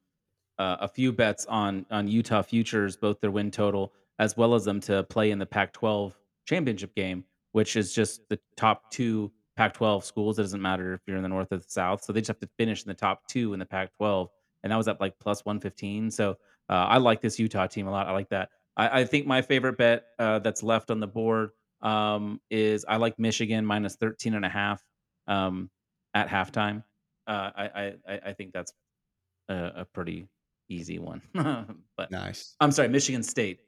uh, 0.58 0.76
a 0.80 0.88
few 0.88 1.12
bets 1.12 1.46
on 1.46 1.86
on 1.90 2.08
Utah 2.08 2.42
futures, 2.42 2.96
both 2.96 3.20
their 3.20 3.30
win 3.30 3.50
total 3.50 3.92
as 4.18 4.36
well 4.36 4.54
as 4.54 4.64
them 4.64 4.80
to 4.80 5.02
play 5.04 5.30
in 5.32 5.38
the 5.38 5.46
Pac-12 5.46 6.12
championship 6.46 6.94
game. 6.94 7.24
which 7.52 7.76
is 7.76 7.92
just 7.94 8.28
the 8.28 8.38
top 8.56 8.90
two 8.90 9.30
Pac-12 9.56 10.02
schools. 10.02 10.38
It 10.38 10.42
doesn't 10.42 10.62
matter 10.62 10.94
if 10.94 11.00
you're 11.06 11.16
in 11.16 11.22
the 11.22 11.28
north 11.28 11.52
or 11.52 11.58
the 11.58 11.64
south, 11.68 12.02
so 12.02 12.12
they 12.12 12.20
just 12.20 12.28
have 12.28 12.40
to 12.40 12.48
finish 12.58 12.82
in 12.82 12.88
the 12.88 12.94
top 12.94 13.26
two 13.28 13.52
in 13.52 13.60
the 13.60 13.66
Pac-12, 13.66 14.28
and 14.62 14.72
that 14.72 14.76
was 14.76 14.88
at 14.88 15.00
like 15.00 15.14
plus 15.20 15.44
115. 15.44 16.10
So 16.10 16.36
uh, 16.68 16.72
I 16.72 16.98
like 16.98 17.20
this 17.20 17.38
Utah 17.38 17.66
team 17.68 17.86
a 17.86 17.90
lot. 17.90 18.08
I 18.08 18.12
like 18.12 18.28
that. 18.30 18.48
I, 18.76 19.00
I 19.00 19.04
think 19.04 19.26
my 19.26 19.40
favorite 19.42 19.78
bet 19.78 20.06
uh, 20.18 20.40
that's 20.40 20.62
left 20.64 20.90
on 20.90 20.98
the 20.98 21.06
board 21.06 21.50
um, 21.82 22.40
is 22.50 22.84
I 22.88 22.96
like 22.96 23.18
Michigan 23.18 23.64
minus 23.64 23.96
13 23.96 24.34
and 24.34 24.44
a 24.44 24.48
half 24.48 24.82
um, 25.28 25.70
at 26.14 26.28
halftime. 26.28 26.82
Uh, 27.26 27.50
I, 27.56 27.94
I 28.08 28.20
I 28.26 28.32
think 28.32 28.52
that's 28.52 28.72
a, 29.48 29.72
a 29.76 29.84
pretty 29.84 30.28
easy 30.68 30.98
one. 30.98 31.22
but 31.96 32.10
Nice. 32.10 32.56
I'm 32.60 32.72
sorry, 32.72 32.88
Michigan 32.88 33.22
State. 33.22 33.60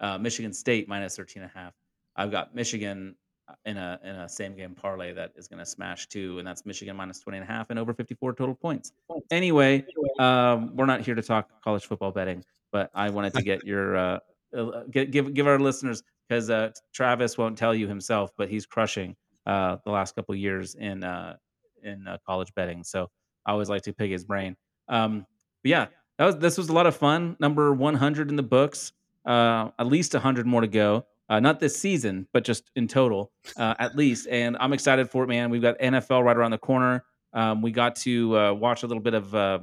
Uh, 0.00 0.18
Michigan 0.18 0.52
State 0.52 0.88
minus 0.88 1.16
13 1.16 1.42
and 1.42 1.50
a 1.54 1.58
half. 1.58 1.74
I've 2.16 2.30
got 2.30 2.54
Michigan 2.54 3.14
uh, 3.48 3.54
in 3.66 3.76
a 3.76 3.98
in 4.02 4.10
a 4.16 4.28
same 4.28 4.56
game 4.56 4.74
parlay 4.74 5.12
that 5.12 5.32
is 5.36 5.48
going 5.48 5.58
to 5.58 5.66
smash 5.66 6.08
two, 6.08 6.38
and 6.38 6.46
that's 6.46 6.64
Michigan 6.64 6.96
minus 6.96 7.20
20 7.20 7.38
and 7.38 7.48
a 7.48 7.52
half 7.52 7.70
and 7.70 7.78
over 7.78 7.92
54 7.92 8.34
total 8.34 8.54
points. 8.54 8.92
Anyway, 9.30 9.84
um, 10.18 10.74
we're 10.76 10.86
not 10.86 11.00
here 11.00 11.14
to 11.14 11.22
talk 11.22 11.48
college 11.62 11.86
football 11.86 12.10
betting, 12.10 12.44
but 12.72 12.90
I 12.94 13.10
wanted 13.10 13.34
to 13.34 13.42
get 13.42 13.64
your 13.64 13.96
uh, 13.96 14.18
uh, 14.56 14.82
get, 14.90 15.10
give 15.10 15.34
give 15.34 15.46
our 15.46 15.58
listeners 15.58 16.02
because 16.28 16.50
uh, 16.50 16.70
Travis 16.92 17.36
won't 17.36 17.58
tell 17.58 17.74
you 17.74 17.88
himself, 17.88 18.30
but 18.36 18.48
he's 18.48 18.66
crushing 18.66 19.14
uh, 19.46 19.76
the 19.84 19.90
last 19.90 20.14
couple 20.14 20.34
years 20.34 20.74
in 20.74 21.04
uh, 21.04 21.36
in 21.82 22.06
uh, 22.06 22.18
college 22.26 22.52
betting. 22.54 22.82
So 22.82 23.10
I 23.46 23.52
always 23.52 23.68
like 23.68 23.82
to 23.82 23.92
pick 23.92 24.10
his 24.10 24.24
brain. 24.24 24.56
Um, 24.88 25.26
but 25.62 25.70
yeah, 25.70 25.86
that 26.18 26.26
was 26.26 26.36
this 26.38 26.56
was 26.58 26.68
a 26.68 26.72
lot 26.72 26.86
of 26.86 26.96
fun. 26.96 27.36
Number 27.40 27.72
100 27.72 28.30
in 28.30 28.36
the 28.36 28.42
books. 28.42 28.92
Uh, 29.24 29.70
at 29.78 29.86
least 29.86 30.12
100 30.12 30.46
more 30.46 30.60
to 30.60 30.66
go. 30.66 31.06
Uh, 31.30 31.40
not 31.40 31.58
this 31.58 31.78
season, 31.78 32.28
but 32.34 32.44
just 32.44 32.70
in 32.76 32.86
total, 32.86 33.32
uh, 33.56 33.74
at 33.78 33.96
least. 33.96 34.28
And 34.28 34.56
I'm 34.60 34.74
excited 34.74 35.08
for 35.08 35.24
it, 35.24 35.28
man. 35.28 35.48
We've 35.48 35.62
got 35.62 35.78
NFL 35.78 36.22
right 36.22 36.36
around 36.36 36.50
the 36.50 36.58
corner. 36.58 37.04
Um, 37.32 37.62
we 37.62 37.70
got 37.70 37.96
to 37.96 38.38
uh, 38.38 38.52
watch 38.52 38.82
a 38.82 38.86
little 38.86 39.02
bit 39.02 39.14
of 39.14 39.34
uh, 39.34 39.60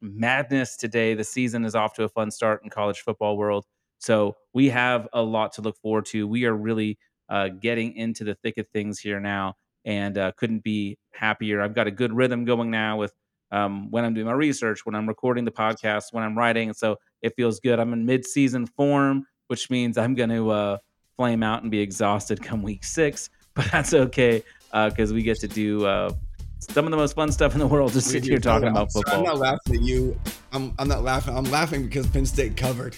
madness 0.00 0.76
today. 0.76 1.12
The 1.12 1.24
season 1.24 1.66
is 1.66 1.74
off 1.74 1.92
to 1.94 2.04
a 2.04 2.08
fun 2.08 2.30
start 2.30 2.62
in 2.64 2.70
college 2.70 3.00
football 3.00 3.36
world. 3.36 3.66
So 3.98 4.36
we 4.54 4.70
have 4.70 5.06
a 5.12 5.22
lot 5.22 5.52
to 5.52 5.60
look 5.62 5.76
forward 5.76 6.06
to. 6.06 6.26
We 6.26 6.46
are 6.46 6.56
really 6.56 6.98
uh, 7.28 7.48
getting 7.48 7.94
into 7.94 8.24
the 8.24 8.34
thick 8.34 8.56
of 8.56 8.66
things 8.68 8.98
here 8.98 9.20
now, 9.20 9.56
and 9.84 10.18
couldn't 10.38 10.64
be 10.64 10.96
happier. 11.12 11.60
I've 11.60 11.74
got 11.74 11.86
a 11.86 11.90
good 11.90 12.14
rhythm 12.14 12.46
going 12.46 12.70
now 12.70 12.96
with 12.96 13.12
um, 13.52 13.90
when 13.90 14.04
I'm 14.04 14.14
doing 14.14 14.26
my 14.26 14.32
research, 14.32 14.84
when 14.84 14.94
I'm 14.96 15.06
recording 15.06 15.44
the 15.44 15.50
podcast, 15.52 16.12
when 16.12 16.24
I'm 16.24 16.36
writing. 16.36 16.72
So 16.72 16.96
it 17.22 17.34
feels 17.36 17.60
good. 17.60 17.78
I'm 17.78 17.92
in 17.92 18.04
mid-season 18.04 18.66
form, 18.66 19.26
which 19.46 19.70
means 19.70 19.96
I'm 19.98 20.14
going 20.14 20.30
to 20.30 20.50
uh, 20.50 20.78
flame 21.16 21.42
out 21.44 21.62
and 21.62 21.70
be 21.70 21.78
exhausted 21.78 22.42
come 22.42 22.62
week 22.62 22.82
six, 22.82 23.30
but 23.54 23.70
that's 23.70 23.92
okay 23.94 24.42
because 24.72 25.12
we 25.12 25.22
get 25.22 25.38
to 25.40 25.46
do 25.48 25.84
uh, 25.86 26.10
some 26.58 26.86
of 26.86 26.90
the 26.90 26.96
most 26.96 27.14
fun 27.14 27.30
stuff 27.30 27.52
in 27.52 27.58
the 27.60 27.66
world. 27.66 27.92
Just 27.92 28.08
sit 28.10 28.24
here 28.24 28.38
talking 28.38 28.68
about 28.68 28.90
football. 28.92 29.18
I'm 29.18 29.24
not 29.24 29.38
laughing 29.38 29.74
at 29.76 29.82
you. 29.82 30.18
I'm, 30.52 30.72
I'm 30.78 30.88
not 30.88 31.02
laughing. 31.02 31.36
I'm 31.36 31.44
laughing 31.44 31.84
because 31.84 32.06
Penn 32.06 32.24
State 32.26 32.56
covered. 32.56 32.96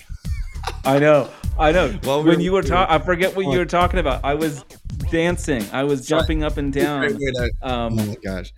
I 0.84 0.98
know, 0.98 1.28
I 1.58 1.72
know. 1.72 1.98
Well, 2.04 2.22
when 2.24 2.40
you 2.40 2.52
were 2.52 2.62
talking, 2.62 2.94
I 2.94 2.98
forget 3.04 3.34
what 3.34 3.46
you 3.46 3.58
were 3.58 3.64
talking 3.66 3.98
about. 3.98 4.24
I 4.24 4.34
was 4.34 4.64
dancing. 5.10 5.64
I 5.72 5.82
was 5.84 6.06
jumping 6.06 6.42
up 6.44 6.56
and 6.58 6.72
down. 6.72 7.00
Great 7.00 7.14
way 7.16 7.32
to- 7.32 7.50
Um, 7.68 7.98
oh 7.98 8.04
my 8.06 8.16
gosh. 8.24 8.52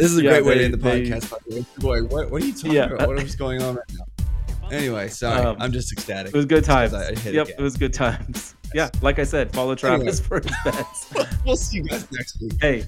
This 0.00 0.12
is 0.12 0.18
a 0.18 0.22
yeah, 0.22 0.30
great 0.30 0.44
way 0.44 0.54
to 0.56 0.64
end 0.64 0.74
the 0.74 0.78
they- 0.78 1.02
podcast. 1.06 1.30
by 1.30 1.36
the 1.46 1.56
way. 1.56 1.64
Boy, 1.78 2.02
what, 2.04 2.30
what 2.30 2.42
are 2.42 2.46
you 2.46 2.52
talking 2.52 2.72
Yeah. 2.72 2.84
about? 2.86 3.08
What 3.08 3.22
is 3.22 3.34
going 3.36 3.62
on 3.62 3.76
right 3.76 3.84
now? 3.98 4.68
Anyway, 4.70 5.08
sorry. 5.08 5.40
Um, 5.44 5.56
I'm 5.58 5.72
just 5.72 5.92
ecstatic. 5.92 6.32
It 6.32 6.36
was 6.36 6.46
good 6.46 6.64
times. 6.64 6.94
I 6.94 7.14
hit 7.14 7.34
Yep, 7.34 7.46
again. 7.48 7.56
it 7.58 7.62
was 7.62 7.76
good 7.76 7.92
times. 7.92 8.54
Yeah, 8.72 8.88
like 9.02 9.18
I 9.18 9.24
said, 9.24 9.52
follow 9.52 9.74
Travis 9.74 10.20
for 10.20 10.40
his 10.40 10.52
bets. 10.64 11.12
we'll 11.44 11.56
see 11.56 11.78
you 11.78 11.82
guys 11.84 12.06
next 12.12 12.40
week. 12.40 12.52
hey, 12.60 12.84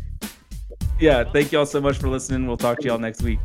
yeah, 1.01 1.25
thank 1.25 1.51
y'all 1.51 1.67
so 1.67 1.81
much 1.81 1.99
for 1.99 2.09
listening. 2.09 2.47
We'll 2.47 2.57
talk 2.57 2.79
to 2.79 2.87
y'all 2.87 2.99
next 2.99 3.21
week. 3.23 3.41